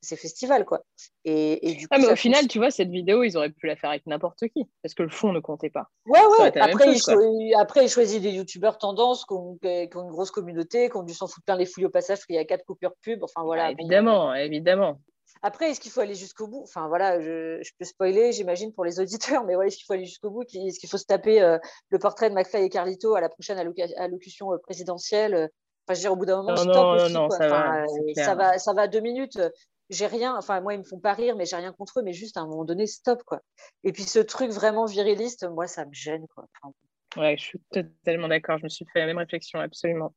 c'est 0.00 0.16
festival, 0.16 0.64
quoi. 0.64 0.84
Et, 1.24 1.74
du 1.74 1.88
coup, 1.88 1.94
ah, 1.94 1.98
mais 1.98 2.12
au 2.12 2.16
final, 2.16 2.46
tu 2.46 2.58
vois, 2.58 2.70
cette 2.70 2.90
vidéo, 2.90 3.24
ils 3.24 3.36
auraient 3.36 3.50
pu 3.50 3.66
la 3.66 3.74
faire 3.74 3.90
avec 3.90 4.06
n'importe 4.06 4.46
qui, 4.48 4.68
parce 4.82 4.94
que 4.94 5.02
le 5.02 5.08
fond 5.08 5.32
ne 5.32 5.40
comptait 5.40 5.70
pas. 5.70 5.88
Ouais, 6.06 6.20
ouais. 6.38 6.58
Après, 6.60 6.94
il 6.94 7.54
après, 7.58 7.84
ils 7.84 7.88
choisissent 7.88 8.22
des 8.22 8.30
youtubeurs 8.30 8.78
tendance 8.78 9.24
qui 9.24 9.34
ont, 9.34 9.58
une 9.62 10.10
grosse 10.10 10.30
communauté, 10.30 10.88
qui 10.90 10.96
ont 10.96 11.02
dû 11.02 11.14
s'en 11.14 11.26
foutre 11.26 11.44
plein 11.44 11.56
les 11.56 11.66
fouilles 11.66 11.86
au 11.86 11.90
passage, 11.90 12.24
qu'il 12.24 12.36
y 12.36 12.38
a 12.38 12.44
quatre 12.44 12.64
coupures 12.64 12.94
pub. 13.02 13.24
Enfin, 13.24 13.42
voilà. 13.42 13.66
Ah, 13.66 13.72
évidemment, 13.72 14.34
évidemment. 14.34 15.00
Après, 15.42 15.70
est-ce 15.70 15.80
qu'il 15.80 15.90
faut 15.90 16.00
aller 16.00 16.14
jusqu'au 16.14 16.46
bout? 16.46 16.62
Enfin, 16.62 16.88
voilà, 16.88 17.20
je, 17.20 17.70
peux 17.78 17.84
spoiler, 17.84 18.32
j'imagine, 18.32 18.72
pour 18.72 18.84
les 18.84 19.00
auditeurs, 19.00 19.44
mais 19.46 19.54
voilà, 19.54 19.68
est-ce 19.68 19.76
qu'il 19.76 19.86
faut 19.86 19.92
aller 19.92 20.04
jusqu'au 20.04 20.30
bout? 20.30 20.42
Est-ce 20.42 20.78
qu'il 20.78 20.88
faut 20.88 20.98
se 20.98 21.06
taper 21.06 21.40
euh, 21.40 21.58
le 21.90 21.98
portrait 21.98 22.30
de 22.30 22.34
McFly 22.34 22.64
et 22.64 22.68
Carlito 22.68 23.14
à 23.14 23.20
la 23.20 23.28
prochaine 23.28 23.58
allocution 23.58 24.52
euh, 24.52 24.58
présidentielle? 24.58 25.50
Enfin, 25.86 25.94
je 25.94 25.94
veux 25.94 26.00
dire, 26.02 26.12
au 26.12 26.16
bout 26.16 26.26
d'un 26.26 26.36
moment, 26.42 26.54
non, 26.54 26.98
stop 26.98 27.12
non, 27.12 27.30
ça, 27.30 27.48
va, 27.48 27.82
euh, 27.82 27.86
ça, 28.14 28.34
va, 28.34 28.58
ça 28.58 28.72
va 28.72 28.88
deux 28.88 29.00
minutes. 29.00 29.40
J'ai 29.90 30.06
rien, 30.06 30.36
enfin, 30.36 30.60
moi, 30.60 30.74
ils 30.74 30.80
me 30.80 30.84
font 30.84 31.00
pas 31.00 31.14
rire, 31.14 31.34
mais 31.34 31.46
j'ai 31.46 31.56
rien 31.56 31.72
contre 31.72 32.00
eux, 32.00 32.02
mais 32.02 32.12
juste 32.12 32.36
à 32.36 32.40
un 32.40 32.46
moment 32.46 32.64
donné, 32.64 32.86
stop, 32.86 33.22
quoi. 33.24 33.40
Et 33.84 33.92
puis, 33.92 34.02
ce 34.02 34.18
truc 34.18 34.50
vraiment 34.50 34.84
viriliste, 34.84 35.48
moi, 35.48 35.66
ça 35.66 35.86
me 35.86 35.92
gêne, 35.92 36.26
quoi. 36.34 36.44
ouais, 37.16 37.38
je 37.38 37.42
suis 37.42 37.60
totalement 37.70 38.28
d'accord. 38.28 38.58
Je 38.58 38.64
me 38.64 38.68
suis 38.68 38.84
fait 38.92 39.00
la 39.00 39.06
même 39.06 39.16
réflexion, 39.16 39.60
absolument. 39.60 40.14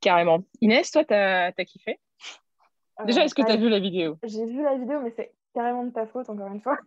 Carrément. 0.00 0.44
Inès, 0.60 0.88
toi, 0.92 1.04
tu 1.04 1.14
as 1.14 1.52
kiffé? 1.64 1.98
Déjà, 3.06 3.24
est-ce 3.24 3.34
que 3.34 3.42
tu 3.42 3.52
as 3.52 3.56
vu 3.56 3.68
la 3.68 3.80
vidéo? 3.80 4.16
J'ai 4.22 4.46
vu 4.46 4.62
la 4.62 4.76
vidéo, 4.76 5.00
mais 5.00 5.12
c'est 5.16 5.32
carrément 5.54 5.84
de 5.84 5.90
ta 5.90 6.06
faute, 6.06 6.28
encore 6.28 6.48
une 6.48 6.60
fois. 6.60 6.78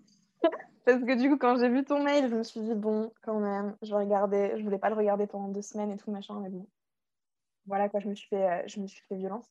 Parce 0.85 0.99
que 0.99 1.17
du 1.17 1.29
coup, 1.29 1.37
quand 1.37 1.57
j'ai 1.57 1.69
vu 1.69 1.85
ton 1.85 2.03
mail, 2.03 2.29
je 2.29 2.35
me 2.35 2.43
suis 2.43 2.59
dit, 2.59 2.75
bon, 2.75 3.11
quand 3.21 3.39
même, 3.39 3.75
je 3.81 3.91
vais 3.91 4.03
regarder. 4.03 4.53
Je 4.57 4.63
voulais 4.63 4.77
pas 4.77 4.89
le 4.89 4.95
regarder 4.95 5.27
pendant 5.27 5.47
deux 5.47 5.61
semaines 5.61 5.91
et 5.91 5.97
tout, 5.97 6.11
machin, 6.11 6.39
mais 6.41 6.49
bon. 6.49 6.67
Voilà, 7.65 7.87
quoi, 7.87 8.01
je 8.01 8.09
me 8.09 8.15
suis 8.15 8.27
fait, 8.27 8.49
euh, 8.49 8.63
je 8.67 8.79
me 8.81 8.87
suis 8.87 9.01
fait 9.07 9.15
violence. 9.15 9.49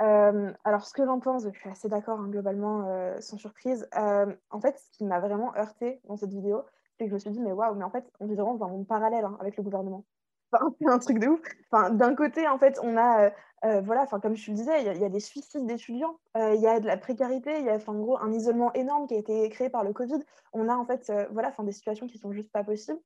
Euh, 0.00 0.52
alors, 0.62 0.86
ce 0.86 0.92
que 0.92 1.04
j'en 1.04 1.18
pense, 1.18 1.44
je 1.52 1.58
suis 1.58 1.68
assez 1.68 1.88
d'accord, 1.88 2.20
hein, 2.20 2.28
globalement, 2.28 2.86
euh, 2.86 3.16
sans 3.20 3.36
surprise. 3.36 3.88
en 3.92 4.60
fait, 4.60 4.78
ce 4.78 4.90
qui 4.96 5.04
m'a 5.04 5.18
vraiment 5.18 5.54
heurté 5.56 6.00
dans 6.04 6.16
cette 6.16 6.30
vidéo, 6.30 6.62
c'est 6.96 7.04
que 7.04 7.10
je 7.10 7.14
me 7.14 7.18
suis 7.18 7.30
dit, 7.30 7.40
mais 7.40 7.52
waouh, 7.52 7.74
mais 7.74 7.84
en 7.84 7.90
fait, 7.90 8.08
on 8.20 8.26
vit 8.26 8.34
vraiment 8.34 8.54
dans 8.54 8.66
un 8.66 8.68
monde 8.68 8.86
parallèle 8.86 9.24
hein, 9.24 9.36
avec 9.40 9.56
le 9.56 9.64
gouvernement. 9.64 10.04
c'est 10.80 10.88
un 10.88 10.98
truc 10.98 11.18
de 11.18 11.26
ouf. 11.26 11.40
Enfin, 11.70 11.90
d'un 11.90 12.14
côté, 12.14 12.46
en 12.46 12.58
fait, 12.58 12.78
on 12.82 12.96
a, 12.96 13.32
euh, 13.64 13.78
euh, 13.78 13.80
voilà, 13.80 14.02
enfin, 14.02 14.20
comme 14.20 14.36
je 14.36 14.50
le 14.50 14.56
disais, 14.56 14.82
il 14.82 15.00
y, 15.00 15.04
a 15.04 15.08
des 15.08 15.20
suicides 15.20 15.66
d'étudiants, 15.66 16.18
euh, 16.36 16.54
il 16.54 16.60
y 16.60 16.66
a 16.66 16.80
de 16.80 16.86
la 16.86 16.96
précarité, 16.96 17.58
il 17.58 17.66
y 17.66 17.70
a, 17.70 17.78
en 17.86 17.94
gros, 17.94 18.18
un 18.18 18.32
isolement 18.32 18.72
énorme 18.74 19.06
qui 19.06 19.14
a 19.14 19.18
été 19.18 19.48
créé 19.48 19.68
par 19.68 19.84
le 19.84 19.92
Covid. 19.92 20.18
On 20.52 20.68
a, 20.68 20.74
en 20.74 20.84
fait, 20.84 21.12
voilà, 21.32 21.48
enfin, 21.48 21.64
des 21.64 21.72
situations 21.72 22.06
qui 22.06 22.18
sont 22.18 22.32
juste 22.32 22.50
pas 22.52 22.64
possibles. 22.64 23.00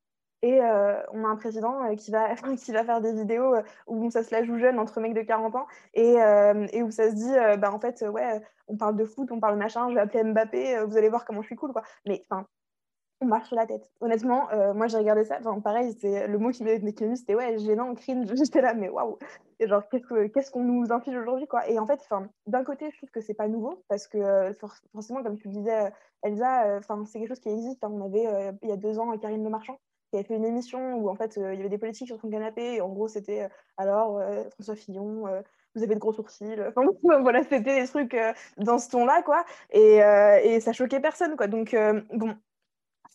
Et 0.45 0.61
on 0.61 1.25
a 1.25 1.29
un 1.29 1.37
président 1.37 1.95
qui, 1.95 2.11
va, 2.11 2.35
qui 2.57 2.73
va 2.73 2.85
faire 2.85 3.01
des 3.01 3.13
vidéos 3.13 3.55
où 3.87 4.11
ça 4.11 4.25
se 4.25 4.35
la 4.35 4.43
joue 4.45 4.59
jeune 4.59 4.79
entre 4.81 5.01
mecs 5.01 5.15
de 5.15 5.23
40 5.23 5.55
ans 5.55 5.67
et, 5.95 6.17
et 6.73 6.83
où 6.83 6.91
ça 6.91 7.11
se 7.11 7.15
dit, 7.15 7.59
bah, 7.59 7.73
en 7.73 7.79
fait, 7.79 8.03
ouais, 8.03 8.41
on 8.67 8.77
parle 8.77 8.97
de 8.97 9.05
foot, 9.05 9.31
on 9.31 9.41
parle 9.41 9.57
machin, 9.57 9.89
je 9.91 9.95
vais 9.95 10.01
appeler 10.01 10.25
Mbappé, 10.25 10.85
vous 10.85 10.97
allez 10.97 11.09
voir 11.09 11.25
comment 11.25 11.43
je 11.43 11.47
suis 11.47 11.57
cool, 11.57 11.73
quoi. 11.73 11.83
Mais 12.07 12.23
on 13.23 13.27
marche 13.27 13.47
sur 13.49 13.57
la 13.57 13.67
tête. 13.67 13.91
Honnêtement, 14.01 14.51
euh, 14.51 14.75
moi 14.75 14.89
j'ai 14.89 14.99
regardé 14.99 15.25
ça, 15.25 15.39
enfin 15.39 15.61
pareil, 15.61 15.95
c'est 16.01 16.27
le 16.27 16.39
mot 16.39 16.51
qui 16.51 16.65
m'est 16.65 16.79
venu, 16.79 17.17
c'était 17.17 17.35
ouais, 17.35 17.57
gênant, 17.59 17.95
cringe, 17.95 18.27
j'étais 18.37 18.61
là, 18.61 18.75
mais 18.75 18.89
waouh, 18.89 19.17
et 19.61 19.69
genre 19.69 19.83
qu'est-ce 19.89 20.51
qu'on 20.51 20.65
nous 20.65 20.93
inflige 20.93 21.17
aujourd'hui 21.17 21.47
quoi? 21.47 21.69
Et 21.69 21.79
en 21.79 21.87
fait, 21.87 22.01
d'un 22.47 22.65
côté, 22.65 22.91
je 22.91 22.97
trouve 22.97 23.11
que 23.11 23.21
c'est 23.21 23.35
pas 23.35 23.49
nouveau 23.49 23.83
parce 23.89 24.09
que 24.09 24.19
euh, 24.19 24.53
forcément, 24.93 25.23
comme 25.23 25.39
tu 25.39 25.49
le 25.49 25.55
disais, 25.55 25.87
euh, 25.87 25.91
Elsa, 26.25 26.81
c'est 27.07 27.19
quelque 27.19 27.29
chose 27.29 27.41
qui 27.41 27.49
existe. 27.49 27.83
Hein. 27.85 27.91
On 27.93 28.05
avait 28.05 28.55
il 28.63 28.69
y 28.69 28.73
a 28.73 28.77
deux 28.77 28.99
ans 28.99 29.17
Karine 29.19 29.43
Le 29.43 29.51
Marchand 29.51 29.79
qui 30.11 30.17
avait 30.17 30.25
fait 30.25 30.37
une 30.37 30.45
émission 30.45 30.97
où 30.97 31.09
en 31.09 31.15
fait 31.15 31.37
il 31.37 31.43
y 31.43 31.61
avait 31.61 31.69
des 31.69 31.79
politiques 31.79 32.09
sur 32.09 32.21
son 32.21 32.29
canapé 32.29 32.75
et 32.75 32.81
en 32.81 32.91
gros 32.91 33.09
c'était 33.09 33.49
alors 33.77 34.21
François 34.53 34.77
Fillon 34.77 35.25
vous 35.75 35.83
avez 35.83 35.95
de 35.95 36.01
gros 36.01 36.13
sourcils. 36.13 36.61
Enfin, 36.77 36.83
voilà, 37.21 37.43
c'était 37.43 37.61
des 37.61 37.87
trucs 37.89 38.17
dans 38.59 38.79
ce 38.79 38.91
ton-là, 38.91 39.23
quoi. 39.23 39.45
Et, 39.71 39.97
et, 40.45 40.61
ça 40.61 40.73
choquait 40.73 41.01
personne, 41.01 41.35
quoi. 41.37 41.47
Donc, 41.47 41.75
bon, 42.13 42.37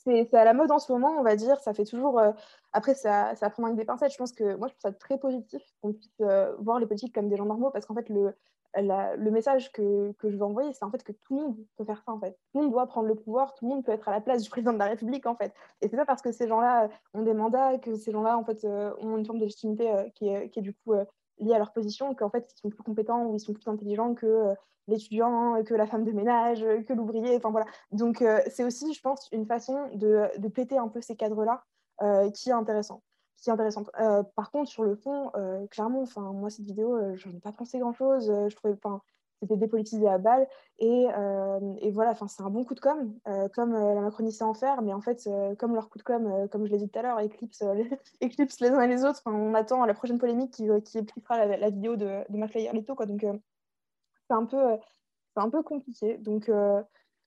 c'est 0.07 0.33
à 0.37 0.45
la 0.45 0.53
mode 0.53 0.71
en 0.71 0.79
ce 0.79 0.91
moment, 0.91 1.15
on 1.19 1.23
va 1.23 1.35
dire. 1.35 1.59
Ça 1.59 1.73
fait 1.73 1.85
toujours. 1.85 2.19
Euh, 2.19 2.31
après, 2.73 2.95
ça, 2.95 3.35
ça 3.35 3.49
prend 3.49 3.65
avec 3.65 3.75
des 3.77 3.85
pincettes. 3.85 4.11
Je 4.11 4.17
pense 4.17 4.31
que 4.31 4.55
moi, 4.55 4.67
je 4.67 4.73
trouve 4.73 4.81
ça 4.81 4.91
très 4.91 5.17
positif 5.17 5.61
qu'on 5.81 5.93
puisse 5.93 6.09
euh, 6.21 6.55
voir 6.59 6.79
les 6.79 6.85
politiques 6.85 7.13
comme 7.13 7.29
des 7.29 7.37
gens 7.37 7.45
normaux 7.45 7.71
parce 7.71 7.85
qu'en 7.85 7.95
fait, 7.95 8.09
le, 8.09 8.33
le 8.75 9.29
message 9.31 9.71
que, 9.71 10.11
que, 10.13 10.29
je 10.29 10.37
veux 10.37 10.43
envoyer, 10.43 10.73
c'est 10.73 10.85
en 10.85 10.91
fait 10.91 11.03
que 11.03 11.11
tout 11.11 11.35
le 11.35 11.41
monde 11.41 11.57
peut 11.77 11.85
faire 11.85 12.01
ça. 12.05 12.11
En 12.11 12.19
fait, 12.19 12.31
tout 12.51 12.59
le 12.59 12.63
monde 12.63 12.71
doit 12.71 12.87
prendre 12.87 13.07
le 13.07 13.15
pouvoir, 13.15 13.53
tout 13.55 13.65
le 13.65 13.73
monde 13.73 13.85
peut 13.85 13.91
être 13.91 14.07
à 14.07 14.11
la 14.11 14.21
place 14.21 14.43
du 14.43 14.49
président 14.49 14.73
de 14.73 14.79
la 14.79 14.85
République. 14.85 15.25
En 15.25 15.35
fait, 15.35 15.53
et 15.81 15.89
c'est 15.89 15.97
pas 15.97 16.05
parce 16.05 16.21
que 16.21 16.31
ces 16.31 16.47
gens-là 16.47 16.89
ont 17.13 17.23
des 17.23 17.33
mandats 17.33 17.77
que 17.77 17.95
ces 17.95 18.11
gens-là 18.11 18.37
en 18.37 18.43
fait 18.43 18.63
euh, 18.65 18.93
ont 19.01 19.17
une 19.17 19.25
forme 19.25 19.39
de 19.39 19.45
légitimité 19.45 19.91
qui 20.15 20.27
qui, 20.51 20.59
est, 20.59 20.61
du 20.61 20.73
coup 20.73 20.93
liée 21.39 21.53
à 21.53 21.57
leur 21.57 21.73
position, 21.73 22.13
qu'en 22.15 22.29
fait 22.29 22.51
ils 22.53 22.59
sont 22.59 22.69
plus 22.69 22.83
compétents 22.83 23.25
ou 23.25 23.35
ils 23.35 23.39
sont 23.39 23.53
plus 23.53 23.67
intelligents 23.67 24.13
que 24.13 24.55
l'étudiant, 24.87 25.63
que 25.63 25.73
la 25.73 25.85
femme 25.85 26.03
de 26.03 26.11
ménage, 26.11 26.65
que 26.87 26.93
l'ouvrier. 26.93 27.35
Enfin 27.35 27.51
voilà. 27.51 27.65
Donc 27.91 28.21
euh, 28.21 28.39
c'est 28.47 28.63
aussi, 28.63 28.93
je 28.93 29.01
pense, 29.01 29.27
une 29.31 29.45
façon 29.45 29.89
de, 29.93 30.29
de 30.37 30.47
péter 30.47 30.77
un 30.77 30.87
peu 30.87 31.01
ces 31.01 31.15
cadres-là 31.15 31.63
euh, 32.01 32.29
qui 32.31 32.49
est 32.49 32.53
intéressant. 32.53 33.03
Qui 33.37 33.49
est 33.49 33.53
intéressante. 33.53 33.89
Euh, 33.99 34.23
par 34.35 34.49
contre, 34.49 34.69
sur 34.69 34.83
le 34.83 34.95
fond, 34.95 35.31
clairement, 35.69 36.01
enfin 36.01 36.21
moi 36.33 36.49
cette 36.49 36.65
vidéo, 36.65 37.15
je 37.15 37.29
n'ai 37.29 37.39
pas 37.39 37.51
pensé 37.51 37.79
grand-chose. 37.79 38.27
je 38.47 38.55
trouvais, 38.55 38.75
c'était 39.41 39.57
dépolitisé 39.57 40.07
à 40.07 40.17
balle 40.17 40.47
et, 40.79 41.07
et 41.81 41.91
voilà, 41.91 42.15
c'est 42.27 42.43
un 42.43 42.49
bon 42.49 42.63
coup 42.63 42.75
de 42.75 42.79
com, 42.79 43.13
comme 43.53 43.73
la 43.73 44.01
Macronie 44.01 44.31
sait 44.31 44.43
en 44.43 44.53
faire, 44.53 44.81
mais 44.81 44.93
en 44.93 45.01
fait 45.01 45.29
comme 45.57 45.75
leur 45.75 45.89
coup 45.89 45.97
de 45.97 46.03
com, 46.03 46.47
comme 46.51 46.65
je 46.65 46.71
l'ai 46.71 46.77
dit 46.77 46.89
tout 46.89 46.99
à 46.99 47.01
l'heure, 47.03 47.19
éclipse, 47.19 47.61
les, 48.21 48.35
les 48.61 48.69
uns 48.69 48.81
et 48.81 48.87
les 48.87 49.05
autres. 49.05 49.21
on 49.25 49.53
attend 49.53 49.85
la 49.85 49.93
prochaine 49.93 50.17
polémique 50.17 50.53
qui, 50.53 50.67
qui 50.83 50.97
la, 51.29 51.69
vidéo 51.69 51.95
de, 51.95 52.23
de 52.29 52.93
quoi. 52.93 53.05
Donc 53.05 53.25
c'est 54.27 54.35
un 54.35 54.45
peu, 54.45 54.73
euh, 54.73 54.77
un 55.35 55.49
peu 55.49 55.63
compliqué. 55.63 56.17
Donc, 56.17 56.49
euh, 56.49 56.81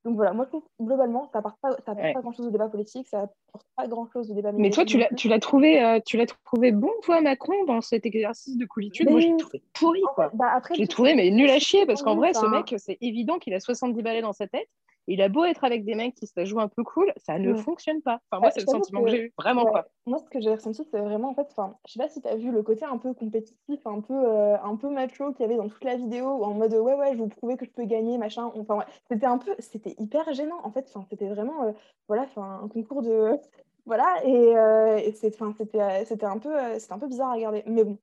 donc 0.04 0.16
voilà, 0.16 0.32
moi 0.32 0.46
je 0.46 0.50
trouve 0.50 0.62
globalement, 0.80 1.28
ça 1.30 1.38
n'apporte 1.38 1.58
pas, 1.60 1.70
ça 1.84 1.94
pas 1.94 2.20
grand-chose 2.20 2.46
au 2.46 2.50
débat 2.50 2.68
politique, 2.68 3.06
ça 3.06 3.18
n'apporte 3.18 3.66
pas 3.76 3.86
grand-chose 3.86 4.30
au 4.30 4.34
débat 4.34 4.50
Mais 4.52 4.70
toi, 4.70 4.86
tu 4.86 4.96
l'as, 4.96 5.12
tu 5.14 5.28
l'as 5.28 5.38
trouvé, 5.38 5.82
euh, 5.82 6.00
tu 6.06 6.16
l'as 6.16 6.26
trouvé 6.26 6.72
bon, 6.72 6.90
toi, 7.02 7.20
Macron, 7.20 7.64
dans 7.66 7.82
cet 7.82 8.06
exercice 8.06 8.56
de 8.56 8.64
coolitude 8.64 9.10
Moi, 9.10 9.20
j'ai 9.20 9.36
trouvé 9.36 9.62
pourri, 9.74 10.00
quoi. 10.14 10.30
Bah, 10.32 10.60
j'ai 10.72 10.86
trouvé, 10.86 11.14
mais 11.14 11.30
nul 11.30 11.50
à 11.50 11.58
chier, 11.58 11.84
parce 11.84 12.02
qu'en 12.02 12.16
vrai, 12.16 12.32
ce 12.32 12.46
mec, 12.46 12.74
c'est 12.78 12.96
évident 13.02 13.38
qu'il 13.38 13.52
a 13.52 13.60
70 13.60 14.02
balais 14.02 14.22
dans 14.22 14.32
sa 14.32 14.46
tête 14.46 14.68
il 15.10 15.20
a 15.22 15.28
beau 15.28 15.44
être 15.44 15.64
avec 15.64 15.84
des 15.84 15.96
mecs 15.96 16.14
qui 16.14 16.28
se 16.28 16.44
jouent 16.44 16.60
un 16.60 16.68
peu 16.68 16.84
cool, 16.84 17.12
ça 17.16 17.36
ne 17.38 17.52
mm. 17.52 17.56
fonctionne 17.56 18.00
pas. 18.00 18.20
Enfin, 18.30 18.40
moi, 18.40 18.50
c'est 18.52 18.60
le 18.60 18.66
sentiment 18.66 19.02
que, 19.02 19.10
j'ai 19.10 19.24
eu, 19.24 19.34
vraiment 19.36 19.66
pas. 19.66 19.88
Moi, 20.06 20.18
ce 20.18 20.30
que 20.30 20.40
j'ai 20.40 20.54
ressenti, 20.54 20.84
c'est 20.88 21.00
vraiment, 21.00 21.30
en 21.30 21.34
fait, 21.34 21.48
enfin, 21.50 21.76
je 21.86 21.94
sais 21.94 21.98
pas 21.98 22.08
si 22.08 22.22
tu 22.22 22.28
as 22.28 22.36
vu 22.36 22.52
le 22.52 22.62
côté 22.62 22.84
un 22.84 22.96
peu 22.96 23.12
compétitif, 23.12 23.84
un 23.86 24.00
peu, 24.00 24.14
euh, 24.14 24.56
un 24.62 24.76
peu 24.76 24.88
macho 24.88 25.32
qu'il 25.32 25.40
y 25.40 25.44
avait 25.44 25.56
dans 25.56 25.68
toute 25.68 25.82
la 25.82 25.96
vidéo, 25.96 26.44
en 26.44 26.54
mode 26.54 26.74
ouais, 26.74 26.94
ouais, 26.94 27.12
je 27.14 27.18
vous 27.18 27.28
prouver 27.28 27.56
que 27.56 27.64
je 27.64 27.70
peux 27.70 27.84
gagner, 27.84 28.18
machin. 28.18 28.52
Enfin, 28.54 28.76
ouais. 28.76 28.84
c'était 29.10 29.26
un 29.26 29.38
peu, 29.38 29.52
c'était 29.58 29.96
hyper 29.98 30.32
gênant, 30.32 30.60
en 30.62 30.70
fait. 30.70 30.86
Enfin, 30.88 31.04
c'était 31.10 31.28
vraiment, 31.28 31.64
euh, 31.64 31.72
voilà, 32.06 32.22
enfin, 32.22 32.60
un 32.62 32.68
concours 32.68 33.02
de. 33.02 33.36
voilà, 33.86 34.06
et, 34.24 34.56
euh, 34.56 34.96
et 34.98 35.12
c'était, 35.12 35.42
un, 35.42 35.52
peu, 35.52 35.66
un 35.74 36.98
peu 36.98 37.06
bizarre 37.08 37.30
à 37.30 37.34
regarder. 37.34 37.64
Mais 37.66 37.82
bon. 37.82 37.98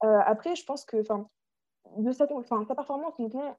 après, 0.00 0.56
je 0.56 0.64
pense 0.64 0.84
que, 0.84 1.00
enfin, 1.00 1.28
de 1.96 2.12
sa, 2.12 2.26
performance, 2.26 3.14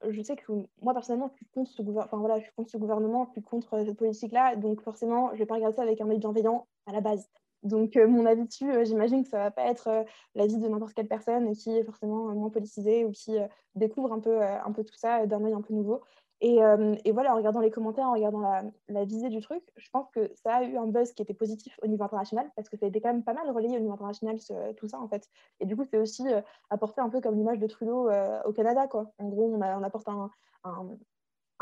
je 0.08 0.22
sais 0.22 0.36
que 0.36 0.52
moi 0.80 0.94
personnellement, 0.94 1.28
je 1.32 1.36
suis 1.36 1.46
contre 1.46 1.70
ce, 1.70 1.82
gouvernement, 1.82 3.26
je 3.26 3.32
suis 3.32 3.42
contre 3.42 3.84
cette 3.84 3.96
politique-là, 3.96 4.56
donc 4.56 4.80
forcément, 4.82 5.28
je 5.30 5.34
ne 5.34 5.38
vais 5.40 5.46
pas 5.46 5.54
regarder 5.54 5.76
ça 5.76 5.82
avec 5.82 6.00
un 6.00 6.08
œil 6.08 6.18
bienveillant 6.18 6.66
à 6.86 6.92
la 6.92 7.00
base. 7.00 7.28
Donc, 7.62 7.96
euh, 7.96 8.08
mon 8.08 8.24
avis 8.24 8.46
dessus, 8.46 8.70
euh, 8.70 8.84
j'imagine 8.84 9.22
que 9.22 9.28
ça 9.28 9.38
ne 9.38 9.42
va 9.44 9.50
pas 9.50 9.66
être 9.66 9.88
euh, 9.88 10.02
l'avis 10.34 10.56
de 10.56 10.66
n'importe 10.66 10.94
quelle 10.94 11.08
personne 11.08 11.54
qui 11.54 11.76
est 11.76 11.84
forcément 11.84 12.34
moins 12.34 12.48
politisée 12.48 13.04
ou 13.04 13.10
qui 13.10 13.36
découvre 13.74 14.12
un 14.12 14.20
peu, 14.20 14.42
un 14.42 14.72
peu 14.72 14.82
tout 14.82 14.96
ça 14.96 15.26
d'un 15.26 15.44
œil 15.44 15.52
un 15.52 15.60
peu 15.60 15.74
nouveau. 15.74 16.00
Euh, 16.42 16.96
et, 17.04 17.12
voilà, 17.12 17.34
en 17.34 17.36
regardant 17.36 17.60
les 17.60 17.70
commentaires, 17.70 18.06
en 18.06 18.12
regardant 18.12 18.40
la, 18.88 19.04
visée 19.04 19.28
du 19.28 19.40
truc, 19.40 19.62
je 19.76 19.90
pense 19.90 20.08
que 20.10 20.30
ça 20.36 20.56
a 20.56 20.64
eu 20.64 20.76
un 20.76 20.86
buzz 20.86 21.12
qui 21.12 21.22
était 21.22 21.34
positif 21.34 21.78
au 21.82 21.86
niveau 21.86 22.02
international, 22.04 22.50
parce 22.56 22.68
que 22.68 22.76
ça 22.78 22.86
a 22.86 22.88
été 22.88 23.00
quand 23.00 23.12
même 23.12 23.22
pas 23.22 23.34
mal 23.34 23.50
relayé 23.50 23.76
au 23.76 23.80
niveau 23.80 23.92
international, 23.92 24.38
tout 24.76 24.88
ça, 24.88 24.98
en 25.00 25.08
fait. 25.08 25.28
Et 25.60 25.66
du 25.66 25.76
coup, 25.76 25.84
c'est 25.84 25.98
aussi 25.98 26.26
euh, 26.32 26.40
apporté 26.70 27.00
un 27.00 27.10
peu 27.10 27.20
comme 27.20 27.36
l'image 27.36 27.58
de 27.58 27.66
Trudeau 27.66 28.08
euh, 28.08 28.40
au 28.44 28.52
Canada, 28.52 28.86
quoi. 28.86 29.12
En 29.18 29.28
gros, 29.28 29.52
on, 29.54 29.60
apporte 29.60 30.08
un, 30.08 30.30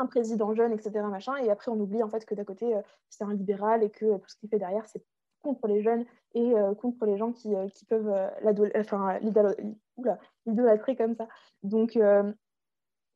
président 0.07 0.55
jeune, 0.55 0.71
etc., 0.71 0.91
machin, 1.09 1.35
et 1.37 1.49
après, 1.49 1.71
on 1.71 1.79
oublie, 1.79 2.01
en 2.01 2.09
fait, 2.09 2.25
que 2.25 2.33
d'à 2.33 2.45
côté, 2.45 2.73
c'est 3.09 3.25
un 3.25 3.33
libéral 3.33 3.83
et 3.83 3.89
que 3.89 4.17
tout 4.17 4.29
ce 4.29 4.37
qu'il 4.37 4.49
fait 4.49 4.59
derrière, 4.59 4.85
c'est 4.87 5.03
contre 5.41 5.67
les 5.67 5.81
jeunes 5.81 6.05
et 6.33 6.53
contre 6.81 7.05
les 7.05 7.17
gens 7.17 7.31
qui, 7.33 7.53
qui 7.73 7.85
peuvent 7.85 8.13
l'idolâtrer 10.45 10.95
comme 10.95 11.15
ça. 11.15 11.27
Donc, 11.63 11.97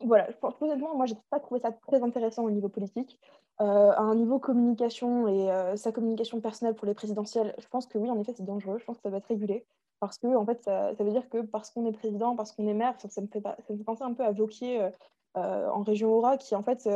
voilà, 0.05 0.27
honnêtement, 0.61 0.95
moi, 0.95 1.05
j'ai 1.05 1.15
pas 1.29 1.39
trouvé 1.39 1.59
ça 1.59 1.71
très 1.71 2.01
intéressant 2.03 2.43
au 2.43 2.51
niveau 2.51 2.69
politique. 2.69 3.19
Euh, 3.61 3.91
à 3.91 4.01
un 4.01 4.15
niveau 4.15 4.39
communication 4.39 5.27
et 5.27 5.51
euh, 5.51 5.75
sa 5.75 5.91
communication 5.91 6.41
personnelle 6.41 6.75
pour 6.75 6.87
les 6.87 6.93
présidentielles, 6.93 7.53
je 7.59 7.67
pense 7.67 7.85
que 7.85 7.97
oui, 7.97 8.09
en 8.09 8.19
effet, 8.19 8.33
c'est 8.35 8.45
dangereux. 8.45 8.77
Je 8.79 8.85
pense 8.85 8.97
que 8.97 9.03
ça 9.03 9.09
va 9.09 9.17
être 9.17 9.27
régulé. 9.27 9.65
Parce 9.99 10.17
que, 10.17 10.27
en 10.35 10.45
fait, 10.45 10.63
ça, 10.63 10.91
veut 10.99 11.11
dire 11.11 11.29
que 11.29 11.41
parce 11.41 11.69
qu'on 11.69 11.85
est 11.85 11.91
président, 11.91 12.35
parce 12.35 12.51
qu'on 12.51 12.67
est 12.67 12.73
maire, 12.73 12.95
ça, 12.99 13.21
me 13.21 13.27
fait 13.27 13.41
ça 13.41 13.55
me 13.69 13.77
fait 13.77 13.83
penser 13.83 14.03
un 14.03 14.13
peu 14.13 14.23
à 14.23 14.31
Vauquier 14.31 14.89
euh, 15.37 15.69
en 15.69 15.83
région 15.83 16.09
Aura, 16.09 16.37
qui, 16.37 16.55
en 16.55 16.63
fait, 16.63 16.89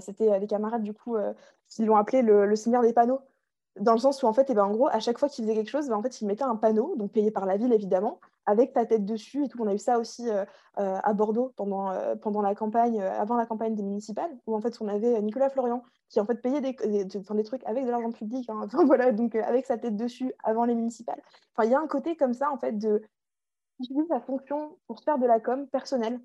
c'était 0.00 0.38
des 0.38 0.46
camarades, 0.46 0.82
du 0.82 0.94
coup, 0.94 1.16
qui 1.68 1.84
l'ont 1.84 1.96
appelé 1.96 2.22
le, 2.22 2.46
le, 2.46 2.56
seigneur 2.56 2.82
des 2.82 2.92
panneaux. 2.92 3.20
Dans 3.78 3.92
le 3.92 3.98
sens 3.98 4.22
où, 4.22 4.26
en 4.26 4.32
fait, 4.32 4.46
eh 4.50 4.54
ben, 4.54 4.64
en 4.64 4.72
gros, 4.72 4.88
à 4.88 4.98
chaque 4.98 5.18
fois 5.18 5.28
qu'il 5.28 5.44
faisait 5.44 5.54
quelque 5.54 5.70
chose, 5.70 5.88
ben, 5.88 5.96
en 5.96 6.02
fait, 6.02 6.20
il 6.20 6.26
mettait 6.26 6.42
un 6.42 6.56
panneau, 6.56 6.96
donc 6.96 7.12
payé 7.12 7.30
par 7.30 7.46
la 7.46 7.56
ville, 7.56 7.72
évidemment, 7.72 8.20
avec 8.46 8.72
ta 8.72 8.84
tête 8.84 9.04
dessus 9.04 9.44
et 9.44 9.48
tout. 9.48 9.58
On 9.62 9.68
a 9.68 9.74
eu 9.74 9.78
ça 9.78 9.98
aussi 9.98 10.28
euh, 10.28 10.44
euh, 10.78 10.96
à 11.02 11.12
Bordeaux 11.12 11.52
pendant, 11.56 11.90
euh, 11.90 12.16
pendant 12.16 12.42
la 12.42 12.54
campagne, 12.54 13.00
avant 13.00 13.36
la 13.36 13.46
campagne 13.46 13.74
des 13.74 13.82
municipales, 13.82 14.30
où 14.46 14.56
en 14.56 14.60
fait, 14.60 14.76
on 14.80 14.88
avait 14.88 15.20
Nicolas 15.22 15.50
Florian 15.50 15.84
qui, 16.08 16.18
en 16.18 16.26
fait, 16.26 16.36
payait 16.36 16.60
des, 16.60 17.04
des, 17.04 17.44
trucs 17.44 17.64
avec 17.64 17.84
de 17.84 17.90
l'argent 17.90 18.10
public, 18.10 18.48
hein. 18.50 18.66
voilà, 18.86 19.12
donc 19.12 19.36
avec 19.36 19.66
sa 19.66 19.78
tête 19.78 19.96
dessus 19.96 20.32
avant 20.42 20.64
les 20.64 20.74
municipales. 20.74 21.22
Enfin, 21.54 21.66
il 21.66 21.70
y 21.70 21.74
a 21.74 21.80
un 21.80 21.86
côté 21.86 22.16
comme 22.16 22.34
ça, 22.34 22.50
en 22.50 22.58
fait, 22.58 22.72
de 22.72 23.02
utiliser 23.78 24.06
sa 24.08 24.20
fonction 24.20 24.76
pour 24.88 24.98
se 24.98 25.04
faire 25.04 25.18
de 25.18 25.26
la 25.26 25.38
com 25.38 25.68
personnelle, 25.68 26.20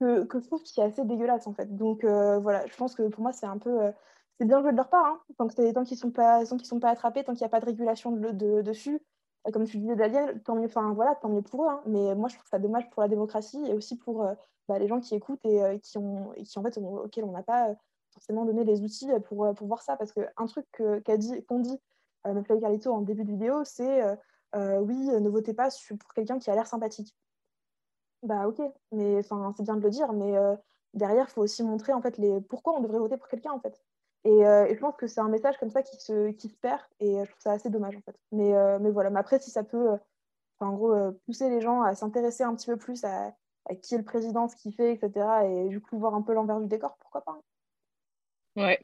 que, 0.00 0.24
que 0.24 0.40
je 0.40 0.46
trouve 0.46 0.62
qui 0.62 0.80
est 0.80 0.84
assez 0.84 1.04
dégueulasse, 1.04 1.46
en 1.46 1.54
fait. 1.54 1.74
Donc, 1.74 2.04
voilà, 2.04 2.66
je 2.66 2.76
pense 2.76 2.94
que 2.94 3.08
pour 3.08 3.22
moi, 3.22 3.32
c'est 3.32 3.46
un 3.46 3.58
peu 3.58 3.90
c'est 4.38 4.46
bien 4.46 4.60
joué 4.60 4.72
de 4.72 4.76
leur 4.76 4.88
part, 4.88 5.06
hein, 5.06 5.20
tant 5.38 5.48
qu'ils 5.48 5.72
ne 5.72 5.84
sont, 5.96 6.10
pas, 6.10 6.44
sont 6.44 6.80
pas 6.80 6.90
attrapés, 6.90 7.22
tant 7.24 7.32
qu'il 7.32 7.42
n'y 7.42 7.46
a 7.46 7.50
pas 7.50 7.60
de 7.60 7.66
régulation 7.66 8.12
de, 8.12 8.62
dessus. 8.62 9.00
Comme 9.52 9.64
tu 9.64 9.78
disais, 9.78 9.94
Daniel, 9.94 10.42
tant 10.42 10.56
mieux, 10.56 10.68
voilà, 10.94 11.14
tant 11.16 11.28
mieux 11.28 11.42
pour 11.42 11.64
eux. 11.64 11.68
Hein. 11.68 11.82
mais 11.86 12.14
moi, 12.14 12.28
je 12.28 12.36
trouve 12.36 12.48
ça 12.48 12.58
dommage 12.58 12.88
pour 12.90 13.02
la 13.02 13.08
démocratie 13.08 13.62
et 13.66 13.74
aussi 13.74 13.98
pour 13.98 14.22
euh, 14.24 14.34
bah, 14.68 14.78
les 14.78 14.88
gens 14.88 15.00
qui 15.00 15.14
écoutent 15.14 15.44
et, 15.44 15.62
euh, 15.62 15.78
qui, 15.78 15.98
ont, 15.98 16.32
et 16.34 16.44
qui, 16.44 16.58
en 16.58 16.62
fait, 16.62 16.78
auxquels 16.78 17.24
on 17.24 17.32
n'a 17.32 17.42
pas 17.42 17.70
euh, 17.70 17.74
forcément 18.12 18.44
donné 18.44 18.64
les 18.64 18.80
outils 18.80 19.10
pour, 19.26 19.52
pour 19.54 19.66
voir 19.66 19.82
ça. 19.82 19.96
Parce 19.96 20.12
qu'un 20.12 20.46
truc 20.46 20.66
qu'a 21.04 21.16
dit, 21.16 21.44
qu'on 21.44 21.60
dit, 21.60 21.78
euh, 22.26 22.42
Carlito 22.42 22.92
en 22.92 23.02
début 23.02 23.24
de 23.24 23.30
vidéo, 23.30 23.64
c'est 23.64 24.02
oui, 24.54 24.96
ne 24.96 25.28
votez 25.28 25.52
pas 25.52 25.68
pour 26.00 26.14
quelqu'un 26.14 26.38
qui 26.38 26.50
a 26.50 26.54
l'air 26.54 26.66
sympathique. 26.66 27.14
Bah 28.22 28.48
ok, 28.48 28.62
mais 28.92 29.22
c'est 29.22 29.62
bien 29.62 29.76
de 29.76 29.82
le 29.82 29.90
dire, 29.90 30.12
mais 30.12 30.32
derrière, 30.94 31.26
il 31.28 31.32
faut 31.32 31.42
aussi 31.42 31.62
montrer 31.64 31.92
en 31.92 32.00
fait 32.00 32.16
les 32.18 32.40
pourquoi 32.40 32.74
on 32.74 32.80
devrait 32.80 33.00
voter 33.00 33.16
pour 33.16 33.28
quelqu'un 33.28 33.50
en 33.50 33.58
fait. 33.58 33.82
Euh, 34.26 34.66
et, 34.66 34.74
je 34.74 34.80
pense 34.80 34.96
que 34.96 35.06
c'est 35.06 35.20
un 35.20 35.28
message 35.28 35.56
comme 35.58 35.70
ça 35.70 35.82
qui 35.82 35.96
se, 36.00 36.30
qui 36.30 36.48
se 36.48 36.56
perd 36.56 36.80
et 36.98 37.20
euh, 37.20 37.24
je 37.24 37.30
trouve 37.30 37.42
ça 37.42 37.52
assez 37.52 37.68
dommage 37.70 37.96
en 37.96 38.00
fait. 38.00 38.16
Mais, 38.32 38.54
euh, 38.54 38.78
mais 38.80 38.90
voilà, 38.90 39.10
mais 39.10 39.20
après, 39.20 39.38
si 39.38 39.50
ça 39.50 39.64
peut 39.64 39.98
en 40.60 40.72
gros 40.72 40.94
pousser 41.26 41.50
les 41.50 41.60
gens 41.60 41.82
à 41.82 41.94
s'intéresser 41.94 42.42
un 42.42 42.54
petit 42.54 42.66
peu 42.66 42.78
plus 42.78 43.04
à, 43.04 43.34
qui 43.82 43.94
est 43.94 43.98
le 43.98 44.04
président, 44.04 44.48
ce 44.48 44.56
qu'il 44.56 44.74
fait, 44.74 44.94
etc. 44.94 45.26
Et 45.44 45.68
du 45.68 45.80
coup, 45.80 45.98
voir 45.98 46.14
un 46.14 46.22
peu 46.22 46.32
l'envers 46.32 46.58
du 46.58 46.68
décor, 46.68 46.96
pourquoi 47.00 47.20
pas 47.20 47.32
hein. 47.32 48.62
Ouais. 48.62 48.80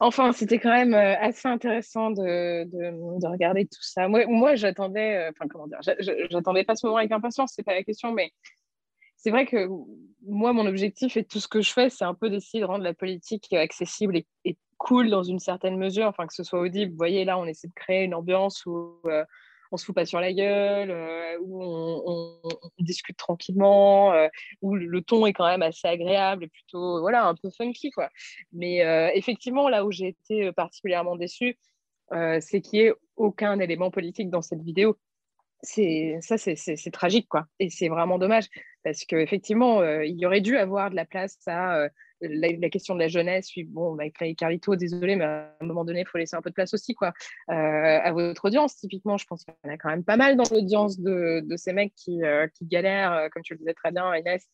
Enfin, 0.00 0.32
c'était 0.32 0.58
quand 0.58 0.72
même 0.72 0.92
assez 0.92 1.48
intéressant 1.48 2.10
de, 2.10 2.64
de, 2.64 3.26
regarder 3.26 3.64
tout 3.64 3.80
ça. 3.80 4.06
Moi, 4.08 4.26
moi 4.26 4.54
j'attendais, 4.54 5.28
enfin, 5.30 5.48
comment 5.48 5.66
dire, 5.66 5.80
j'attendais 6.30 6.64
pas 6.64 6.76
ce 6.76 6.86
moment 6.86 6.98
avec 6.98 7.12
impatience, 7.12 7.52
c'est 7.54 7.62
pas 7.62 7.74
la 7.74 7.84
question, 7.84 8.12
mais 8.12 8.32
c'est 9.18 9.30
vrai 9.30 9.46
que 9.46 9.68
moi, 10.22 10.52
mon 10.52 10.66
objectif 10.66 11.16
et 11.16 11.24
tout 11.24 11.40
ce 11.40 11.48
que 11.48 11.60
je 11.60 11.72
fais, 11.72 11.90
c'est 11.90 12.04
un 12.04 12.14
peu 12.14 12.30
d'essayer 12.30 12.60
de 12.60 12.66
rendre 12.66 12.84
la 12.84 12.94
politique 12.94 13.52
accessible 13.52 14.16
et, 14.44 14.56
cool 14.78 15.10
dans 15.10 15.24
une 15.24 15.40
certaine 15.40 15.76
mesure, 15.76 16.06
enfin 16.06 16.28
que 16.28 16.32
ce 16.32 16.44
soit 16.44 16.60
audible. 16.60 16.92
Vous 16.92 16.96
voyez, 16.98 17.24
là, 17.24 17.36
on 17.36 17.46
essaie 17.46 17.66
de 17.66 17.74
créer 17.74 18.04
une 18.04 18.14
ambiance 18.14 18.64
où 18.64 19.00
euh, 19.06 19.24
on 19.72 19.76
se 19.76 19.84
fout 19.84 19.92
pas 19.92 20.06
sur 20.06 20.20
la 20.20 20.32
gueule, 20.32 20.92
euh, 20.92 21.36
où 21.40 21.60
on, 21.60 22.40
discute 22.78 23.16
tranquillement, 23.16 24.12
euh, 24.12 24.28
où 24.62 24.76
le 24.76 25.02
ton 25.02 25.26
est 25.26 25.32
quand 25.32 25.48
même 25.48 25.62
assez 25.62 25.88
agréable 25.88 26.48
plutôt, 26.48 27.04
un 27.08 27.34
peu 27.34 27.50
funky, 27.50 27.90
quoi. 27.90 28.08
Mais 28.52 28.78
effectivement, 29.16 29.68
là 29.68 29.84
où 29.84 29.90
j'ai 29.90 30.08
été 30.08 30.52
particulièrement 30.52 31.16
déçue, 31.16 31.58
c'est 32.12 32.60
qu'il 32.60 32.78
n'y 32.78 32.86
ait 32.86 32.94
aucun 33.16 33.58
élément 33.58 33.90
politique 33.90 34.30
dans 34.30 34.42
cette 34.42 34.62
vidéo 34.62 34.96
c'est 35.62 36.18
ça 36.20 36.36
c'est 36.38 36.90
tragique 36.92 37.28
quoi 37.28 37.46
et 37.58 37.68
c'est 37.68 37.88
vraiment 37.88 38.18
dommage 38.18 38.48
parce 38.84 39.04
qu'effectivement 39.04 39.80
euh, 39.80 40.04
il 40.04 40.16
y 40.18 40.24
aurait 40.24 40.40
dû 40.40 40.56
avoir 40.56 40.90
de 40.90 40.96
la 40.96 41.04
place 41.04 41.36
à 41.46 41.78
euh, 41.78 41.88
la, 42.20 42.68
question 42.68 42.94
de 42.94 43.00
la 43.00 43.08
jeunesse 43.08 43.50
puis 43.50 43.64
bon 43.64 43.96
avec 43.98 44.36
Carlito 44.36 44.76
désolé 44.76 45.16
mais 45.16 45.24
à 45.24 45.56
un 45.60 45.66
moment 45.66 45.84
donné 45.84 46.00
il 46.00 46.06
faut 46.06 46.18
laisser 46.18 46.36
un 46.36 46.42
peu 46.42 46.50
de 46.50 46.54
place 46.54 46.74
aussi 46.74 46.94
quoi 46.94 47.12
euh, 47.50 47.52
à 47.52 48.12
votre 48.12 48.44
audience 48.44 48.76
typiquement 48.76 49.16
je 49.16 49.26
pense 49.26 49.44
qu'il 49.44 49.54
y 49.64 49.68
en 49.68 49.74
a 49.74 49.76
quand 49.78 49.90
même 49.90 50.04
pas 50.04 50.16
mal 50.16 50.36
dans 50.36 50.44
l'audience 50.50 51.00
de, 51.00 51.42
de, 51.44 51.56
ces 51.56 51.72
mecs 51.72 51.94
qui, 51.96 52.20
qui 52.54 52.66
galèrent 52.66 53.28
comme 53.32 53.42
tu 53.42 53.54
le 53.54 53.58
disais 53.58 53.74
très 53.74 53.90
bien 53.90 54.14
Inès 54.14 54.46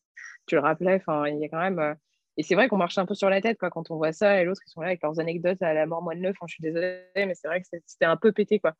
tu 0.47 0.55
le 0.55 0.61
rappelais 0.61 0.95
enfin 0.95 1.27
il 1.27 1.39
y 1.39 1.45
a 1.45 1.49
quand 1.49 1.61
même 1.61 1.95
et 2.37 2.43
c'est 2.43 2.55
vrai 2.55 2.67
qu'on 2.67 2.77
marche 2.77 2.97
un 2.97 3.05
peu 3.05 3.15
sur 3.15 3.29
la 3.29 3.41
tête 3.41 3.57
quoi, 3.57 3.69
quand 3.69 3.91
on 3.91 3.95
voit 3.95 4.11
ça 4.11 4.41
et 4.41 4.45
l'autre, 4.45 4.61
ils 4.65 4.69
sont 4.69 4.81
là 4.81 4.87
avec 4.87 5.01
leurs 5.01 5.19
anecdotes 5.19 5.61
à 5.61 5.73
la 5.73 5.85
mort 5.85 6.01
moine 6.01 6.19
neuf. 6.19 6.35
je 6.47 6.53
suis 6.53 6.61
désolée, 6.61 7.03
mais 7.15 7.33
c'est 7.33 7.47
vrai 7.47 7.61
que 7.61 7.67
c'était 7.85 8.05
un 8.05 8.17
peu 8.17 8.31
pété. 8.31 8.59
quoi. 8.59 8.73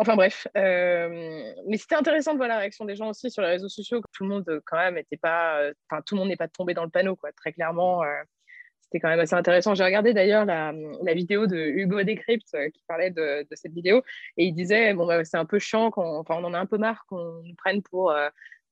Enfin 0.00 0.16
bref, 0.16 0.48
euh, 0.56 1.52
mais 1.66 1.76
c'était 1.76 1.94
intéressant 1.94 2.32
de 2.32 2.38
voir 2.38 2.48
la 2.48 2.56
réaction 2.56 2.86
des 2.86 2.96
gens 2.96 3.10
aussi 3.10 3.30
sur 3.30 3.42
les 3.42 3.48
réseaux 3.48 3.68
sociaux. 3.68 4.00
Tout 4.14 4.24
le 4.24 4.30
monde 4.30 4.48
euh, 4.48 4.62
quand 4.64 4.78
même 4.78 4.94
n'était 4.94 5.18
pas, 5.18 5.60
euh, 5.60 5.74
enfin 5.90 6.00
tout 6.00 6.14
le 6.14 6.20
monde 6.20 6.30
n'est 6.30 6.36
pas 6.36 6.48
tombé 6.48 6.72
dans 6.72 6.84
le 6.84 6.90
panneau 6.90 7.16
quoi. 7.16 7.32
Très 7.32 7.52
clairement, 7.52 8.02
c'était 8.80 8.98
quand 8.98 9.10
même 9.10 9.20
assez 9.20 9.34
intéressant. 9.34 9.74
J'ai 9.74 9.84
regardé 9.84 10.14
d'ailleurs 10.14 10.46
la, 10.46 10.72
vidéo 11.12 11.46
de 11.46 11.58
Hugo 11.58 12.02
Decrypt 12.02 12.50
qui 12.72 12.82
parlait 12.88 13.10
de, 13.10 13.46
cette 13.52 13.74
vidéo 13.74 14.02
et 14.38 14.46
il 14.46 14.54
disait 14.54 14.94
bon 14.94 15.06
bah, 15.06 15.22
c'est 15.22 15.36
un 15.36 15.44
peu 15.44 15.58
chiant, 15.58 15.90
enfin 15.94 16.36
on 16.38 16.44
en 16.44 16.54
a 16.54 16.58
un 16.58 16.66
peu 16.66 16.78
marre 16.78 17.04
qu'on 17.06 17.42
nous 17.42 17.54
prenne 17.56 17.82
pour 17.82 18.10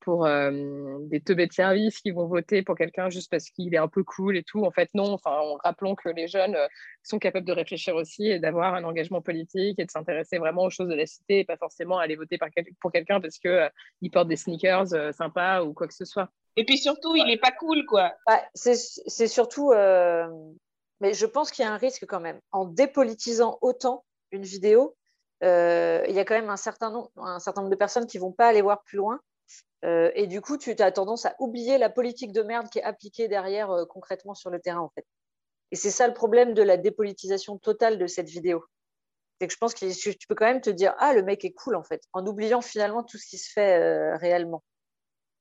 pour 0.01 0.25
euh, 0.25 0.97
des 1.01 1.21
teubés 1.21 1.47
de 1.47 1.53
service 1.53 1.99
qui 1.99 2.11
vont 2.11 2.25
voter 2.25 2.61
pour 2.61 2.75
quelqu'un 2.75 3.09
juste 3.09 3.29
parce 3.29 3.49
qu'il 3.49 3.73
est 3.73 3.77
un 3.77 3.87
peu 3.87 4.03
cool 4.03 4.37
et 4.37 4.43
tout. 4.43 4.63
En 4.65 4.71
fait, 4.71 4.89
non. 4.93 5.13
Enfin, 5.13 5.39
rappelons 5.63 5.95
que 5.95 6.09
les 6.09 6.27
jeunes 6.27 6.55
euh, 6.55 6.67
sont 7.03 7.19
capables 7.19 7.45
de 7.45 7.53
réfléchir 7.53 7.95
aussi 7.95 8.27
et 8.27 8.39
d'avoir 8.39 8.73
un 8.73 8.83
engagement 8.83 9.21
politique 9.21 9.79
et 9.79 9.85
de 9.85 9.91
s'intéresser 9.91 10.37
vraiment 10.37 10.63
aux 10.63 10.69
choses 10.69 10.87
de 10.87 10.95
la 10.95 11.05
cité 11.05 11.39
et 11.39 11.45
pas 11.45 11.57
forcément 11.57 11.99
aller 11.99 12.15
voter 12.15 12.37
pour 12.79 12.91
quelqu'un 12.91 13.19
parce 13.19 13.37
qu'il 13.37 13.51
euh, 13.51 13.69
il 14.01 14.11
porte 14.11 14.27
des 14.27 14.35
sneakers 14.35 15.13
sympas 15.13 15.63
ou 15.63 15.73
quoi 15.73 15.87
que 15.87 15.93
ce 15.93 16.05
soit. 16.05 16.29
Et 16.55 16.65
puis 16.65 16.77
surtout, 16.77 17.15
il 17.15 17.25
n'est 17.25 17.37
pas 17.37 17.51
cool, 17.51 17.85
quoi. 17.85 18.13
c'est 18.53 19.27
surtout. 19.27 19.71
Mais 21.01 21.13
je 21.13 21.25
pense 21.25 21.51
qu'il 21.51 21.63
y 21.63 21.67
a 21.67 21.71
un 21.71 21.77
risque 21.77 22.05
quand 22.05 22.19
même. 22.19 22.39
En 22.51 22.65
dépolitisant 22.65 23.57
autant 23.61 24.03
une 24.31 24.43
vidéo, 24.43 24.95
il 25.41 25.47
y 25.47 26.19
a 26.19 26.25
quand 26.25 26.35
même 26.35 26.49
un 26.49 26.57
certain, 26.57 26.89
nombre, 26.89 27.11
un 27.17 27.39
certain 27.39 27.61
nombre 27.61 27.71
de 27.71 27.77
personnes 27.77 28.07
qui 28.07 28.17
ne 28.17 28.21
vont 28.21 28.33
pas 28.33 28.47
aller 28.47 28.61
voir 28.61 28.83
plus 28.83 28.97
loin 28.97 29.21
euh, 29.85 30.11
et 30.13 30.27
du 30.27 30.41
coup, 30.41 30.57
tu 30.57 30.71
as 30.77 30.91
tendance 30.91 31.25
à 31.25 31.35
oublier 31.39 31.77
la 31.77 31.89
politique 31.89 32.31
de 32.31 32.41
merde 32.41 32.69
qui 32.69 32.79
est 32.79 32.83
appliquée 32.83 33.27
derrière 33.27 33.71
euh, 33.71 33.85
concrètement 33.85 34.33
sur 34.33 34.49
le 34.49 34.59
terrain, 34.59 34.81
en 34.81 34.89
fait. 34.89 35.05
Et 35.71 35.75
c'est 35.75 35.91
ça 35.91 36.07
le 36.07 36.13
problème 36.13 36.53
de 36.53 36.63
la 36.63 36.77
dépolitisation 36.77 37.57
totale 37.57 37.97
de 37.97 38.07
cette 38.07 38.27
vidéo. 38.27 38.65
C'est 39.39 39.47
que 39.47 39.53
je 39.53 39.57
pense 39.57 39.73
que 39.73 40.11
tu 40.11 40.27
peux 40.27 40.35
quand 40.35 40.47
même 40.47 40.61
te 40.61 40.69
dire 40.69 40.95
Ah, 40.97 41.13
le 41.13 41.23
mec 41.23 41.45
est 41.45 41.53
cool, 41.53 41.75
en 41.75 41.83
fait, 41.83 42.01
en 42.11 42.25
oubliant 42.25 42.61
finalement 42.61 43.03
tout 43.03 43.17
ce 43.17 43.27
qui 43.27 43.37
se 43.37 43.51
fait 43.51 43.79
euh, 43.79 44.17
réellement. 44.17 44.63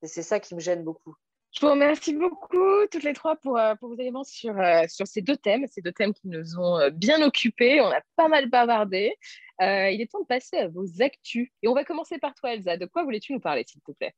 Et 0.03 0.07
c'est 0.07 0.22
ça 0.22 0.39
qui 0.39 0.55
me 0.55 0.61
gêne 0.61 0.84
beaucoup. 0.84 1.16
Je 1.51 1.61
vous 1.61 1.72
remercie 1.72 2.14
beaucoup, 2.14 2.86
toutes 2.93 3.03
les 3.03 3.14
trois, 3.14 3.34
pour, 3.36 3.59
vos 3.80 3.95
éléments 3.95 4.22
sur, 4.22 4.55
sur 4.89 5.07
ces 5.07 5.22
deux 5.22 5.36
thèmes, 5.36 5.66
ces 5.66 5.80
deux 5.80 5.93
thèmes 5.93 6.12
qui 6.12 6.28
nous 6.28 6.59
ont 6.59 6.91
bien 6.93 7.22
occupés. 7.22 7.80
On 7.80 7.91
a 7.91 8.01
pas 8.16 8.28
mal 8.28 8.51
bavardé. 8.51 9.16
il 9.59 10.01
est 10.01 10.12
temps 10.12 10.20
de 10.20 10.26
passer 10.26 10.59
à 10.59 10.68
vos 10.68 10.84
actus. 11.01 11.49
Et 11.62 11.68
on 11.68 11.74
va 11.74 11.84
commencer 11.84 12.18
par 12.18 12.34
toi, 12.34 12.53
Elsa. 12.53 12.76
De 12.76 12.84
quoi 12.84 13.03
voulais-tu 13.03 13.32
nous 13.32 13.41
parler, 13.41 13.64
s'il 13.66 13.80
te 13.80 13.93
plaît? 13.93 14.14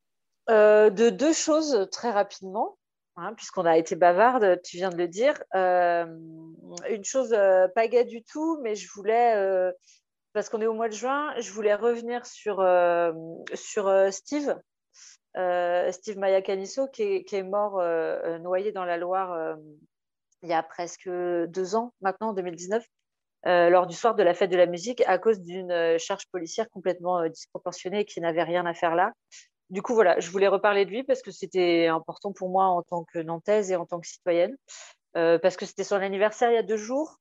Euh, 0.49 0.89
de 0.89 1.09
deux 1.09 1.33
choses 1.33 1.87
très 1.91 2.09
rapidement, 2.09 2.77
hein, 3.15 3.33
puisqu'on 3.35 3.65
a 3.65 3.77
été 3.77 3.95
bavarde, 3.95 4.59
tu 4.63 4.77
viens 4.77 4.89
de 4.89 4.97
le 4.97 5.07
dire. 5.07 5.35
Euh, 5.55 6.05
une 6.89 7.03
chose 7.03 7.33
euh, 7.33 7.67
pas 7.67 7.87
gaie 7.87 8.05
du 8.05 8.23
tout, 8.23 8.59
mais 8.61 8.75
je 8.75 8.91
voulais, 8.91 9.71
parce 10.33 10.49
qu'on 10.49 10.61
est 10.61 10.67
au 10.67 10.73
mois 10.73 10.89
de 10.89 10.93
juin, 10.93 11.33
je 11.39 11.51
voulais 11.51 11.75
revenir 11.75 12.25
sur, 12.25 12.65
Steve, 14.11 14.57
Steve 15.91 16.17
Mayacaniso, 16.17 16.87
qui 16.87 17.23
qui 17.23 17.35
est 17.35 17.43
mort 17.43 17.81
noyé 18.39 18.71
dans 18.71 18.85
la 18.85 18.97
Loire 18.97 19.57
il 20.43 20.49
y 20.49 20.53
a 20.53 20.63
presque 20.63 21.07
deux 21.07 21.75
ans 21.75 21.93
maintenant, 22.01 22.29
en 22.29 22.33
2019. 22.33 22.83
lors 23.45 23.85
du 23.85 23.95
soir 23.95 24.15
de 24.15 24.23
la 24.23 24.33
fête 24.33 24.49
de 24.49 24.57
la 24.57 24.65
musique 24.65 25.03
à 25.05 25.19
cause 25.19 25.39
d'une 25.41 25.99
charge 25.99 26.25
policière 26.31 26.67
complètement 26.71 27.27
disproportionnée 27.29 28.05
qui 28.05 28.21
n'avait 28.21 28.43
rien 28.43 28.65
à 28.65 28.73
faire 28.73 28.95
là 28.95 29.13
du 29.71 29.81
coup, 29.81 29.93
voilà, 29.93 30.19
je 30.19 30.29
voulais 30.29 30.49
reparler 30.49 30.85
de 30.85 30.91
lui 30.91 31.03
parce 31.03 31.21
que 31.21 31.31
c'était 31.31 31.87
important 31.87 32.33
pour 32.33 32.49
moi 32.49 32.65
en 32.65 32.83
tant 32.83 33.05
que 33.05 33.19
Nantaise 33.19 33.71
et 33.71 33.77
en 33.77 33.85
tant 33.85 34.01
que 34.01 34.07
citoyenne, 34.07 34.55
euh, 35.17 35.39
parce 35.39 35.55
que 35.57 35.65
c'était 35.65 35.85
son 35.85 35.95
anniversaire 35.95 36.51
il 36.51 36.55
y 36.55 36.57
a 36.57 36.63
deux 36.63 36.77
jours, 36.77 37.17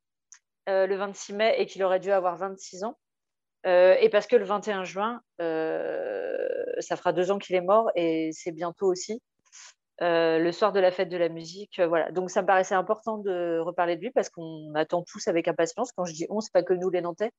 euh, 0.69 0.87
le 0.87 0.97
26 0.97 1.33
mai, 1.35 1.55
et 1.59 1.67
qu'il 1.67 1.83
aurait 1.85 2.01
dû 2.01 2.11
avoir 2.11 2.37
26 2.37 2.85
ans. 2.85 2.99
Euh, 3.67 3.95
et 4.01 4.09
parce 4.11 4.27
que 4.27 4.37
le 4.37 4.45
21 4.45 4.85
juin, 4.85 5.21
ça 5.39 6.97
fera 6.97 7.13
deux 7.13 7.31
ans 7.31 7.39
qu'il 7.39 7.55
est 7.57 7.61
mort 7.61 7.91
et 7.95 8.31
c'est 8.33 8.53
bientôt 8.53 8.87
aussi. 8.87 9.23
le 10.01 10.51
soir 10.53 10.73
de 10.73 10.81
la 10.81 10.91
fête 10.91 11.09
de 11.09 11.17
la 11.17 11.29
musique, 11.29 11.81
voilà. 11.81 12.11
Donc 12.11 12.31
ça 12.31 12.43
me 12.43 12.47
paraissait 12.47 12.75
important 12.75 13.19
de 13.19 13.59
reparler 13.61 13.97
de 13.97 14.03
lui 14.03 14.11
parce 14.11 14.31
qu'on 14.31 14.75
attend 14.75 15.03
tous 15.05 15.29
avec 15.29 15.47
impatience. 15.49 15.93
Quand 15.93 16.05
je 16.05 16.15
dis 16.15 16.27
on, 16.31 16.41
c'est 16.41 16.53
pas 16.53 16.63
que 16.63 16.75
nous 16.75 16.91
les 16.91 17.01
Nantais, 17.03 17.31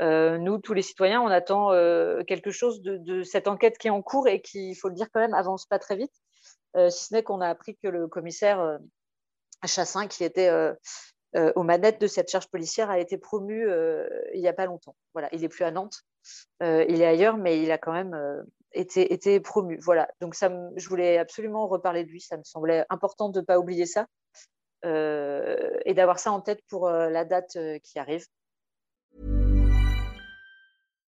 euh, 0.00 0.38
nous, 0.38 0.58
tous 0.58 0.74
les 0.74 0.82
citoyens, 0.82 1.22
on 1.22 1.28
attend 1.28 1.72
euh, 1.72 2.22
quelque 2.24 2.50
chose 2.50 2.82
de, 2.82 3.22
cette 3.22 3.48
enquête 3.48 3.78
qui 3.78 3.88
est 3.88 3.90
en 3.90 4.02
cours 4.02 4.28
et 4.28 4.40
qui, 4.40 4.70
il 4.70 4.74
faut 4.74 4.88
le 4.88 4.94
dire 4.94 5.08
quand 5.12 5.20
même, 5.20 5.34
avance 5.34 5.66
pas 5.66 5.78
très 5.78 5.96
vite. 5.96 6.12
Euh, 6.76 6.90
si 6.90 7.06
ce 7.06 7.14
n'est 7.14 7.22
qu'on 7.22 7.40
a 7.40 7.48
appris 7.48 7.76
que 7.76 7.88
le 7.88 8.06
commissaire 8.06 8.78
Chassin, 9.64 10.06
qui 10.06 10.24
était 10.24 10.50
aux 11.54 11.62
manettes 11.62 12.00
de 12.00 12.06
cette 12.06 12.30
charge 12.30 12.48
policière, 12.48 12.90
a 12.90 12.98
été 12.98 13.18
promu 13.18 13.68
il 14.34 14.40
n'y 14.40 14.48
a 14.48 14.52
pas 14.52 14.66
longtemps. 14.66 14.94
Voilà, 15.14 15.28
il 15.32 15.40
n'est 15.40 15.48
plus 15.48 15.64
à 15.64 15.70
Nantes, 15.70 16.02
il 16.60 17.00
est 17.00 17.06
ailleurs, 17.06 17.38
mais 17.38 17.62
il 17.62 17.70
a 17.72 17.78
quand 17.78 17.92
même 17.92 18.44
été, 18.72 19.40
promu. 19.40 19.78
Voilà, 19.82 20.08
donc 20.20 20.34
ça, 20.34 20.52
je 20.76 20.88
voulais 20.88 21.18
absolument 21.18 21.66
reparler 21.66 22.04
de 22.04 22.10
lui. 22.10 22.20
Ça 22.20 22.36
me 22.36 22.44
semblait 22.44 22.84
important 22.90 23.30
de 23.30 23.40
ne 23.40 23.44
pas 23.44 23.58
oublier 23.58 23.86
ça 23.86 24.06
et 24.84 25.94
d'avoir 25.94 26.18
ça 26.18 26.30
en 26.32 26.42
tête 26.42 26.60
pour 26.68 26.90
la 26.90 27.24
date 27.24 27.56
qui 27.82 27.98
arrive. 27.98 28.26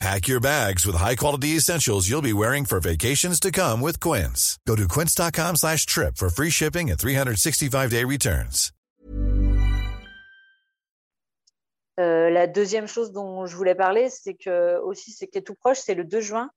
Pack 0.00 0.28
your 0.28 0.38
bags 0.38 0.86
with 0.86 0.94
high-quality 0.94 1.56
essentials 1.56 2.08
you'll 2.08 2.22
be 2.22 2.32
wearing 2.32 2.64
for 2.64 2.78
vacations 2.78 3.40
to 3.40 3.50
come 3.50 3.80
with 3.80 3.98
Quince. 3.98 4.56
Go 4.64 4.76
to 4.76 4.86
quince.com 4.86 5.56
slash 5.56 5.86
trip 5.86 6.16
for 6.16 6.30
free 6.30 6.50
shipping 6.50 6.88
and 6.88 6.96
365-day 6.96 8.04
returns. 8.04 8.70
Euh, 11.98 12.30
la 12.30 12.46
deuxième 12.46 12.86
chose 12.86 13.10
dont 13.10 13.46
je 13.46 13.56
voulais 13.56 13.74
parler, 13.74 14.08
c'est 14.08 14.34
que 14.34 14.78
aussi, 14.78 15.10
c'est 15.10 15.26
qui 15.26 15.38
est 15.38 15.42
tout 15.42 15.56
proche, 15.56 15.78
c'est 15.78 15.96
le 15.96 16.04
2 16.04 16.20
juin. 16.20 16.48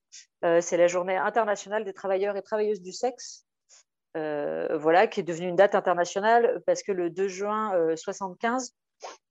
Euh, 0.46 0.62
c'est 0.62 0.78
la 0.78 0.86
journée 0.86 1.18
internationale 1.18 1.84
des 1.84 1.94
travailleurs 1.94 2.38
et 2.38 2.44
travailleuses 2.44 2.84
du 2.84 2.94
sexe. 2.94 3.44
Euh, 4.18 4.78
voilà, 4.78 5.08
qui 5.08 5.20
est 5.20 5.24
devenue 5.24 5.48
une 5.48 5.56
date 5.56 5.74
internationale 5.74 6.62
parce 6.68 6.84
que 6.84 6.92
le 6.92 7.10
2 7.10 7.28
juin 7.28 7.96
75, 7.96 8.76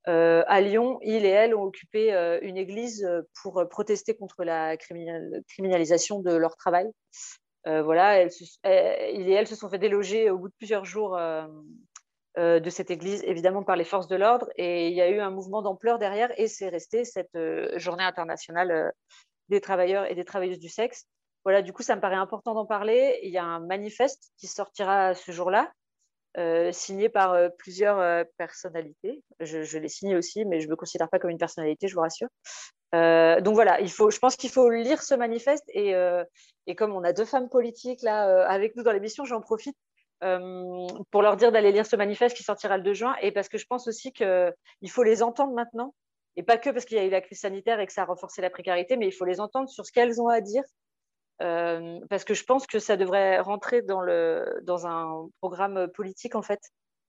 euh, 0.07 0.43
à 0.47 0.61
Lyon, 0.61 0.99
il 1.03 1.25
et 1.25 1.29
elle 1.29 1.55
ont 1.55 1.63
occupé 1.63 2.13
euh, 2.13 2.39
une 2.41 2.57
église 2.57 3.03
euh, 3.03 3.21
pour 3.41 3.63
protester 3.69 4.15
contre 4.15 4.43
la 4.43 4.75
criminalisation 4.77 6.21
de 6.21 6.33
leur 6.33 6.55
travail. 6.55 6.89
voilà, 7.65 8.23
il 8.23 9.29
et 9.29 9.33
elle 9.33 9.47
se 9.47 9.55
sont 9.55 9.69
fait 9.69 9.77
déloger 9.77 10.31
au 10.31 10.37
bout 10.39 10.49
de 10.49 10.53
plusieurs 10.57 10.85
jours 10.85 11.19
de 12.37 12.69
cette 12.69 12.89
église, 12.89 13.23
évidemment 13.23 13.63
par 13.63 13.75
les 13.75 13.83
forces 13.83 14.07
de 14.07 14.15
l'ordre. 14.15 14.49
Et 14.55 14.87
il 14.87 14.95
y 14.95 15.01
a 15.01 15.09
eu 15.09 15.19
un 15.19 15.29
mouvement 15.29 15.61
d'ampleur 15.61 15.99
derrière, 15.99 16.31
et 16.39 16.47
c'est 16.47 16.69
resté 16.69 17.05
cette 17.05 17.37
journée 17.75 18.03
internationale 18.03 18.91
des 19.49 19.61
travailleurs 19.61 20.05
et 20.09 20.15
des 20.15 20.25
travailleuses 20.25 20.59
du 20.59 20.69
sexe. 20.69 21.05
Voilà, 21.43 21.61
du 21.61 21.73
coup, 21.73 21.83
ça 21.83 21.95
me 21.95 22.01
paraît 22.01 22.15
important 22.15 22.55
d'en 22.55 22.65
parler. 22.65 23.19
Il 23.23 23.31
y 23.31 23.37
a 23.37 23.43
un 23.43 23.59
manifeste 23.59 24.31
qui 24.37 24.47
sortira 24.47 25.13
ce 25.13 25.31
jour-là, 25.31 25.71
euh, 26.37 26.71
signé 26.71 27.09
par 27.09 27.33
euh, 27.33 27.49
plusieurs 27.57 27.99
euh, 27.99 28.23
personnalités. 28.37 29.21
Je, 29.41 29.77
l'ai 29.77 29.89
signé 29.89 30.15
aussi, 30.15 30.45
mais 30.45 30.61
je 30.61 30.67
ne 30.67 30.71
me 30.71 30.75
considère 30.75 31.09
pas 31.09 31.19
comme 31.19 31.29
une 31.29 31.37
personnalité, 31.37 31.87
je 31.87 31.95
vous 31.95 32.01
rassure. 32.01 32.29
donc 32.93 33.53
voilà, 33.53 33.81
il 33.81 33.91
faut, 33.91 34.09
je 34.09 34.19
pense 34.19 34.35
qu'il 34.37 34.49
faut 34.49 34.69
lire 34.69 35.01
ce 35.01 35.13
manifeste 35.13 35.65
et, 35.69 35.93
et, 36.67 36.75
comme 36.75 36.93
on 36.93 37.03
a 37.03 37.13
deux 37.13 37.25
femmes 37.25 37.49
politiques 37.49 38.01
là 38.01 38.45
avec 38.47 38.75
nous 38.75 38.83
dans 38.83 38.91
l'émission, 38.91 39.25
j'en 39.25 39.41
profite 39.41 39.77
pour 40.19 41.21
leur 41.21 41.35
dire 41.35 41.51
d'aller 41.51 41.71
lire 41.71 41.85
ce 41.85 41.95
manifeste 41.95 42.35
qui 42.37 42.43
sortira 42.43 42.77
le 42.77 42.83
2 42.83 42.93
juin 42.93 43.15
et 43.21 43.31
parce 43.31 43.49
que 43.49 43.57
je 43.57 43.65
pense 43.65 43.87
aussi 43.87 44.11
qu'il 44.11 44.89
faut 44.89 45.03
les 45.03 45.23
entendre 45.23 45.53
maintenant 45.53 45.95
et 46.35 46.43
pas 46.43 46.57
que 46.57 46.69
parce 46.69 46.85
qu'il 46.85 46.97
y 46.97 46.99
a 46.99 47.05
eu 47.05 47.09
la 47.09 47.21
crise 47.21 47.39
sanitaire 47.39 47.79
et 47.79 47.87
que 47.87 47.93
ça 47.93 48.03
a 48.03 48.05
renforcé 48.05 48.41
la 48.41 48.49
précarité, 48.49 48.97
mais 48.97 49.07
il 49.07 49.11
faut 49.11 49.25
les 49.25 49.39
entendre 49.39 49.69
sur 49.69 49.85
ce 49.85 49.91
qu'elles 49.91 50.21
ont 50.21 50.27
à 50.27 50.41
dire 50.41 50.63
euh, 51.41 51.99
parce 52.09 52.23
que 52.23 52.33
je 52.33 52.43
pense 52.43 52.67
que 52.67 52.79
ça 52.79 52.97
devrait 52.97 53.39
rentrer 53.39 53.81
dans, 53.81 54.01
le, 54.01 54.59
dans 54.63 54.85
un 54.85 55.27
programme 55.39 55.87
politique, 55.89 56.35
en 56.35 56.41
fait, 56.41 56.59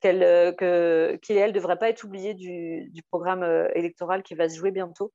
qu'elle 0.01 0.23
euh, 0.23 1.17
et 1.29 1.35
elle 1.35 1.51
ne 1.51 1.55
devraient 1.55 1.79
pas 1.79 1.91
être 1.91 2.05
oubliées 2.05 2.35
du, 2.35 3.03
programme 3.11 3.43
euh, 3.43 3.69
électoral 3.75 4.23
qui 4.23 4.35
va 4.35 4.49
se 4.49 4.57
jouer 4.57 4.71
bientôt. 4.71 5.13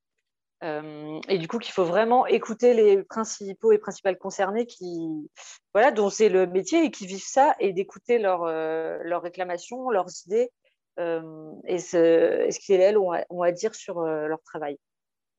et 0.62 1.38
du 1.38 1.48
coup, 1.48 1.58
qu'il 1.58 1.74
faut 1.74 1.86
vraiment 1.86 2.28
écouter 2.28 2.74
les 2.74 3.04
principaux 3.04 3.72
et 3.72 3.80
principales 3.80 4.18
concernés 4.18 4.66
qui, 4.66 5.30
voilà, 5.74 5.92
dont 5.92 6.10
c'est 6.10 6.30
le 6.30 6.46
métier 6.46 6.84
et 6.84 6.92
qui 6.92 7.08
vivent 7.08 7.24
ça 7.24 7.56
et 7.60 7.74
d'écouter 7.74 8.20
leurs 8.20 9.22
réclamations, 9.22 9.90
leurs 9.90 10.10
idées 10.26 10.52
et 11.00 11.80
ce, 11.80 12.46
et 12.46 12.52
ce 12.52 12.60
qu'ils 12.60 12.98
ont 12.98 13.42
à, 13.44 13.52
dire 13.52 13.74
sur 13.76 14.02
leur 14.02 14.42
travail. 14.44 14.78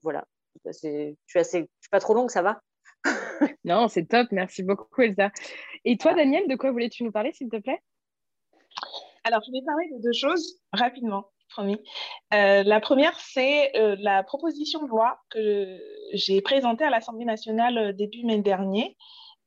Voilà. 0.03 0.25
Je 0.65 1.15
suis 1.27 1.39
assez, 1.39 1.61
je 1.61 1.67
suis 1.81 1.91
pas 1.91 2.01
trop 2.01 2.15
longue, 2.15 2.31
ça 2.31 2.43
va? 2.43 2.61
Non, 3.65 3.89
c'est 3.89 4.07
top. 4.07 4.29
Merci 4.33 4.63
beaucoup, 4.63 5.03
Elsa. 5.03 5.31
Et 5.85 5.97
toi, 5.97 6.15
Daniel, 6.15 6.49
de 6.49 6.57
quoi 6.57 6.73
voulais-tu 6.73 7.05
nous 7.05 7.13
parler, 7.13 7.33
s'il 7.33 7.49
te 7.49 7.57
plaît? 7.57 7.81
Alors, 9.25 9.41
je 9.47 9.53
vais 9.53 9.65
parler 9.65 9.89
de 9.93 10.03
deux 10.03 10.13
choses 10.13 10.61
rapidement, 10.73 11.31
promis. 11.51 11.81
Euh, 12.35 12.63
la 12.63 12.81
première, 12.81 13.19
c'est 13.19 13.77
euh, 13.77 13.97
la 13.99 14.23
proposition 14.23 14.83
de 14.83 14.89
loi 14.89 15.19
que 15.31 15.79
j'ai 16.13 16.41
présentée 16.41 16.85
à 16.85 16.91
l'Assemblée 16.91 17.25
nationale 17.25 17.79
euh, 17.79 17.93
début 17.93 18.25
mai 18.25 18.39
dernier, 18.39 18.97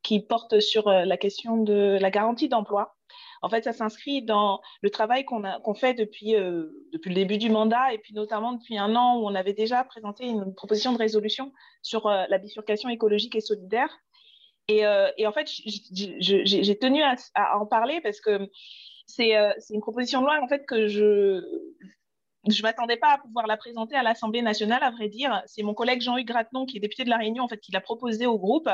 qui 0.02 0.20
porte 0.20 0.58
sur 0.58 0.88
la 0.88 1.16
question 1.16 1.58
de 1.58 1.96
la 2.00 2.10
garantie 2.10 2.48
d'emploi. 2.48 2.96
En 3.42 3.48
fait, 3.48 3.64
ça 3.64 3.72
s'inscrit 3.72 4.22
dans 4.22 4.60
le 4.82 4.90
travail 4.90 5.24
qu'on 5.24 5.74
fait 5.74 5.94
depuis, 5.94 6.32
depuis 6.32 7.08
le 7.08 7.14
début 7.14 7.38
du 7.38 7.50
mandat 7.50 7.92
et 7.92 7.98
puis 7.98 8.14
notamment 8.14 8.52
depuis 8.52 8.78
un 8.78 8.94
an 8.94 9.18
où 9.18 9.26
on 9.26 9.34
avait 9.34 9.52
déjà 9.52 9.82
présenté 9.84 10.26
une 10.26 10.54
proposition 10.54 10.92
de 10.92 10.98
résolution 10.98 11.52
sur 11.82 12.08
la 12.08 12.38
bifurcation 12.38 12.88
écologique 12.88 13.34
et 13.34 13.40
solidaire 13.40 13.90
et, 14.68 14.86
euh, 14.86 15.10
en 15.26 15.32
fait, 15.32 15.48
j'ai 15.48 16.78
tenu 16.78 17.02
à, 17.02 17.58
en 17.58 17.66
parler 17.66 18.00
parce 18.00 18.20
que 18.20 18.30
euh, 18.30 18.46
c'est 19.08 19.74
une 19.74 19.80
proposition 19.80 20.20
de 20.20 20.26
loi 20.26 20.40
en 20.42 20.48
fait 20.48 20.64
que 20.66 20.86
je 20.86 21.44
je 22.48 22.62
m'attendais 22.62 22.96
pas 22.96 23.12
à 23.12 23.18
pouvoir 23.18 23.46
la 23.46 23.56
présenter 23.56 23.94
à 23.94 24.02
l'Assemblée 24.02 24.42
nationale, 24.42 24.82
à 24.82 24.90
vrai 24.90 25.08
dire. 25.08 25.42
C'est 25.46 25.62
mon 25.62 25.74
collègue 25.74 26.00
Jean-Hugues 26.00 26.26
Grattenon, 26.26 26.66
qui 26.66 26.76
est 26.76 26.80
député 26.80 27.04
de 27.04 27.08
La 27.08 27.18
Réunion, 27.18 27.44
en 27.44 27.48
fait, 27.48 27.58
qui 27.58 27.70
l'a 27.70 27.80
proposé 27.80 28.26
au 28.26 28.36
groupe. 28.36 28.68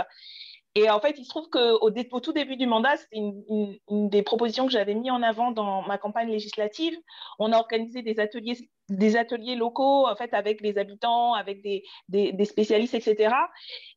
Et 0.75 0.91
en 0.91 1.01
fait, 1.01 1.19
il 1.19 1.25
se 1.25 1.31
trouve 1.31 1.49
qu'au 1.49 1.79
au 1.81 2.21
tout 2.21 2.33
début 2.33 2.57
du 2.57 2.67
mandat, 2.67 2.97
c'était 2.97 3.17
une, 3.17 4.09
des 4.09 4.23
propositions 4.23 4.67
que 4.67 4.73
j'avais 4.73 4.95
mis 4.95 5.11
en 5.11 5.23
avant 5.23 5.51
dans 5.51 5.83
ma 5.83 5.99
campagne 5.99 6.29
législative. 6.29 6.95
On 7.39 7.53
a 7.53 7.59
organisé 7.59 8.03
des 8.03 8.21
ateliers, 8.21 8.57
des 8.89 9.17
ateliers 9.17 9.57
locaux, 9.57 10.07
en 10.07 10.15
fait, 10.15 10.33
avec 10.35 10.63
des 10.63 10.79
habitants, 10.79 11.35
avec 11.35 11.63
des, 11.63 12.45
spécialistes, 12.45 12.95
etc. 12.95 13.35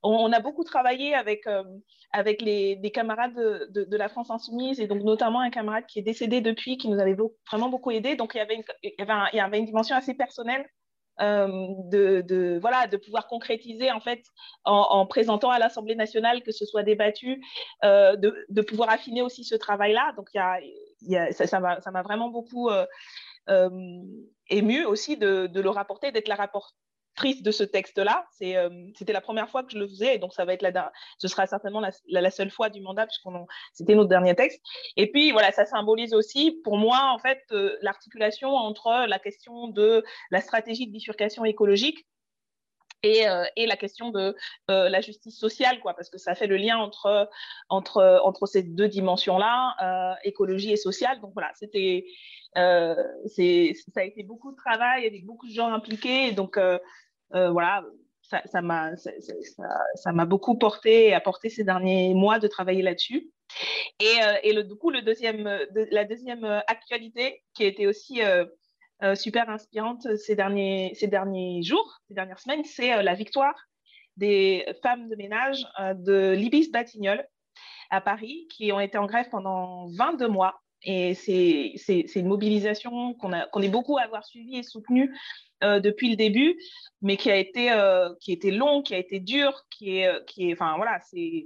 On, 0.02 0.32
a 0.32 0.40
beaucoup 0.40 0.64
travaillé 0.64 1.14
avec, 1.14 1.46
euh, 1.46 1.64
avec 2.14 2.42
les, 2.42 2.78
des 2.78 2.92
camarades 2.92 3.36
de, 3.36 3.98
la 3.98 4.10
France 4.10 4.32
Insoumise, 4.32 4.80
et 4.80 4.88
donc 4.88 5.04
notamment 5.04 5.42
un 5.42 5.52
camarade 5.52 5.86
qui 5.88 6.00
est 6.00 6.04
décédé 6.04 6.42
depuis, 6.42 6.78
qui 6.78 6.88
nous 6.90 7.00
avait 7.00 7.18
vraiment 7.52 7.70
beaucoup 7.70 7.92
aidé. 7.92 8.16
Donc, 8.16 8.32
il 8.34 8.38
y 8.38 8.42
avait 8.42 8.56
une, 8.56 8.64
il 8.82 8.94
y 8.98 9.40
avait, 9.40 9.60
une 9.60 9.66
dimension 9.66 9.96
assez 9.96 10.14
personnelle 10.14 10.66
de, 11.22 12.22
de, 12.22 12.58
voilà, 12.60 12.88
de 12.88 12.98
pouvoir 12.98 13.28
concrétiser 13.28 13.92
en 13.92 14.00
fait 14.00 14.24
en, 14.66 14.74
en 14.74 15.06
présentant 15.06 15.52
à 15.52 15.60
l'Assemblée 15.60 15.96
nationale 15.96 16.42
que 16.44 16.52
ce 16.52 16.66
soit 16.66 16.84
débattu, 16.84 17.42
euh, 17.84 18.16
de, 18.16 18.62
pouvoir 18.62 18.90
affiner 18.90 19.22
aussi 19.22 19.44
ce 19.44 19.56
travail-là. 19.56 20.14
Donc, 20.16 20.30
ça 20.34 21.60
m'a 21.60 22.02
vraiment 22.04 22.30
beaucoup 22.30 22.70
euh, 22.70 22.86
euh, 23.50 23.70
ému 24.50 24.86
aussi 24.86 25.18
de, 25.18 25.50
le 25.54 25.70
rapporter, 25.70 26.12
d'être 26.12 26.28
la 26.28 26.36
rapport, 26.36 26.74
triste 27.16 27.44
de 27.44 27.52
ce 27.52 27.64
texte-là. 27.64 28.26
Euh, 28.42 28.70
c'était 28.96 29.14
la 29.14 29.22
première 29.22 29.50
fois 29.50 29.64
que 29.64 29.72
je 29.72 29.78
le 29.78 29.88
faisais, 29.88 30.16
et 30.16 30.20
donc 30.20 30.34
ça 30.34 30.46
va 30.46 30.54
être 30.54 30.62
la, 30.62 30.92
ce 31.18 31.28
sera 31.28 31.46
certainement 31.48 31.80
la, 31.80 31.92
la, 32.08 32.32
seule 32.32 32.52
fois 32.52 32.70
du 32.70 32.82
mandat, 32.82 33.06
puisque 33.06 33.24
c'était 33.74 33.96
notre 33.96 34.10
dernier 34.10 34.36
texte. 34.36 34.62
Et 34.98 35.12
puis 35.12 35.32
voilà, 35.32 35.52
ça 35.52 35.66
symbolise 35.66 36.14
aussi, 36.14 36.60
pour 36.64 36.78
moi, 36.78 37.12
en 37.14 37.20
fait, 37.20 37.42
euh, 37.52 37.78
l'articulation 37.82 38.50
entre 38.50 39.06
la 39.08 39.20
question 39.20 39.68
de 39.68 40.04
la 40.32 40.42
stratégie 40.42 40.88
de 40.88 40.92
bifurcation 40.92 41.46
écologique 41.46 42.06
et, 43.04 43.28
euh, 43.28 43.46
et, 43.56 43.66
la 43.66 43.78
question 43.78 44.12
de 44.12 44.36
euh, 44.70 44.90
la 44.90 45.02
justice 45.02 45.38
sociale, 45.38 45.80
quoi, 45.80 45.94
parce 45.94 46.10
que 46.10 46.18
ça 46.18 46.36
fait 46.36 46.48
le 46.48 46.58
lien 46.58 46.78
entre, 46.78 47.30
entre, 47.70 48.22
entre 48.24 48.46
ces 48.46 48.64
deux 48.64 48.88
dimensions-là, 48.88 49.76
euh, 49.82 50.16
écologie 50.24 50.72
et 50.72 50.78
sociale. 50.78 51.20
Donc 51.22 51.32
voilà, 51.34 51.52
c'était, 51.56 52.06
ça 52.56 52.62
a 52.62 54.04
été 54.04 54.24
beaucoup 54.24 54.52
de 54.52 54.58
travail 54.58 55.08
avec 55.08 55.26
beaucoup 55.26 55.48
de 55.48 55.54
gens 55.54 55.74
impliqués. 55.74 56.32
Donc 56.32 56.60
voilà, 57.32 57.84
ça 58.22 58.62
m'a 58.62 58.96
ça, 58.98 59.12
ça, 59.96 60.12
beaucoup 60.26 60.58
porté 60.58 61.08
et 61.08 61.14
apporté 61.14 61.50
ces 61.50 61.64
derniers 61.64 62.14
mois 62.14 62.40
de 62.40 62.48
travailler 62.48 62.82
là-dessus. 62.82 63.32
Et, 64.00 64.18
et 64.44 64.64
du 64.64 64.76
coup, 64.76 64.92
le 64.92 65.02
deuxième, 65.02 65.44
de, 65.44 65.88
la 65.92 66.06
deuxième 66.06 66.46
actualité 66.68 67.44
qui 67.54 67.64
été 67.64 67.88
aussi 67.88 68.22
euh, 69.04 69.16
super 69.16 69.50
inspirante 69.50 70.16
ces 70.16 70.36
derniers, 70.36 70.94
ces 70.96 71.08
derniers 71.08 71.64
jours, 71.64 72.00
ces 72.08 72.14
dernières 72.14 72.40
semaines, 72.40 72.64
c'est 72.64 72.94
euh, 72.94 73.02
la 73.02 73.16
victoire 73.16 73.56
des 74.16 74.66
femmes 74.84 75.10
de 75.10 75.16
ménage 75.16 75.66
euh, 75.80 75.96
de 75.96 76.36
l'Ibis 76.38 76.70
Batignolles 76.72 77.28
à 77.90 78.00
Paris 78.00 78.48
qui 78.52 78.72
ont 78.72 78.80
été 78.80 79.00
en 79.00 79.08
grève 79.08 79.28
pendant 79.32 79.88
22 79.98 80.28
mois. 80.28 80.62
Et 80.84 81.14
c'est 81.14 81.76
une 82.16 82.28
mobilisation 82.28 83.14
qu'on 83.16 83.32
qu'on 83.52 83.62
est 83.62 83.70
beaucoup 83.70 83.98
à 83.98 84.02
avoir 84.02 84.26
suivie 84.26 84.58
et 84.58 84.64
soutenue 84.64 85.16
depuis 85.62 86.10
le 86.10 86.16
début, 86.16 86.60
mais 87.04 87.18
qui 87.18 87.30
a 87.30 87.38
été, 87.38 87.66
qui 88.20 88.32
a 88.32 88.34
été 88.34 88.50
long, 88.50 88.82
qui 88.82 88.96
a 88.96 88.98
été 88.98 89.20
dur, 89.20 89.64
qui 89.70 89.98
est, 89.98 90.26
qui 90.26 90.50
est 90.50 90.54
enfin 90.54 90.78
voilà, 90.78 91.00
c'est 91.02 91.46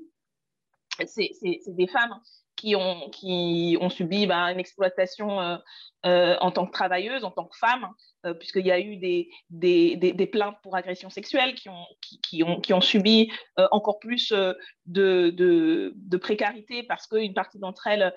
des 1.67 1.87
femmes 1.87 2.17
qui 2.55 2.75
ont, 2.75 3.09
qui 3.09 3.77
ont 3.81 3.89
subi 3.89 4.27
bah, 4.27 4.51
une 4.51 4.59
exploitation 4.59 5.41
euh, 5.41 5.57
euh, 6.05 6.35
en 6.39 6.51
tant 6.51 6.65
que 6.65 6.71
travailleuses, 6.71 7.23
en 7.23 7.31
tant 7.31 7.45
que 7.45 7.57
femmes, 7.57 7.87
euh, 8.25 8.33
puisqu'il 8.33 8.65
y 8.65 8.71
a 8.71 8.79
eu 8.79 8.97
des, 8.97 9.29
des, 9.49 9.95
des, 9.97 10.27
plaintes 10.27 10.57
pour 10.63 10.75
agression 10.75 11.09
sexuelle 11.09 11.55
qui 11.55 11.69
ont, 11.69 11.85
qui, 12.23 12.43
ont, 12.43 12.61
qui 12.61 12.73
ont 12.73 12.81
subi 12.81 13.31
encore 13.71 13.99
plus 13.99 14.31
de, 14.31 15.29
de, 15.29 15.93
de, 15.95 16.17
précarité 16.17 16.83
parce 16.83 17.07
qu'une 17.07 17.33
partie 17.33 17.59
d'entre 17.59 17.87
elles 17.87 18.13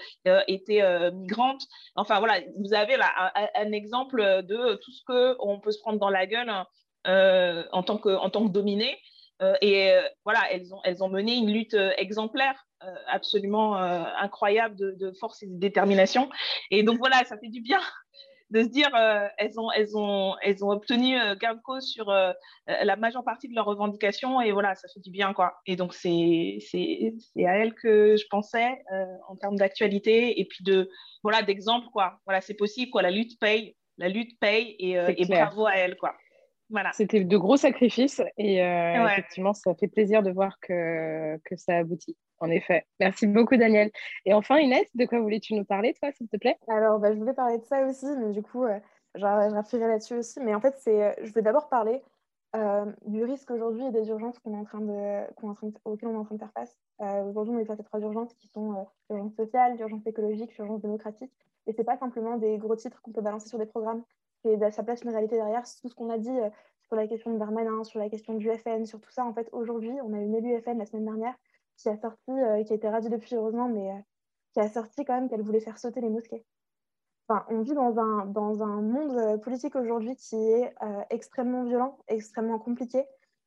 étaient 0.46 1.10
migrantes. 1.12 1.62
Enfin 1.94 2.18
voilà, 2.18 2.40
vous 2.58 2.74
avez 2.74 2.96
là 2.96 3.32
un, 3.54 3.72
exemple 3.72 4.42
de 4.44 4.76
tout 4.76 4.92
ce 4.92 5.02
qu'on 5.04 5.60
peut 5.60 5.72
se 5.72 5.80
prendre 5.80 5.98
dans 5.98 6.10
la 6.10 6.26
gueule 6.26 6.50
en, 7.04 7.82
tant 7.82 7.98
que, 7.98 8.10
en. 8.10 8.30
Et 9.60 9.94
voilà, 10.24 10.40
elles 10.50 10.74
ont, 10.74 10.80
elles 10.84 11.02
ont 11.02 11.08
mené 11.08 11.36
une 11.36 11.52
lutte 11.52 11.76
exemplaire 11.96 12.68
euh, 12.84 12.94
absolument 13.08 13.76
euh, 13.76 14.04
incroyable 14.20 14.76
de, 14.76 15.10
force 15.18 15.42
et 15.42 15.48
de 15.48 15.58
détermination. 15.58 16.30
Et 16.70 16.84
donc 16.84 16.98
voilà, 16.98 17.24
ça 17.24 17.36
fait 17.36 17.48
du 17.48 17.60
bien 17.60 17.80
de 18.50 18.62
se 18.62 18.68
dire 18.68 18.94
euh, 18.94 19.26
elles 19.36 19.58
ont 19.58 19.72
elles 19.72 19.96
ont 19.96 20.36
elles 20.42 20.64
ont 20.64 20.70
obtenu 20.70 21.16
gain 21.40 21.54
de 21.54 21.60
cause 21.60 21.90
sur 21.90 22.06
la 22.06 22.96
majeure 22.96 23.24
partie 23.24 23.48
de 23.48 23.54
leurs 23.56 23.64
revendications 23.64 24.40
et 24.40 24.52
voilà 24.52 24.76
ça 24.76 24.86
fait 24.94 25.00
du 25.00 25.10
bien 25.10 25.32
quoi. 25.34 25.56
Et 25.66 25.74
donc 25.74 25.92
c'est 25.92 26.58
c'est 26.70 27.12
à 27.44 27.58
elles 27.58 27.74
que 27.74 28.16
je 28.16 28.24
pensais 28.30 28.80
en 29.28 29.34
termes 29.34 29.56
d'actualité 29.56 30.40
et 30.40 30.44
puis 30.44 30.62
de 30.62 30.88
voilà 31.24 31.42
d'exemple 31.42 31.88
quoi. 31.92 32.20
Voilà 32.26 32.40
c'est 32.40 32.54
possible 32.54 32.92
quoi. 32.92 33.02
La 33.02 33.10
lutte 33.10 33.40
paye 33.40 33.74
la 33.96 34.08
lutte 34.08 34.38
paye 34.38 34.76
et, 34.78 34.92
et 34.92 35.26
bravo 35.26 35.66
à 35.66 35.74
elles 35.74 35.96
quoi 35.96 36.14
voilà. 36.70 36.90
C'était 36.92 37.24
de 37.24 37.36
gros 37.36 37.56
sacrifices 37.56 38.22
et 38.36 38.58
effectivement, 38.58 39.54
ça 39.54 39.74
fait 39.74 39.88
plaisir 39.88 40.22
de 40.22 40.30
voir 40.30 40.58
que, 40.60 41.36
que 41.44 41.56
ça 41.56 41.76
aboutit. 41.76 42.16
En 42.40 42.50
effet. 42.50 42.86
Merci 43.00 43.26
beaucoup, 43.26 43.56
Daniel. 43.56 43.90
Et 44.24 44.32
enfin, 44.32 44.58
Inès, 44.58 44.86
de 44.94 45.06
quoi 45.06 45.18
voulais-tu 45.18 45.54
nous 45.54 45.64
parler, 45.64 45.92
toi, 45.94 46.12
s'il 46.12 46.28
te 46.28 46.36
plaît? 46.36 46.56
Alors, 46.68 47.00
bah, 47.00 47.12
je 47.12 47.18
voulais 47.18 47.32
parler 47.32 47.58
de 47.58 47.64
ça 47.64 47.84
aussi, 47.84 48.06
mais 48.16 48.30
du 48.30 48.42
coup, 48.42 48.64
euh, 48.64 48.78
je 49.16 49.22
là-dessus 49.22 50.14
aussi. 50.14 50.40
Mais 50.40 50.54
en 50.54 50.60
fait, 50.60 50.76
c'est, 50.78 51.02
euh, 51.02 51.12
je 51.22 51.30
voulais 51.30 51.42
d'abord 51.42 51.68
parler 51.68 52.00
euh, 52.56 52.86
du 53.06 53.24
risque 53.24 53.50
aujourd'hui 53.50 53.84
et 53.86 53.90
des 53.90 54.08
urgences 54.08 54.38
qu'on 54.38 54.54
est 54.54 54.58
en 54.58 54.64
train 54.64 54.80
de, 54.80 55.34
qu'on 55.34 55.48
est 55.48 55.50
en 55.50 55.54
train 55.54 55.70
auxquelles 55.84 56.08
on 56.08 56.14
est 56.14 56.18
en 56.18 56.24
train 56.24 56.36
de 56.36 56.40
faire 56.40 56.52
face. 56.52 56.78
Euh, 57.00 57.24
aujourd'hui, 57.24 57.54
on 57.56 57.58
est 57.58 57.64
face 57.64 57.80
à 57.80 57.82
trois 57.82 58.00
urgences 58.00 58.32
qui 58.34 58.46
sont 58.46 58.86
l'urgence 59.10 59.34
sociale, 59.34 59.76
l'urgence 59.76 60.06
écologique, 60.06 60.56
l'urgence 60.56 60.80
démocratique. 60.80 61.32
Et 61.66 61.72
ce 61.72 61.78
n'est 61.78 61.84
pas 61.84 61.96
simplement 61.96 62.36
des 62.36 62.56
gros 62.58 62.76
titres 62.76 63.02
qu'on 63.02 63.12
peut 63.12 63.20
balancer 63.20 63.48
sur 63.48 63.58
des 63.58 63.66
programmes. 63.66 64.04
C'est, 64.44 64.70
ça 64.70 64.82
place 64.82 65.02
une 65.02 65.10
réalité 65.10 65.36
derrière. 65.36 65.64
Tout 65.80 65.88
ce 65.88 65.94
qu'on 65.94 66.10
a 66.10 66.18
dit 66.18 66.38
sur 66.88 66.96
la 66.96 67.06
question 67.06 67.32
de 67.32 67.38
Darmanin, 67.38 67.84
sur 67.84 67.98
la 67.98 68.08
question 68.08 68.34
du 68.34 68.50
FN, 68.50 68.86
sur 68.86 69.00
tout 69.00 69.10
ça, 69.10 69.24
en 69.24 69.34
fait, 69.34 69.48
aujourd'hui, 69.52 69.92
on 70.04 70.12
a 70.14 70.18
une 70.18 70.34
élue 70.34 70.60
FN 70.62 70.78
la 70.78 70.86
semaine 70.86 71.04
dernière 71.04 71.34
qui 71.78 71.88
a 71.88 71.96
sorti, 71.96 72.30
euh, 72.30 72.62
qui 72.64 72.72
a 72.72 72.76
été 72.76 72.88
radie 72.88 73.08
depuis 73.08 73.36
heureusement, 73.36 73.68
mais 73.68 73.90
euh, 73.90 73.98
qui 74.52 74.60
a 74.60 74.68
sorti 74.68 75.04
quand 75.04 75.14
même 75.14 75.28
qu'elle 75.28 75.42
voulait 75.42 75.60
faire 75.60 75.78
sauter 75.78 76.00
les 76.00 76.10
mosquées. 76.10 76.44
Enfin, 77.28 77.44
on 77.50 77.60
vit 77.60 77.74
dans 77.74 77.98
un, 77.98 78.26
dans 78.26 78.62
un 78.62 78.80
monde 78.80 79.16
euh, 79.16 79.38
politique 79.38 79.76
aujourd'hui 79.76 80.16
qui 80.16 80.36
est 80.36 80.74
extrêmement 81.10 81.64
violent, 81.64 81.98
extrêmement 82.08 82.58
compliqué. 82.58 83.04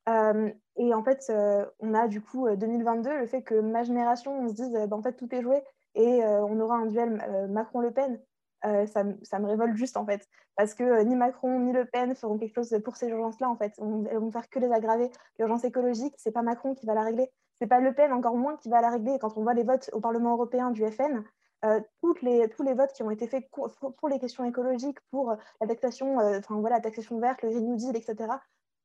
et 0.08 0.94
en 0.94 1.04
fait, 1.04 1.32
on 1.80 1.94
a 1.94 2.08
du 2.08 2.22
coup 2.22 2.48
2022 2.56 3.18
le 3.18 3.28
fait 3.28 3.44
que 3.44 3.56
ma 3.56 3.84
génération, 3.84 4.38
on 4.40 4.50
se 4.50 4.54
dise, 4.54 4.74
bah, 4.88 4.96
en 4.96 5.02
fait, 5.02 5.14
tout 5.14 5.34
est 5.34 5.42
joué 5.42 5.62
et 5.96 6.24
on 6.24 6.60
aura 6.60 6.76
un 6.76 6.86
duel 6.86 7.48
Macron-Le 7.50 7.92
Pen. 7.92 8.20
Ça, 8.64 9.04
ça, 9.24 9.40
me 9.40 9.48
révolte 9.48 9.76
juste 9.76 9.98
en 9.98 10.06
fait. 10.06 10.28
Parce 10.56 10.74
que 10.74 11.02
ni 11.04 11.16
Macron 11.16 11.60
ni 11.60 11.72
Le 11.72 11.86
Pen 11.86 12.16
feront 12.16 12.38
quelque 12.38 12.54
chose 12.54 12.80
pour 12.84 12.96
ces 12.96 13.08
urgences-là 13.08 13.50
en 13.50 13.56
fait. 13.56 13.74
elles 13.80 14.18
vont 14.18 14.32
faire 14.32 14.50
que 14.50 14.60
les 14.60 14.72
aggraver. 14.72 15.10
L'urgence 15.40 15.64
écologique, 15.64 16.14
c'est 16.18 16.32
pas 16.32 16.42
Macron 16.42 16.76
qui 16.76 16.86
va 16.86 16.94
la 16.94 17.04
régler, 17.04 17.32
c'est 17.56 17.68
pas 17.68 17.80
Le 17.80 17.94
Pen 17.94 18.14
encore 18.14 18.36
moins 18.36 18.58
qui 18.58 18.70
va 18.70 18.82
la 18.82 18.90
régler. 18.90 19.18
Quand 19.20 19.38
on 19.38 19.44
voit 19.44 19.54
les 19.54 19.64
votes 19.64 19.90
au 19.94 20.00
Parlement 20.00 20.34
européen 20.34 20.72
du 20.72 20.86
FN, 20.86 21.24
euh, 21.64 21.80
tous 22.02 22.16
les 22.22 22.74
votes 22.74 22.94
qui 22.94 23.04
ont 23.04 23.12
été 23.12 23.28
faits 23.28 23.50
pour, 23.52 24.10
les 24.10 24.20
questions 24.20 24.44
écologiques, 24.44 25.00
pour 25.12 25.36
la 25.60 25.68
taxation, 25.68 26.20
euh, 26.20 26.40
enfin 26.40 26.60
voilà, 26.60 26.78
la 26.78 26.82
taxation 26.82 27.20
verte, 27.20 27.42
le 27.44 27.50
Green 27.50 27.68
New 27.68 27.76
Deal, 27.78 27.96
etc., 27.96 28.34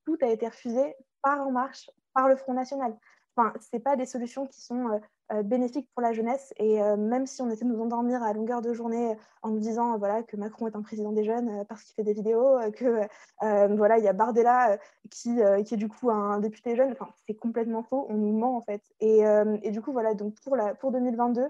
tout 0.04 0.16
a 0.22 0.26
été 0.26 0.46
refusé 0.46 0.94
par 1.22 1.46
En 1.46 1.50
Marche, 1.50 1.90
par 2.14 2.28
le 2.28 2.36
Front 2.36 2.54
National. 2.54 2.96
Enfin, 3.36 3.52
c'est 3.60 3.80
pas 3.80 3.96
des 3.96 4.06
solutions 4.06 4.46
qui 4.46 4.60
sont 4.60 4.88
euh, 4.88 4.98
euh, 4.98 5.00
bénéfique 5.42 5.88
pour 5.92 6.02
la 6.02 6.12
jeunesse. 6.12 6.52
Et 6.58 6.82
euh, 6.82 6.96
même 6.96 7.26
si 7.26 7.42
on 7.42 7.46
de 7.46 7.64
nous 7.64 7.80
endormir 7.80 8.22
à 8.22 8.32
longueur 8.32 8.60
de 8.60 8.72
journée 8.72 9.16
en 9.42 9.50
nous 9.50 9.58
disant 9.58 9.98
voilà, 9.98 10.22
que 10.22 10.36
Macron 10.36 10.66
est 10.66 10.76
un 10.76 10.82
président 10.82 11.12
des 11.12 11.24
jeunes 11.24 11.48
euh, 11.48 11.64
parce 11.64 11.82
qu'il 11.82 11.94
fait 11.94 12.02
des 12.02 12.12
vidéos, 12.12 12.58
que 12.74 13.06
voilà, 13.40 13.98
il 13.98 14.04
y 14.04 14.08
a 14.08 14.12
Bardella 14.12 14.78
qui, 15.10 15.38
qui, 15.64 15.74
est 15.74 15.76
du 15.76 15.88
coup 15.88 16.10
un 16.10 16.38
député 16.40 16.76
jeune, 16.76 16.94
c'est 17.26 17.34
complètement 17.34 17.82
faux, 17.82 18.06
on 18.08 18.14
nous 18.14 18.36
ment 18.36 18.56
en 18.56 18.60
fait. 18.60 18.82
Et, 19.00 19.22
et 19.62 19.70
du 19.70 19.80
coup, 19.80 19.92
voilà, 19.92 20.14
donc 20.14 20.34
pour, 20.40 20.56
la, 20.56 20.74
pour 20.74 20.92
2022, 20.92 21.48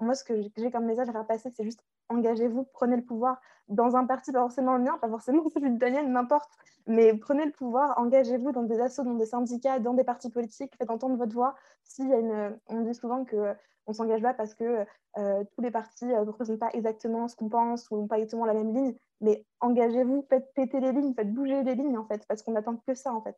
moi, 0.00 0.14
ce 0.14 0.24
que 0.24 0.34
j'ai 0.56 0.70
comme 0.70 0.84
message 0.84 1.08
à 1.08 1.12
faire 1.12 1.26
passer, 1.26 1.50
c'est 1.54 1.64
juste 1.64 1.80
engagez-vous, 2.08 2.64
prenez 2.72 2.96
le 2.96 3.02
pouvoir 3.02 3.40
dans 3.68 3.96
un 3.96 4.06
parti, 4.06 4.32
pas 4.32 4.40
forcément 4.40 4.76
le 4.76 4.82
mien, 4.82 4.98
pas 5.00 5.08
forcément 5.08 5.48
celui 5.54 5.70
de 5.70 5.78
Daniel, 5.78 6.10
n'importe, 6.10 6.50
mais 6.86 7.14
prenez 7.14 7.44
le 7.44 7.52
pouvoir, 7.52 7.98
engagez-vous 7.98 8.52
dans 8.52 8.62
des 8.62 8.80
assos, 8.80 9.04
dans 9.04 9.14
des 9.14 9.26
syndicats, 9.26 9.78
dans 9.78 9.94
des 9.94 10.04
partis 10.04 10.30
politiques, 10.30 10.74
faites 10.76 10.90
entendre 10.90 11.16
votre 11.16 11.34
voix. 11.34 11.54
S'il 11.84 12.08
y 12.08 12.12
a 12.12 12.18
une... 12.18 12.58
On 12.66 12.80
dit 12.80 12.94
souvent 12.94 13.24
qu'on 13.24 13.54
ne 13.88 13.92
s'engage 13.92 14.22
pas 14.22 14.34
parce 14.34 14.54
que 14.54 14.86
euh, 15.18 15.44
tous 15.54 15.60
les 15.60 15.70
partis 15.70 16.06
ne 16.06 16.18
représentent 16.20 16.60
pas 16.60 16.70
exactement 16.72 17.28
ce 17.28 17.36
qu'on 17.36 17.48
pense 17.48 17.90
ou 17.90 17.96
n'ont 17.96 18.06
pas 18.06 18.16
exactement 18.16 18.46
la 18.46 18.54
même 18.54 18.74
ligne, 18.74 18.94
mais 19.20 19.44
engagez-vous, 19.60 20.24
faites 20.28 20.52
péter 20.54 20.80
les 20.80 20.92
lignes, 20.92 21.14
faites 21.14 21.32
bouger 21.32 21.62
les 21.62 21.74
lignes, 21.74 21.98
en 21.98 22.06
fait, 22.06 22.26
parce 22.26 22.42
qu'on 22.42 22.52
n'attend 22.52 22.76
que 22.76 22.94
ça, 22.94 23.12
en 23.12 23.20
fait. 23.20 23.36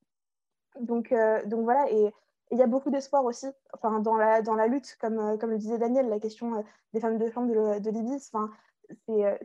Donc, 0.80 1.10
euh, 1.10 1.44
donc 1.46 1.64
voilà, 1.64 1.90
et 1.90 2.12
il 2.50 2.58
y 2.58 2.62
a 2.62 2.66
beaucoup 2.66 2.90
d'espoir 2.90 3.24
aussi 3.24 3.46
dans, 3.82 4.16
la, 4.16 4.42
dans 4.42 4.54
la 4.54 4.66
lutte, 4.66 4.96
comme, 5.00 5.18
euh, 5.18 5.46
le 5.46 5.58
disait 5.58 5.78
Daniel, 5.78 6.08
la 6.08 6.18
question 6.18 6.64
des 6.92 7.00
femmes 7.00 7.18
de 7.18 7.30
chambre 7.30 7.52
de, 7.78 7.90
l'IBIS. 7.90 8.30
Enfin, 8.32 8.50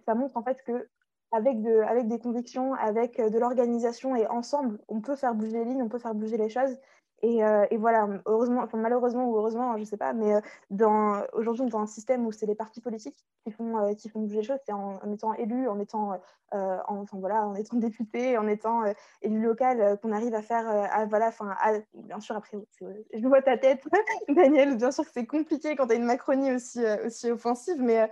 ça 0.06 0.16
montre 0.16 0.38
en 0.38 0.44
fait 0.44 0.64
que 0.64 0.90
avec, 1.32 1.62
de, 1.62 1.82
avec 1.82 2.08
des 2.08 2.20
convictions, 2.20 2.74
avec 2.76 3.20
de 3.20 3.38
l'organisation 3.38 4.16
et 4.16 4.28
ensemble, 4.28 4.80
on 4.88 5.02
peut 5.02 5.16
faire 5.16 5.36
bouger 5.36 5.64
les 5.64 5.66
lignes, 5.66 5.84
on 5.84 5.90
peut 5.90 6.00
faire 6.00 6.16
bouger 6.16 6.38
les 6.38 6.50
choses. 6.50 6.78
Et, 7.26 7.44
euh, 7.44 7.66
et, 7.72 7.78
voilà, 7.78 8.08
heureusement, 8.28 8.62
enfin, 8.62 8.78
malheureusement 8.78 9.28
ou 9.28 9.36
heureusement, 9.36 9.74
je 9.78 9.80
ne 9.80 9.86
sais 9.86 9.98
pas, 9.98 10.14
mais 10.14 10.36
euh, 10.36 11.22
aujourd'hui, 11.34 11.64
on 11.64 11.68
est 11.68 11.72
dans 11.72 11.80
un 11.80 11.88
système 11.88 12.24
où 12.28 12.32
c'est 12.32 12.46
les 12.46 12.54
partis 12.54 12.82
politiques 12.82 13.26
qui 13.44 13.52
font, 13.52 13.80
euh, 13.80 13.94
qui 13.96 14.10
font 14.10 14.20
bouger 14.20 14.38
les 14.38 14.44
choses. 14.44 14.60
C'est 14.64 14.74
en, 14.74 15.00
étant 15.12 15.34
élu, 15.34 15.68
en 15.68 15.80
étant, 15.80 16.20
en, 16.52 17.06
voilà, 17.14 17.48
en 17.48 17.56
étant 17.56 17.78
député, 17.80 18.38
en 18.38 18.48
étant 18.48 18.84
élu 19.24 19.42
local, 19.42 19.98
qu'on 20.04 20.12
arrive 20.12 20.36
à 20.36 20.44
faire, 20.44 21.08
voilà, 21.10 21.30
enfin, 21.30 21.56
bien 21.96 22.20
sûr, 22.20 22.36
après, 22.36 22.60
je 22.80 23.28
vois 23.28 23.42
ta 23.42 23.58
tête, 23.58 23.82
Daniel, 24.30 24.78
bien 24.78 24.92
sûr 24.92 25.04
que 25.04 25.12
c'est 25.12 25.26
compliqué 25.26 25.76
quand 25.76 25.88
tu 25.88 25.94
as 25.94 25.96
une 25.96 26.06
Macronie 26.06 26.54
aussi, 26.54 26.80
aussi 27.04 27.32
offensive, 27.32 27.78
mais, 27.80 28.08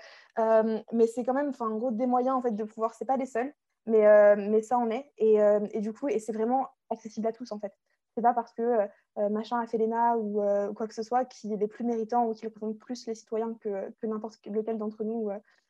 mais 0.91 1.05
c'est 1.05 1.23
quand 1.23 1.35
même, 1.35 1.51
gros, 1.51 1.91
des 1.91 2.07
moyens 2.07 2.35
en 2.35 2.41
fait, 2.41 2.55
de 2.55 2.63
pouvoir, 2.63 2.95
c'est 2.95 3.05
pas 3.05 3.17
les 3.17 3.27
seuls, 3.27 3.53
mais, 3.85 4.35
mais 4.37 4.63
ça 4.63 4.79
en 4.79 4.89
est. 4.89 5.11
Et, 5.19 5.37
et 5.71 5.81
du 5.81 5.93
coup, 5.93 6.07
et 6.07 6.17
c'est 6.17 6.33
vraiment 6.33 6.67
accessible 6.89 7.27
à 7.27 7.31
tous 7.31 7.51
en 7.51 7.59
fait 7.59 7.73
c'est 8.15 8.21
pas 8.21 8.33
parce 8.33 8.53
que 8.53 8.61
euh, 9.17 9.29
machin 9.29 9.59
a 9.59 9.67
fait 9.67 9.77
l'ENA 9.77 10.17
ou, 10.17 10.41
ou, 10.43 10.73
quoi 10.73 10.87
que 10.87 10.93
ce 10.93 11.03
soit 11.03 11.25
qu'il 11.25 11.61
est 11.61 11.67
plus 11.67 11.83
méritant 11.83 12.27
ou 12.27 12.33
qu'il 12.33 12.47
représente 12.47 12.77
plus 12.77 13.07
les 13.07 13.15
citoyens 13.15 13.55
que, 13.61 13.91
n'importe 14.03 14.39
lequel 14.45 14.77
d'entre 14.77 15.03
nous. 15.03 15.29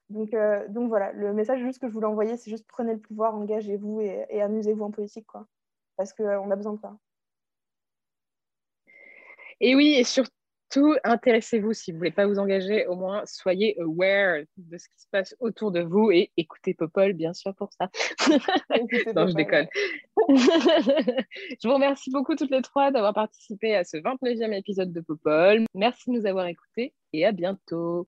donc, 0.09 0.33
euh, 0.33 0.67
donc 0.69 0.89
voilà, 0.89 1.11
le 1.13 1.33
message 1.33 1.61
juste 1.61 1.79
que 1.79 1.87
je 1.87 1.93
voulais 1.93 2.07
envoyer, 2.07 2.37
c'est 2.37 2.51
juste 2.51 2.67
prenez 2.67 2.93
le 2.93 2.99
pouvoir, 2.99 3.35
engagez-vous 3.35 4.01
et, 4.01 4.25
et 4.29 4.41
amusez-vous 4.41 4.83
en 4.83 4.91
politique, 4.91 5.27
quoi. 5.27 5.47
Parce 5.95 6.13
qu'on 6.13 6.51
a 6.51 6.55
besoin 6.55 6.73
de 6.73 6.79
ça. 6.79 6.97
Et 9.59 9.75
oui, 9.75 9.93
et 9.97 10.03
surtout, 10.03 10.31
intéressez-vous 11.03 11.74
si 11.74 11.91
vous 11.91 11.95
ne 11.95 11.99
voulez 11.99 12.11
pas 12.11 12.26
vous 12.26 12.39
engager, 12.39 12.86
au 12.88 12.95
moins 12.95 13.24
soyez 13.26 13.80
aware 13.80 14.43
de 14.57 14.78
ce 14.78 14.88
qui 14.88 14.99
se 14.99 15.07
passe 15.11 15.36
autour 15.39 15.71
de 15.71 15.82
vous 15.82 16.11
et 16.11 16.32
écoutez 16.38 16.74
Popol, 16.74 17.13
bien 17.13 17.34
sûr, 17.34 17.53
pour 17.55 17.69
ça. 17.74 17.89
non, 19.15 19.28
je 19.28 19.34
déconne. 19.34 19.67
je 20.30 21.67
vous 21.67 21.74
remercie 21.74 22.11
beaucoup 22.11 22.36
toutes 22.36 22.51
les 22.51 22.61
trois 22.61 22.91
d'avoir 22.91 23.13
participé 23.13 23.76
à 23.76 23.84
ce 23.84 23.97
29e 23.97 24.53
épisode 24.53 24.91
de 24.91 25.01
Popol. 25.01 25.65
Merci 25.74 26.11
de 26.11 26.17
nous 26.17 26.26
avoir 26.26 26.47
écoutés 26.47 26.93
et 27.13 27.26
à 27.26 27.32
bientôt. 27.32 28.07